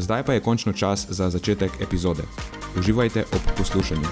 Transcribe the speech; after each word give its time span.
Zdaj 0.00 0.24
pa 0.24 0.32
je 0.32 0.40
končno 0.40 0.72
čas 0.72 1.06
za 1.10 1.30
začetek 1.30 1.70
epizode. 1.80 2.22
Uživajte 2.78 3.20
ob 3.20 3.40
poslušanju. 3.58 4.08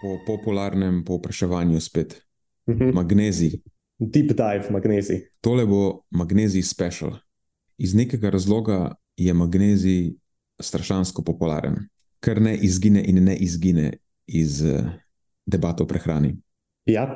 Po 0.00 0.18
popularnem 0.26 1.04
povpraševanju 1.04 1.80
spet. 1.80 2.22
Mhm. 2.68 2.90
Magnezij. 2.94 3.50
Deep 3.98 4.28
dive 4.28 4.70
magnezij. 4.70 5.20
Tole 5.40 5.66
bo 5.66 6.02
magnezij 6.10 6.62
special. 6.62 7.16
Iz 7.78 7.94
nekega 7.94 8.30
razloga 8.30 8.94
je 9.16 9.34
magnezij 9.34 10.12
strašansko 10.60 11.22
popularen 11.22 11.88
kar 12.20 12.40
ne 12.40 12.56
izgine 12.56 13.02
in 13.06 13.24
ne 13.24 13.36
izgine 13.36 13.92
iz 14.26 14.60
uh, 14.62 14.84
debat 15.46 15.80
o 15.80 15.86
prehrani. 15.86 16.34
Ja, 16.86 17.06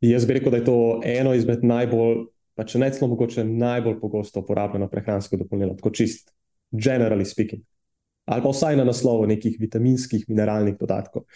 jaz 0.00 0.26
bi 0.26 0.38
rekel, 0.38 0.52
da 0.52 0.60
je 0.60 0.64
to 0.64 0.76
eno 1.04 1.34
izmed 1.34 1.64
najbolj, 1.64 2.26
pa 2.54 2.66
če 2.68 2.80
ne 2.82 2.90
celo 2.92 3.10
mogoče 3.12 3.44
najbolj 3.44 3.98
pogosto 4.00 4.42
uporabljeno 4.42 4.88
prehransko 4.90 5.38
dopolnilo, 5.40 5.74
tako 5.78 5.92
čist, 5.94 6.32
generally 6.70 7.26
speaking. 7.28 7.64
Ali 8.24 8.42
pa 8.44 8.52
vsaj 8.52 8.78
na 8.78 8.86
naslovu 8.86 9.26
nekih 9.26 9.56
vitaminskih, 9.60 10.24
mineralnih 10.30 10.76
dodatkov. 10.78 11.26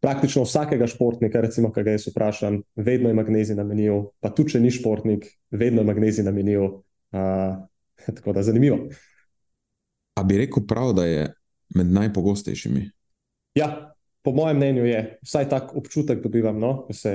Praktično 0.00 0.44
vsakega 0.46 0.86
športnika, 0.88 1.40
recimo, 1.44 1.70
ki 1.72 1.84
ga 1.84 1.96
jaz 1.96 2.06
vprašam, 2.08 2.60
vedno 2.76 3.10
je 3.10 3.16
magnezij 3.18 3.56
na 3.56 3.64
meniju, 3.68 4.00
pa 4.20 4.30
tudi 4.32 4.54
če 4.54 4.60
ni 4.62 4.70
športnik, 4.72 5.26
vedno 5.50 5.82
je 5.82 5.90
magnezij 5.90 6.24
na 6.24 6.32
meniju. 6.36 6.70
Uh, 7.16 7.56
tako 8.16 8.32
da 8.32 8.42
zanimivo. 8.42 8.78
A 10.16 10.24
bi 10.24 10.38
rekel 10.38 10.66
prav, 10.68 10.92
da 10.96 11.04
je 11.06 11.26
med 11.74 11.86
najpogostejšimi. 11.86 12.90
Ja, 13.56 13.96
po 14.22 14.32
mojem 14.32 14.56
mnenju 14.56 14.84
je 14.84 15.00
vsaj 15.22 15.48
tak 15.48 15.76
občutek 15.76 16.22
dobivam, 16.22 16.58
no, 16.60 16.86
ko 16.86 16.92
se 16.92 17.12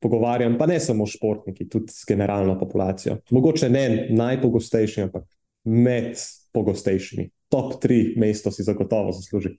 pogovarjam, 0.00 0.56
pa 0.58 0.66
ne 0.66 0.80
samo 0.80 1.06
športniki, 1.06 1.68
tudi 1.68 1.92
s 1.92 2.04
generalno 2.08 2.58
populacijo. 2.58 3.18
Mogoče 3.30 3.68
ne 3.70 4.08
najpogostejši, 4.10 5.02
ampak 5.02 5.26
med 5.64 6.16
pogostejšimi. 6.52 7.30
Top 7.48 7.80
tri 7.82 8.14
mesto 8.16 8.50
si 8.50 8.64
zagotovo 8.64 9.12
zasluži. 9.12 9.58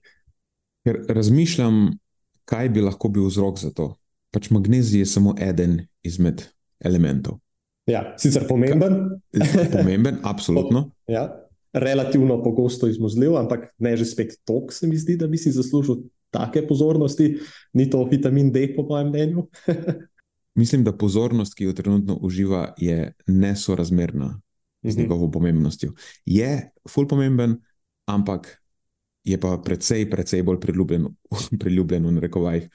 Ker 0.84 0.98
razmišljam, 1.08 1.98
kaj 2.44 2.68
bi 2.74 2.82
lahko 2.82 3.08
bil 3.08 3.28
vzrok 3.28 3.58
za 3.58 3.70
to. 3.70 3.92
Pač 4.34 4.50
magnezij 4.50 5.04
je 5.04 5.06
samo 5.06 5.34
eden 5.40 5.84
izmed 6.02 6.42
elementov. 6.84 7.38
Ja, 7.88 8.14
sicer 8.18 8.44
pomemben. 8.48 9.20
pomemben, 9.72 10.18
absolutno. 10.22 10.90
ja, 11.16 11.47
relativno 11.72 12.42
pogosto 12.42 12.88
izmuzljiv, 12.88 13.36
ampak 13.36 13.68
ne 13.78 13.96
že 13.96 14.04
spet 14.04 14.36
tok, 14.44 14.72
se 14.72 14.86
mi 14.86 14.96
zdi, 14.96 15.16
da 15.16 15.26
bi 15.26 15.38
si 15.38 15.52
zaslužil 15.52 15.96
take 16.30 16.66
pozornosti. 16.66 17.38
Ni 17.72 17.90
to 17.90 18.04
vitamin 18.04 18.52
D, 18.52 18.74
po 18.76 18.82
mojem 18.82 19.08
mnenju. 19.08 19.46
Mislim, 20.58 20.84
da 20.84 20.92
pozornost, 20.92 21.54
ki 21.54 21.64
jo 21.64 21.72
trenutno 21.72 22.16
uživa, 22.20 22.74
je 22.76 23.12
nesorazmerna 23.26 24.40
z 24.82 24.94
Mhm. 24.94 25.02
njegovo 25.02 25.30
pomembnostjo. 25.30 25.92
Je 26.24 26.70
ful 26.88 27.08
pomemben, 27.08 27.56
ampak 28.06 28.62
je 29.24 29.40
pa 29.40 29.58
precej, 29.64 30.10
precej 30.10 30.42
bolj 30.42 30.60
priljubljen, 30.60 31.06
priljubljen 31.60 32.06
v 32.06 32.18
rekovajih 32.18 32.68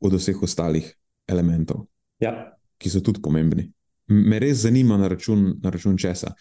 od 0.00 0.12
vseh 0.12 0.42
ostalih 0.42 0.94
elementov, 1.28 1.86
Ja, 2.20 2.56
ki 2.78 2.90
so 2.90 3.00
tudi 3.00 3.20
pomembni. 3.22 3.70
Me 4.08 4.38
res 4.38 4.62
zanima 4.64 4.96
na 4.96 5.08
račun, 5.08 5.58
na 5.62 5.70
račun 5.70 5.96
česa. 5.98 6.32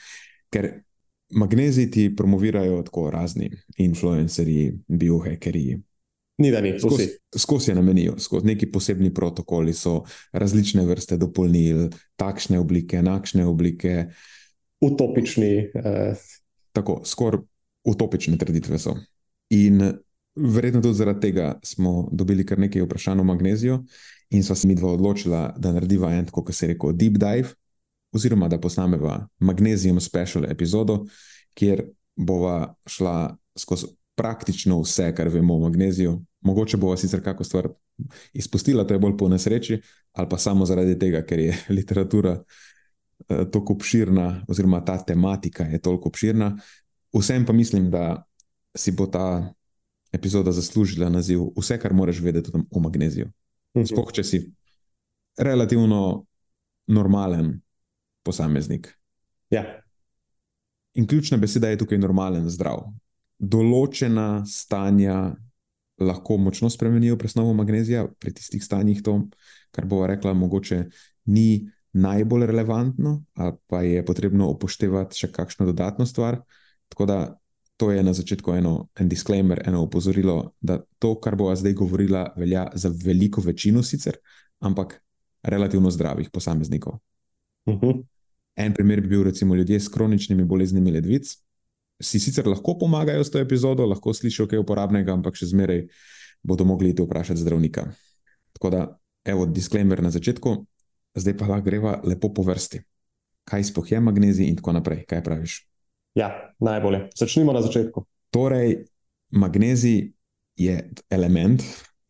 Ker 0.50 0.84
magnezij 1.30 1.92
ti 1.92 2.16
promovirajo 2.16 2.82
tako 2.84 3.10
razni 3.12 3.52
influencerji, 3.78 4.74
biohackerji. 4.88 5.78
ni 6.38 6.52
da 6.52 6.62
ni. 6.62 6.80
Skozi, 6.80 7.08
skozi 7.38 7.72
je 7.72 7.76
namenijo, 7.76 8.20
skozi 8.20 8.46
neki 8.46 8.72
posebni 8.72 9.14
protokoli 9.14 9.74
so 9.74 10.04
različne 10.32 10.86
vrste 10.86 11.18
dopolnil, 11.18 11.90
takšne 12.16 12.60
oblike, 12.60 12.98
enakšne 12.98 13.46
oblike, 13.46 14.06
Utopični. 14.82 15.72
Eh, 15.74 16.16
tako 16.72 17.02
skoraj 17.06 17.42
utopične 17.84 18.38
trditve 18.38 18.80
so. 18.80 18.96
In 19.50 19.82
verjetno 20.36 20.82
tudi 20.82 20.98
zaradi 20.98 21.20
tega 21.22 21.60
smo 21.64 22.10
dobili 22.12 22.46
kar 22.46 22.60
nekaj 22.60 22.82
vprašanj 22.82 23.20
o 23.20 23.24
magneziju, 23.24 23.80
in 24.30 24.44
sva 24.44 24.56
se 24.56 24.68
mi 24.68 24.76
dva 24.76 24.92
odločila, 24.92 25.56
da 25.58 25.72
narediva 25.74 26.12
en, 26.14 26.28
kot 26.32 26.52
se 26.54 26.66
je 26.66 26.74
rekel, 26.74 26.92
deep 26.94 27.18
dive, 27.18 27.56
oziroma 28.12 28.48
da 28.48 28.60
posnameva 28.60 29.28
Magnesium 29.40 30.00
Special 30.00 30.46
epizodo, 30.46 31.06
kjer 31.54 31.86
bova 32.16 32.76
šla 32.86 33.38
skozi 33.58 33.88
praktično 34.16 34.82
vse, 34.82 35.12
kar 35.16 35.30
vemo 35.30 35.56
o 35.56 35.60
magneziju. 35.60 36.22
Mogoče 36.42 36.78
bova 36.78 36.98
sicer 36.98 37.24
kakšno 37.24 37.46
stvar 37.46 37.68
izpustila, 38.34 38.88
to 38.88 38.94
je 38.94 39.00
bolj 39.00 39.18
po 39.18 39.30
nesreči, 39.30 39.82
ali 40.14 40.30
pa 40.30 40.38
samo 40.38 40.66
zaradi 40.66 41.00
tega, 41.00 41.22
ker 41.26 41.40
je 41.40 41.58
literatura 41.78 42.38
eh, 43.30 43.46
tako 43.52 43.74
obširna, 43.74 44.46
oziroma 44.48 44.82
ta 44.86 44.98
tematika 45.06 45.64
je 45.64 45.82
toliko 45.82 46.10
obširna. 46.10 46.58
Vsem 47.14 47.46
pa 47.46 47.54
mislim, 47.54 47.92
da 47.92 48.24
si 48.78 48.92
bo 48.92 49.06
ta 49.06 49.54
epizoda 50.12 50.52
zaslužila 50.52 51.10
naziv 51.10 51.42
Vse, 51.58 51.80
kar 51.80 51.94
moraš 51.94 52.20
vedeti 52.20 52.52
o- 52.72 52.80
magneziju. 52.80 53.30
Sploh, 53.86 54.12
če 54.14 54.24
si 54.24 54.40
relativno 55.38 56.26
normalen 56.88 57.60
posameznik. 58.28 58.92
Ja, 59.54 59.64
In 60.98 61.08
ključna 61.08 61.38
beseda 61.38 61.70
je 61.70 61.78
tukaj 61.78 62.00
normalen, 62.02 62.48
zdrav. 62.50 62.88
Določena 63.38 64.42
stanja 64.50 65.36
lahko 66.02 66.40
močno 66.42 66.72
spremenijo 66.74 67.18
presnovo 67.22 67.54
magnezija, 67.58 68.08
pri 68.18 68.34
tistih 68.34 68.64
stanjih 68.66 69.04
to, 69.06 69.20
kar 69.74 69.86
bova 69.86 70.08
rekla, 70.10 70.34
mogoče 70.34 70.80
ni 71.34 71.68
najbolj 71.98 72.48
relevantno, 72.50 73.14
ali 73.38 73.54
pa 73.70 73.84
je 73.86 74.02
potrebno 74.06 74.50
upoštevati 74.56 75.22
še 75.22 75.32
kakšno 75.38 75.70
dodatno 75.70 76.10
stvar. 76.10 76.42
Tako 76.90 77.10
da 77.10 77.20
to 77.78 77.92
je 77.94 78.02
na 78.02 78.14
začetku 78.18 78.58
eno, 78.58 78.76
en 78.98 79.10
disclaimer, 79.10 79.62
eno 79.70 79.84
opozorilo, 79.86 80.40
da 80.62 80.80
to, 80.98 81.14
kar 81.22 81.38
bova 81.38 81.54
zdaj 81.58 81.78
govorila, 81.78 82.26
velja 82.38 82.72
za 82.74 82.90
veliko 82.90 83.42
večino 83.46 83.86
sicer, 83.86 84.18
ampak 84.66 84.98
relativno 85.46 85.94
zdravih 85.94 86.34
posameznikov. 86.34 86.98
Mhm. 87.70 88.02
En 88.58 88.74
primer 88.74 89.02
bi 89.02 89.12
bil 89.12 89.24
recimo 89.24 89.56
ljudje 89.56 89.80
s 89.80 89.92
kroničnimi 89.94 90.46
boleznimi 90.46 90.92
ledvic. 90.92 91.30
Si 92.02 92.20
sicer 92.20 92.48
lahko 92.48 92.78
pomagajo 92.78 93.24
s 93.24 93.32
to 93.32 93.40
epizodo, 93.40 93.86
lahko 93.86 94.14
slišijo 94.14 94.48
kaj 94.50 94.62
uporabnega, 94.62 95.14
ampak 95.14 95.38
še 95.38 95.52
zmeraj 95.54 95.86
bodo 96.44 96.66
mogli 96.66 96.92
iti 96.94 97.06
vprašati 97.06 97.42
zdravnika. 97.42 97.88
Tako 98.58 98.74
da, 98.74 98.84
evo, 99.26 99.46
disclaimer 99.46 100.02
na 100.02 100.10
začetku, 100.14 100.58
zdaj 101.18 101.38
pa 101.38 101.50
lahko 101.50 101.70
greva 101.70 101.98
lepo 102.06 102.34
po 102.34 102.46
vrsti. 102.46 102.82
Kaj 103.48 103.70
sploh 103.72 103.92
je 103.92 104.04
magnezij 104.04 104.50
in 104.50 104.60
tako 104.60 104.76
naprej, 104.78 105.06
kaj 105.10 105.24
praviš? 105.24 105.62
ja, 106.18 106.54
najbolje. 106.60 107.10
Začnimo 107.16 107.54
na 107.54 107.62
začetku. 107.62 108.06
Torej, 108.34 108.86
magnezij 109.32 110.14
je 110.58 110.90
element, 111.10 111.62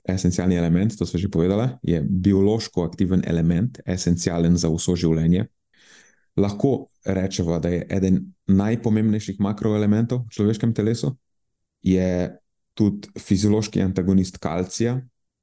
esencialni 0.08 0.56
element, 0.56 0.96
to 0.98 1.06
so 1.06 1.20
že 1.20 1.28
povedala, 1.28 1.80
je 1.84 2.00
biološko 2.00 2.88
aktiven 2.88 3.22
element, 3.28 3.80
esencialen 3.86 4.56
za 4.56 4.72
vso 4.72 4.96
življenje. 4.96 5.48
Lahko 6.38 6.88
rečemo, 7.06 7.60
da 7.60 7.70
je 7.70 7.86
eden 7.90 8.20
najpomembnejših 8.48 9.40
makroelementov 9.40 10.26
v 10.28 10.36
človeškem 10.36 10.74
telesu, 10.74 11.16
je 11.82 12.38
tudi 12.78 13.10
fiziološki 13.18 13.82
antagonist 13.82 14.38
kalcija, 14.38 15.00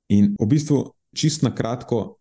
In 0.08 0.34
v 0.36 0.46
bistvu, 0.48 0.84
čist 1.16 1.44
na 1.44 1.54
kratko, 1.54 2.18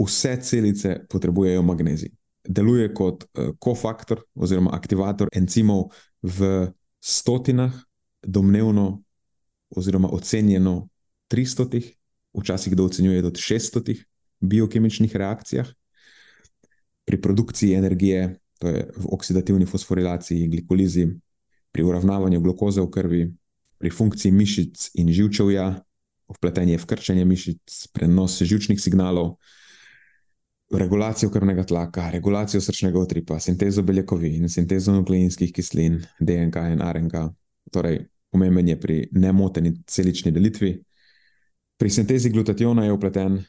vse 0.00 0.36
celice 0.42 0.96
potrebujejo 1.10 1.62
magnezij. 1.62 2.12
Deluje 2.48 2.88
kot 2.96 3.26
uh, 3.26 3.52
kofaktor 3.60 4.22
oziroma 4.34 4.72
aktivator 4.72 5.28
encimov 5.36 5.90
v 6.22 6.70
stotinah, 7.00 7.74
domnevno 8.22 9.02
oziroma 9.76 10.08
ocenjeno 10.12 10.88
300, 11.30 11.82
včasih 12.32 12.72
kdo 12.72 12.88
ocenjuje 12.88 13.22
do 13.22 13.30
600 13.30 14.00
biokemičnih 14.40 15.16
reakcijah 15.16 15.68
pri 17.10 17.18
produkciji 17.18 17.74
energije, 17.74 18.38
to 18.62 18.68
je 18.70 18.86
v 18.96 19.06
oksidativni 19.10 19.66
fosforilaciji, 19.66 20.46
glikolizi, 20.48 21.08
pri 21.74 21.82
uravnavanju 21.82 22.40
glukoze 22.40 22.80
v 22.80 22.90
krvi, 22.90 23.22
pri 23.82 23.90
funkciji 23.90 24.30
mišic 24.30 24.90
in 24.94 25.10
živčevja, 25.10 25.64
vpletenje 26.30 26.78
v 26.78 26.86
krčenje 26.86 27.24
mišic, 27.26 27.78
prenos 27.90 28.38
žilčnih 28.38 28.78
signalov, 28.78 29.40
regulacijo 30.70 31.32
krvnega 31.34 31.66
tlaka, 31.66 32.06
regulacijo 32.14 32.62
srčnega 32.62 33.02
utripa, 33.02 33.40
sintezo 33.42 33.82
beljakovin, 33.82 34.46
sintezo 34.48 34.94
nukleinskih 34.94 35.50
kislin, 35.50 35.98
DNK 36.20 36.70
in 36.76 36.84
RNK. 36.86 37.26
Torej, 37.74 38.04
pomemben 38.30 38.70
je 38.70 38.78
pri 38.78 39.00
nemoteni 39.18 39.80
celični 39.82 40.30
delitvi. 40.30 40.76
Pri 41.74 41.90
sintezi 41.90 42.30
glutationa 42.30 42.86
je 42.86 42.94
upleten, 42.94 43.42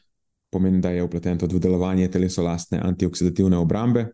pomeni, 0.52 0.80
da 0.80 0.90
je 0.90 1.02
upleten 1.02 1.38
tudi 1.38 1.56
v 1.56 1.64
delovanje 1.64 2.10
telesolastne 2.12 2.80
antioksidativne 2.84 3.56
obrambe. 3.56 4.10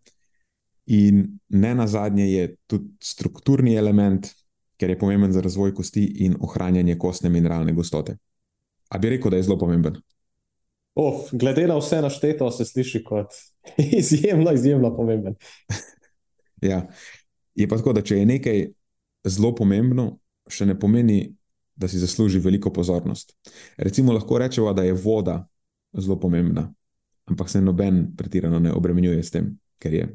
In 0.94 1.24
ne 1.48 1.74
na 1.74 1.86
zadnje 1.86 2.28
je 2.30 2.44
tudi 2.66 2.94
strukturni 3.02 3.74
element, 3.76 4.30
ker 4.78 4.90
je 4.90 4.98
pomemben 4.98 5.32
za 5.34 5.42
razvoj 5.44 5.74
kosti 5.74 6.04
in 6.24 6.36
ohranjanje 6.40 6.96
kostne 6.98 7.30
mineralne 7.30 7.74
gostote. 7.74 8.16
A 8.88 8.98
bi 8.98 9.10
rekel, 9.10 9.30
da 9.30 9.36
je 9.36 9.48
zelo 9.48 9.58
pomemben? 9.58 9.98
Of, 10.98 11.28
glede 11.32 11.66
na 11.66 11.76
vse 11.78 12.00
našteto, 12.02 12.50
se 12.50 12.64
sliši 12.64 13.02
kot 13.04 13.34
izjemno, 14.00 14.52
izjemno 14.52 14.94
pomemben. 14.96 15.34
ja. 16.70 16.86
Je 17.54 17.68
pa 17.68 17.76
tako, 17.76 17.92
da 17.92 18.02
če 18.06 18.22
je 18.22 18.26
nekaj 18.26 18.64
zelo 19.26 19.50
pomembno, 19.58 20.12
še 20.48 20.66
ne 20.66 20.78
pomeni, 20.78 21.34
da 21.78 21.90
si 21.90 21.98
zasluži 21.98 22.38
veliko 22.42 22.70
pozornost. 22.74 23.34
Recimo, 23.76 24.14
lahko 24.14 24.38
rečemo, 24.38 24.72
da 24.74 24.86
je 24.86 24.94
voda 24.94 25.42
zelo 25.92 26.18
pomembna, 26.20 26.72
ampak 27.24 27.48
se 27.48 27.60
noben 27.60 28.16
pretirano 28.16 28.58
ne 28.58 28.72
obremenjuje 28.72 29.22
s 29.22 29.30
tem, 29.30 29.52
ker 29.78 29.94
je 29.94 30.08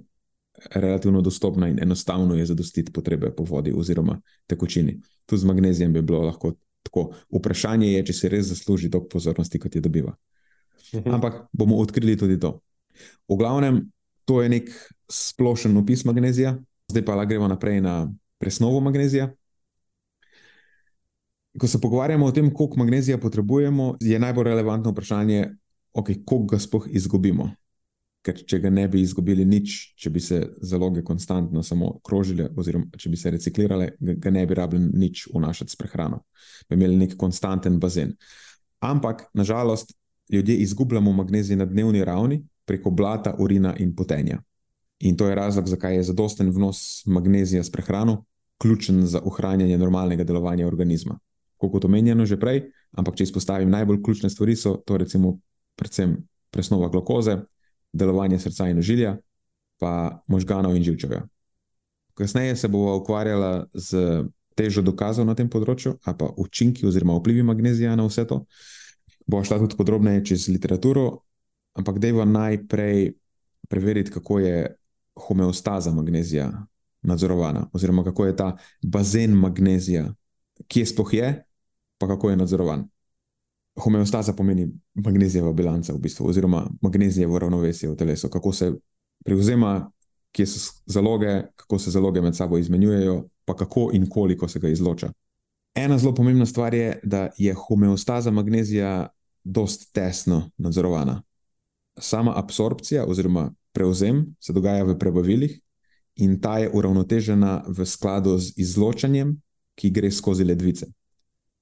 relativno 0.75 1.21
dostopna 1.21 1.67
in 1.67 1.79
enostavno 1.81 2.35
je 2.35 2.45
zadostiti 2.45 2.91
potrebe 2.91 3.31
po 3.35 3.43
vodi 3.43 3.73
oziroma 3.75 4.19
tekočini. 4.47 4.99
Tu 5.25 5.37
z 5.37 5.45
magnezijem 5.45 5.93
bi 5.93 6.01
bilo 6.01 6.21
lahko 6.21 6.53
tako. 6.83 7.13
Vprašanje 7.31 7.93
je, 7.93 8.05
če 8.05 8.13
se 8.13 8.29
res 8.29 8.47
zasluži 8.51 8.89
toliko 8.91 9.09
pozornosti, 9.15 9.59
kot 9.59 9.75
je 9.75 9.81
dobiva. 9.81 10.15
Mhm. 10.93 11.13
Ampak 11.15 11.45
bomo 11.51 11.77
odkrili 11.77 12.17
tudi 12.17 12.39
to. 12.39 12.59
V 13.27 13.37
glavnem, 13.37 13.87
to 14.25 14.41
je 14.41 14.49
nek 14.49 14.69
splošen 15.09 15.77
opis 15.77 16.05
magnezija, 16.05 16.57
zdaj 16.91 17.05
pa 17.05 17.25
gremo 17.25 17.47
naprej 17.47 17.81
na 17.81 18.11
presnovo 18.37 18.79
magnezija. 18.79 19.31
Ko 21.59 21.67
se 21.67 21.81
pogovarjamo 21.81 22.25
o 22.25 22.31
tem, 22.31 22.49
koliko 22.53 22.77
magnezija 22.77 23.17
potrebujemo, 23.17 23.95
je 24.01 24.19
najbolj 24.19 24.43
relevantno 24.43 24.91
vprašanje, 24.91 25.53
okay, 25.93 26.23
koliko 26.25 26.55
ga 26.55 26.59
sploh 26.59 26.87
izgubimo. 26.89 27.49
Ker 28.23 28.37
če 28.47 28.59
ga 28.63 28.69
ne 28.71 28.85
bi 28.87 29.01
izgubili 29.03 29.43
nič, 29.45 29.95
če 29.99 30.09
bi 30.09 30.21
se 30.23 30.39
zaloge 30.63 31.03
konstantno 31.03 31.63
samo 31.63 31.97
krožile, 32.07 32.47
oziroma 32.55 32.87
če 32.97 33.11
bi 33.11 33.19
se 33.19 33.33
reciklirale, 33.35 33.89
ga 33.99 34.31
ne 34.31 34.45
bi 34.47 34.55
rabili 34.55 34.87
nič 34.93 35.25
vnašati 35.33 35.73
s 35.73 35.79
prehrano. 35.79 36.21
Bi 36.69 36.79
imeli 36.79 37.01
nek 37.01 37.17
konstanten 37.19 37.81
bazen. 37.83 38.15
Ampak, 38.79 39.25
nažalost, 39.35 39.91
ljudje 40.31 40.55
izgubljamo 40.63 41.11
magnezij 41.11 41.59
na 41.59 41.65
dnevni 41.65 42.03
ravni 42.03 42.39
preko 42.65 42.91
blata, 42.91 43.35
urina 43.39 43.75
in 43.79 43.95
potenja. 43.95 44.39
In 45.03 45.17
to 45.19 45.27
je 45.27 45.35
razlog, 45.35 45.67
zakaj 45.67 45.95
je 45.95 46.03
zadosten 46.03 46.49
vnos 46.49 47.03
magnezija 47.05 47.63
s 47.63 47.71
prehrano 47.71 48.23
ključen 48.57 49.05
za 49.05 49.19
ohranjanje 49.25 49.77
normalnega 49.77 50.23
delovanja 50.23 50.67
organizma. 50.67 51.19
Kot 51.57 51.85
omenjeno 51.85 52.25
že 52.25 52.39
prej, 52.39 52.61
ampak 52.91 53.15
če 53.15 53.27
izpostavim 53.27 53.69
najbolj 53.71 54.01
ključne 54.03 54.29
stvari, 54.29 54.55
so 54.55 54.77
to 54.85 54.97
recimo 54.97 55.39
predvsem 55.75 56.17
presnova 56.53 56.89
glukoze, 56.89 57.37
delovanje 57.93 58.39
srca 58.39 58.69
in 58.69 58.79
ožilja, 58.79 59.17
pa 59.79 60.23
možganov 60.27 60.75
in 60.75 60.83
živčevja. 60.83 61.23
Kasneje 62.13 62.55
se 62.55 62.67
bomo 62.67 62.95
ukvarjali 62.97 63.65
z 63.73 64.23
težo 64.55 64.83
dokazov 64.85 65.25
na 65.25 65.33
tem 65.35 65.49
področju, 65.49 65.97
pa 66.05 66.29
učinki 66.37 66.85
oziroma 66.85 67.17
vplivi 67.17 67.43
magnezija 67.43 67.95
na 67.97 68.05
vse 68.05 68.25
to 68.29 68.43
bo 69.27 69.43
šla 69.43 69.59
tudi 69.59 69.77
podrobneje 69.77 70.25
čez 70.25 70.47
literaturo, 70.47 71.23
ampak 71.73 71.99
dejva 71.99 72.25
najprej 72.25 73.13
preveriti, 73.69 74.11
kako 74.11 74.39
je 74.39 74.75
homeostaza 75.27 75.91
magnezija 75.91 76.51
nadzorovana, 77.01 77.69
oziroma 77.73 78.03
kako 78.03 78.25
je 78.25 78.35
ta 78.35 78.57
bazen 78.81 79.31
magnezija, 79.31 80.13
kje 80.67 80.85
sploh 80.85 81.13
je, 81.13 81.43
pa 81.97 82.07
kako 82.07 82.29
je 82.29 82.37
nadzorovan. 82.37 82.87
Homeostaza 83.79 84.33
pomeni 84.33 84.67
magnezijeva 84.93 85.53
bilanca, 85.53 85.93
v 85.93 85.97
bistvu, 85.99 86.27
oziroma 86.29 86.67
magnezijevo 86.81 87.39
ravnovesje 87.39 87.89
v 87.89 87.95
telesu, 87.95 88.29
kako 88.29 88.53
se 88.53 88.73
prevzema, 89.25 89.91
kje 90.31 90.45
so 90.45 90.81
zaloge, 90.85 91.41
kako 91.55 91.79
se 91.79 91.91
zaloge 91.91 92.21
med 92.21 92.35
sabo 92.35 92.57
izmenjujejo, 92.57 93.23
pa 93.45 93.55
kako 93.55 93.89
in 93.93 94.09
koliko 94.09 94.47
se 94.47 94.59
ga 94.59 94.69
izloča. 94.69 95.11
Ena 95.75 95.97
zelo 95.97 96.13
pomembna 96.15 96.45
stvar 96.45 96.73
je, 96.73 96.99
da 97.03 97.29
je 97.37 97.53
homeostaza 97.53 98.31
magnezija 98.31 99.07
precej 99.43 99.91
tesno 99.93 100.51
nadzorovana. 100.57 101.21
Sama 101.97 102.33
absorpcija 102.35 103.05
oziroma 103.05 103.53
prevzem 103.71 104.35
se 104.39 104.53
dogaja 104.53 104.83
v 104.83 104.97
prebavilih 104.99 105.59
in 106.15 106.39
ta 106.41 106.59
je 106.59 106.69
uravnotežena 106.73 107.63
v 107.67 107.85
skladu 107.85 108.37
z 108.37 108.53
izločanjem, 108.57 109.41
ki 109.75 109.89
gre 109.89 110.11
skozi 110.11 110.43
ledvice. 110.43 110.87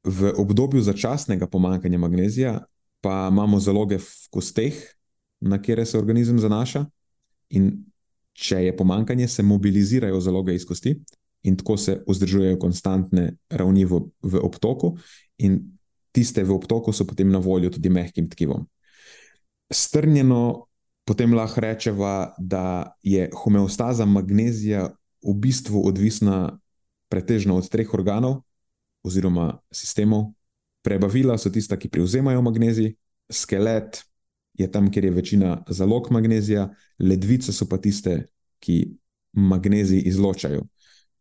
V 0.04 0.34
obdobju 0.38 0.82
začasnega 0.82 1.48
pomankanja 1.48 1.98
magnezija 1.98 2.60
pa 3.02 3.30
imamo 3.32 3.60
zaloge 3.60 3.98
v 3.98 4.10
kosteh, 4.30 4.78
na 5.42 5.62
kere 5.62 5.86
se 5.86 5.98
organizem 5.98 6.40
zanaša, 6.40 6.86
in 7.50 7.72
če 8.34 8.64
je 8.66 8.76
pomankanje, 8.78 9.28
se 9.28 9.44
mobilizirajo 9.44 10.22
zaloge 10.22 10.56
iz 10.56 10.66
kosti, 10.66 10.96
in 11.44 11.58
tako 11.58 11.78
se 11.78 11.98
vzdržujejo 12.08 12.60
konstantne 12.62 13.32
ravni 13.50 13.86
v, 13.86 14.04
v 14.22 14.42
obtoku, 14.46 14.96
in 15.42 15.60
tiste 16.14 16.44
v 16.44 16.54
obtoku 16.54 16.94
so 16.94 17.08
potem 17.10 17.32
na 17.32 17.42
voljo 17.42 17.72
tudi 17.74 17.90
mehkim 17.90 18.30
tkivom. 18.30 18.68
Strnjeno 19.72 20.68
potem 21.06 21.34
lahko 21.34 21.62
rečemo, 21.62 22.12
da 22.38 22.94
je 23.04 23.30
homeostaza 23.44 24.06
magnezija 24.06 24.92
v 25.26 25.34
bistvu 25.34 25.82
odvisna 25.88 26.60
pretežno 27.10 27.58
od 27.58 27.70
treh 27.70 27.94
organov 27.94 28.42
oziroma 29.04 29.60
sistemov. 29.72 30.32
Prebavila 30.82 31.38
so 31.38 31.50
tista, 31.50 31.78
ki 31.78 31.90
prevzemajo 31.90 32.42
magnezij, 32.42 32.96
skelet 33.32 34.02
je 34.54 34.68
tam, 34.72 34.90
kjer 34.92 35.06
je 35.06 35.12
večina 35.12 35.64
zalog 35.70 36.12
magnezija, 36.12 36.70
ledvice 37.00 37.54
so 37.54 37.68
pa 37.70 37.78
tiste, 37.78 38.26
ki 38.60 38.98
magnezij 39.34 40.02
izločajo 40.06 40.66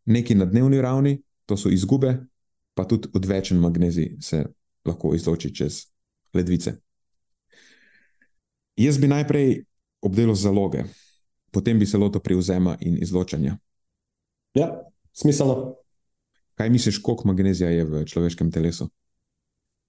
neki 0.04 0.34
na 0.34 0.44
dnevni 0.44 0.80
ravni, 0.80 1.22
to 1.46 1.56
so 1.56 1.68
izgube, 1.68 2.18
pa 2.74 2.84
tudi 2.84 3.08
odvečen 3.14 3.58
magnezij 3.58 4.16
se 4.20 4.44
lahko 4.84 5.14
izloči 5.14 5.54
čez 5.54 5.84
ledvice. 6.34 6.74
Jaz 8.76 8.98
bi 8.98 9.08
najprej 9.08 9.64
obdelal 10.00 10.34
zaloge, 10.34 10.84
potem 11.50 11.78
bi 11.78 11.86
se 11.86 11.98
lotil 11.98 12.20
prevzema 12.20 12.76
in 12.80 12.98
izločanja. 13.02 13.58
Ja, 14.54 14.70
smiselno. 15.12 15.76
Kaj 16.60 16.68
misliš, 16.70 16.98
koliko 17.02 17.28
magnezija 17.28 17.70
je 17.70 17.84
v 17.88 18.04
človeškem 18.04 18.50
telesu? 18.52 18.84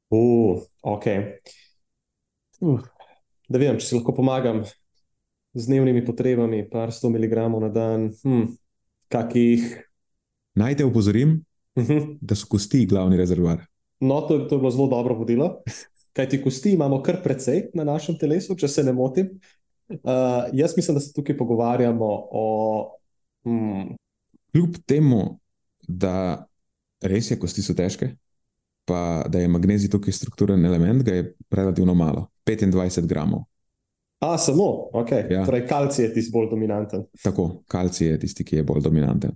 Uh, 0.09 0.61
ok. 0.81 1.05
Uh, 2.63 2.85
da 3.51 3.59
vem, 3.59 3.75
če 3.75 3.89
si 3.89 3.97
lahko 3.97 4.13
pomagam 4.15 4.61
z 5.51 5.65
dnevnimi 5.67 5.99
potrebami, 6.07 6.61
par 6.71 6.93
sto 6.95 7.09
miligramov 7.11 7.59
na 7.59 7.67
dan, 7.75 8.05
hm, 8.23 8.45
kakih 9.11 9.65
Naj 10.55 10.77
te 10.79 10.85
opozorim, 10.87 11.41
uh 11.75 11.83
mhm. 11.83 11.97
-huh. 11.97 12.17
da 12.21 12.35
so 12.35 12.47
kosti 12.47 12.85
glavni 12.85 13.17
rezervoar. 13.17 13.65
No, 13.99 14.21
to, 14.21 14.39
to 14.39 14.55
je 14.55 14.59
bilo 14.59 14.71
zelo 14.71 14.87
dobro 14.87 15.15
vodilo. 15.15 15.61
Kaj 16.13 16.29
ti 16.29 16.41
kosti 16.41 16.71
imamo 16.71 17.01
kar 17.01 17.23
precej 17.23 17.69
na 17.73 17.83
našem 17.83 18.17
telesu, 18.17 18.55
če 18.55 18.67
se 18.67 18.83
ne 18.83 18.93
motim. 18.93 19.39
Uh, 19.89 19.99
jaz 20.53 20.73
mislim, 20.77 20.95
da 20.95 21.01
se 21.01 21.13
tukaj 21.13 21.37
pogovarjamo 21.37 22.27
o. 22.31 22.97
Hmm. 23.43 23.95
Kljub 24.51 24.75
temu, 24.85 25.39
da 25.87 26.47
res 27.01 27.31
je, 27.31 27.37
kosti 27.39 27.63
so 27.65 27.75
težke, 27.77 28.13
pa 28.85 29.23
da 29.29 29.39
je 29.39 29.49
magnezij 29.51 29.89
tukaj 29.89 30.13
strukturen 30.13 30.65
element, 30.65 31.03
ga 31.03 31.15
je 31.15 31.33
relativno 31.51 31.93
malo, 31.93 32.27
25 32.45 33.07
gramov. 33.09 33.45
A, 34.21 34.37
samo, 34.37 34.89
ok. 34.93 35.11
Ja. 35.29 35.45
Torej, 35.45 35.65
kalcij 35.67 36.05
je 36.05 36.13
tisti 36.13 36.31
bolj 36.31 36.49
dominanten. 36.49 37.07
Tako, 37.23 37.63
kalcij 37.67 38.07
je 38.07 38.19
tisti, 38.19 38.45
ki 38.45 38.55
je 38.55 38.63
bolj 38.63 38.83
dominanten. 38.85 39.33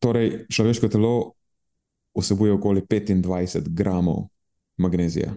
Torej, 0.00 0.46
človeško 0.48 0.88
telo 0.88 1.12
vsebuje 2.16 2.52
okoli 2.52 2.80
25 2.80 3.68
gramov 3.76 4.28
magnezija. 4.80 5.34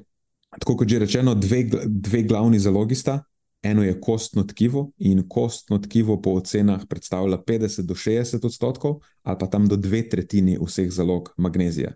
Tako 0.59 0.77
kot 0.79 0.87
že 0.87 0.99
rečeno, 0.99 1.35
dve, 1.35 1.63
dve 1.85 2.23
glavni 2.23 2.59
zalogi 2.59 2.95
sta. 2.95 3.19
Eno 3.61 3.83
je 3.83 4.01
kostno 4.01 4.43
tkivo, 4.43 4.91
in 4.97 5.25
kostno 5.29 5.77
tkivo 5.77 6.21
po 6.21 6.31
ocenah 6.39 6.85
predstavlja 6.89 7.37
50 7.47 7.81
do 7.81 7.93
60 7.93 8.45
odstotkov, 8.45 9.01
ali 9.23 9.37
pa 9.39 9.47
tam 9.47 9.67
do 9.67 9.75
dve 9.75 10.09
tretjini 10.09 10.57
vseh 10.61 10.91
zalog 10.91 11.33
magnezija. 11.37 11.91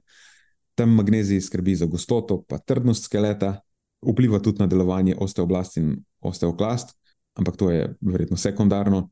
Tam 0.75 0.89
magnezij 0.89 1.41
skrbi 1.41 1.75
za 1.75 1.85
gostoto, 1.85 2.41
pa 2.47 2.57
trdnost 2.57 3.03
skeleta, 3.03 3.61
vpliva 4.03 4.39
tudi 4.39 4.59
na 4.59 4.67
delovanje 4.67 5.15
osteoblast 5.19 5.77
in 5.77 5.95
osteoklast, 6.19 6.97
ampak 7.33 7.57
to 7.57 7.71
je 7.71 7.95
verjetno 8.01 8.37
sekundarno. 8.37 9.09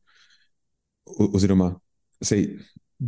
Oziroma, 1.05 1.73
sej, 2.21 2.59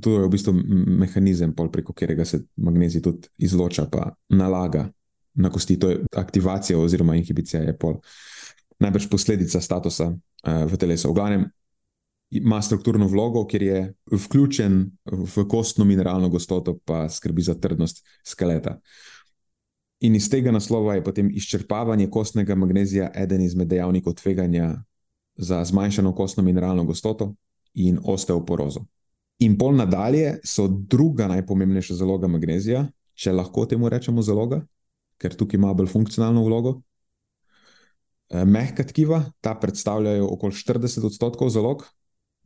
to 0.02 0.18
je 0.18 0.26
v 0.26 0.30
bistvu 0.30 0.54
mehanizem, 1.00 1.54
preko 1.54 1.94
katerega 1.94 2.26
se 2.26 2.46
magnezij 2.56 3.02
tudi 3.02 3.28
izloča, 3.38 3.86
pa 3.92 4.14
nalaga 4.30 4.88
na 5.34 5.50
kosti. 5.50 5.78
To 5.80 5.90
je 5.90 6.00
aktivacija 6.16 6.80
oziroma 6.80 7.16
inhibicija, 7.16 7.62
je 7.62 7.78
pol. 7.78 8.00
Najbrž 8.80 9.10
posledica 9.10 9.62
statusa 9.62 10.10
uh, 10.14 10.66
v 10.66 10.78
telesu. 10.78 11.12
V 11.12 11.18
glavnem 11.18 11.46
ima 12.34 12.62
strukturno 12.62 13.08
vlogo, 13.08 13.46
ker 13.46 13.64
je 13.64 13.82
vključen 14.12 14.80
v 15.06 15.46
kostno 15.50 15.86
mineralno 15.86 16.30
gostoto, 16.30 16.78
pa 16.86 17.10
skrbi 17.10 17.42
za 17.42 17.54
trdnost 17.54 18.02
skeleta. 18.26 18.80
In 20.04 20.16
iz 20.16 20.30
tega 20.30 20.52
naslova 20.52 20.96
je 20.96 21.04
potem 21.04 21.30
izčrpavanje 21.32 22.10
kostnega 22.10 22.56
magnezija 22.56 23.12
eden 23.16 23.42
izmed 23.42 23.68
dejavnikov 23.68 24.14
tveganja 24.14 24.84
za 25.36 25.64
zmanjšano 25.66 26.16
kostno 26.16 26.44
mineralno 26.44 26.84
gostoto 26.84 27.34
in 27.74 28.00
osteoporozo. 28.04 28.86
In 29.40 29.58
pol 29.58 29.76
nadalje 29.76 30.40
so 30.44 30.68
druga 30.68 31.28
najpomembnejša 31.28 31.96
zaloga 31.96 32.28
magnezija, 32.28 32.86
če 33.14 33.32
lahko 33.32 33.66
temu 33.66 33.90
rečemo 33.90 34.22
zaloga, 34.22 34.62
ker 35.18 35.36
tukaj 35.36 35.58
ima 35.58 35.74
bolj 35.74 35.88
funkcionalno 35.94 36.44
vlogo. 36.46 36.82
Eh, 38.34 38.46
mehka 38.46 38.82
tkiva, 38.84 39.20
ta 39.42 39.54
predstavljajo 39.54 40.26
okoli 40.34 40.58
40 40.58 41.06
odstotkov 41.06 41.52
zalog, 41.54 41.84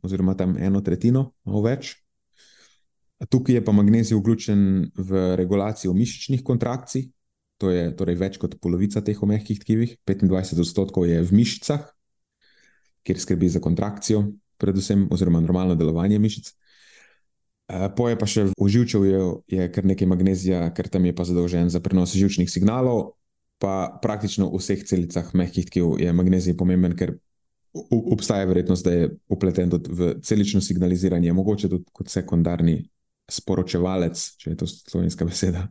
oziroma 0.04 0.34
tam 0.36 0.56
eno 0.60 0.82
tretjino, 0.84 1.30
malo 1.48 1.62
več. 1.64 1.94
Tukaj 3.32 3.56
je 3.56 3.62
pa 3.64 3.72
magnezij 3.72 4.18
vključen 4.18 4.60
v 4.94 5.22
regulacijo 5.40 5.94
mišičnih 5.96 6.44
kontrakcij, 6.44 7.08
to 7.58 7.72
je 7.72 7.88
torej 7.96 8.18
več 8.20 8.36
kot 8.38 8.58
polovica 8.60 9.00
teh 9.02 9.16
mehkih 9.16 9.58
tkivih, 9.64 9.96
25 10.06 10.60
odstotkov 10.60 11.08
je 11.08 11.22
v 11.24 11.40
mišicah, 11.40 11.88
kjer 13.02 13.18
skrbi 13.24 13.48
za 13.48 13.64
kontrakcijo, 13.64 14.26
predvsem, 14.60 15.08
oziroma 15.10 15.40
normalno 15.40 15.74
delovanje 15.74 16.20
mišic. 16.20 16.52
Eh, 17.68 17.88
poje 17.96 18.20
pa 18.20 18.28
še 18.28 18.50
v 18.52 18.68
živčevju 18.76 19.48
je 19.48 19.72
kar 19.72 19.88
nekaj 19.88 20.08
magnezija, 20.08 20.68
ker 20.76 20.92
tam 20.92 21.08
je 21.08 21.16
pa 21.16 21.24
zadolžen 21.24 21.72
za 21.72 21.80
prenos 21.80 22.12
živčnih 22.12 22.50
signalov, 22.52 23.17
pa 23.58 23.98
praktično 24.02 24.48
v 24.52 24.60
vseh 24.60 24.84
celicah 24.86 25.30
mehkih 25.34 25.66
tkiv 25.66 25.96
je 25.98 26.12
magnezij 26.12 26.56
pomemben, 26.56 26.94
ker 26.96 27.16
obstaja 27.90 28.46
verjetnost, 28.48 28.84
da 28.84 28.92
je 28.92 29.08
upleten 29.28 29.70
tudi 29.70 29.92
v 29.92 30.12
celično 30.24 30.60
signaliziranje, 30.60 31.32
mogoče 31.32 31.68
tudi 31.68 31.84
kot 31.92 32.10
sekundarni 32.10 32.80
sporočevalec, 33.30 34.20
če 34.40 34.50
je 34.50 34.56
to 34.56 34.66
slovenska 34.66 35.26
beseda. 35.28 35.66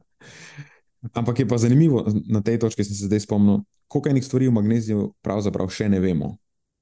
Ampak 1.14 1.40
je 1.40 1.48
pa 1.48 1.58
zanimivo, 1.58 2.06
na 2.30 2.42
tej 2.42 2.60
točki 2.62 2.84
sem 2.84 2.96
se 2.96 3.08
zdaj 3.10 3.26
spomnil, 3.26 3.64
koliko 3.88 4.10
enih 4.10 4.26
stvari 4.26 4.48
v 4.48 4.58
magneziju 4.60 5.08
pravzaprav 5.26 5.72
še 5.74 5.90
ne 5.90 6.02
vemo. 6.04 6.36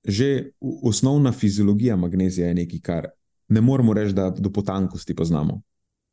Že 0.05 0.51
osnovna 0.61 1.31
fiziologija 1.31 1.95
magnezija 1.97 2.51
je 2.51 2.59
nekaj, 2.61 2.81
kar 2.81 3.07
ne 3.49 3.61
moremo 3.61 3.93
reči, 3.93 4.13
da 4.13 4.29
do 4.29 4.51
potankosti 4.53 5.15
poznamo. 5.15 5.61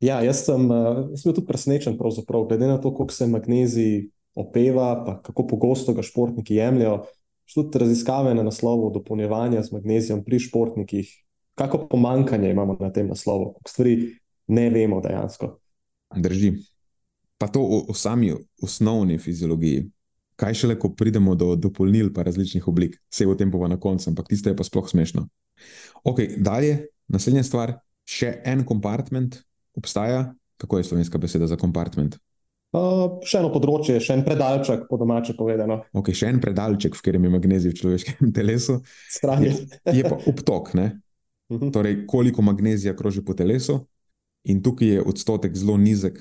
Ja, 0.03 0.19
jaz 0.25 0.43
sem, 0.45 0.65
uh, 0.67 1.09
jaz 1.13 1.23
sem 1.23 1.33
tudi 1.33 1.47
presenečen, 1.47 1.97
glede 1.97 2.67
na 2.67 2.77
to, 2.77 2.91
koliko 2.93 3.13
se 3.13 3.27
magnezij 3.27 4.09
opeva, 4.35 5.03
pa 5.05 5.21
kako 5.21 5.47
pogosto 5.47 5.93
ga 5.93 6.03
športniki 6.05 6.55
jemljajo. 6.55 7.03
Tudi 7.53 7.79
raziskave 7.79 8.33
na 8.33 8.43
naslovu 8.43 8.89
dopolnjevanja 8.93 9.61
z 9.63 9.71
magnezijem 9.75 10.23
pri 10.23 10.39
športnikih, 10.39 11.09
kako 11.55 11.87
pomankanje 11.87 12.49
imamo 12.51 12.77
na 12.79 12.89
tem 12.91 13.07
naslovu, 13.07 13.51
kako 13.53 13.69
stvari 13.69 13.97
ne 14.47 14.69
vemo 14.69 15.01
dejansko. 15.01 15.57
Drži. 16.15 16.53
Pa 17.37 17.47
to 17.47 17.61
o, 17.61 17.83
o 17.89 17.93
sami 17.93 18.31
osnovni 18.61 19.17
fiziologiji. 19.17 19.89
Kaj 20.35 20.53
šele, 20.53 20.79
ko 20.79 20.89
pridemo 20.97 21.35
do 21.35 21.55
dopolnil, 21.55 22.09
pa 22.13 22.23
različnih 22.23 22.67
oblik, 22.67 22.95
vse 23.11 23.27
v 23.29 23.35
tem 23.37 23.51
pa 23.51 23.67
na 23.67 23.77
koncu, 23.79 24.09
ampak 24.09 24.31
tisto 24.31 24.49
je 24.49 24.55
pa 24.57 24.63
sploh 24.63 24.89
smešno. 24.89 25.27
Ok, 26.03 26.23
dalje, 26.37 26.87
Naslednja 27.11 27.43
stvar, 27.45 27.75
še 28.07 28.39
en 28.47 28.63
kompartment 28.67 29.41
obstaja. 29.77 30.31
Kako 30.61 30.79
je 30.79 30.87
slovenska 30.87 31.19
beseda 31.19 31.47
za 31.49 31.57
kompartment? 31.59 32.15
Uh, 32.73 33.19
še 33.21 33.37
eno 33.37 33.51
področje, 33.53 33.99
še 34.01 34.15
en 34.17 34.23
predalček, 34.25 34.87
po 34.89 34.97
domače 34.97 35.35
povedano. 35.37 35.83
Okay, 35.93 36.17
še 36.17 36.31
en 36.33 36.39
predalček, 36.41 36.95
v 36.97 37.03
katerem 37.05 37.27
je 37.27 37.31
magnezij 37.35 37.69
v 37.69 37.77
človeškem 37.77 38.31
telesu. 38.39 38.79
Je, 39.45 39.51
je 39.93 40.03
pa 40.07 40.17
obtok, 40.17 40.73
uh 40.73 40.81
mhm. 40.81 40.89
-huh. 41.49 41.73
torej 41.73 42.05
koliko 42.09 42.41
magnezija 42.41 42.95
kroži 42.95 43.21
po 43.21 43.33
telesu, 43.33 43.85
in 44.43 44.63
tukaj 44.63 44.87
je 44.87 45.01
odstotek 45.01 45.55
zelo 45.55 45.77
nizek. 45.77 46.17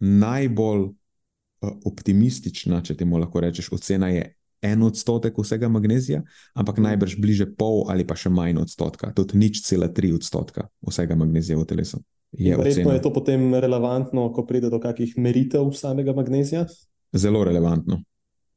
Najbolj 0.00 0.82
uh, 0.82 1.70
optimistična, 1.84 2.82
če 2.82 2.96
temu 2.96 3.16
lahko 3.18 3.40
rečeš, 3.40 3.72
ocena 3.72 4.08
je 4.08 4.34
en 4.62 4.82
odstotek 4.82 5.38
vsega 5.38 5.68
magnezija, 5.68 6.22
ampak 6.54 6.76
mhm. 6.76 6.82
najbrž 6.82 7.16
bliže 7.16 7.46
pol 7.56 7.86
ali 7.88 8.04
pa 8.04 8.16
še 8.16 8.28
manj 8.28 8.60
odstotka, 8.60 9.12
tudi 9.12 9.38
nič 9.38 9.62
cela 9.62 9.88
tri 9.88 10.12
odstotka 10.12 10.68
vsega 10.84 11.16
magnezija 11.16 11.56
v 11.58 11.64
telesu. 11.64 12.00
Je 12.38 12.56
Verjetno 12.56 12.92
je 12.92 13.02
to 13.02 13.12
potem 13.12 13.54
relevantno, 13.54 14.26
ko 14.32 14.42
pride 14.46 14.70
do 14.70 14.80
kakih 14.82 15.14
meritev 15.16 15.70
samega 15.72 16.12
magnezija? 16.12 16.66
Zelo 17.14 17.44
relevantno. 17.44 18.00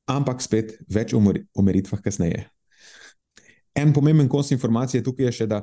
Ampak 0.10 0.42
spet 0.42 0.78
več 0.90 1.14
o 1.14 1.62
meritvah 1.62 2.02
kasneje. 2.02 2.48
En 3.78 3.94
pomemben 3.94 4.30
kos 4.30 4.52
informacije 4.52 5.04
tukaj 5.06 5.30
je 5.30 5.36
še, 5.42 5.48
da 5.48 5.62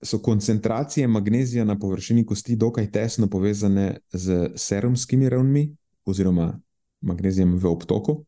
so 0.00 0.18
koncentracije 0.24 1.08
magnezija 1.08 1.64
na 1.64 1.76
površini 1.78 2.24
kosti 2.26 2.56
dokaj 2.56 2.88
tesno 2.92 3.28
povezane 3.28 3.98
z 4.12 4.54
serumskimi 4.56 5.28
ravnmi 5.28 5.66
oziroma 6.08 6.54
magnezijem 7.00 7.58
v 7.58 7.68
obtoku. 7.68 8.22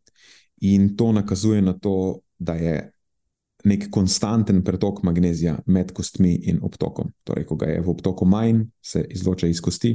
In 0.60 0.92
to 0.96 1.12
nakazuje 1.12 1.62
na 1.62 1.72
to, 1.72 2.20
da 2.38 2.54
je 2.54 2.92
nek 3.64 3.88
konstanten 3.90 4.62
pretok 4.64 5.02
magnezija 5.02 5.58
med 5.66 5.92
kostmi 5.92 6.34
in 6.50 6.58
obtokom. 6.62 7.12
Torej, 7.24 7.46
ko 7.46 7.56
ga 7.56 7.70
je 7.70 7.80
v 7.80 7.90
obtoku 7.90 8.26
manj, 8.26 8.64
se 8.82 9.04
izloča 9.10 9.46
iz 9.46 9.60
kosti, 9.60 9.94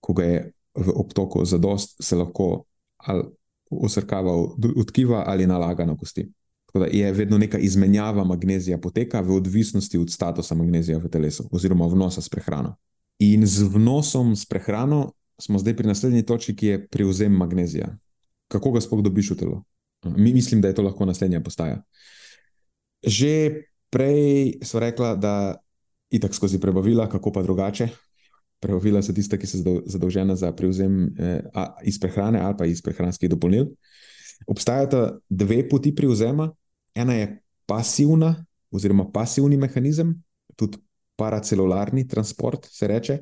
ko 0.00 0.14
ga 0.16 0.24
je 0.24 0.42
v 0.74 0.94
obtoku 0.96 1.44
zadost, 1.44 1.96
se 2.00 2.16
lahko 2.16 2.64
ali 3.06 3.24
usrkava 3.72 4.32
v 4.58 4.84
tkiva 4.84 5.24
ali 5.26 5.46
nalaga 5.46 5.84
na 5.88 5.96
kosti. 5.96 6.26
Tako 6.66 6.84
da 6.84 6.86
je 6.92 7.12
vedno 7.12 7.38
neka 7.38 7.58
izmenjava 7.58 8.24
magnezija 8.24 8.78
poteka 8.78 9.20
v 9.20 9.36
odvisnosti 9.36 9.98
od 9.98 10.10
statusa 10.12 10.54
magnezija 10.54 10.98
v 10.98 11.08
telesu 11.08 11.48
oziroma 11.52 11.86
vnosa 11.86 12.20
s 12.20 12.28
prehrano. 12.28 12.76
In 13.18 13.46
z 13.46 13.64
vnosom 13.68 14.36
s 14.36 14.46
prehrano 14.46 15.12
smo 15.40 15.58
zdaj 15.58 15.76
pri 15.76 15.88
naslednji 15.88 16.22
točki, 16.22 16.56
ki 16.56 16.66
je 16.66 16.86
prevzem 16.88 17.32
magnezija 17.32 17.96
kako 18.52 18.76
ga 18.76 18.80
sploh 18.84 19.00
dobiš 19.02 19.32
v 19.32 19.36
telo. 19.36 19.62
Mi 20.04 20.32
mislim, 20.34 20.60
da 20.60 20.68
je 20.68 20.74
to 20.74 20.82
lahko 20.82 21.06
naslednja 21.08 21.40
postaja. 21.40 21.82
Že 23.02 23.64
prej 23.90 24.58
smo 24.62 24.80
rekla, 24.80 25.16
da 25.16 25.56
je 26.10 26.20
tako 26.20 26.34
skozi 26.34 26.60
prebavila, 26.60 27.08
kako 27.08 27.32
pa 27.32 27.42
drugače. 27.42 27.88
Prebavila 28.60 29.02
so 29.02 29.12
tiste, 29.12 29.38
ki 29.38 29.46
so 29.46 29.58
zadolžene 29.86 30.36
za 30.36 30.52
prevzem 30.52 31.10
eh, 31.18 31.42
iz 31.84 31.98
prehrane 32.00 32.40
ali 32.40 32.56
pa 32.58 32.66
iz 32.66 32.82
prehranskih 32.82 33.30
dopolnil. 33.30 33.72
Obstajata 34.46 35.18
dve 35.28 35.68
poti 35.68 35.94
prevzema. 35.94 36.52
Ena 36.94 37.14
je 37.14 37.40
pasivna, 37.66 38.44
oziroma 38.70 39.06
pasivni 39.12 39.56
mehanizem, 39.56 40.12
tudi 40.56 40.78
paracelularni 41.16 42.04
transport, 42.08 42.66
se 42.70 42.88
reče, 42.88 43.18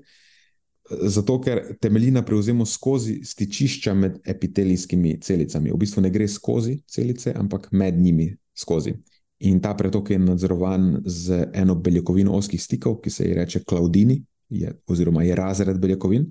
Zato, 0.91 1.37
ker 1.41 1.77
temelji 1.81 2.11
na 2.11 2.23
prevzemu 2.27 2.67
skozi 2.67 3.21
stičišča 3.25 3.95
med 3.95 4.17
epitelijskimi 4.27 5.21
celicami. 5.23 5.71
V 5.71 5.79
bistvu 5.79 6.03
ne 6.03 6.11
gre 6.11 6.27
skozi 6.29 6.81
celice, 6.87 7.35
ampak 7.37 7.69
med 7.73 7.99
njimi 7.99 8.33
skozi. 8.59 8.97
In 9.41 9.61
ta 9.61 9.75
pretok 9.75 10.11
je 10.11 10.19
nadzorovan 10.19 11.03
z 11.05 11.47
eno 11.57 11.75
beljakovino 11.75 12.35
oskih 12.37 12.63
stikov, 12.63 12.99
ki 13.01 13.11
se 13.11 13.25
ji 13.25 13.35
reče 13.35 13.63
klaudini, 13.65 14.19
je, 14.49 14.73
oziroma 14.87 15.23
je 15.23 15.35
razred 15.35 15.79
beljakovin. 15.81 16.27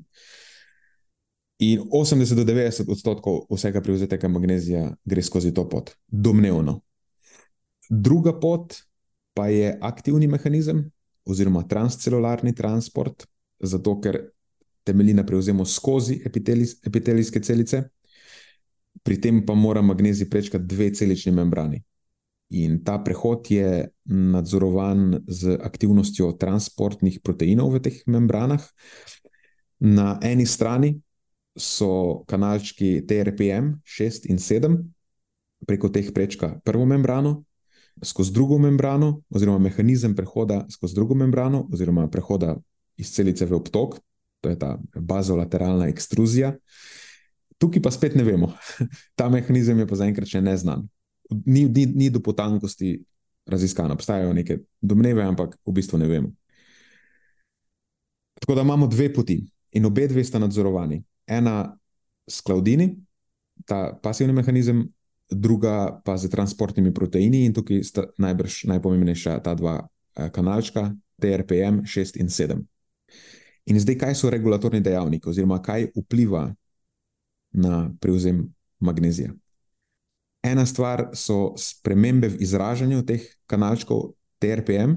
In 1.60 1.82
80 1.92 2.36
do 2.36 2.46
90 2.46 2.92
odstotkov 2.92 3.42
vsega 3.50 3.82
prevzetega 3.82 4.28
magnezija 4.28 4.84
gre 5.06 5.24
skozi 5.24 5.54
to 5.54 5.66
pot, 5.70 5.92
domnevno. 6.08 6.80
Druga 7.90 8.36
pot 8.40 8.78
pa 9.34 9.48
je 9.48 9.74
aktivni 9.82 10.28
mehanizem, 10.28 10.86
oziroma 11.26 11.66
transcelularni 11.68 12.54
transport, 12.56 13.26
zato 13.60 13.98
ker 14.02 14.22
temelji 14.84 15.14
na 15.14 15.26
prevzemu 15.26 15.66
skozi 15.66 16.22
epitelijske 16.86 17.42
celice, 17.42 17.84
pri 19.04 19.20
tem 19.22 19.46
pa 19.46 19.54
mora 19.54 19.82
magnezij 19.82 20.30
prečkati 20.30 20.66
dve 20.66 20.94
celični 20.94 21.32
membrani. 21.32 21.82
In 22.50 22.80
ta 22.84 22.98
prehod 22.98 23.46
je 23.52 23.90
nadzorovan 24.10 25.22
z 25.28 25.54
aktivnostjo 25.62 26.34
transportnih 26.34 27.22
proteinov 27.22 27.78
v 27.78 27.82
teh 27.86 27.98
membranah. 28.10 28.64
Na 29.80 30.18
eni 30.26 30.50
strani 30.50 30.98
so 31.54 32.24
kanalčki 32.26 33.06
TRPM 33.06 33.78
6 33.86 34.26
in 34.34 34.42
7, 34.42 34.82
preko 35.68 35.94
teh 35.94 36.10
prečka 36.10 36.58
prvo 36.66 36.90
membrano, 36.90 37.46
skozi 38.02 38.34
drugo 38.34 38.58
membrano, 38.58 39.22
oziroma 39.30 39.60
mehanizem 39.60 40.16
prehoda 40.16 40.66
skozi 40.70 40.96
drugo 40.96 41.16
membrano, 41.16 41.68
oziroma 41.72 42.08
prehoda 42.10 42.58
iz 42.98 43.12
celice 43.14 43.46
v 43.46 43.56
obtok, 43.56 44.00
to 44.42 44.50
je 44.50 44.60
ta 44.60 44.80
bazolateralna 44.96 45.88
ekstruzija. 45.88 46.56
Tukaj 47.60 47.82
pa 47.84 47.92
spet 47.92 48.16
ne 48.16 48.24
vemo. 48.24 48.54
Ta 49.20 49.28
mehanizem 49.30 49.80
je 49.80 49.88
pa 49.88 50.00
zaenkrat 50.00 50.32
še 50.32 50.40
neznan. 50.42 50.88
Ni, 51.46 51.66
ni, 51.66 51.86
ni 51.86 52.10
do 52.10 52.20
potankosti 52.20 52.98
raziskano. 53.46 53.94
Obstajajo 53.94 54.34
neke 54.34 54.60
domneve, 54.82 55.24
ampak 55.24 55.58
v 55.66 55.74
bistvu 55.74 55.98
ne 55.98 56.08
vemo. 56.08 56.32
Tako 58.40 58.56
da 58.56 58.62
imamo 58.62 58.88
dve 58.88 59.14
poti 59.14 59.44
in 59.72 59.86
obe 59.86 60.08
dve 60.08 60.24
sta 60.24 60.40
nadzorovani. 60.40 61.04
Ena 61.28 61.78
s 62.30 62.42
klaudini, 62.42 62.96
ta 63.66 64.00
pasivni 64.04 64.34
mehanizem, 64.34 64.88
druga 65.30 66.02
pa 66.06 66.18
z 66.18 66.30
transportnimi 66.30 66.94
proteini, 66.94 67.44
in 67.46 67.54
tukaj 67.54 67.84
sta 67.84 68.06
najbrž 68.18 68.64
najpomembnejša 68.72 69.40
ta 69.46 69.54
dva 69.54 69.76
eh, 69.82 70.30
kanalčka, 70.34 70.90
TRPM 71.22 71.84
6 71.86 72.18
in 72.22 72.30
7. 72.30 72.64
In 73.70 73.80
zdaj, 73.80 73.98
kaj 74.02 74.16
so 74.16 74.30
regulatorni 74.34 74.82
dejavniki, 74.82 75.30
oziroma 75.30 75.60
kaj 75.62 75.92
vpliva 75.94 76.48
na 77.52 77.90
prevzem 78.02 78.48
magnezija? 78.80 79.34
Ena 80.44 80.66
stvar 80.66 81.10
so 81.14 81.54
spremembe 81.58 82.30
v 82.30 82.40
izražanju 82.40 83.04
teh 83.06 83.22
kanalčkov 83.48 84.14
TRPM. 84.40 84.96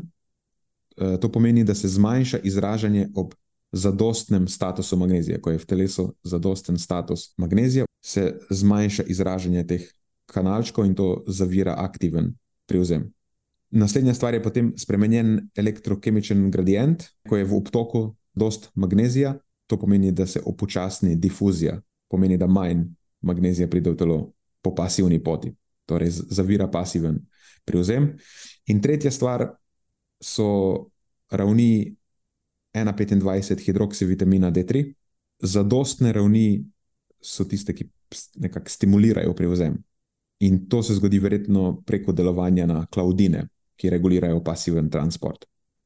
Eh, 0.96 1.16
to 1.20 1.32
pomeni, 1.32 1.64
da 1.64 1.74
se 1.74 1.88
zmanjša 1.88 2.38
izražanje 2.38 3.08
ob 3.14 3.34
zadostnem 3.72 4.48
statusu 4.48 4.96
magnezija. 4.96 5.40
Ko 5.40 5.50
je 5.50 5.58
v 5.58 5.66
telesu 5.66 6.14
zadosten 6.22 6.78
status 6.78 7.34
magnezija, 7.36 7.86
se 8.04 8.38
zmanjša 8.50 9.02
izražanje 9.02 9.66
teh 9.66 9.82
kanalčkov 10.26 10.86
in 10.86 10.94
to 10.94 11.24
zavira 11.26 11.74
aktiven 11.78 12.34
prevzem. 12.68 13.12
Naslednja 13.70 14.14
stvar 14.14 14.34
je 14.34 14.42
potem 14.42 14.72
spremenjen 14.76 15.48
elektrokemičen 15.56 16.50
gradient, 16.50 17.04
ko 17.28 17.36
je 17.36 17.44
v 17.44 17.56
obtoku 17.56 18.14
dost 18.34 18.70
magnezija, 18.74 19.38
to 19.66 19.78
pomeni, 19.80 20.12
da 20.12 20.26
se 20.26 20.40
upočasni 20.44 21.16
difuzija, 21.16 21.80
pomeni, 22.08 22.36
da 22.36 22.46
manj 22.46 22.84
magnezija 23.20 23.68
pride 23.68 23.90
v 23.90 23.96
telo 23.96 24.18
po 24.62 24.74
pasivni 24.74 25.18
poti, 25.22 25.52
torej 25.86 26.10
zavira 26.10 26.68
pasiven 26.70 27.18
prevzem. 27.64 28.12
In 28.66 28.80
tretja 28.80 29.10
stvar 29.10 29.48
so 30.22 30.88
ravni 31.30 31.96
1,25 32.74 33.66
hidroksivitamina 33.66 34.50
D3. 34.50 34.84
Zadostne 35.42 36.12
ravni 36.12 36.64
so 37.20 37.44
tiste, 37.44 37.74
ki 37.74 37.88
nekako 38.38 38.70
stimulirajo 38.70 39.34
prevzem. 39.34 39.76
In 40.42 40.66
to 40.68 40.82
se 40.82 40.94
zgodi 40.94 41.18
verjetno 41.18 41.82
preko 41.86 42.12
delovanja 42.12 42.66
na 42.66 42.86
klaudine, 42.86 43.46
ki 43.76 43.90
regulirajo 43.90 44.42
pasiven 44.44 44.90
transport. 44.90 45.44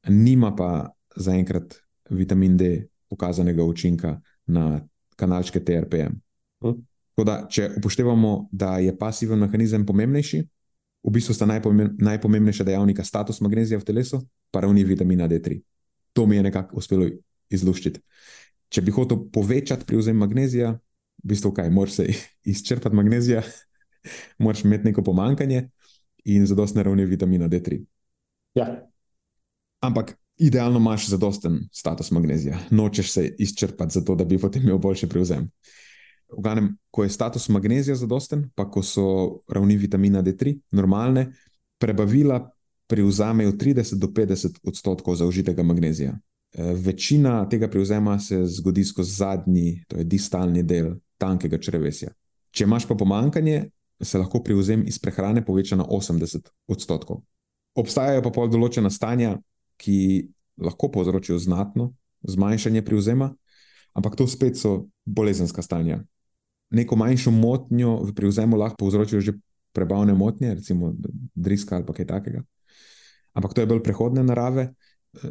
Nima 0.09 0.55
pa 0.57 0.89
zaenkrat 1.17 1.77
vitamin 2.11 2.57
D 2.57 2.87
pokazanega 3.09 3.65
učinka 3.65 4.21
na 4.47 4.81
kanalčke 5.17 5.61
TRPM. 5.65 6.21
Hm. 6.61 6.81
Da, 7.17 7.47
če 7.49 7.71
upoštevamo, 7.79 8.49
da 8.53 8.77
je 8.79 8.93
pasiven 8.99 9.41
mehanizem 9.41 9.87
pomembnejši, 9.89 10.43
v 11.07 11.13
bistvu 11.15 11.35
sta 11.35 11.47
najpomembnejša 11.49 12.67
dejavnika 12.67 13.05
status 13.05 13.41
magnezija 13.41 13.79
v 13.81 13.87
telesu, 13.89 14.21
pa 14.53 14.61
ravni 14.67 14.85
vitamina 14.85 15.29
D3 15.29 15.57
to 16.17 16.27
mi 16.27 16.37
je 16.37 16.43
nekako 16.43 16.81
uspelo 16.81 17.09
izluščiti. 17.53 18.01
Če 18.73 18.83
bi 18.83 18.95
hotel 18.97 19.21
povečati 19.33 19.85
prevzem 19.87 20.17
magnezija, 20.17 20.73
v 21.21 21.33
bistvu 21.33 21.53
kaj, 21.59 21.69
moraš 21.71 21.99
se 22.01 22.07
izčrpati 22.55 22.97
magnezija, 22.97 23.43
moraš 24.45 24.65
imeti 24.65 24.89
neko 24.91 25.05
pomankanje 25.05 25.67
in 26.25 26.47
zadostne 26.49 26.87
ravni 26.87 27.05
vitamina 27.07 27.51
D3. 27.53 27.83
Ja. 28.57 28.71
Ampak 29.85 30.15
idealno 30.41 30.81
imaš 30.81 31.11
zadosten 31.13 31.67
status 31.73 32.11
magnezija, 32.17 32.59
nočeš 32.71 33.13
se 33.13 33.27
izčrpati, 33.39 34.01
zato 34.01 34.17
da 34.17 34.25
bi 34.25 34.41
potem 34.41 34.65
imel 34.65 34.81
boljši 34.81 35.09
prevzem. 35.13 35.51
V 36.33 36.43
glavnem, 36.43 36.73
ko 36.91 37.05
je 37.05 37.11
status 37.11 37.49
magnezija 37.49 37.97
zadosten, 37.97 38.49
pa 38.55 38.67
ko 38.71 38.83
so 38.83 39.07
ravni 39.49 39.77
vitamina 39.77 40.23
D3 40.23 40.57
normalne, 40.73 41.29
prebavila 41.79 42.41
prevzamejo 42.87 43.53
30 43.53 43.99
do 43.99 44.07
50 44.07 44.59
odstotkov 44.65 45.17
zaužitega 45.17 45.63
magnezija. 45.63 46.13
E, 46.55 46.73
večina 46.75 47.49
tega 47.49 47.69
prevzema 47.71 48.19
se 48.19 48.47
zgodi 48.47 48.85
skozi 48.85 49.13
zadnji, 49.13 49.85
to 49.89 49.97
je 49.97 50.05
distalni 50.05 50.63
del 50.63 50.95
tankega 51.19 51.59
črevesja. 51.59 52.13
Če 52.51 52.65
imaš 52.65 52.87
pa 52.87 52.95
pomankanje, 52.95 53.71
se 54.03 54.19
lahko 54.19 54.43
prevzem 54.45 54.85
iz 54.87 54.99
prehrane 54.99 55.45
poveča 55.45 55.77
na 55.77 55.85
80 55.85 56.49
odstotkov. 56.69 57.23
Obstajajo 57.77 58.23
pa 58.23 58.33
pol 58.33 58.49
določena 58.53 58.91
stanja, 58.91 59.37
ki 59.77 60.29
lahko 60.57 60.89
povzročijo 60.93 61.39
znatno 61.39 61.91
zmanjšanje 62.23 62.83
prevzema, 62.85 63.31
ampak 63.97 64.17
to 64.17 64.27
spet 64.29 64.57
so 64.57 64.87
bolezenska 65.05 65.63
stanja. 65.63 66.03
Neko 66.71 66.97
manjšo 66.97 67.31
motnjo 67.31 68.01
v 68.03 68.15
prevzemu 68.15 68.57
lahko 68.57 68.77
povzročijo 68.81 69.21
že 69.21 69.37
prebavne 69.73 70.15
motnje, 70.15 70.55
recimo 70.55 70.95
driska 71.35 71.77
ali 71.77 71.85
kaj 71.85 72.07
takega 72.07 72.43
ampak 73.37 73.53
to 73.53 73.61
je 73.61 73.69
bolj 73.69 73.85
prehodne 73.85 74.25
narave. 74.25 74.73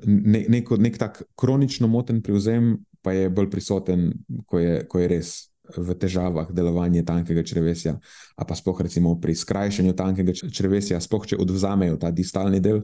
Ne, 0.05 0.45
nek, 0.49 0.69
nek 0.77 0.97
tak 0.97 1.25
kronično 1.37 1.89
moten 1.89 2.21
prevzem 2.25 2.77
pa 3.05 3.13
je 3.13 3.29
bolj 3.29 3.51
prisoten, 3.53 4.09
ko 4.49 4.57
je, 4.57 4.79
ko 4.89 5.01
je 5.01 5.09
res 5.09 5.29
v 5.77 5.93
težavah 5.97 6.49
delovanje 6.53 7.03
tankega 7.05 7.43
črvesja, 7.45 7.93
a 8.37 8.45
pa 8.45 8.57
sploh 8.57 8.81
recimo 8.85 9.13
pri 9.21 9.33
skrajšanju 9.37 9.93
tankega 9.97 10.33
črvesja, 10.33 10.97
sploh 11.01 11.25
če 11.29 11.37
odvzamejo 11.41 11.99
ta 12.01 12.09
distalni 12.13 12.61
del, 12.65 12.81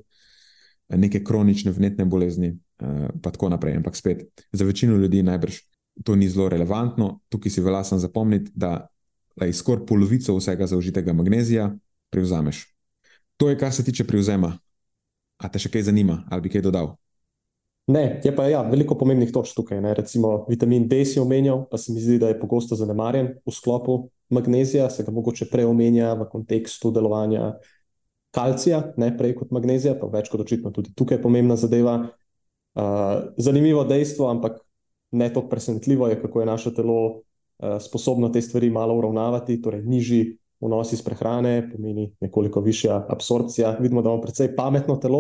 neke 0.93 1.23
kronične 1.25 1.73
vnetne 1.73 2.05
bolezni, 2.05 2.53
eh, 2.53 3.09
pa 3.21 3.33
tako 3.33 3.49
naprej. 3.53 3.79
Ampak 3.81 3.97
spet, 3.97 4.25
za 4.53 4.65
večino 4.65 4.97
ljudi 4.97 5.23
najbrž 5.25 5.57
to 6.03 6.15
ni 6.15 6.29
zelo 6.29 6.49
relevantno. 6.49 7.19
Tukaj 7.29 7.51
si 7.51 7.61
velja 7.61 7.83
sem 7.83 7.99
zapomniti, 7.99 8.51
da 8.55 8.87
je 9.41 9.53
skoraj 9.53 9.85
polovico 9.85 10.35
vsega 10.37 10.67
zaužitega 10.67 11.13
magnezija 11.13 11.71
prevzameš. 12.09 12.65
To 13.37 13.49
je, 13.49 13.57
kar 13.57 13.73
se 13.73 13.83
tiče 13.83 14.03
prevzema 14.07 14.57
A 15.41 15.49
te 15.49 15.61
še 15.61 15.71
kaj 15.73 15.87
zanima, 15.89 16.21
ali 16.29 16.45
bi 16.45 16.53
kaj 16.53 16.63
dodal? 16.67 16.93
Ne, 17.91 18.21
je 18.23 18.31
pa 18.35 18.45
ja, 18.47 18.61
veliko 18.69 18.95
pomembnih 18.95 19.31
točk 19.33 19.57
tukaj. 19.57 19.81
Ne. 19.83 19.95
Recimo 19.97 20.45
vitamin 20.49 20.85
D 20.89 21.01
si 21.07 21.19
omenjal, 21.19 21.65
pa 21.71 21.81
se 21.81 21.93
mi 21.95 22.01
zdi, 22.03 22.19
da 22.21 22.29
je 22.29 22.37
pogosto 22.39 22.77
zanemarjen 22.77 23.33
v 23.41 23.53
sklopu 23.53 23.97
magnezija, 24.31 24.85
se 24.93 25.03
ga 25.03 25.11
mogoče 25.11 25.49
prej 25.51 25.65
omenja 25.67 26.13
v 26.19 26.29
kontekstu 26.31 26.93
delovanja 26.93 27.55
kalcija, 28.31 28.83
ne 29.01 29.09
prej 29.17 29.33
kot 29.41 29.49
magnezija, 29.51 29.97
pa 29.99 30.07
več 30.13 30.29
kot 30.31 30.45
očitno 30.45 30.71
tudi 30.71 30.93
tukaj 30.95 31.17
je 31.17 31.23
pomembna 31.25 31.57
zadeva. 31.59 31.97
Uh, 32.71 33.33
zanimivo 33.35 33.81
dejstvo, 33.83 34.29
ampak 34.31 34.61
ne 35.11 35.33
tako 35.33 35.49
presenetljivo 35.49 36.07
je, 36.07 36.21
kako 36.21 36.39
je 36.39 36.45
naše 36.45 36.73
telo 36.73 37.07
uh, 37.07 37.21
sposobno 37.79 38.29
te 38.29 38.41
stvari 38.41 38.69
malo 38.69 38.95
uravnavati, 38.97 39.61
torej 39.61 39.83
nižji 39.83 40.37
vnos 40.61 40.93
iz 40.93 41.01
prehrane, 41.01 41.69
pomeni 41.71 42.11
nekoliko 42.19 42.61
višja 42.61 43.05
absorpcija. 43.09 43.77
Vidimo, 43.79 44.01
da 44.01 44.09
imamo 44.09 44.21
precej 44.21 44.55
pametno 44.55 44.95
telo. 44.95 45.19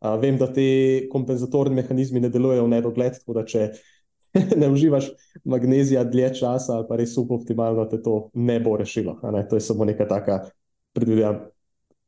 Uh, 0.00 0.20
vem, 0.20 0.38
da 0.38 0.52
ti 0.52 1.08
kompenzatorni 1.12 1.74
mehanizmi 1.74 2.20
ne 2.20 2.28
delujejo 2.28 2.64
v 2.64 2.74
nedogled, 2.76 3.18
tako 3.18 3.40
da 3.40 3.44
če 3.44 3.68
ne 4.60 4.70
uživaš 4.70 5.10
magnezija 5.44 6.04
dlje 6.04 6.32
časa, 6.40 6.76
ali 6.78 6.86
pa 6.88 6.96
res 6.96 7.14
suboptimalno, 7.14 7.84
te 7.90 8.02
to 8.02 8.28
ne 8.34 8.60
bo 8.60 8.76
rešilo. 8.76 9.18
Ne? 9.32 9.42
To 9.48 9.56
je 9.56 9.64
samo 9.66 9.84
neka 9.88 10.06
taka, 10.08 10.40
predvidevam, 10.94 11.42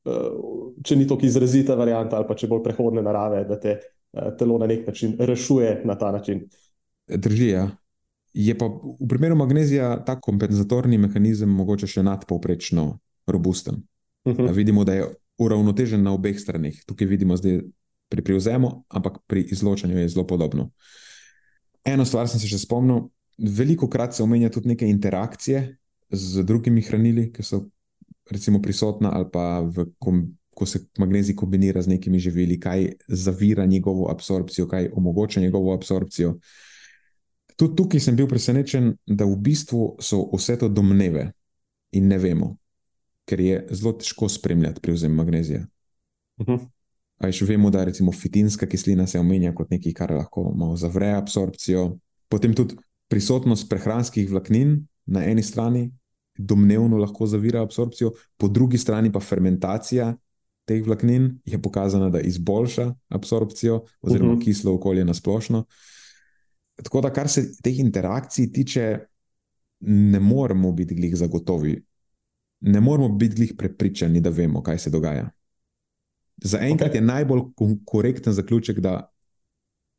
uh, 0.06 0.74
če 0.85 0.96
ni 0.96 1.09
tako 1.11 1.26
izrazita 1.26 1.74
varianta, 1.74 2.16
ali 2.16 2.28
pa 2.28 2.38
če 2.38 2.48
bolj 2.50 2.62
prehodne 2.68 3.02
narave, 3.02 3.44
da 3.48 3.59
te 3.61 3.76
uh, 3.80 4.30
telo 4.38 4.59
na 4.62 4.70
nek 4.70 4.87
način 4.87 5.16
rešuje 5.18 5.80
na 5.85 5.98
ta 5.98 6.12
način. 6.14 6.46
Drži, 7.16 7.49
ja. 7.49 7.70
Je 8.33 8.55
pa 8.59 8.68
v 8.70 9.09
primeru 9.09 9.37
magnezija 9.37 10.05
ta 10.07 10.14
kompenzatorni 10.20 10.99
mehanizem 10.99 11.51
mogoče 11.51 11.88
še 11.90 12.03
nadpovprečno 12.07 12.99
robusten. 13.27 13.83
Uh. 14.25 14.37
-huh. 14.37 14.55
Vidimo, 14.55 14.85
da 14.85 14.94
je 14.94 15.09
uravnotežen 15.38 16.03
na 16.03 16.12
obeh 16.12 16.38
straneh. 16.40 16.85
Tukaj 16.87 17.07
vidimo 17.07 17.37
zdaj 17.37 17.62
pri 18.09 18.23
prevzemu, 18.23 18.85
ampak 18.88 19.18
pri 19.27 19.46
izločanju 19.51 19.99
je 19.99 20.09
zelo 20.09 20.27
podobno. 20.27 20.70
Eno 21.85 22.05
stvar 22.05 22.29
sem 22.29 22.40
se 22.40 22.49
še 22.51 22.59
spomnil, 22.59 23.09
veliko 23.38 23.88
krat 23.88 24.14
se 24.14 24.23
omenja 24.23 24.51
tudi 24.51 24.68
neke 24.68 24.88
interakcije 24.88 25.77
z 26.11 26.44
drugimi 26.44 26.83
hranili, 26.83 27.31
ki 27.33 27.42
so 27.42 27.64
recimo 28.31 28.61
prisotna 28.62 29.14
ali 29.14 29.31
pa 29.33 29.61
v. 29.61 29.87
Ko 30.61 30.66
se 30.66 30.81
magnezij 30.99 31.37
kombinira 31.38 31.81
z 31.81 31.88
nekimi 31.88 32.18
živili, 32.20 32.59
kaj 32.61 32.90
zavira 33.09 33.64
njegovo 33.66 34.11
absorpcijo, 34.11 34.66
kaj 34.68 34.90
omogoča 34.92 35.40
njegovo 35.40 35.73
absorpcijo. 35.73 36.35
Tudi 37.61 37.77
tukaj 37.77 38.01
sem 38.01 38.16
bil 38.16 38.25
presenečen, 38.29 38.94
da 39.05 39.27
v 39.29 39.37
bistvu 39.37 39.96
so 40.01 40.23
vse 40.33 40.57
to 40.62 40.68
domneve 40.73 41.27
in 41.92 42.07
ne 42.09 42.16
vemo, 42.18 42.55
ker 43.29 43.40
je 43.44 43.59
zelo 43.77 43.92
težko 44.01 44.31
spremljati 44.33 44.81
prevzem 44.81 45.12
magnezija. 45.12 45.66
Uh 46.40 46.46
mhm. 46.46 46.57
-huh. 46.57 46.68
Še 47.33 47.44
vemo, 47.44 47.68
da 47.70 47.85
recimo 47.85 48.12
fitinska 48.12 48.66
kislina 48.66 49.07
se 49.07 49.20
omenja 49.20 49.53
kot 49.55 49.70
nekaj, 49.70 49.92
kar 49.92 50.11
lahko 50.16 50.53
malo 50.57 50.77
zavre 50.77 51.12
absorpcijo. 51.12 51.99
Potem 52.29 52.55
tudi 52.55 52.77
prisotnost 53.09 53.68
prehranskih 53.68 54.31
vlaknin 54.31 54.87
na 55.07 55.25
eni 55.25 55.42
strani, 55.42 55.90
domnevno 56.38 56.96
lahko 56.96 57.27
zavira 57.27 57.61
absorpcijo, 57.62 58.12
po 58.37 58.49
drugi 58.49 58.79
strani 58.79 59.12
pa 59.12 59.20
fermentacija 59.20 60.16
teh 60.64 60.87
vlaknin 60.87 61.40
je 61.44 61.59
pokazana, 61.62 62.11
da 62.11 62.20
izboljša 62.20 62.94
absorpcijo 63.09 63.85
oziroma 64.01 64.33
uh 64.33 64.37
Mhm. 64.37 64.40
-huh. 64.40 64.44
kislo 64.44 64.75
okolje 64.75 65.05
na 65.05 65.14
splošno. 65.14 65.64
Tako 66.82 67.00
da, 67.00 67.12
kar 67.12 67.28
se 67.28 67.46
teh 67.62 67.78
interakcij 67.78 68.52
tiče, 68.52 68.98
ne 69.80 70.20
moremo 70.20 70.72
biti 70.72 70.94
glih 70.94 71.16
zagotovi, 71.16 71.74
ne 72.60 72.80
moremo 72.80 73.08
biti 73.08 73.36
glih 73.36 73.54
prepričani, 73.58 74.20
da 74.20 74.30
vemo, 74.30 74.62
kaj 74.62 74.78
se 74.78 74.90
dogaja. 74.90 75.30
Zaenkrat 76.44 76.90
Ok. 76.90 76.94
okay. 76.94 76.96
je 76.96 77.06
najbolj 77.06 77.42
korekten 77.84 78.32
zaključek, 78.32 78.80
da 78.80 79.12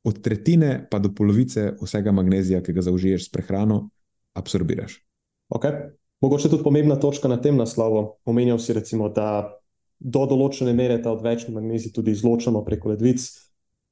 od 0.03 0.21
tretjine 0.21 0.87
pa 0.91 0.99
do 0.99 1.13
polovice 1.15 1.73
vsega 1.81 2.11
magnezija, 2.11 2.61
ki 2.63 2.73
ga 2.73 2.81
zaužiješ 2.81 3.27
s 3.27 3.31
prehrano, 3.31 3.89
absorbiraš. 4.33 5.01
Okay. 5.49 5.91
Mogoče 6.21 6.49
tudi 6.49 6.63
pomembna 6.63 6.95
točka 6.95 7.27
na 7.27 7.41
tem 7.41 7.57
naslovu. 7.57 8.17
Omenjal 8.25 8.59
si, 8.59 8.73
recimo, 8.73 9.09
da 9.09 9.49
do 9.99 10.25
določene 10.25 10.73
mere 10.73 10.99
ta 11.01 11.13
odvečni 11.13 11.53
magnezij 11.53 11.93
tudi 11.93 12.13
izločamo 12.13 12.63
preko 12.65 12.93
ledvic, 12.93 13.25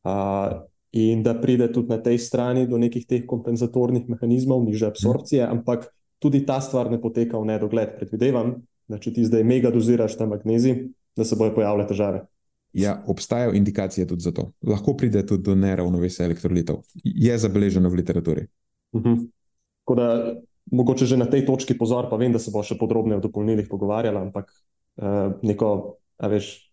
uh, 0.05 0.61
in 0.91 1.23
da 1.23 1.35
pride 1.37 1.71
tudi 1.71 1.89
na 1.89 1.97
tej 2.01 2.17
strani 2.17 2.67
do 2.67 2.77
nekih 2.77 3.05
teh 3.05 3.25
kompenzatornih 3.29 4.09
mehanizmov, 4.09 4.63
niže 4.65 4.87
absorpcije, 4.89 5.45
mm. 5.45 5.51
ampak 5.51 5.89
tudi 6.19 6.45
ta 6.45 6.61
stvar 6.61 6.91
ne 6.91 7.01
poteka 7.01 7.37
v 7.39 7.45
nedogled. 7.45 7.95
Predvidevam, 7.99 8.55
da 8.89 8.97
če 8.97 9.13
ti 9.13 9.25
zdaj 9.25 9.45
mega 9.45 9.71
doziraš 9.71 10.17
ta 10.17 10.25
magnezij, 10.25 10.89
da 11.15 11.25
se 11.25 11.37
bojo 11.37 11.53
pojavile 11.55 11.87
težave. 11.87 12.25
Ja, 12.73 12.99
obstajajo 13.07 13.53
indikacije 13.57 14.07
tudi 14.07 14.21
za 14.21 14.31
to. 14.31 14.51
Lahko 14.61 14.93
pride 14.97 15.25
tudi 15.25 15.43
do 15.43 15.55
neravnovesja 15.55 16.25
elektrolitov. 16.25 16.83
Je 17.03 17.37
zabeleženo 17.37 17.89
v 17.89 18.01
literaturi. 18.01 18.45
Uh 18.93 19.01
-huh. 19.01 19.27
Tako 19.85 19.95
da 19.95 20.35
mogoče 20.71 21.05
že 21.05 21.17
na 21.17 21.25
tej 21.25 21.45
točki 21.45 21.77
pozor, 21.77 22.09
pa 22.09 22.15
vem, 22.15 22.33
da 22.33 22.39
se 22.39 22.51
bo 22.53 22.63
še 22.63 22.77
podrobneje 22.77 23.17
o 23.17 23.21
dopolnilih 23.21 23.67
pogovarjala, 23.69 24.21
ampak 24.21 24.51
uh, 25.01 25.33
neko, 25.41 25.97
a 26.17 26.27
veš, 26.27 26.68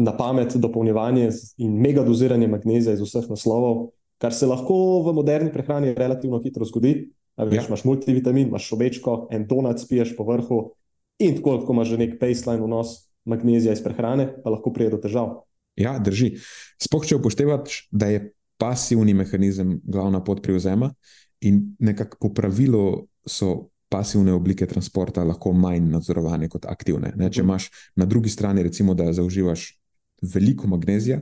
na 0.00 0.12
pamet 0.12 0.56
dopolnjevanje 0.56 1.28
in 1.58 1.74
mega 1.76 2.02
doziranje 2.02 2.48
magnezija 2.48 2.94
iz 2.94 3.00
vseh 3.00 3.28
naslovov, 3.28 3.90
kar 4.18 4.32
se 4.32 4.46
lahko 4.46 4.74
v 5.02 5.12
moderni 5.12 5.52
prehrani 5.52 5.94
relativno 5.94 6.40
hitro 6.40 6.64
zgodi. 6.64 7.10
A 7.36 7.44
veš, 7.44 7.54
Ja. 7.56 7.68
imaš 7.68 7.84
multivitamin, 7.84 8.48
imaš 8.48 8.68
šobečko, 8.68 9.28
en 9.30 9.46
donat 9.46 9.80
spiješ 9.80 10.16
po 10.16 10.24
vrhu 10.24 10.72
in 11.18 11.36
tako, 11.36 11.60
ko 11.60 11.72
imaš 11.72 11.88
že 11.88 11.98
nek 11.98 12.20
baseline 12.20 12.62
vnos 12.62 12.96
magnezija 13.24 13.72
iz 13.72 13.80
prehrane, 13.80 14.42
pa 14.44 14.50
lahko 14.50 14.72
pride 14.72 14.90
do 14.90 14.96
težav. 14.98 15.44
Ja, 15.76 15.98
drži. 15.98 16.34
Sploh 16.78 17.06
če 17.06 17.16
upoštevaš, 17.16 17.88
da 17.90 18.06
je 18.06 18.32
pasivni 18.58 19.14
mehanizem 19.14 19.80
glavna 19.84 20.20
pot 20.20 20.42
prevzema 20.42 20.92
in 21.40 21.76
nekako 21.78 22.18
po 22.20 22.34
pravilu 22.34 23.06
so 23.26 23.68
pasivne 23.88 24.32
oblike 24.32 24.66
transporta 24.66 25.24
lahko 25.24 25.52
manj 25.52 25.88
nadzorovane 25.90 26.48
kot 26.48 26.66
aktivne. 26.66 27.12
Ne? 27.16 27.30
Če 27.30 27.40
Mhm. 27.42 27.48
imaš 27.48 27.70
na 27.96 28.04
drugi 28.04 28.28
strani, 28.28 28.62
recimo, 28.62 28.94
da 28.94 29.12
zaužívaš 29.12 29.79
veliko 30.20 30.68
magnezija, 30.68 31.20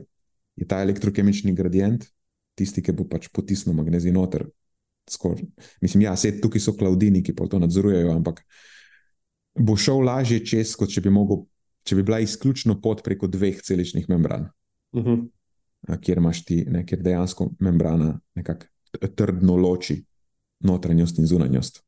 je 0.55 0.67
ta 0.67 0.81
elektrokemični 0.83 1.53
gradient 1.55 2.05
tisti, 2.59 2.83
ki 2.83 2.91
bo 2.91 3.05
pač 3.07 3.29
potisnil 3.31 3.75
magnezij 3.77 4.11
noter. 4.11 4.47
Skor. 5.09 5.39
Mislim, 5.81 6.03
ja, 6.05 6.13
sej 6.19 6.37
tukaj 6.41 6.61
so 6.61 6.75
klaudini, 6.77 7.23
ki 7.25 7.33
pa 7.33 7.47
to 7.49 7.57
nadzorujejo, 7.59 8.11
ampak 8.13 8.43
bo 9.57 9.73
šel 9.79 10.03
lažje 10.05 10.43
čez, 10.45 10.75
kot 10.77 10.91
če 10.93 11.01
bi, 11.01 11.09
mogel, 11.09 11.47
če 11.87 11.97
bi 11.97 12.03
bila 12.05 12.19
izključno 12.21 12.75
pot 12.81 13.01
preko 13.03 13.27
dveh 13.27 13.61
celičnih 13.61 14.09
membran 14.09 14.49
Uh 14.91 15.05
-huh. 15.05 15.29
a, 15.87 15.97
kjer 16.01 16.17
imaš 16.17 16.45
ti, 16.45 16.65
ne, 16.65 16.85
kjer 16.85 17.01
dejansko 17.01 17.51
membrana 17.59 18.19
nekako 18.35 18.65
trdno 19.15 19.55
loči 19.55 20.05
notranjost 20.59 21.17
in 21.17 21.25
zunanjost. 21.25 21.83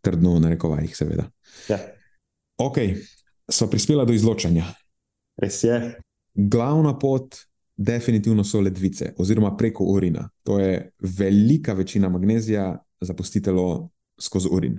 Trdno 0.00 0.34
v 0.34 0.40
narekovajih, 0.40 0.96
seveda. 0.96 1.30
ja, 1.68 1.78
Ok, 2.56 2.78
so 3.50 3.70
prispela 3.70 4.04
do 4.04 4.12
izločanja. 4.12 4.64
res 5.36 5.64
je. 5.64 6.00
Glavna 6.34 6.98
pot, 6.98 7.36
definitivno 7.76 8.44
so 8.44 8.60
ledvice, 8.60 9.12
oziroma 9.18 9.56
preko 9.56 9.84
urina. 9.84 10.28
To 10.42 10.58
je 10.58 10.90
velika 11.18 11.72
večina 11.72 12.08
magnezija, 12.08 12.84
zapusti 13.00 13.42
telo 13.42 13.90
skozi 14.20 14.48
urin. 14.50 14.78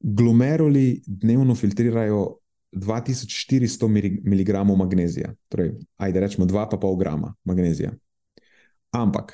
Glomeruli 0.00 1.02
dnevno 1.06 1.54
filtrirajo 1.54 2.36
2400 2.72 3.88
mg 4.24 4.76
magnezija, 4.76 5.34
torej, 5.48 5.72
ajde 5.96 6.20
rečemo 6.20 6.46
2,5 6.46 6.98
grama 6.98 7.34
magnezija. 7.44 7.92
Ampak 8.90 9.32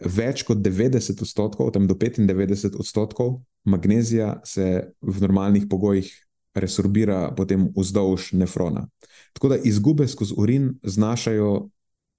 več 0.00 0.42
kot 0.42 0.58
90 0.58 1.22
odstotkov, 1.22 1.70
tam 1.72 1.86
do 1.86 1.94
95 1.94 2.78
odstotkov 2.78 3.40
magnezija 3.64 4.40
se 4.44 4.92
v 5.00 5.20
normalnih 5.20 5.66
pogojih 5.70 6.08
resorbira 6.54 7.30
potem 7.36 7.68
vzdolž 7.76 8.32
nefrona. 8.32 8.88
Tako 9.32 9.52
da 9.54 9.56
izgube 9.56 10.08
skozi 10.08 10.34
urin 10.36 10.72
znašajo 10.82 11.68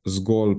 zgolj 0.08 0.56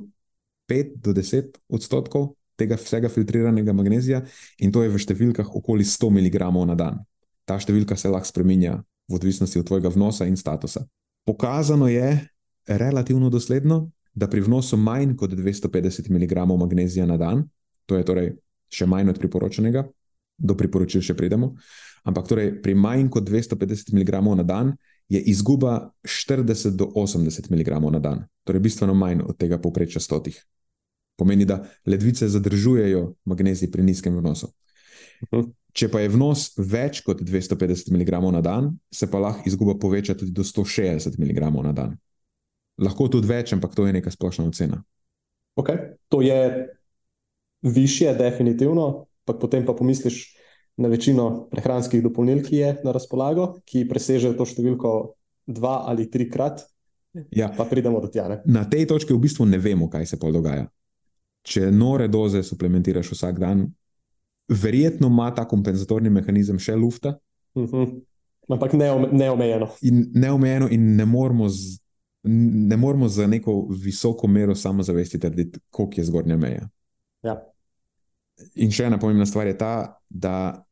5 0.69 0.97
do 0.97 1.13
10 1.13 1.59
odstotkov 1.69 2.35
tega 2.57 2.77
vsega 2.77 3.09
filtriranega 3.09 3.73
magnezija, 3.73 4.23
in 4.63 4.73
to 4.73 4.83
je 4.85 4.91
v 4.93 5.01
številkah 5.01 5.49
okoli 5.57 5.85
100 5.89 6.11
mg 6.13 6.51
na 6.69 6.77
dan. 6.79 7.01
Ta 7.49 7.59
številka 7.59 7.97
se 7.99 8.13
lahko 8.13 8.29
spremenja 8.29 8.77
v 9.09 9.19
odvisnosti 9.19 9.59
od 9.59 9.67
tvojega 9.67 9.91
vnosa 9.91 10.29
in 10.29 10.37
statusa. 10.37 10.85
Pokazano 11.27 11.89
je 11.91 12.29
relativno 12.69 13.31
dosledno, 13.31 13.91
da 14.15 14.29
pri 14.29 14.45
vnosu 14.45 14.77
manj 14.77 15.17
kot 15.17 15.33
250 15.33 16.11
mg 16.13 16.45
magnezija 16.47 17.07
na 17.09 17.17
dan, 17.17 17.47
to 17.87 17.97
je 17.97 18.05
torej 18.05 18.29
še 18.73 18.87
manj 18.87 19.11
od 19.15 19.19
priporočenega, 19.19 19.87
do 20.39 20.55
priporočil 20.57 21.03
še 21.05 21.17
pridemo, 21.17 21.55
ampak 22.03 22.29
torej 22.29 22.55
pri 22.63 22.75
manj 22.75 23.09
kot 23.11 23.29
250 23.29 23.93
mg 23.95 24.21
na 24.37 24.43
dan 24.43 24.75
je 25.09 25.21
izguba 25.21 25.93
40 26.05 26.77
do 26.77 26.89
80 26.97 27.51
mg 27.51 27.81
na 27.93 27.99
dan, 27.99 28.25
torej 28.45 28.61
bistveno 28.61 28.95
manj 28.95 29.23
od 29.29 29.37
tega 29.37 29.59
povprečja 29.59 30.01
stotih. 30.01 30.39
Pomeni, 31.17 31.45
da 31.45 31.65
ledvice 31.87 32.29
zadržujejo 32.29 33.15
magnezij 33.25 33.71
pri 33.71 33.83
nizkem 33.83 34.17
vnosu. 34.19 34.49
Mhm. 35.33 35.51
Če 35.73 35.89
pa 35.89 36.03
je 36.03 36.11
vnos 36.13 36.51
več 36.59 37.01
kot 37.01 37.23
250 37.25 37.93
mg 37.97 38.19
na 38.33 38.41
dan, 38.45 38.75
se 38.93 39.09
pa 39.09 39.19
lahko 39.19 39.49
izguba 39.49 39.79
poveča 39.81 40.15
tudi 40.15 40.33
do 40.33 40.45
160 40.45 41.17
mg 41.17 41.49
na 41.65 41.73
dan. 41.73 41.95
Lahko 42.77 43.09
tudi 43.09 43.29
več, 43.29 43.55
ampak 43.57 43.73
to 43.75 43.87
je 43.87 43.93
neka 43.93 44.11
splošna 44.13 44.45
ocena. 44.45 44.83
Okay. 45.57 45.97
To 46.09 46.21
je 46.21 46.69
više, 47.63 48.13
definitivno, 48.19 49.07
pa 49.25 49.33
potem 49.33 49.65
pa 49.65 49.73
pomisliš 49.73 50.37
na 50.77 50.89
večino 50.89 51.49
prehranskih 51.51 52.03
dopolnil, 52.03 52.43
ki 52.43 52.57
je 52.57 52.77
na 52.85 52.93
razpolago, 52.93 53.59
ki 53.65 53.85
presežejo 53.89 54.37
to 54.39 54.47
številko 54.49 54.93
dva 55.47 55.83
ali 55.89 56.09
trikrat, 56.11 56.67
Ja, 57.31 57.51
pa 57.57 57.65
pridemo 57.69 58.01
do 58.01 58.09
tja. 58.09 58.25
Ne? 58.29 58.41
na 58.49 58.65
tej 58.65 58.87
točki 58.89 59.13
v 59.13 59.21
bistvu 59.21 59.45
ne 59.45 59.59
vemo, 59.61 59.85
kaj 59.93 60.07
se 60.07 60.17
pol 60.17 60.33
dogaja. 60.33 60.65
Če 61.45 61.69
nore 61.69 62.07
doze 62.09 62.41
suplementiraš 62.41 63.11
vsak 63.13 63.37
dan, 63.37 63.67
verjetno 64.49 65.11
ima 65.13 65.27
ta 65.35 65.45
kompenzatorni 65.45 66.11
mehanizem 66.11 66.59
še 66.59 66.77
lufta 66.77 67.19
Uh 67.55 67.71
-huh. 67.71 68.03
Ampak 68.49 68.73
neome, 68.73 69.09
neomejeno. 69.13 69.69
in 69.83 70.11
neomejeno, 70.15 70.69
in 70.71 70.97
ne 70.97 71.05
moramo, 71.05 71.49
z, 71.49 71.79
ne 72.23 72.77
moramo 72.77 73.09
za 73.09 73.27
neko 73.27 73.67
visoko 73.71 74.27
mero 74.27 74.55
samozavesti 74.55 75.19
trditi, 75.19 75.59
koliko 75.71 76.01
je 76.01 76.05
zgornja 76.05 76.37
meja. 76.37 76.69
Ja. 77.23 77.52
In 78.55 78.71
še 78.73 78.87
ena 78.89 78.99
pomembna 78.99 79.27
stvar 79.27 79.47
je 79.47 79.57
ta, 79.59 79.73
da 80.09 80.65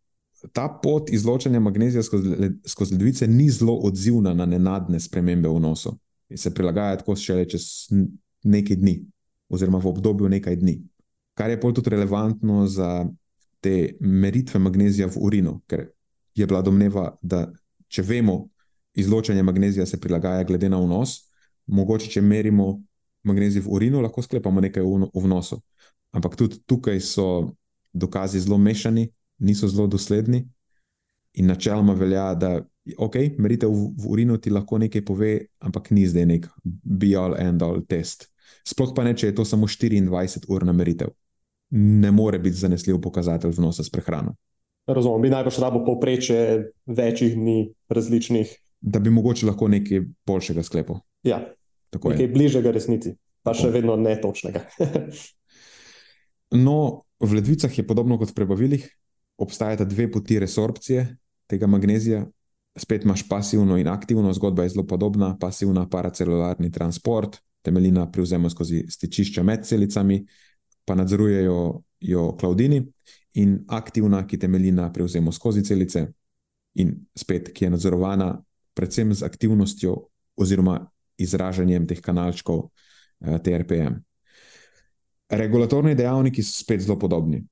ta 0.53 0.69
pot 0.83 1.11
izločanja 1.13 1.61
magnezija 1.61 2.03
skozi, 2.03 2.37
led, 2.39 2.59
skozi 2.67 2.95
ledvice 2.95 3.27
ni 3.29 3.51
zelo 3.51 3.75
odzivna 3.85 4.35
na 4.35 4.47
nenadne 4.47 5.01
spremembe 5.01 5.49
v 5.49 5.61
nosu. 5.61 5.93
In 6.31 6.39
se 6.39 6.55
prilagaja 6.55 7.01
tako 7.01 7.17
šele 7.17 7.45
čez 7.49 7.91
nekaj 8.45 8.77
dni, 8.81 9.01
oziroma 9.49 9.79
v 9.79 9.91
obdobju 9.91 10.29
nekaj 10.29 10.57
dni. 10.57 10.79
Kar 11.35 11.51
je 11.51 11.61
pol 11.61 11.75
tudi 11.75 11.91
relevantno 11.91 12.67
za 12.67 13.05
te 13.61 13.97
meritve 14.01 14.61
magnezija 14.61 15.09
v 15.11 15.21
urinu, 15.21 15.61
ker 15.69 15.91
je 16.35 16.47
bila 16.47 16.63
domneva, 16.63 17.11
da 17.23 17.51
če 17.89 18.03
vemo, 18.07 18.47
izločanje 18.95 19.43
magnezija 19.43 19.87
se 19.87 20.01
prilagaja 20.01 20.45
glede 20.45 20.69
na 20.69 20.81
vnos, 20.81 21.31
mogoče 21.67 22.09
če 22.11 22.23
merimo 22.23 22.81
magnezij 23.27 23.63
v 23.65 23.73
urinu, 23.77 24.01
lahko 24.01 24.23
sklepamo 24.23 24.61
nekaj 24.61 24.83
v 24.83 25.25
vnosu. 25.25 25.61
Ampak 26.17 26.37
tudi 26.37 26.59
tukaj 26.67 27.01
so 27.01 27.27
dokazi 27.93 28.41
zelo 28.41 28.59
mešani, 28.59 29.09
niso 29.39 29.69
zelo 29.69 29.87
dosledni. 29.87 30.45
In 31.39 31.47
načeloma 31.47 31.95
velja, 31.95 32.35
da 32.35 32.57
okay, 32.99 33.31
meritev 33.39 33.71
v, 33.71 34.09
urinu 34.11 34.39
ti 34.39 34.51
lahko 34.51 34.79
nekaj 34.79 35.05
pove, 35.07 35.33
ampak 35.63 35.91
ni 35.95 36.07
zdaj 36.07 36.27
nek 36.27 36.49
be-all 36.65 37.37
and 37.39 37.63
all 37.63 37.83
test. 37.87 38.27
Sploh 38.67 38.93
pa 38.97 39.05
ne, 39.07 39.15
če 39.15 39.31
je 39.31 39.37
to 39.39 39.45
samo 39.47 39.69
24-urna 39.71 40.75
meritev. 40.75 41.13
Ne 41.71 42.11
more 42.11 42.39
biti 42.43 42.59
zanesljiv 42.59 42.99
pokazatelj 43.01 43.55
vnosa 43.57 43.85
s 43.87 43.93
prehrano. 43.95 44.35
Razumem, 44.91 45.23
bi 45.23 45.31
najbrž 45.31 45.61
rabo 45.63 45.85
povprečje 45.87 46.73
večjih 46.87 47.37
dni 47.39 47.73
različnih. 47.89 48.57
Da 48.81 48.99
bi 48.99 49.11
mogoče 49.11 49.47
lahko 49.47 49.69
nekaj 49.69 50.03
boljšega 50.27 50.63
sklepal. 50.67 51.03
Ja, 51.23 51.45
Tako 51.91 52.11
je. 52.11 52.17
nekaj 52.17 52.33
bližjega 52.35 52.73
resnici, 52.75 53.15
pa 53.43 53.55
še 53.55 53.69
Tako. 53.69 53.75
vedno 53.77 53.97
netočnega. 53.97 54.65
No, 56.51 57.05
v 57.21 57.33
ledvicah 57.35 57.79
je 57.79 57.87
podobno 57.87 58.19
kot 58.19 58.31
v 58.31 58.35
prebavilih, 58.35 58.85
obstajata 59.41 59.85
dve 59.85 60.11
poti 60.13 60.39
resorpcije 60.39 61.17
tega 61.47 61.67
magnezija. 61.67 62.27
Spet 62.79 63.05
imaš 63.05 63.29
pasivno 63.29 63.77
in 63.79 63.89
aktivno, 63.89 64.33
zgodba 64.33 64.63
je 64.63 64.69
zelo 64.77 64.87
podobna. 64.87 65.37
Pasivna 65.39 65.89
paracelularni 65.89 66.71
transport, 66.73 67.37
temelji 67.63 67.91
na 67.91 68.11
prevzemu 68.11 68.51
skozi 68.51 68.85
stičišča 68.89 69.43
med 69.43 69.67
celicami, 69.67 70.27
pa 70.85 70.95
nadzorujejo 70.95 71.83
jo 72.01 72.37
klaudini, 72.41 72.85
in 73.35 73.65
aktivna, 73.69 74.27
ki 74.27 74.39
temelji 74.39 74.73
na 74.73 74.93
prevzemu 74.93 75.33
skozi 75.33 75.65
celice, 75.65 76.07
in 76.75 76.95
spet, 77.17 77.51
ki 77.53 77.65
je 77.65 77.71
nadzorovana 77.71 78.31
predvsem 78.75 79.15
z 79.15 79.27
aktivnostjo 79.27 79.97
oziroma 80.37 80.79
izražanjem 81.19 81.87
teh 81.87 82.01
kanalčkov 82.01 82.71
eh, 83.21 83.39
TRPM. 83.39 84.01
Regulatorni 85.31 85.95
dejavniki 85.95 86.43
so 86.43 86.65
spet 86.65 86.83
zelo 86.83 86.99
podobni. 86.99 87.45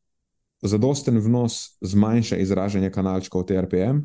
Zadosten 0.62 1.19
vnos 1.23 1.79
zmanjša 1.81 2.37
izražanje 2.43 2.91
kanalčkov 2.91 3.45
TRPM, 3.47 4.01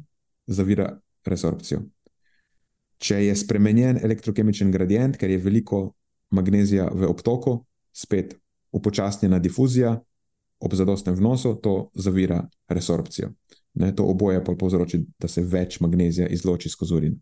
zavira 0.47 0.91
resorpcijo. 1.25 1.81
Če 2.97 3.23
je 3.25 3.35
spremenjen 3.35 3.97
elektrokemičen 4.03 4.71
gradient, 4.71 5.17
ker 5.17 5.31
je 5.33 5.41
veliko 5.41 5.87
magnezija 6.31 6.91
v 6.93 7.09
obtoku, 7.09 7.63
spet 7.93 8.37
upočasnjena 8.71 9.39
difuzija, 9.39 9.97
ob 10.59 10.73
zadostnem 10.73 11.15
vnosu 11.15 11.55
to 11.55 11.89
zavira 11.93 12.43
resorpcijo. 12.69 13.33
Ne, 13.73 13.95
to 13.95 14.05
oboje 14.05 14.43
pa 14.45 14.53
povzroči, 14.55 15.01
da 15.19 15.27
se 15.27 15.41
več 15.41 15.79
magnezija 15.81 16.27
izloči 16.29 16.69
skozi 16.69 16.95
urin. 16.95 17.19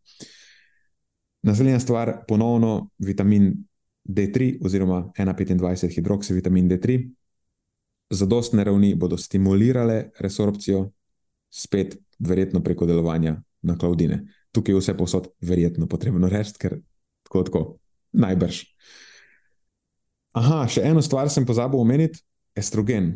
Naslednja 1.48 1.80
stvar, 1.80 2.14
ponovno 2.28 2.90
vitamin 3.00 3.54
D3 4.04 4.58
oziroma 4.66 5.12
1,25 5.18 5.96
hidroksivitamin 5.96 6.70
D3. 6.70 7.10
Zadostne 8.12 8.64
ravni 8.64 8.96
bodo 8.96 9.18
stimulirale 9.18 10.10
resorpcijo, 10.20 10.90
spet 11.50 11.98
verjetno 12.20 12.64
preko 12.64 12.86
delovanja 12.86 13.42
na 13.62 13.78
klaudine. 13.78 14.26
Tukaj 14.52 14.74
je 14.74 14.80
vse 14.80 14.98
posod 14.98 15.30
verjetno 15.42 15.88
potrebno 15.88 16.30
reči, 16.30 16.58
ker 16.60 16.80
tako, 17.24 17.44
tako, 17.44 17.62
najbrž. 18.12 18.64
Aha, 20.36 20.66
še 20.68 20.84
eno 20.88 21.04
stvar 21.04 21.30
sem 21.32 21.46
pozabil 21.48 21.80
omeniti: 21.80 22.24
estrogen. 22.56 23.14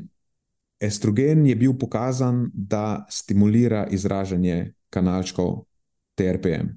Estrogen 0.79 1.45
je 1.47 1.55
bil 1.55 1.75
pokazan, 1.79 2.49
da 2.53 3.05
stimulira 3.09 3.85
izražanje 3.91 4.73
kanalčkov 4.91 5.65
TRPM. 6.15 6.75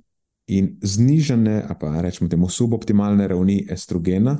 In 0.48 0.78
znižene, 0.82 1.66
pa 1.80 2.00
rečemo 2.00 2.28
temu 2.30 2.48
suboptimalne 2.48 3.28
ravni 3.28 3.66
estrogena 3.70 4.38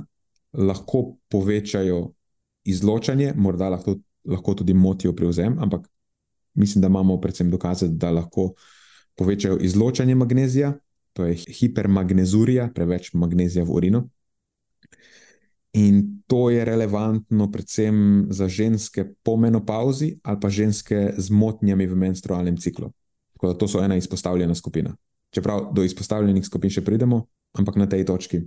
lahko 0.53 1.19
povečajo 1.29 2.15
izločanje, 2.65 3.35
morda 3.37 3.69
lahko, 3.69 3.99
lahko 4.25 4.55
tudi 4.55 4.75
motijo 4.75 5.13
prevzem, 5.17 5.59
ampak 5.61 5.89
mislim, 6.55 6.83
da 6.83 6.89
imamo 6.89 7.21
predvsem 7.21 7.51
dokaze, 7.51 7.89
da 7.89 8.11
lahko 8.11 8.55
povečajo 9.15 9.59
izločanje 9.61 10.15
magnezija, 10.15 10.73
to 11.13 11.27
je 11.27 11.37
hipermagnezurija, 11.61 12.71
preveč 12.75 13.13
magnezija 13.15 13.65
v 13.65 13.71
urinu. 13.71 14.09
In 15.73 16.23
to 16.27 16.51
je 16.51 16.65
relevantno 16.65 17.51
predvsem 17.53 18.27
za 18.31 18.49
ženske 18.49 19.05
po 19.23 19.37
menopauzi 19.37 20.17
ali 20.23 20.41
pa 20.41 20.49
ženske 20.49 21.15
z 21.17 21.31
motnjami 21.31 21.87
v 21.87 21.97
menstrualnem 21.97 22.57
ciklu. 22.57 22.93
Tako 23.33 23.47
da 23.47 23.59
to 23.59 23.69
so 23.69 23.85
ena 23.85 23.97
izpostavljena 23.97 24.55
skupina. 24.55 24.97
Čeprav 25.35 25.71
do 25.77 25.85
izpostavljenih 25.85 26.47
skupin 26.47 26.73
še 26.73 26.85
pridemo, 26.85 27.23
ampak 27.59 27.77
na 27.77 27.87
tej 27.89 28.07
točki 28.09 28.41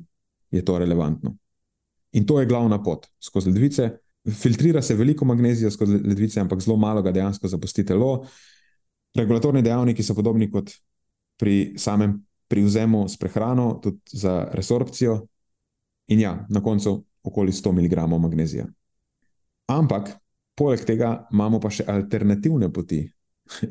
je 0.52 0.62
to 0.66 0.78
relevantno. 0.82 1.36
In 2.18 2.26
to 2.28 2.40
je 2.40 2.50
glavna 2.50 2.82
pot 2.84 3.08
skozi 3.20 3.52
ledvice. 3.52 3.90
Filtrira 4.28 4.82
se 4.82 4.96
veliko 4.96 5.26
magnezija 5.26 5.72
skozi 5.72 6.00
ledvice, 6.04 6.40
ampak 6.42 6.62
zelo 6.62 6.78
malo 6.78 7.02
ga 7.02 7.12
dejansko 7.12 7.48
zapusti 7.48 7.86
telo. 7.86 8.26
Regulatorni 9.16 9.62
dejavniki 9.62 10.04
so 10.04 10.16
podobni 10.16 10.50
kot 10.52 10.74
pri 11.40 11.74
samem 11.78 12.20
privzemu 12.48 13.08
s 13.10 13.18
prehrano, 13.18 13.80
tudi 13.84 14.00
za 14.12 14.50
resorpcijo. 14.54 15.22
In 16.12 16.20
ja, 16.20 16.34
na 16.50 16.62
koncu 16.62 16.98
okoli 17.24 17.52
100 17.52 17.72
mg 17.72 18.08
magnezija. 18.20 18.66
Ampak, 19.72 20.10
poleg 20.56 20.84
tega 20.86 21.28
imamo 21.32 21.60
pa 21.64 21.70
še 21.72 21.86
alternativne 21.88 22.68
poti 22.74 23.06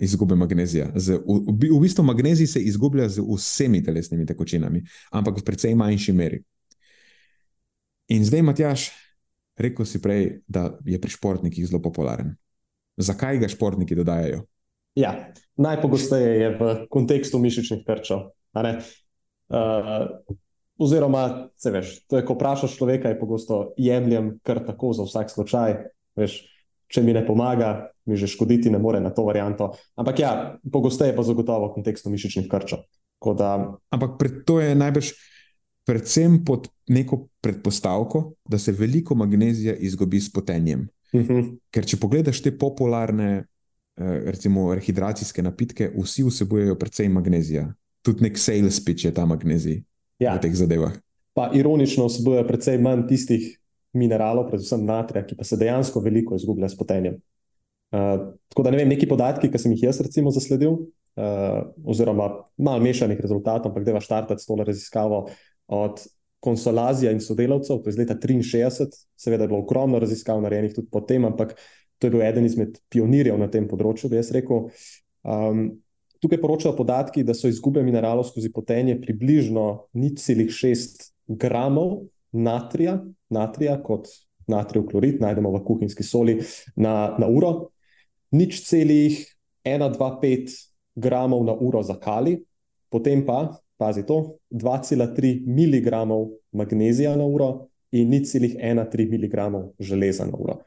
izgube 0.01 0.37
magnezija. 0.37 0.91
Z, 0.95 1.21
v, 1.27 1.59
v 1.71 1.81
bistvu 1.81 2.05
magnezij 2.05 2.47
se 2.47 2.61
izgublja 2.61 3.09
z 3.09 3.25
vsemi 3.25 3.83
telesnimi 3.85 4.27
tekočinami, 4.27 4.83
ampak 5.13 5.41
v 5.41 5.45
precej 5.45 5.75
manjši 5.75 6.13
meri. 6.13 6.43
In 8.11 8.25
zdaj, 8.27 8.43
Matjaš, 8.43 8.91
rekel 9.61 9.87
si 9.87 10.01
prej, 10.03 10.41
da 10.49 10.73
je 10.85 10.99
pri 11.01 11.11
športnikih 11.11 11.67
zelo 11.69 11.83
popularen. 11.83 12.35
Zakaj 13.01 13.39
ga 13.39 13.49
športniki 13.49 13.95
dodajajo? 13.95 14.43
Ja, 14.99 15.31
najpogosteje 15.57 16.31
je 16.41 16.49
v 16.59 16.71
kontekstu 16.91 17.39
mišičnih 17.39 17.85
krčev. 17.87 18.31
Uh, 18.51 20.19
Oziroma, 20.81 21.51
se 21.61 21.71
veš, 21.71 21.89
to 22.09 22.17
je, 22.17 22.25
ko 22.25 22.35
vprašaš 22.35 22.75
človeka, 22.79 23.13
je 23.13 23.19
pogosto 23.21 23.75
jemljem 23.77 24.39
kar 24.43 24.63
tako 24.65 24.95
za 24.97 25.05
vsak 25.05 25.31
slučaj. 25.31 25.75
Veš, 26.17 26.41
če 26.91 27.03
mi 27.05 27.13
ne 27.13 27.23
pomaga, 27.27 27.91
mi 28.11 28.19
že 28.19 28.27
škoditi 28.27 28.71
ne 28.71 28.79
more 28.83 29.01
na 29.01 29.15
to 29.15 29.23
varianto. 29.25 29.71
Ampak 29.97 30.19
ja, 30.19 30.31
pogosteje 30.73 31.15
pa 31.17 31.23
zagotovo 31.23 31.71
v 31.71 31.79
kontekstu 31.79 32.11
mišičnih 32.11 32.51
krčev. 32.51 32.83
Da... 33.39 33.79
Ampak 33.95 34.19
pred, 34.19 34.43
to 34.49 34.59
je 34.61 34.75
najbrž 34.75 35.13
predvsem 35.87 36.39
pod 36.45 36.69
neko 36.89 37.29
predpostavko, 37.41 38.33
da 38.49 38.59
se 38.59 38.73
veliko 38.73 39.15
magnezija 39.15 39.75
izgubi 39.75 40.21
s 40.21 40.33
potenjem. 40.33 40.89
Uh 41.13 41.21
mhm. 41.21 41.33
-huh. 41.33 41.59
Ker 41.71 41.87
če 41.87 41.97
pogledaš 41.97 42.43
te 42.43 42.59
popularne, 42.59 43.45
eh, 43.97 44.23
recimo, 44.25 44.75
rehidracijske 44.75 45.43
napitke, 45.43 45.91
vsi 45.97 46.23
vsebujejo 46.23 46.75
precej 46.79 47.09
magnezija. 47.09 47.75
Tudi 48.03 48.23
nek 48.23 48.39
sales 48.39 48.85
pitch 48.85 49.05
je 49.05 49.15
ta 49.15 49.27
magnezij 49.27 49.83
ja. 50.19 50.35
v 50.35 50.41
teh 50.41 50.55
zadevah. 50.55 50.93
Pa 51.35 51.51
ironično 51.55 52.07
vsebuje 52.07 52.47
precej 52.47 52.79
manj 52.79 53.07
tistih 53.09 53.61
mineralov, 53.93 54.49
predvsem 54.51 54.85
natrija, 54.87 55.27
ki 55.27 55.37
pa 55.37 55.45
se 55.45 55.57
dejansko 55.57 56.01
veliko 56.01 56.37
izgublja 56.37 56.69
s 56.69 56.77
potenjem. 56.77 57.17
Uh, 57.91 58.35
tako 58.49 58.63
da 58.63 58.71
ne 58.71 58.79
vem, 58.79 58.89
neki 58.93 59.09
podatki, 59.11 59.51
ki 59.51 59.59
sem 59.59 59.75
jih 59.75 59.89
jaz 59.89 60.01
recimo 60.05 60.31
zasledil, 60.31 60.77
uh, 61.19 61.61
oziroma 61.85 62.29
malo 62.57 62.85
mešanih 62.85 63.19
rezultatov, 63.21 63.73
ampak 63.73 63.87
deva 63.89 64.03
štartati 64.03 64.43
s 64.43 64.47
to 64.47 64.59
raziskavo 64.59 65.25
od 65.75 66.05
konsolazija 66.41 67.13
in 67.13 67.21
sodelavcev, 67.21 67.83
to 67.83 67.91
je 67.91 67.97
iz 67.97 67.99
leta 67.99 68.15
63, 68.15 68.89
seveda 69.19 69.45
je 69.45 69.49
bilo 69.49 69.61
ogromno 69.61 69.99
raziskav 69.99 70.41
narejenih 70.43 70.75
tudi 70.75 70.89
potem, 70.91 71.25
ampak 71.25 71.57
to 71.99 72.07
je 72.07 72.11
bil 72.11 72.23
eden 72.25 72.47
izmed 72.47 72.79
pionirjev 72.89 73.37
na 73.39 73.51
tem 73.51 73.67
področju, 73.69 74.09
bi 74.09 74.21
jaz 74.21 74.33
rekel. 74.35 74.69
Um, 75.23 75.71
Tukaj 76.21 76.37
poročajo 76.37 76.75
podatki, 76.77 77.23
da 77.25 77.33
so 77.33 77.49
izgube 77.49 77.81
mineralov 77.81 78.27
skozi 78.29 78.51
potenje 78.53 78.99
približno 79.01 79.87
0,6 79.97 81.07
gramov 81.33 82.03
natrija, 82.37 82.99
natrija 83.33 83.79
kot 83.81 84.11
natrijev 84.51 84.85
klorid, 84.91 85.21
najdemo 85.23 85.53
v 85.55 85.63
kuhinjski 85.65 86.05
soli 86.05 86.35
na, 86.77 87.15
na 87.17 87.29
uro, 87.29 87.71
nič 88.31 88.63
celih 88.67 89.19
1,25 89.65 90.71
gramov 90.97 91.45
na 91.45 91.55
uro 91.55 91.83
za 91.83 91.99
kali, 92.01 92.41
potem 92.91 93.25
pa, 93.27 93.57
pazi 93.77 94.07
to, 94.07 94.39
2,3 94.51 95.47
mg 95.47 95.89
magnezija 96.53 97.17
na 97.17 97.25
uro 97.25 97.71
in 97.93 98.11
nič 98.11 98.31
celih 98.33 98.57
1,3 98.57 99.09
mg 99.11 99.37
železa 99.79 100.27
na 100.27 100.37
uro. 100.39 100.61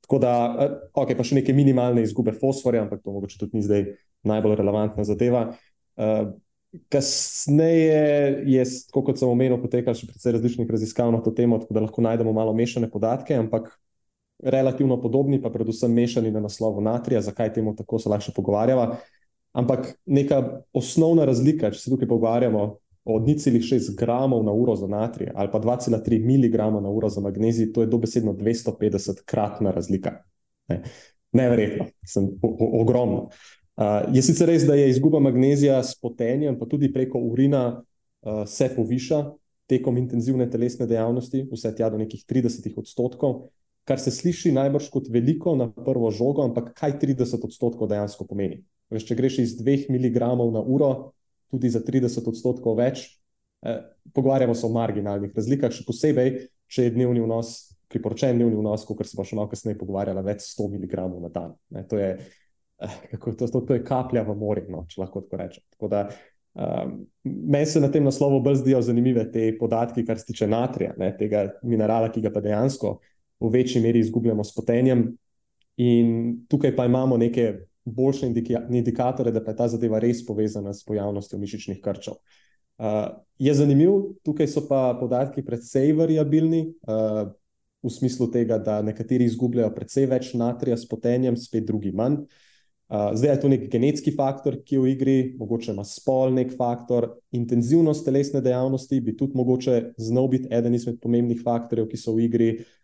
Tako 0.00 0.18
da, 0.18 0.56
eh, 0.58 0.70
ok, 0.94 1.14
pa 1.16 1.24
še 1.24 1.38
neke 1.38 1.52
minimalne 1.54 2.02
izgube 2.02 2.32
fosforja, 2.32 2.82
ampak 2.82 3.02
to 3.04 3.12
mogoče 3.14 3.38
tudi 3.38 3.60
ni 3.60 3.62
zdaj 3.62 3.84
najbolj 4.26 4.56
relevantna 4.58 5.04
zadeva. 5.06 5.52
Uh, 6.00 6.32
kasneje 6.90 8.42
je, 8.46 8.64
kot 8.94 9.18
sem 9.18 9.28
omenil, 9.28 9.58
potekalo 9.62 9.96
še 9.98 10.08
precej 10.10 10.36
različnih 10.36 10.70
raziskav 10.70 11.10
na 11.12 11.20
to 11.22 11.32
temo, 11.34 11.58
tako 11.62 11.76
da 11.76 11.84
lahko 11.84 12.02
najdemo 12.02 12.32
malo 12.34 12.54
mešane 12.56 12.90
podatke, 12.90 13.34
ampak 13.38 13.70
relativno 14.42 15.00
podobni, 15.00 15.40
pa 15.42 15.50
predvsem 15.50 15.92
mešani 15.92 16.30
na 16.30 16.40
naslovu 16.40 16.80
natrija, 16.80 17.20
zakaj 17.20 17.52
temu 17.52 17.74
tako 17.76 17.98
se 17.98 18.08
lahko 18.08 18.32
pogovarjava. 18.36 18.96
Ampak 19.52 19.94
neka 20.06 20.62
osnovna 20.72 21.24
razlika, 21.24 21.70
če 21.70 21.80
se 21.80 21.90
tukaj 21.90 22.08
pogovarjamo 22.08 22.64
o 23.04 23.18
0,6 23.18 23.96
gramov 23.98 24.44
na 24.44 24.52
uro 24.52 24.76
za 24.76 24.86
natrij 24.86 25.32
ali 25.34 25.48
pa 25.52 25.58
2,3 25.60 26.20
mg 26.20 26.56
na 26.82 26.90
uro 26.90 27.08
za 27.08 27.20
magnezij, 27.20 27.72
to 27.72 27.80
je 27.80 27.86
dobesedno 27.86 28.32
250 28.32 29.24
kratna 29.24 29.70
razlika. 29.70 30.22
Ne. 30.68 30.82
Neverjetno, 31.32 31.86
sem 32.06 32.28
ogromno. 32.58 33.28
Uh, 33.76 34.14
je 34.14 34.22
sicer 34.22 34.48
res, 34.50 34.64
da 34.66 34.74
je 34.74 34.88
izguba 34.90 35.20
magnezija 35.20 35.78
s 35.82 35.94
potenjem, 36.00 36.58
pa 36.58 36.66
tudi 36.66 36.92
preko 36.92 37.18
urina, 37.18 37.82
uh, 38.22 38.42
se 38.46 38.68
poviša 38.76 39.22
tekom 39.70 39.96
intenzivne 39.96 40.48
telesne 40.50 40.86
dejavnosti, 40.90 41.44
vse 41.52 41.70
tja 41.78 41.88
do 41.90 41.98
nekih 41.98 42.24
30 42.28 42.66
odstotkov, 42.76 43.46
kar 43.90 43.98
se 43.98 44.12
sliši 44.14 44.52
najbrž 44.54 44.86
kot 44.94 45.08
veliko 45.10 45.56
na 45.58 45.66
prvo 45.70 46.12
žogo, 46.14 46.44
ampak 46.46 46.70
kaj 46.78 46.94
30 47.02 47.42
odstotkov 47.48 47.90
dejansko 47.90 48.26
pomeni? 48.28 48.60
Veš, 48.90 49.08
če 49.08 49.16
greš 49.18 49.38
iz 49.42 49.56
2 49.58 49.88
mg 49.90 50.30
na 50.54 50.62
uro, 50.62 50.90
tudi 51.50 51.70
za 51.70 51.82
30 51.82 52.28
odstotkov 52.30 52.78
več, 52.78 53.08
eh, 53.66 53.82
pogovarjamo 54.14 54.54
se 54.54 54.66
o 54.66 54.70
marginalnih 54.70 55.34
razlikah, 55.34 55.74
še 55.74 55.82
posebej, 55.88 56.46
če 56.70 56.86
je 56.86 56.94
dnevni 56.94 57.24
vnos, 57.24 57.74
priporočen 57.90 58.38
dnevni 58.38 58.60
vnos, 58.60 58.86
kot 58.86 59.02
se 59.02 59.18
bo 59.18 59.26
še 59.26 59.34
malo 59.34 59.50
kasneje 59.50 59.78
pogovarjala, 59.82 60.22
več 60.22 60.46
100 60.54 60.70
mg 60.70 61.08
na 61.18 61.32
dan. 61.34 61.56
Ne, 61.74 61.82
to 61.90 61.98
je 61.98 62.14
kako 63.10 63.32
to, 63.32 63.46
to, 63.46 63.60
to 63.60 63.74
je 63.74 63.84
kaplja 63.84 64.22
v 64.22 64.34
morju, 64.38 64.70
no, 64.70 64.84
če 64.88 65.02
lahko 65.02 65.24
tako 65.26 65.40
rečem. 65.42 65.64
Tako 65.74 65.88
da, 65.92 66.06
um, 66.54 66.94
meni 67.24 67.66
se 67.66 67.82
na 67.82 67.90
tem 67.92 68.04
naslovu 68.06 68.40
bolj 68.40 68.62
zdijo 68.62 68.80
zanimive 68.86 69.26
te 69.32 69.50
podatki, 69.58 70.06
kar 70.06 70.18
se 70.18 70.30
tiče 70.30 70.48
natrija, 70.48 70.94
ne, 70.98 71.10
tega 71.18 71.48
minerala, 71.62 72.08
ki 72.12 72.22
ga 72.24 72.32
pa 72.32 72.42
dejansko 72.44 72.98
v 73.40 73.50
večji 73.52 73.82
meri 73.82 73.98
izgubljamo 73.98 74.44
s 74.44 74.54
potenjem. 74.54 75.16
In 75.76 76.44
tukaj 76.48 76.76
pa 76.76 76.84
imamo 76.84 77.16
neke 77.16 77.54
boljše 77.84 78.26
indikatore, 78.70 79.32
da 79.32 79.44
pa 79.44 79.50
je 79.50 79.56
ta 79.56 79.68
zadeva 79.68 79.98
res 79.98 80.26
povezana 80.26 80.74
s 80.74 80.84
pojavnostjo 80.84 81.38
mišičnih 81.38 81.80
krčev. 81.80 82.20
Uh, 82.80 82.86
je 83.38 83.54
zanimiv, 83.54 83.90
tukaj 84.24 84.48
so 84.48 84.62
pa 84.68 84.96
podatki 85.00 85.44
precej 85.44 85.92
variabilni, 85.96 86.66
uh, 86.88 87.28
v 87.82 87.90
smislu 87.92 88.28
tega, 88.32 88.58
da 88.60 88.82
nekateri 88.84 89.24
izgubljajo 89.24 89.72
precej 89.74 90.06
več 90.08 90.32
natrija 90.36 90.76
s 90.76 90.88
potenjem, 90.88 91.36
spet 91.36 91.64
drugi 91.68 91.92
manj. 91.96 92.22
Uh, 92.90 93.12
zdaj 93.16 93.34
je 93.34 93.40
to 93.40 93.50
nek 93.52 93.68
genetski 93.72 94.12
faktor, 94.16 94.58
ki 94.64 94.76
je 94.76 94.80
v 94.80 94.92
igri, 94.94 95.16
mogoče 95.38 95.72
ima 95.72 95.84
spol 95.86 96.32
nek 96.36 96.52
faktor, 96.56 97.08
intenzivnost 97.36 98.04
telesne 98.04 98.40
dejavnosti 98.44 99.00
bi 99.00 99.16
tudi 99.16 99.38
mogoče 99.38 99.76
znal 100.00 100.28
biti 100.32 100.48
eden 100.52 100.74
izmed 100.74 101.00
pomembnih 101.00 101.40
faktorjev, 101.44 101.88
ki 101.88 102.00
so 102.00 102.16
v 102.16 102.26
igri, 102.26 102.50
uh, 102.58 102.79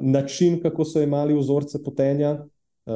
način, 0.00 0.60
kako 0.62 0.84
so 0.84 1.02
imeli 1.02 1.34
vzorce 1.38 1.82
potenja, 1.82 2.44
uh, 2.86 2.94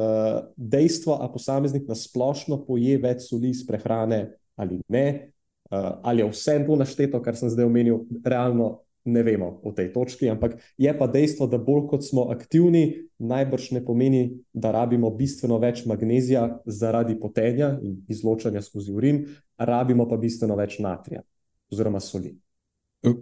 dejstvo, 0.55 1.17
a 1.21 1.31
posameznik 1.31 1.87
na 1.87 1.95
splošno 1.95 2.63
poje 2.65 2.97
več 2.97 3.27
soli 3.29 3.49
iz 3.49 3.65
prehrane 3.67 4.35
ali 4.55 4.81
ne, 4.87 5.31
uh, 5.71 5.99
ali 6.03 6.21
je 6.21 6.29
vse 6.29 6.59
to 6.67 6.75
našteto, 6.75 7.21
kar 7.23 7.35
sem 7.35 7.49
zdaj 7.49 7.65
omenil, 7.65 8.05
realno 8.23 8.79
ne 9.05 9.23
vemo 9.23 9.61
v 9.63 9.71
tej 9.73 9.93
točki, 9.93 10.29
ampak 10.29 10.59
je 10.77 10.91
pa 10.97 11.07
dejstvo, 11.07 11.47
da 11.47 11.57
bolj 11.57 11.87
kot 11.89 12.03
smo 12.05 12.27
aktivni, 12.29 13.07
najbrž 13.17 13.71
ne 13.71 13.81
pomeni, 13.85 14.23
da 14.53 14.71
rabimo 14.75 15.09
bistveno 15.15 15.57
več 15.59 15.85
magnezija 15.89 16.59
zaradi 16.65 17.15
potenja 17.19 17.77
in 17.81 18.01
izločanja 18.11 18.61
skozi 18.61 18.93
urin, 18.93 19.23
rabimo 19.57 20.07
pa 20.07 20.19
bistveno 20.19 20.55
več 20.59 20.77
natrija 20.83 21.23
oziroma 21.71 22.01
soli. 22.03 22.35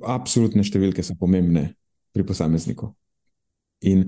Absolutne 0.01 0.63
številke 0.65 1.03
so 1.05 1.13
pomembne 1.19 1.69
pri 2.11 2.25
posamezniku. 2.25 2.89
In 3.81 4.07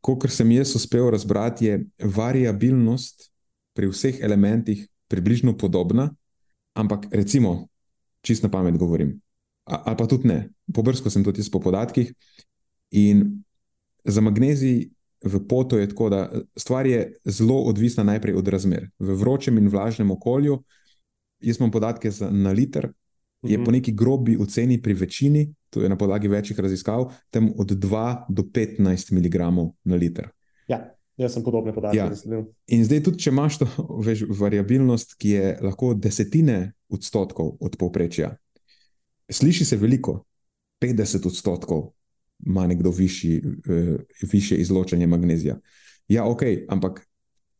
kot 0.00 0.28
sem 0.32 0.50
jaz 0.52 0.74
uspel 0.76 1.10
razbrati, 1.10 1.66
je 1.66 1.84
variabilnost 1.98 3.30
pri 3.76 3.90
vseh 3.90 4.20
elementih 4.20 4.86
približno 5.08 5.56
podobna, 5.58 6.10
ampak 6.74 7.08
recimo, 7.12 7.68
čisto 8.22 8.46
na 8.46 8.52
pamet 8.52 8.78
govorim, 8.78 9.20
ali 9.64 9.96
pa 9.96 10.06
tudi 10.06 10.28
ne. 10.28 10.48
Pobrsko 10.72 11.10
sem 11.10 11.24
tudi 11.24 11.42
po 11.50 11.60
podatkih. 11.60 12.12
In 12.90 13.42
za 14.04 14.20
magnezij 14.20 14.90
v 15.24 15.40
potu 15.48 15.76
je 15.76 15.88
tako, 15.88 16.08
da 16.08 16.30
stvar 16.56 16.86
je 16.86 17.16
zelo 17.24 17.60
odvisna 17.68 18.04
najprej 18.04 18.34
od 18.34 18.48
razmer. 18.48 18.88
V 18.98 19.14
vročem 19.20 19.58
in 19.58 19.68
vlažnem 19.68 20.10
okolju, 20.10 20.62
jaz 21.40 21.58
imam 21.60 21.70
podatke 21.70 22.10
za, 22.10 22.30
na 22.30 22.52
liter, 22.52 22.92
je 23.42 23.56
po 23.56 23.70
mhm. 23.70 23.72
neki 23.72 23.92
grobi 23.92 24.36
oceni 24.36 24.82
pri 24.82 24.94
večini, 24.94 25.54
to 25.70 25.82
je 25.82 25.88
na 25.88 25.98
podlagi 25.98 26.28
večjih 26.28 26.60
raziskav, 26.60 27.12
tam 27.30 27.50
od 27.58 27.70
2 27.70 28.24
do 28.28 28.42
15 28.42 29.12
mg 29.12 29.36
na 29.84 29.96
liter. 29.96 30.28
Ja. 30.68 30.96
Jaz 31.20 31.34
sem 31.36 31.42
podobne 31.44 31.74
podatke. 31.76 31.98
Ja. 31.98 32.06
In 32.72 32.84
zdaj, 32.84 33.02
tudi 33.04 33.20
če 33.20 33.30
imaš 33.30 33.58
to 33.60 33.66
veš, 34.06 34.22
variabilnost, 34.38 35.18
ki 35.20 35.34
je 35.34 35.50
lahko 35.62 35.92
desetine 35.94 36.72
odstotkov 36.88 37.58
od 37.60 37.76
povprečja, 37.76 38.30
Sliši 39.30 39.64
se 39.64 39.76
veliko, 39.76 40.24
50 40.82 41.26
odstotkov 41.26 41.92
ima 42.46 42.66
nekdo 42.66 42.90
višji, 42.90 43.42
uh, 43.44 44.00
više 44.32 44.56
izločanje 44.56 45.06
magnezija. 45.06 45.58
Ja, 46.08 46.26
ok, 46.26 46.42
ampak 46.68 47.06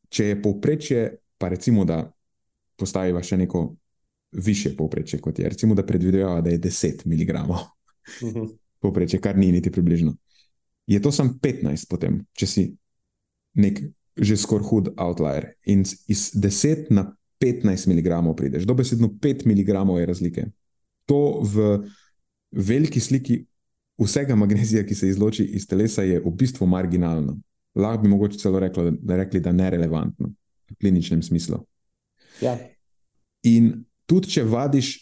če 0.08 0.26
je 0.26 0.42
povprečje, 0.42 1.16
pa 1.38 1.48
recimo, 1.48 1.84
da 1.84 2.12
postaviva 2.76 3.22
še 3.22 3.36
neko 3.36 3.76
više 4.32 4.74
povprečje, 4.76 5.20
kot 5.20 5.38
je, 5.38 5.48
recimo, 5.48 5.74
da 5.74 5.86
predvideva, 5.86 6.40
da 6.40 6.50
je 6.50 6.58
10 6.58 7.06
mg 7.06 7.38
uh 8.22 8.32
-huh. 8.32 8.56
povprečje, 8.80 9.20
kar 9.20 9.38
ni 9.38 9.52
niti 9.52 9.70
približno. 9.70 10.16
Je 10.86 11.02
to 11.02 11.12
samo 11.12 11.38
15, 11.42 11.88
potem, 11.88 12.26
če 12.32 12.46
si 12.46 12.76
nek 13.54 13.82
že 14.16 14.36
skoraj 14.36 14.66
hud 14.68 14.88
outlier. 14.96 15.54
In 15.64 15.80
iz 16.08 16.32
10 16.34 16.90
na 16.90 17.16
15 17.40 17.88
mg 17.88 18.36
prideš, 18.36 18.64
dobesedno 18.64 19.08
5 19.08 19.46
mg 19.46 19.98
je 20.00 20.06
razlike 20.06 20.46
to 21.10 21.42
v 21.42 21.82
veliki 22.54 23.00
sliki 23.00 23.42
vsega 23.98 24.36
magnezija, 24.38 24.84
ki 24.86 24.94
se 24.94 25.08
izloči 25.10 25.44
iz 25.58 25.66
telesa, 25.66 26.04
je 26.06 26.20
v 26.22 26.30
bistvu 26.30 26.66
marginalno. 26.70 27.40
Lahko 27.74 28.02
bi 28.02 28.08
mogoče 28.08 28.38
celo 28.38 28.60
reklo, 28.62 28.90
da, 28.90 29.16
rekli, 29.18 29.40
da 29.40 29.50
je 29.50 29.58
nerelevantno 29.58 30.30
v 30.70 30.76
kliničnem 30.80 31.22
smislu. 31.22 31.58
Ja. 32.42 32.54
In 33.42 33.72
tudi, 34.06 34.30
če 34.30 34.46
vadiš 34.46 34.92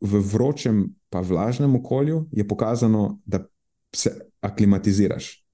v 0.00 0.22
vročem, 0.32 0.86
pa 1.10 1.20
vlažnem 1.20 1.76
okolju, 1.76 2.26
je 2.32 2.48
pokazano, 2.48 3.20
da 3.24 3.46
se 3.94 4.10
aklimatiziraš. 4.40 5.44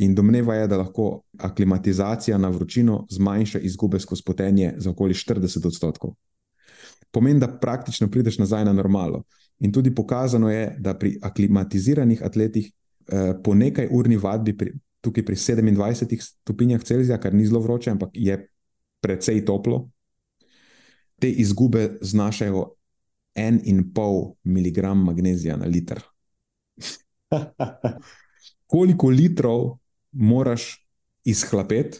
In 0.00 0.14
domneva 0.14 0.54
je, 0.54 0.66
da 0.66 0.76
lahko 0.76 1.22
aklimatizacija 1.38 2.38
na 2.38 2.48
vročino 2.48 3.06
zmanjša 3.10 3.58
izgube 3.58 4.00
skozi 4.00 4.22
potenje 4.26 4.74
za 4.78 4.90
okoli 4.90 5.14
40 5.14 5.66
odstotkov. 5.66 6.14
Pomeni, 7.10 7.40
da 7.40 7.48
praktično 7.58 8.08
prideš 8.08 8.38
nazaj 8.38 8.64
na 8.64 8.72
normalo. 8.72 9.22
In 9.58 9.72
tudi 9.72 9.94
pokazano 9.94 10.50
je, 10.50 10.76
da 10.78 10.94
pri 10.98 11.18
aklimatiziranih 11.22 12.22
atletih 12.24 12.70
eh, 12.70 13.34
po 13.44 13.54
nekaj 13.54 13.88
urni 13.90 14.16
vadbi, 14.16 14.56
pri, 14.56 14.72
tukaj 15.00 15.24
pri 15.24 15.36
27 15.36 16.20
stopinjah 16.22 16.82
Celzija, 16.82 17.20
kar 17.20 17.34
ni 17.34 17.46
zelo 17.46 17.60
vroče, 17.60 17.90
ampak 17.90 18.10
je 18.14 18.38
precej 19.00 19.44
toplo, 19.44 19.90
te 21.20 21.28
izgube 21.28 21.98
znašajo 22.00 22.70
1,5 23.34 24.34
mg 24.44 24.84
magnezija 25.04 25.56
na 25.56 25.66
liter. 25.66 26.00
Koliko 28.66 29.08
litrov 29.08 29.78
moraš 30.12 30.86
izhlapeti, 31.24 31.98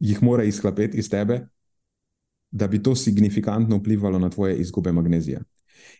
jih 0.00 0.22
mora 0.22 0.44
izhlapeti 0.44 0.98
iz 0.98 1.10
tebe, 1.10 1.46
da 2.50 2.66
bi 2.68 2.82
to 2.82 2.94
signifikantno 2.94 3.76
vplivalo 3.76 4.18
na 4.18 4.30
tvoje 4.30 4.56
izgube 4.56 4.92
magnezija? 4.92 5.40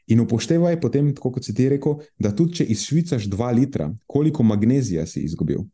In 0.07 0.21
upoštevaj 0.21 0.81
potem, 0.81 1.15
kot 1.15 1.45
si 1.45 1.55
ti 1.55 1.69
rekel, 1.69 1.99
da 2.19 2.35
tudi 2.37 2.61
če 2.61 2.65
izšvicaš 2.65 3.29
2 3.31 3.55
litra, 3.55 3.89
koliko 4.07 4.43
magnezija 4.43 5.07
si 5.07 5.25
izgubil. 5.25 5.65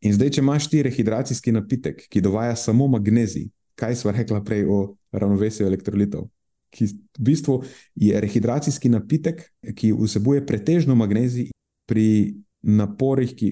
In 0.00 0.14
zdaj, 0.16 0.30
če 0.36 0.40
imaš 0.40 0.68
ti 0.70 0.82
rehidracijski 0.82 1.52
napitek, 1.52 2.06
ki 2.08 2.22
dovaja 2.24 2.56
samo 2.56 2.88
magnezij, 2.88 3.50
kaj 3.76 3.96
smo 4.00 4.12
rekla 4.16 4.42
prej 4.44 4.66
o 4.68 4.80
ravnovesju 5.12 5.66
elektrolitov? 5.66 6.28
Ki 6.70 6.86
v 6.86 7.24
bistvu 7.26 7.60
je 7.98 8.20
rehidracijski 8.22 8.88
napitek, 8.92 9.42
ki 9.74 9.92
vsebuje 9.96 10.44
pretežno 10.46 10.94
magnezij, 10.94 11.50
pri 11.90 12.36
naporih, 12.62 13.32
ki 13.34 13.48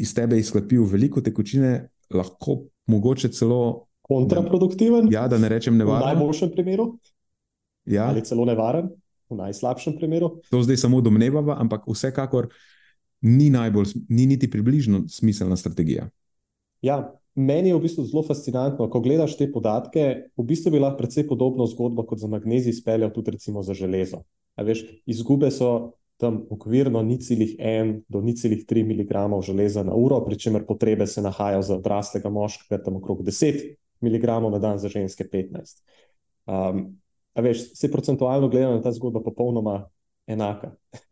iz 0.00 0.14
tebe 0.16 0.38
izklepijo 0.40 0.86
veliko 0.88 1.20
tekočine, 1.20 1.90
lahko 2.10 2.62
mogoče 2.88 3.28
celo. 3.36 3.88
Kontraproduktiven? 4.06 5.10
Ja, 5.12 5.26
da 5.28 5.38
ne 5.38 5.50
rečem 5.52 5.76
nevaren. 5.76 6.04
V 6.04 6.14
najboljšem 6.14 6.52
primeru? 6.54 6.92
Ja. 7.84 8.08
Ali 8.08 8.24
celo 8.24 8.46
nevaren? 8.48 8.88
v 9.30 9.38
najslabšem 9.42 9.98
primeru. 9.98 10.38
To 10.50 10.62
zdaj 10.62 10.86
samo 10.86 11.00
domnevamo, 11.00 11.54
ampak 11.54 11.86
vsekakor 11.86 12.50
ni, 13.26 13.50
najbolj, 13.50 13.96
ni 14.08 14.26
niti 14.26 14.50
približno 14.50 15.06
smiselna 15.10 15.56
strategija. 15.56 16.08
Ja, 16.82 17.10
meni 17.36 17.70
je 17.70 17.76
v 17.76 17.82
bistvu 17.84 18.04
zelo 18.08 18.22
fascinantno, 18.26 18.88
ko 18.90 19.00
gledaš 19.04 19.36
te 19.36 19.46
podatke. 19.52 20.06
V 20.36 20.44
bistvu 20.46 20.72
bi 20.74 20.80
lahko 20.82 21.02
precej 21.02 21.26
podobno 21.28 21.66
zgodbo 21.68 22.06
kot 22.08 22.22
za 22.22 22.30
magnezij 22.32 22.72
izpeljal 22.74 23.12
tudi 23.14 23.36
recimo 23.36 23.62
za 23.62 23.74
železo. 23.76 24.24
Veš, 24.56 24.82
izgube 25.06 25.50
so 25.52 25.92
tam 26.16 26.46
okvirno 26.50 27.02
ni 27.04 27.18
celih 27.20 27.56
1 27.60 28.08
do 28.08 28.22
ni 28.24 28.32
celih 28.36 28.64
3 28.66 28.84
mg 28.88 29.42
železa 29.44 29.82
na 29.84 29.94
uro, 29.94 30.22
pri 30.24 30.38
čemer 30.38 30.64
potrebe 30.66 31.06
se 31.06 31.22
nahajajo 31.22 31.62
za 31.62 31.76
odraslega 31.76 32.30
moškega 32.30 32.82
tam 32.82 32.96
okrog 32.96 33.22
10 33.22 33.76
mg 34.00 34.24
na 34.24 34.58
dan, 34.58 34.78
za 34.78 34.88
ženske 34.88 35.24
15. 35.24 35.82
Um, 36.46 36.96
A 37.36 37.42
veš, 37.44 37.66
se 37.76 37.90
procentualno 37.92 38.48
gledano, 38.48 38.80
ta 38.80 38.92
zgodba 38.92 39.20
popolnoma 39.20 39.90
enaka. 40.26 40.70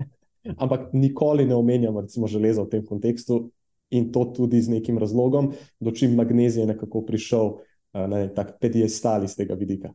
Ampak 0.62 0.88
nikoli 0.92 1.44
ne 1.44 1.54
omenjamo, 1.54 2.00
recimo, 2.00 2.26
železa 2.26 2.62
v 2.62 2.70
tem 2.72 2.86
kontekstu 2.86 3.50
in 3.90 4.10
to 4.12 4.24
tudi 4.36 4.62
z 4.62 4.68
nekim 4.68 4.98
razlogom, 4.98 5.52
do 5.80 5.90
čim 5.90 6.14
magnezij 6.14 6.62
je 6.62 6.66
nekako 6.66 7.04
prišel 7.04 7.52
na 7.94 8.24
tak 8.34 8.56
pediestal 8.60 9.24
iz 9.24 9.36
tega 9.36 9.54
vidika, 9.54 9.92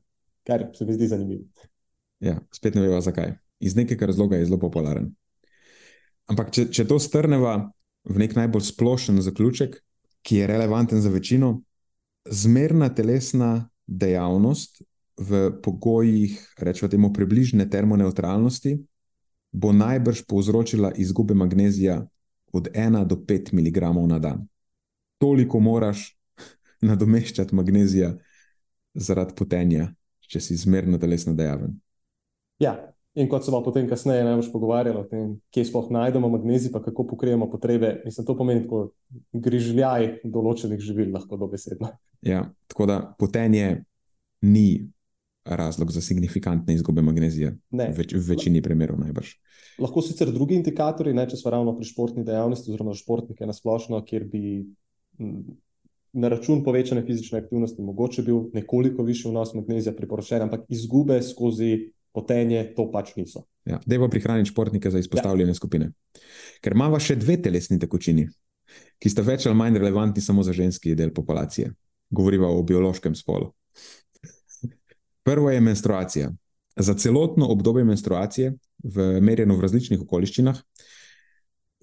kar 0.47 0.69
se 0.73 0.85
mi 0.85 0.93
zdi 0.93 1.07
zanimivo. 1.07 1.43
Ja, 2.19 2.39
spet 2.51 2.75
ne 2.75 2.81
vemo 2.81 3.01
zakaj. 3.01 3.33
Iz 3.59 3.75
nekega 3.75 4.05
razloga 4.05 4.37
je 4.37 4.45
zelo 4.45 4.59
popularen. 4.59 5.09
Ampak, 6.29 6.51
če, 6.55 6.69
če 6.71 6.85
to 6.87 6.99
strneva 7.01 7.71
v 8.07 8.21
nek 8.21 8.35
najbolj 8.37 8.69
splošen 8.69 9.19
zaključek, 9.23 9.79
ki 10.23 10.41
je 10.41 10.47
relevanten 10.47 11.01
za 11.01 11.09
večino, 11.09 11.61
zmerna 12.29 12.89
telesna 12.93 13.69
dejavnost 13.87 14.83
v 15.19 15.49
pogojih, 15.63 16.37
rečemo 16.59 16.89
temu, 16.91 17.11
približne 17.13 17.65
termoneutralnosti, 17.69 18.77
bo 19.51 19.73
najbrž 19.73 20.23
povzročila 20.29 20.93
izgube 20.95 21.33
magnezija 21.33 22.03
od 22.53 22.69
1 22.73 23.05
do 23.05 23.15
5 23.15 23.53
mg 23.53 23.81
na 24.07 24.19
dan. 24.19 24.47
Toliko 25.17 25.59
moraš 25.59 26.17
nadomeščati 26.89 27.55
magnezija 27.55 28.13
zaradi 28.93 29.35
potenja, 29.35 29.89
če 30.29 30.41
si 30.41 30.57
zmerno 30.57 30.97
telesno 30.97 31.33
dejaven. 31.33 31.75
Ja, 32.59 32.75
in 33.15 33.29
kot 33.31 33.45
smo 33.45 33.61
potem 33.63 33.87
kasneje 33.89 34.23
najbolj 34.27 34.51
pogovarjali 34.53 34.99
o 34.99 35.07
tem, 35.07 35.33
kje 35.53 35.65
sploh 35.69 35.89
najdemo 35.93 36.29
magnezij, 36.29 36.71
pa 36.73 36.81
kako 36.83 37.07
pokrijemo 37.13 37.49
potrebe, 37.51 37.99
mislim, 38.05 38.27
to 38.27 38.35
pomeni 38.37 38.63
tako 38.65 38.89
grižljaj 39.33 40.09
določenih 40.23 40.81
živil, 40.83 41.13
lahko 41.15 41.39
dobesedno. 41.39 41.93
Ja, 42.25 42.45
tako 42.67 42.89
da 42.89 43.01
potenje 43.19 43.83
ni 44.41 44.89
razlog 45.55 45.91
za 45.91 46.01
signifikantne 46.01 46.73
izgube 46.73 47.01
magnezija. 47.01 47.53
Več, 47.71 48.13
v 48.13 48.23
večini 48.27 48.61
primerov 48.61 48.99
najbrž. 49.01 49.33
Lahko 49.79 50.03
sicer 50.03 50.31
drugi 50.35 50.57
indikatorji, 50.59 51.15
ne, 51.15 51.25
če 51.29 51.39
smo 51.39 51.53
ravno 51.55 51.75
pri 51.77 51.87
športni 51.87 52.25
dejavnosti, 52.27 52.69
oziroma 52.71 52.95
športnike 52.97 53.47
na 53.47 53.55
splošno, 53.55 54.01
kjer 54.05 54.25
bi 54.29 54.43
na 56.13 56.31
račun 56.31 56.63
povečane 56.63 57.03
fizične 57.05 57.39
aktivnosti 57.39 57.81
mogoče 57.81 58.25
bil 58.25 58.49
nekoliko 58.53 59.03
višji 59.03 59.31
vnos 59.31 59.53
magnezija 59.53 59.93
priporočen, 59.95 60.41
ampak 60.41 60.65
izgube 60.69 61.21
skozi 61.23 61.91
potenje 62.13 62.63
to 62.75 62.89
pač 62.91 63.13
niso. 63.15 63.45
Ja, 63.65 63.79
Dejva 63.85 64.09
prihraniti 64.09 64.49
športnike 64.49 64.91
za 64.91 64.99
izpostavljene 64.99 65.53
ja. 65.53 65.55
skupine. 65.55 65.91
Ker 66.61 66.73
imamo 66.73 66.99
še 66.99 67.19
dve 67.19 67.37
telesni 67.41 67.77
tekočini, 67.79 68.25
ki 68.99 69.11
sta 69.11 69.25
več 69.25 69.45
ali 69.45 69.57
manj 69.57 69.77
relevantni 69.77 70.23
samo 70.23 70.43
za 70.43 70.53
ženski 70.53 70.95
del 70.97 71.13
populacije. 71.13 71.71
Govoriva 72.09 72.49
o 72.49 72.63
biološkem 72.65 73.15
spolu. 73.15 73.51
Prvo 75.23 75.51
je 75.51 75.61
menstruacija. 75.61 76.31
Za 76.75 76.93
celotno 76.93 77.47
obdobje 77.47 77.83
menstruacije, 77.83 78.53
v 78.83 79.21
merjeno 79.21 79.57
v 79.57 79.61
različnih 79.61 80.01
okoliščinah, 80.01 80.61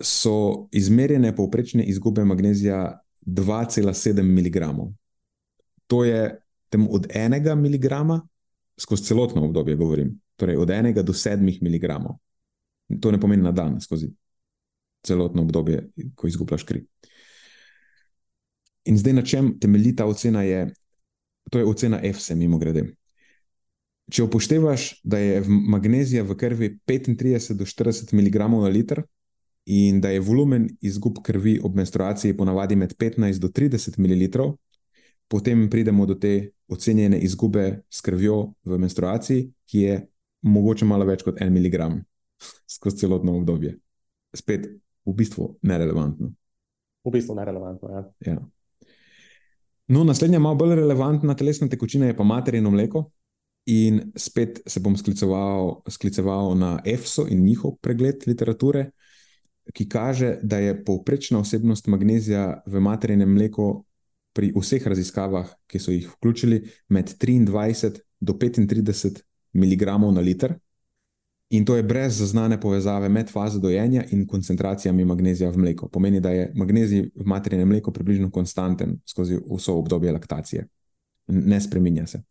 so 0.01 0.68
izmerjene 0.72 1.34
povprečne 1.37 1.84
izgube 1.84 2.24
magnezija 2.24 3.01
2,7 3.26 4.22
mg. 4.22 4.61
To 5.87 6.05
je 6.05 6.41
od 6.91 7.07
1 7.07 7.55
mg 7.55 8.20
skozi 8.80 9.03
celotno 9.03 9.45
obdobje, 9.45 9.76
govorim. 9.76 10.20
Torej 10.37 10.57
od 10.57 10.68
1 10.68 11.03
do 11.03 11.12
7 11.12 11.62
mg. 11.62 11.87
To 13.01 13.11
ne 13.11 13.20
pomeni 13.20 13.43
na 13.43 13.53
dan, 13.53 13.80
skozi 13.80 14.11
celotno 15.03 15.43
obdobje, 15.43 15.89
ko 16.14 16.26
izgubljaš 16.26 16.64
kri. 16.64 16.84
In 18.84 18.99
zdaj, 18.99 19.12
na 19.12 19.22
čem 19.22 19.59
temelji 19.61 19.97
ta 19.97 20.07
ocena, 20.07 20.43
je, 20.43 20.74
to 21.51 21.59
je 21.59 21.64
ocena 21.66 22.01
EFSE, 22.03 22.34
mimo 22.34 22.59
grede. 22.59 22.84
Če 24.07 24.22
upoštevaš, 24.22 25.00
da 25.02 25.18
je 25.18 25.40
magnezija 25.46 26.22
v 26.22 26.36
krvi 26.38 26.68
35 26.86 27.57
do 27.59 27.66
40 27.66 28.12
mg 28.14 28.38
na 28.38 28.68
liter 28.70 29.02
in 29.66 30.00
da 30.00 30.12
je 30.14 30.20
volumen 30.22 30.68
izgub 30.80 31.18
krvi 31.26 31.59
ob 31.64 31.74
menstruaciji 31.74 32.36
ponavadi 32.36 32.76
med 32.76 32.94
15 32.94 33.42
do 33.42 33.48
30 33.48 33.98
ml, 33.98 34.52
potem 35.28 35.66
pridemo 35.70 36.07
do 36.07 36.14
te 36.14 36.50
ocenjene 36.68 37.18
izgube 37.18 37.82
s 37.90 38.00
krvjo 38.00 38.52
v 38.64 38.78
menstruaciji, 38.78 39.50
ki 39.66 39.80
je 39.80 39.98
mogoče 40.42 40.86
malo 40.86 41.04
več 41.04 41.26
kot 41.26 41.40
1 41.42 41.50
mg 41.50 41.90
skozi 42.76 43.02
celotno 43.02 43.34
obdobje. 43.40 43.74
Spet 44.36 44.68
v 45.07 45.14
bistvu 45.14 45.57
nerelevantno. 45.62 46.30
V 47.07 47.11
bistvu 47.11 47.34
nerelevantno, 47.34 47.90
ja. 47.90 48.04
ja. 48.26 48.38
No, 49.88 50.02
naslednja, 50.04 50.38
malo 50.42 50.59
bolj 50.59 50.74
relevantna 50.78 51.34
telesna 51.34 51.68
tekočina 51.70 52.07
je 52.07 52.16
pa 52.16 52.24
materino 52.26 52.70
mleko. 52.70 53.04
In 53.66 54.12
spet 54.14 54.60
se 54.66 54.80
bom 54.80 54.94
skliceval, 54.96 55.82
skliceval 55.90 56.54
na 56.54 56.76
EFSO 56.84 57.26
in 57.28 57.42
njihov 57.44 57.80
pregled 57.82 58.22
literature, 58.26 58.90
ki 59.74 59.88
kaže, 59.88 60.36
da 60.42 60.58
je 60.62 60.76
povprečna 60.84 61.40
vsebnost 61.42 61.86
magnezija 61.90 62.62
v 62.66 62.80
materinem 62.80 63.32
mleku 63.34 63.84
pri 64.32 64.52
vseh 64.54 64.86
raziskavah, 64.86 65.50
ki 65.66 65.80
so 65.82 65.90
jih 65.90 66.06
vključili, 66.12 66.60
med 66.88 67.10
23 67.18 67.98
do 68.20 68.32
35 68.32 69.22
mg 69.52 69.82
na 70.14 70.20
liter. 70.20 70.54
In 71.50 71.64
to 71.64 71.76
je 71.76 71.82
brez 71.82 72.18
zaznane 72.18 72.60
povezave 72.60 73.08
med 73.08 73.30
fazo 73.30 73.58
dojenja 73.58 74.04
in 74.10 74.26
koncentracijami 74.26 75.04
magnezija 75.04 75.50
v 75.50 75.58
mleku. 75.58 75.88
Pomeni, 75.88 76.20
da 76.20 76.30
je 76.30 76.52
magnezij 76.54 77.02
v 77.14 77.26
materinem 77.26 77.68
mleku 77.68 77.92
približno 77.92 78.30
konstanten 78.30 79.00
skozi 79.06 79.38
vso 79.56 79.74
obdobje 79.74 80.12
laktacije, 80.12 80.66
ne 81.26 81.60
spremenja 81.60 82.06
se. 82.06 82.22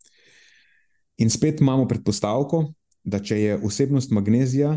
In 1.17 1.29
spet 1.29 1.61
imamo 1.61 1.87
predpostavko, 1.87 2.73
da 3.03 3.19
če 3.19 3.39
je 3.39 3.57
vsebnost 3.61 4.11
magnezija, 4.11 4.75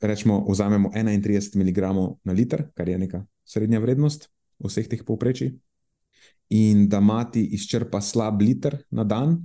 rečemo, 0.00 0.44
vzamemo 0.48 0.90
31 0.94 1.56
mg 1.56 1.78
na 2.24 2.32
liter, 2.32 2.66
kar 2.74 2.88
je 2.88 2.98
neka 2.98 3.24
srednja 3.44 3.80
vrednost 3.80 4.28
vseh 4.64 4.88
teh 4.88 5.04
povprečij, 5.06 5.54
in 6.48 6.88
da 6.88 7.00
mati 7.00 7.42
izčrpa 7.56 8.00
slab 8.00 8.42
liter 8.42 8.76
na 8.90 9.04
dan, 9.04 9.38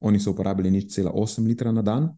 oni 0.00 0.20
so 0.20 0.30
uporabili 0.30 0.70
nič 0.70 0.92
cela 0.92 1.10
8 1.10 1.46
litra 1.46 1.72
na 1.72 1.82
dan, 1.82 2.10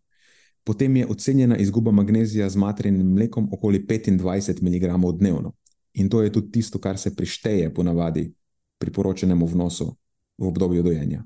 potem 0.65 0.97
je 0.97 1.07
ocenjena 1.07 1.57
izguba 1.57 1.91
magnezija 1.91 2.49
z 2.51 2.57
materinim 2.57 3.15
mlekom 3.15 3.49
okoli 3.53 3.87
25 3.87 4.63
mg 4.63 5.19
dnevno. 5.19 5.55
In 5.95 6.09
to 6.09 6.23
je 6.23 6.33
tudi 6.33 6.51
tisto, 6.51 6.79
kar 6.79 6.99
se 6.99 7.15
prišteje 7.17 7.75
ponavadi 7.75 8.33
priporočenemu 8.79 9.47
vnosu 9.47 9.97
v 10.39 10.47
obdobju 10.47 10.83
dojenja. 10.83 11.25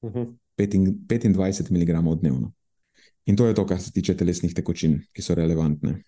Uh 0.00 0.10
mhm. 0.10 0.18
-huh. 0.18 0.41
25 0.58 1.70
mg 1.70 2.20
dnevno. 2.20 2.52
In 3.26 3.36
to 3.36 3.46
je 3.46 3.54
to, 3.54 3.66
kar 3.66 3.80
se 3.80 3.92
tiče 3.92 4.16
telesnih 4.16 4.54
tekočin, 4.54 4.98
ki 5.12 5.22
so 5.22 5.34
relevantne. 5.34 6.02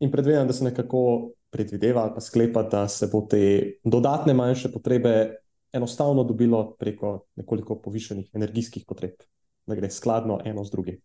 In 0.00 0.10
predvidevam, 0.10 0.46
da 0.46 0.52
se 0.52 0.64
nekako 0.64 1.32
predvideva 1.50 2.02
ali 2.02 2.14
pa 2.14 2.20
sklepa, 2.20 2.62
da 2.62 2.88
se 2.88 3.08
bo 3.12 3.24
te 3.30 3.40
dodatne 3.84 4.34
manjše 4.34 4.70
potrebe 4.72 5.34
enostavno 5.72 6.24
dobilo 6.24 6.76
preko 6.78 7.26
nekoliko 7.36 7.80
povišenih 7.82 8.30
energijskih 8.34 8.84
potreb, 8.88 9.18
da 9.66 9.74
gre 9.74 9.90
skladno 9.90 10.38
eno 10.44 10.64
z 10.64 10.70
drugim. 10.70 11.00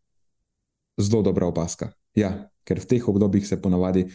Zelo 1.01 1.21
dobra 1.21 1.47
opaska. 1.47 1.91
Ja, 2.15 2.49
ker 2.63 2.79
v 2.79 2.85
teh 2.85 3.07
obdobjih 3.09 3.47
se 3.47 3.61
ponavadi 3.61 4.05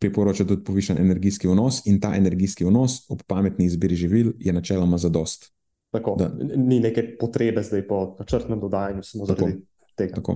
priporoča 0.00 0.46
tudi 0.46 0.64
povišen 0.64 0.98
energijski 0.98 1.48
vnos, 1.48 1.82
in 1.86 2.00
ta 2.00 2.14
energijski 2.16 2.64
vnos 2.64 3.04
ob 3.10 3.22
pametni 3.26 3.66
izbiri 3.66 3.96
živil 3.96 4.32
je 4.38 4.52
načeloma 4.52 4.98
zadost. 4.98 5.50
Tako, 5.90 6.16
ni 6.56 6.78
neke 6.80 7.16
potrebe 7.18 7.62
zdaj 7.66 7.82
po 7.88 8.16
načrtnem 8.18 8.60
dodajanju, 8.60 9.02
samo 9.02 9.26
zaradi 9.26 9.56
tega. 9.98 10.14
Tako. 10.14 10.32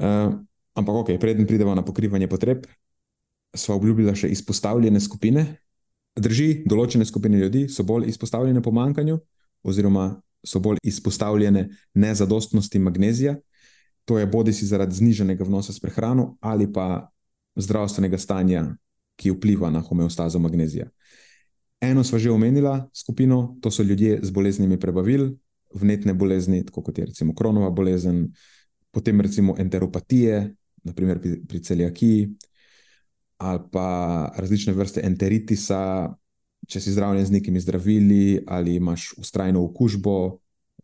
Uh, 0.00 0.34
ampak, 0.74 0.94
ok, 0.94 1.10
preden 1.20 1.46
pridemo 1.46 1.74
na 1.74 1.84
pokrivanje 1.84 2.28
potreb, 2.28 2.66
smo 3.54 3.76
obljubili 3.78 4.14
še 4.16 4.30
izpostavljene 4.34 5.00
skupine. 5.00 5.46
Drži, 6.18 6.64
določene 6.66 7.06
skupine 7.06 7.38
ljudi 7.38 7.68
so 7.70 7.86
bolj 7.86 8.08
izpostavljene 8.10 8.62
pomankanju, 8.62 9.20
oziroma 9.62 10.10
so 10.46 10.58
bolj 10.60 10.80
izpostavljene 10.82 11.68
nezadostnosti 11.94 12.78
magnezija. 12.78 13.36
To 14.08 14.18
je 14.18 14.26
bodi 14.26 14.52
si 14.52 14.66
zaradi 14.66 14.96
zniženega 14.96 15.44
vnosa 15.44 15.72
s 15.72 15.80
prehrano 15.80 16.34
ali 16.40 16.66
pa 16.72 17.10
zdravstvenega 17.60 18.18
stanja, 18.18 18.64
ki 19.20 19.34
vpliva 19.36 19.70
na 19.70 19.82
homeostazo 19.84 20.40
magnezija. 20.40 20.88
Eno 21.80 22.04
smo 22.04 22.18
že 22.18 22.30
omenili 22.30 22.82
skupino, 22.92 23.56
to 23.60 23.70
so 23.70 23.82
ljudje 23.82 24.20
z 24.22 24.30
boleznimi 24.30 24.80
prebavil, 24.80 25.32
vnetne 25.74 26.14
bolezni, 26.14 26.64
kot 26.66 26.98
je 26.98 27.06
recimo 27.06 27.34
kronova 27.34 27.70
bolezen, 27.70 28.28
potem 28.90 29.20
recimo 29.20 29.54
enteropatije, 29.58 30.54
naprimer 30.84 31.20
pri, 31.20 31.40
pri 31.48 31.62
celiakiji, 31.62 32.28
ali 33.38 33.60
pa 33.72 34.32
različne 34.36 34.72
vrste 34.72 35.00
enteritisa, 35.04 36.12
če 36.68 36.80
si 36.80 36.92
zdravljen 36.92 37.26
z 37.26 37.32
nekimi 37.38 37.60
zdravili, 37.60 38.44
ali 38.46 38.76
imaš 38.76 39.14
ustrajno 39.16 39.64
okužbo, 39.64 40.16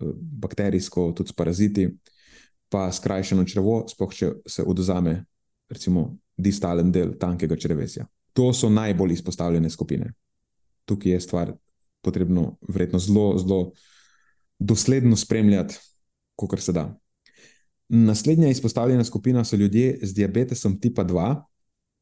eh, 0.01 0.13
bakterijsko, 0.17 1.13
tudi 1.13 1.29
s 1.29 1.37
paraziti, 1.37 1.89
pa 2.69 2.89
skrajšano 2.93 3.45
črevo, 3.45 3.85
spoh 3.89 4.15
če 4.15 4.33
se 4.49 4.65
oduzame, 4.65 5.25
recimo, 5.69 6.17
distalen 6.37 6.89
del 6.93 7.19
tankega 7.21 7.57
črevesja. 7.57 8.07
To 8.33 8.53
so 8.53 8.71
najbolj 8.73 9.13
izpostavljene 9.13 9.71
skupine 9.71 10.15
tukaj 10.87 11.13
je 11.13 11.21
stvar 11.21 11.53
potrebno 12.03 12.57
vredno 12.69 12.99
zelo, 12.99 13.39
zelo 13.39 13.73
dosledno 14.59 15.17
spremljati, 15.17 15.79
kot 16.37 16.61
se 16.61 16.73
da. 16.73 16.99
Naslednja 17.89 18.49
izpostavljena 18.49 19.05
skupina 19.05 19.45
so 19.45 19.57
ljudje 19.57 19.99
z 20.03 20.15
diabetesom 20.15 20.81
tipa 20.81 21.05
2. 21.05 21.43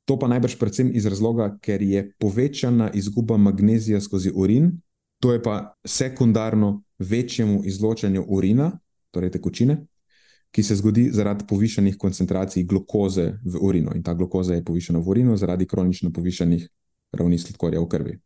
To 0.05 0.19
pa 0.19 0.29
najbrž 0.29 0.57
predvsem 0.61 0.91
iz 0.95 1.07
razloga, 1.07 1.57
ker 1.61 1.83
je 1.83 2.13
povečana 2.19 2.91
izguba 2.93 3.37
magnezija 3.37 4.01
skozi 4.01 4.33
urin, 4.35 4.81
to 5.21 5.33
je 5.33 5.43
pa 5.43 5.75
sekundarno 5.85 6.83
večjemu 6.99 7.63
izločanju 7.65 8.25
urina, 8.29 8.79
torej 9.11 9.31
tekočine, 9.31 9.87
ki 10.51 10.63
se 10.63 10.77
zgodi 10.77 11.09
zaradi 11.13 11.45
povišenih 11.49 11.97
koncentracij 11.99 12.65
glukoze 12.65 13.33
v 13.45 13.59
urinu. 13.61 13.95
In 13.97 14.03
ta 14.03 14.15
glukoza 14.15 14.55
je 14.55 14.65
povišena 14.65 14.99
v 14.99 15.09
urinu 15.09 15.37
zaradi 15.37 15.67
kronično 15.67 16.13
povišenih 16.13 16.69
ravni 17.13 17.39
sladkorja 17.39 17.81
v 17.81 17.89
krvi. 17.89 18.19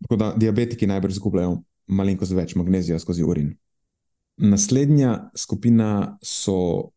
Tako 0.00 0.16
da 0.16 0.32
diabetiki 0.36 0.88
najbrž 0.88 1.18
izgubljajo 1.18 1.58
malenkost 1.90 2.34
več 2.36 2.54
magnezija 2.58 2.98
skozi 3.02 3.24
urin. 3.26 3.52
Naslednja 4.40 5.30
skupina 5.36 6.16
so, 6.24 6.90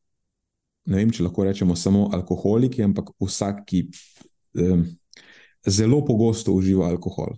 ne 0.88 1.02
vem, 1.02 1.12
če 1.12 1.26
lahko 1.26 1.48
rečemo 1.48 1.76
samo 1.76 2.08
alkoholiki, 2.16 2.84
ampak 2.86 3.12
vsak, 3.20 3.64
ki 3.68 3.82
um, 4.64 4.86
zelo 5.68 6.04
pogosto 6.08 6.56
uživa 6.56 6.88
alkohol. 6.88 7.36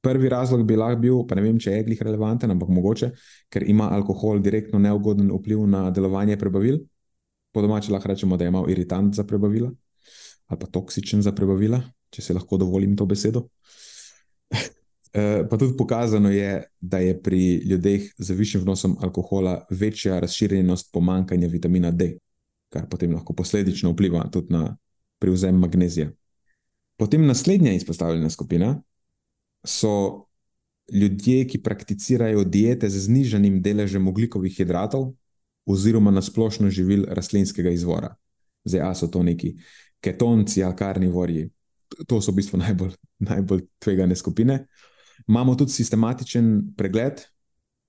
Prvi 0.00 0.30
razlog 0.32 0.64
bi 0.64 0.78
lahko 0.80 1.02
bil, 1.02 1.18
pa 1.28 1.36
ne 1.36 1.44
vem, 1.44 1.58
če 1.60 1.74
je 1.74 1.84
glih 1.90 2.00
relevanten, 2.06 2.52
ampak 2.54 2.72
mogoče, 2.72 3.10
ker 3.52 3.66
ima 3.68 3.90
alkohol 3.92 4.40
direktno 4.40 4.80
neugoden 4.80 5.28
vpliv 5.34 5.66
na 5.68 5.90
delovanje 5.92 6.38
prebavil. 6.40 6.80
Po 7.52 7.60
domači 7.60 7.92
lahko 7.92 8.08
rečemo, 8.08 8.38
da 8.40 8.46
je 8.46 8.54
imel 8.54 8.70
iritant 8.72 9.14
za 9.16 9.26
prebavila 9.28 9.72
ali 10.50 10.58
pa 10.58 10.66
toksičen 10.66 11.22
za 11.22 11.30
prebavila, 11.30 11.78
če 12.10 12.24
se 12.26 12.34
lahko 12.34 12.56
dovolim 12.58 12.96
to 12.98 13.04
besedo. 13.06 13.44
Eh, 13.44 13.89
pa 15.12 15.56
tudi 15.58 15.76
pokazano 15.76 16.30
je, 16.30 16.64
da 16.80 16.98
je 16.98 17.16
pri 17.22 17.54
ljudeh 17.66 18.02
z 18.18 18.34
višjim 18.34 18.62
vnosom 18.62 18.96
alkohola 19.02 19.66
večja 19.70 20.20
razširjenost 20.20 20.92
pomankanja 20.92 21.48
vitamina 21.48 21.90
D, 21.90 22.12
kar 22.68 22.86
potem 22.88 23.14
lahko 23.14 23.34
posledično 23.34 23.90
vpliva 23.90 24.28
tudi 24.30 24.52
na 24.52 24.76
prevzem 25.18 25.58
magnezija. 25.58 26.10
Potem 26.96 27.26
naslednja 27.26 27.72
izpostavljena 27.72 28.30
skupina 28.30 28.82
so 29.64 30.26
ljudje, 30.92 31.46
ki 31.48 31.62
prakticirajo 31.62 32.44
diete 32.44 32.88
z 32.88 33.04
znižanim 33.06 33.62
deležem 33.62 34.08
oglikovih 34.08 34.56
hidratov 34.56 35.12
oziroma 35.66 36.10
na 36.10 36.22
splošno 36.22 36.70
živil 36.70 37.04
rastlinskega 37.08 37.70
izvora. 37.70 38.14
Zdaj, 38.64 38.80
a 38.80 38.94
so 38.94 39.06
to 39.06 39.22
neki 39.22 39.54
ketonci 40.00 40.64
ali 40.64 40.76
karnivorji. 40.76 41.50
To 42.06 42.20
so 42.20 42.32
v 42.32 42.40
bistvu 42.40 42.58
najbolj, 42.58 42.94
najbolj 43.18 43.66
tvegane 43.78 44.16
skupine. 44.16 44.66
Imamo 45.28 45.54
tudi 45.54 45.72
sistematičen 45.72 46.72
pregled 46.76 47.20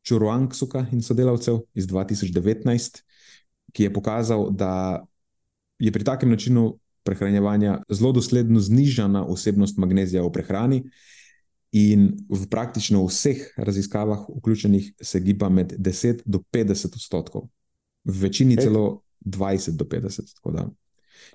Čuruangsuka 0.04 0.86
in 0.92 1.02
sodelavcev 1.02 1.60
iz 1.74 1.88
2019, 1.88 3.02
ki 3.72 3.84
je 3.84 3.94
pokazal, 3.94 4.50
da 4.52 5.04
je 5.80 5.92
pri 5.92 6.04
takem 6.04 6.30
načinu 6.30 6.80
prehranjevanja 7.04 7.82
zelo 7.90 8.12
dosledno 8.12 8.60
znižana 8.60 9.26
vsebnost 9.30 9.78
magnezija 9.78 10.24
v 10.24 10.32
prehrani, 10.32 10.84
in 11.72 12.20
v 12.28 12.48
praktično 12.52 13.06
vseh 13.08 13.54
raziskavah 13.58 14.28
vključenih 14.38 14.94
se 15.02 15.20
giba 15.20 15.50
med 15.50 15.74
10 15.80 16.22
do 16.26 16.44
50 16.52 16.96
odstotkov, 16.96 17.48
v 18.04 18.22
večini 18.22 18.58
celo 18.58 19.04
20 19.26 19.78
do 19.80 19.86
50. 19.86 20.70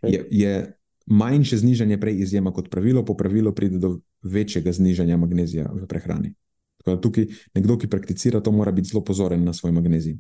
Je, 0.02 0.26
je 0.30 0.76
manjše 1.06 1.56
znižanje 1.56 2.00
prej 2.00 2.20
izjema 2.20 2.52
kot 2.52 2.70
pravilo, 2.70 3.04
po 3.04 3.16
pravilu 3.16 3.54
pride 3.54 3.78
do 3.78 3.98
večjega 4.22 4.72
znižanja 4.72 5.16
magnezija 5.16 5.70
v 5.72 5.86
prehrani. 5.86 6.34
Tako 6.78 6.96
da 6.96 7.00
tukaj 7.00 7.26
nekdo, 7.54 7.78
ki 7.78 7.90
prakticira 7.90 8.40
to, 8.40 8.52
mora 8.52 8.72
biti 8.72 8.88
zelo 8.88 9.04
pozoren 9.04 9.44
na 9.44 9.52
svoj 9.52 9.72
magnezij. 9.72 10.16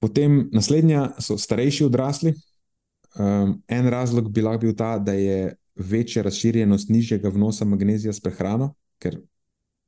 Potem 0.00 0.48
naslednja 0.52 1.10
so 1.18 1.38
starejši 1.38 1.84
odrasli. 1.84 2.34
Um, 3.14 3.62
en 3.68 3.86
razlog 3.88 4.30
bi 4.32 4.42
lahko 4.42 4.66
bil 4.66 4.74
ta, 4.74 4.98
da 4.98 5.12
je 5.12 5.54
večja 5.74 6.22
razširjenost 6.22 6.88
nižjega 6.88 7.28
vnosa 7.28 7.64
magnezija 7.64 8.12
s 8.12 8.20
prehrano, 8.20 8.74
ker 8.98 9.20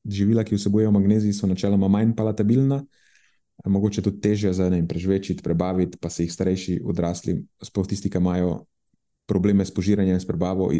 živila, 0.04 0.44
ki 0.44 0.54
vsebujejo 0.54 0.90
magnezij, 0.94 1.32
so 1.34 1.46
načeloma 1.46 1.88
manj 1.88 2.14
palatabilna, 2.16 2.84
mogoče 3.64 4.02
tudi 4.02 4.20
težje 4.20 4.52
za 4.52 4.70
ne 4.70 4.82
prežvečiti, 4.88 5.42
prebaviti, 5.42 5.98
pa 6.00 6.10
se 6.10 6.22
jih 6.22 6.32
starejši 6.32 6.80
odrasli, 6.84 7.40
sploh 7.62 7.86
tisti, 7.86 8.10
ki 8.10 8.22
imajo 8.22 8.60
probleme 9.26 9.64
s 9.64 9.74
požiranjem, 9.74 10.20
s 10.20 10.26
prebavo, 10.26 10.70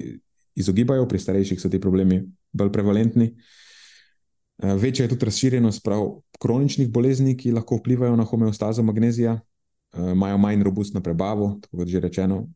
izogibajo, 0.56 1.06
pri 1.08 1.18
starejših 1.18 1.60
so 1.60 1.68
ti 1.68 1.80
problemi 1.80 2.22
bolj 2.52 2.72
prevalentni. 2.72 3.34
Eh, 4.58 4.74
večja 4.74 5.04
je 5.04 5.08
tudi 5.08 5.24
razširjenost 5.24 5.84
prav 5.84 6.08
kroničnih 6.40 6.88
bolezni, 6.88 7.36
ki 7.36 7.52
lahko 7.52 7.76
vplivajo 7.76 8.16
na 8.16 8.24
homeostazo 8.24 8.82
magnezija, 8.82 9.40
eh, 9.94 10.12
imajo 10.12 10.38
manj 10.38 10.62
robustno 10.62 11.02
prebavo, 11.02 11.58
tako 11.62 11.76
kot 11.76 11.88
že 11.88 12.00
rečeno. 12.00 12.46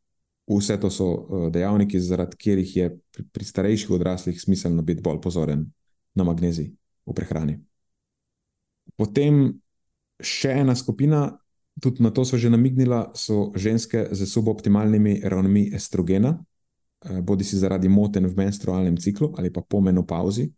Vse 0.48 0.80
to 0.80 0.90
so 0.90 1.06
eh, 1.12 1.50
dejavniki, 1.50 2.00
zaradi 2.00 2.36
katerih 2.36 2.76
je 2.76 2.98
pri 3.32 3.44
starejših 3.44 3.90
odraslih 3.90 4.40
smiselno 4.40 4.82
biti 4.82 5.02
bolj 5.02 5.20
pozoren 5.20 5.66
na 6.14 6.24
magnezij 6.24 6.72
v 7.06 7.14
prehrani. 7.14 7.60
Potem 8.96 9.60
še 10.20 10.50
ena 10.64 10.74
skupina, 10.74 11.39
tudi 11.80 12.02
na 12.02 12.10
to 12.10 12.24
so 12.24 12.36
že 12.36 12.50
namignila, 12.50 13.12
so 13.14 13.52
ženske 13.56 14.08
z 14.12 14.26
suboptimalnimi 14.26 15.20
ravnmi 15.24 15.70
estrogena, 15.74 16.38
bodi 17.22 17.44
si 17.44 17.56
zaradi 17.56 17.88
moten 17.88 18.26
v 18.26 18.36
menstrualnem 18.36 18.96
ciklu 18.96 19.32
ali 19.38 19.52
pa 19.52 19.60
po 19.60 19.80
menopauzi. 19.80 20.50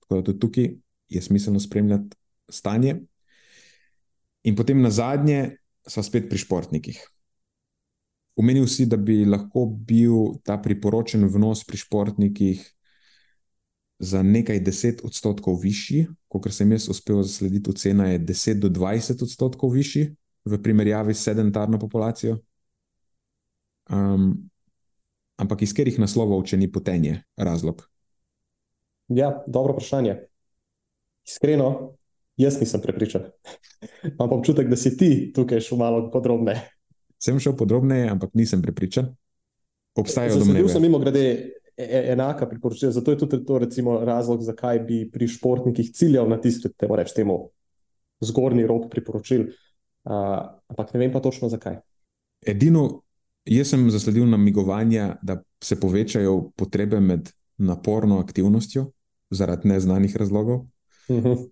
Tako 0.00 0.14
da 0.16 0.22
tudi 0.22 0.38
tukaj 0.38 0.68
je 1.08 1.22
smiselno 1.22 1.60
spremljati 1.60 2.16
stanje. 2.48 3.00
In 4.44 4.56
potem 4.56 4.80
na 4.82 4.90
zadnje, 4.90 5.56
smo 5.86 6.02
spet 6.02 6.28
pri 6.28 6.38
športnikih. 6.38 6.98
Umenil 8.36 8.66
si, 8.66 8.86
da 8.86 8.96
bi 8.96 9.24
lahko 9.28 9.66
bil 9.66 10.40
ta 10.44 10.56
priporočen 10.56 11.26
vnos 11.28 11.66
pri 11.68 11.76
športnikih 11.76 12.62
za 14.02 14.22
nekaj 14.22 14.60
deset 14.64 15.04
odstotkov 15.04 15.60
višji, 15.62 16.08
kot 16.28 16.48
sem 16.50 16.72
jaz 16.72 16.88
uspel 16.90 17.20
zaslediti, 17.22 17.70
ocena 17.70 18.08
je 18.08 18.18
10 18.18 18.58
do 18.64 18.68
20 18.72 19.22
odstotkov 19.22 19.70
višji 19.76 20.08
v 20.44 20.58
primerjavi 20.62 21.14
s 21.14 21.24
sedentarno 21.24 21.78
populacijo. 21.78 22.38
Um, 23.90 24.50
ampak 25.36 25.62
iz 25.62 25.72
katerih 25.74 25.98
naslovov, 26.02 26.44
če 26.46 26.58
ni 26.58 26.70
potenje, 26.70 27.22
razlog? 27.36 27.82
Ja, 29.12 29.42
dobro 29.46 29.76
vprašanje. 29.76 30.16
Iskreno, 31.26 31.94
jaz 32.36 32.60
nisem 32.60 32.80
prepričan. 32.80 33.28
Imam 34.14 34.38
občutek, 34.38 34.70
da 34.70 34.76
si 34.76 34.96
ti 34.96 35.32
tukaj 35.34 35.60
šel 35.60 35.78
malo 35.78 36.06
podrobneje. 36.10 36.62
Sem 37.22 37.38
šel 37.38 37.54
podrobneje, 37.56 38.08
ampak 38.10 38.32
nisem 38.34 38.62
prepričan. 38.62 39.12
Obstajajo 39.94 40.40
domneve. 40.40 40.62
Zasledil 40.64 40.72
sem 40.72 40.82
mimo 40.82 40.98
grede 40.98 41.26
e, 41.76 41.84
e, 41.84 42.00
enaka 42.12 42.48
priporočila, 42.48 42.90
zato 42.92 43.12
je 43.12 43.18
tudi 43.20 43.38
to 43.46 43.58
recimo, 43.62 44.00
razlog, 44.04 44.42
zakaj 44.42 44.80
bi 44.88 45.04
pri 45.12 45.28
športnikih 45.28 45.92
ciljal 45.94 46.26
na 46.28 46.40
tisti, 46.40 46.72
temu 46.74 46.96
reč 46.96 47.12
temu, 47.14 47.36
zgornji 48.24 48.66
rok 48.66 48.88
priporočil. 48.90 49.44
Uh, 50.04 50.58
ampak 50.68 50.94
ne 50.94 51.00
vem 51.00 51.12
pa 51.12 51.20
točno 51.20 51.48
zakaj. 51.48 51.78
Edino, 52.46 53.02
jaz 53.44 53.70
sem 53.70 53.90
zasledil 53.90 54.26
namigovanja, 54.26 55.16
da 55.22 55.42
se 55.62 55.80
povečajo 55.80 56.50
potrebe 56.56 57.00
med 57.00 57.30
naporno 57.58 58.18
aktivnostjo 58.18 58.90
zaradi 59.30 59.68
neznanih 59.68 60.16
razlogov. 60.16 60.66
Uh 61.08 61.16
mhm. 61.16 61.26
-huh. 61.26 61.48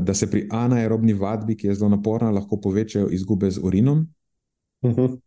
Da 0.00 0.14
se 0.14 0.30
pri 0.30 0.48
anaerobni 0.50 1.12
vadbi, 1.12 1.56
ki 1.56 1.66
je 1.66 1.74
zelo 1.74 1.88
naporna, 1.88 2.30
lahko 2.30 2.60
povečajo 2.60 3.08
izgube 3.08 3.50
z 3.50 3.58
urinom. 3.62 4.08
Uh 4.82 4.90
mhm. 4.90 5.00
-huh. 5.00 5.20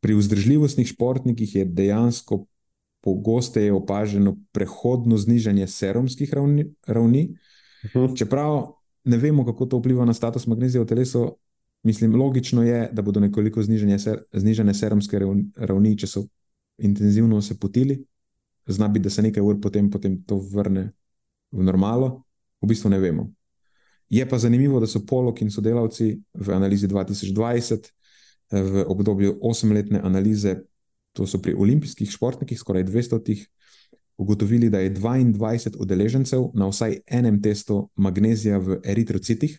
Pri 0.00 0.14
vzdržljivostnih 0.14 0.86
športnikih 0.86 1.54
je 1.54 1.64
dejansko 1.64 2.46
pogosteje 3.00 3.72
opaženo 3.72 4.36
prehodno 4.52 5.16
znižanje 5.16 5.66
serumskih 5.66 6.34
ravni. 6.34 6.74
ravni. 6.86 7.36
Uh 7.84 7.90
mhm. 7.90 8.04
-huh. 8.04 8.18
Čeprav 8.18 8.72
ne 9.04 9.16
vemo, 9.16 9.44
kako 9.44 9.66
to 9.66 9.78
vpliva 9.78 10.04
na 10.04 10.14
status 10.14 10.46
magnezija 10.46 10.82
v 10.82 10.86
telesu, 10.86 11.36
mislim, 11.82 12.14
logično 12.16 12.62
je, 12.62 12.88
da 12.92 13.02
bodo 13.02 13.20
nekoliko 13.20 13.62
ser, 13.62 14.22
znižene 14.32 14.74
serumske 14.74 15.18
ravni, 15.56 15.96
če 15.98 16.06
so 16.06 16.26
intenzivno 16.78 17.42
se 17.42 17.58
potili 17.58 18.04
zna 18.68 18.88
biti, 18.88 19.02
da 19.02 19.10
se 19.10 19.22
nekaj 19.22 19.42
ur 19.42 19.60
potem, 19.60 19.90
potem 19.90 20.22
to 20.22 20.38
vrne 20.52 20.92
v 21.52 21.64
normalo, 21.64 22.22
v 22.60 22.68
bistvu 22.68 22.90
ne 22.90 22.98
vemo. 22.98 23.30
Je 24.08 24.24
pa 24.28 24.38
zanimivo, 24.38 24.80
da 24.80 24.86
so 24.86 25.04
Polok 25.06 25.42
in 25.42 25.50
sodelavci 25.50 26.18
v 26.34 26.50
analizi 26.52 26.88
2020, 26.88 27.88
v 28.52 28.84
obdobju 28.88 29.38
osemletne 29.42 30.00
analize, 30.04 30.56
to 31.12 31.26
so 31.26 31.40
pri 31.42 31.54
olimpijskih 31.54 32.10
športnikih, 32.10 32.58
skoraj 32.58 32.84
200, 32.84 33.46
ugotovili, 34.18 34.70
da 34.70 34.80
je 34.80 34.94
22 34.94 35.76
udeležencev 35.78 36.50
na 36.54 36.68
vsaj 36.68 37.00
enem 37.06 37.42
testu 37.42 37.88
magnezija 37.96 38.58
v 38.58 38.80
eritrocitih, 38.84 39.58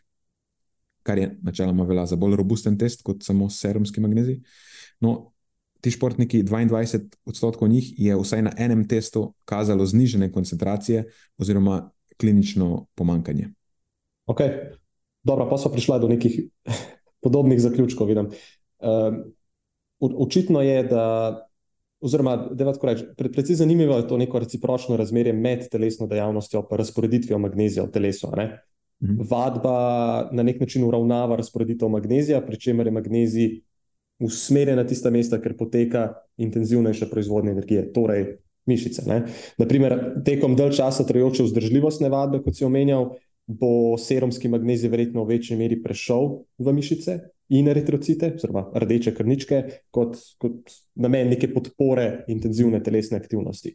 kar 1.09 1.17
je 1.17 1.29
načeloma 1.41 1.83
velja 1.89 2.05
za 2.05 2.15
bolj 2.15 2.35
robusten 2.37 2.77
test 2.77 3.01
kot 3.03 3.23
samo 3.25 3.49
serumski 3.49 4.01
magnezij. 4.01 4.43
No, 5.01 5.31
ti 5.81 5.91
športniki, 5.91 6.43
22 6.43 6.99
odstotkov 7.25 7.69
njih 7.71 7.93
je 7.97 8.17
vsaj 8.19 8.43
na 8.45 8.51
enem 8.57 8.83
testu 8.87 9.31
kazalo 9.49 9.85
znižene 9.89 10.29
koncentracije 10.31 11.07
oziroma 11.37 11.89
klinično 12.19 12.85
pomankanje. 12.95 13.49
Ok, 14.29 14.41
dobro, 15.23 15.49
pa 15.49 15.57
so 15.57 15.71
prišla 15.73 15.97
do 15.99 16.11
nekih 16.11 16.41
podobnih 17.23 17.61
zaključkov. 17.61 18.09
Um, 18.11 19.21
očitno 19.99 20.61
je, 20.61 20.83
da, 20.83 21.03
oziroma, 22.01 22.35
da 22.51 22.73
tako 22.73 22.91
reči, 22.91 23.05
predvsej 23.17 23.63
zanimivo 23.63 23.97
je 23.97 24.07
to 24.07 24.17
neko 24.17 24.39
recipročno 24.39 24.97
razmerje 24.97 25.33
med 25.33 25.69
telesno 25.71 26.07
dejavnostjo 26.07 26.67
in 26.69 26.77
razporeditvijo 26.77 27.39
magnezija 27.39 27.87
v 27.87 27.91
telesu. 27.97 28.29
Mhm. 28.35 28.59
Vadba 29.01 30.29
na 30.35 30.43
nek 30.43 30.59
način 30.59 30.83
uravnava 30.83 31.37
razporeditev 31.39 31.89
magnezija, 31.89 32.41
pri 32.45 32.59
čemer 32.59 32.87
je 32.87 32.91
magnezij 32.91 33.49
usmerjen 34.19 34.75
na 34.75 34.83
tista 34.87 35.09
mesta, 35.09 35.39
ker 35.39 35.55
poteka 35.57 36.09
intenzivnejša 36.37 37.07
proizvodnja 37.11 37.51
energije, 37.51 37.85
torej 37.93 38.25
mišice. 38.67 39.05
Ne? 39.07 39.23
Naprimer, 39.57 39.95
tekom 40.25 40.55
dalj 40.59 40.75
časa 40.81 41.05
trajajoče 41.07 41.47
vzdržljivostne 41.47 42.11
vadbe, 42.11 42.41
kot 42.43 42.59
si 42.59 42.67
omenjal, 42.67 43.13
bo 43.49 43.97
serumski 43.97 44.51
magnezij 44.51 44.91
verjetno 44.91 45.23
v 45.23 45.33
večji 45.33 45.57
meri 45.57 45.79
prešel 45.81 46.43
v 46.59 46.73
mišice 46.75 47.17
in 47.49 47.67
eritrocite, 47.71 48.33
oziroma 48.35 48.67
rdeče 48.77 49.15
krničke, 49.17 49.63
kot, 49.95 50.19
kot 50.37 50.75
namen 50.95 51.31
neke 51.33 51.49
podpore 51.53 52.25
intenzivne 52.29 52.83
telesne 52.83 53.17
aktivnosti. 53.17 53.73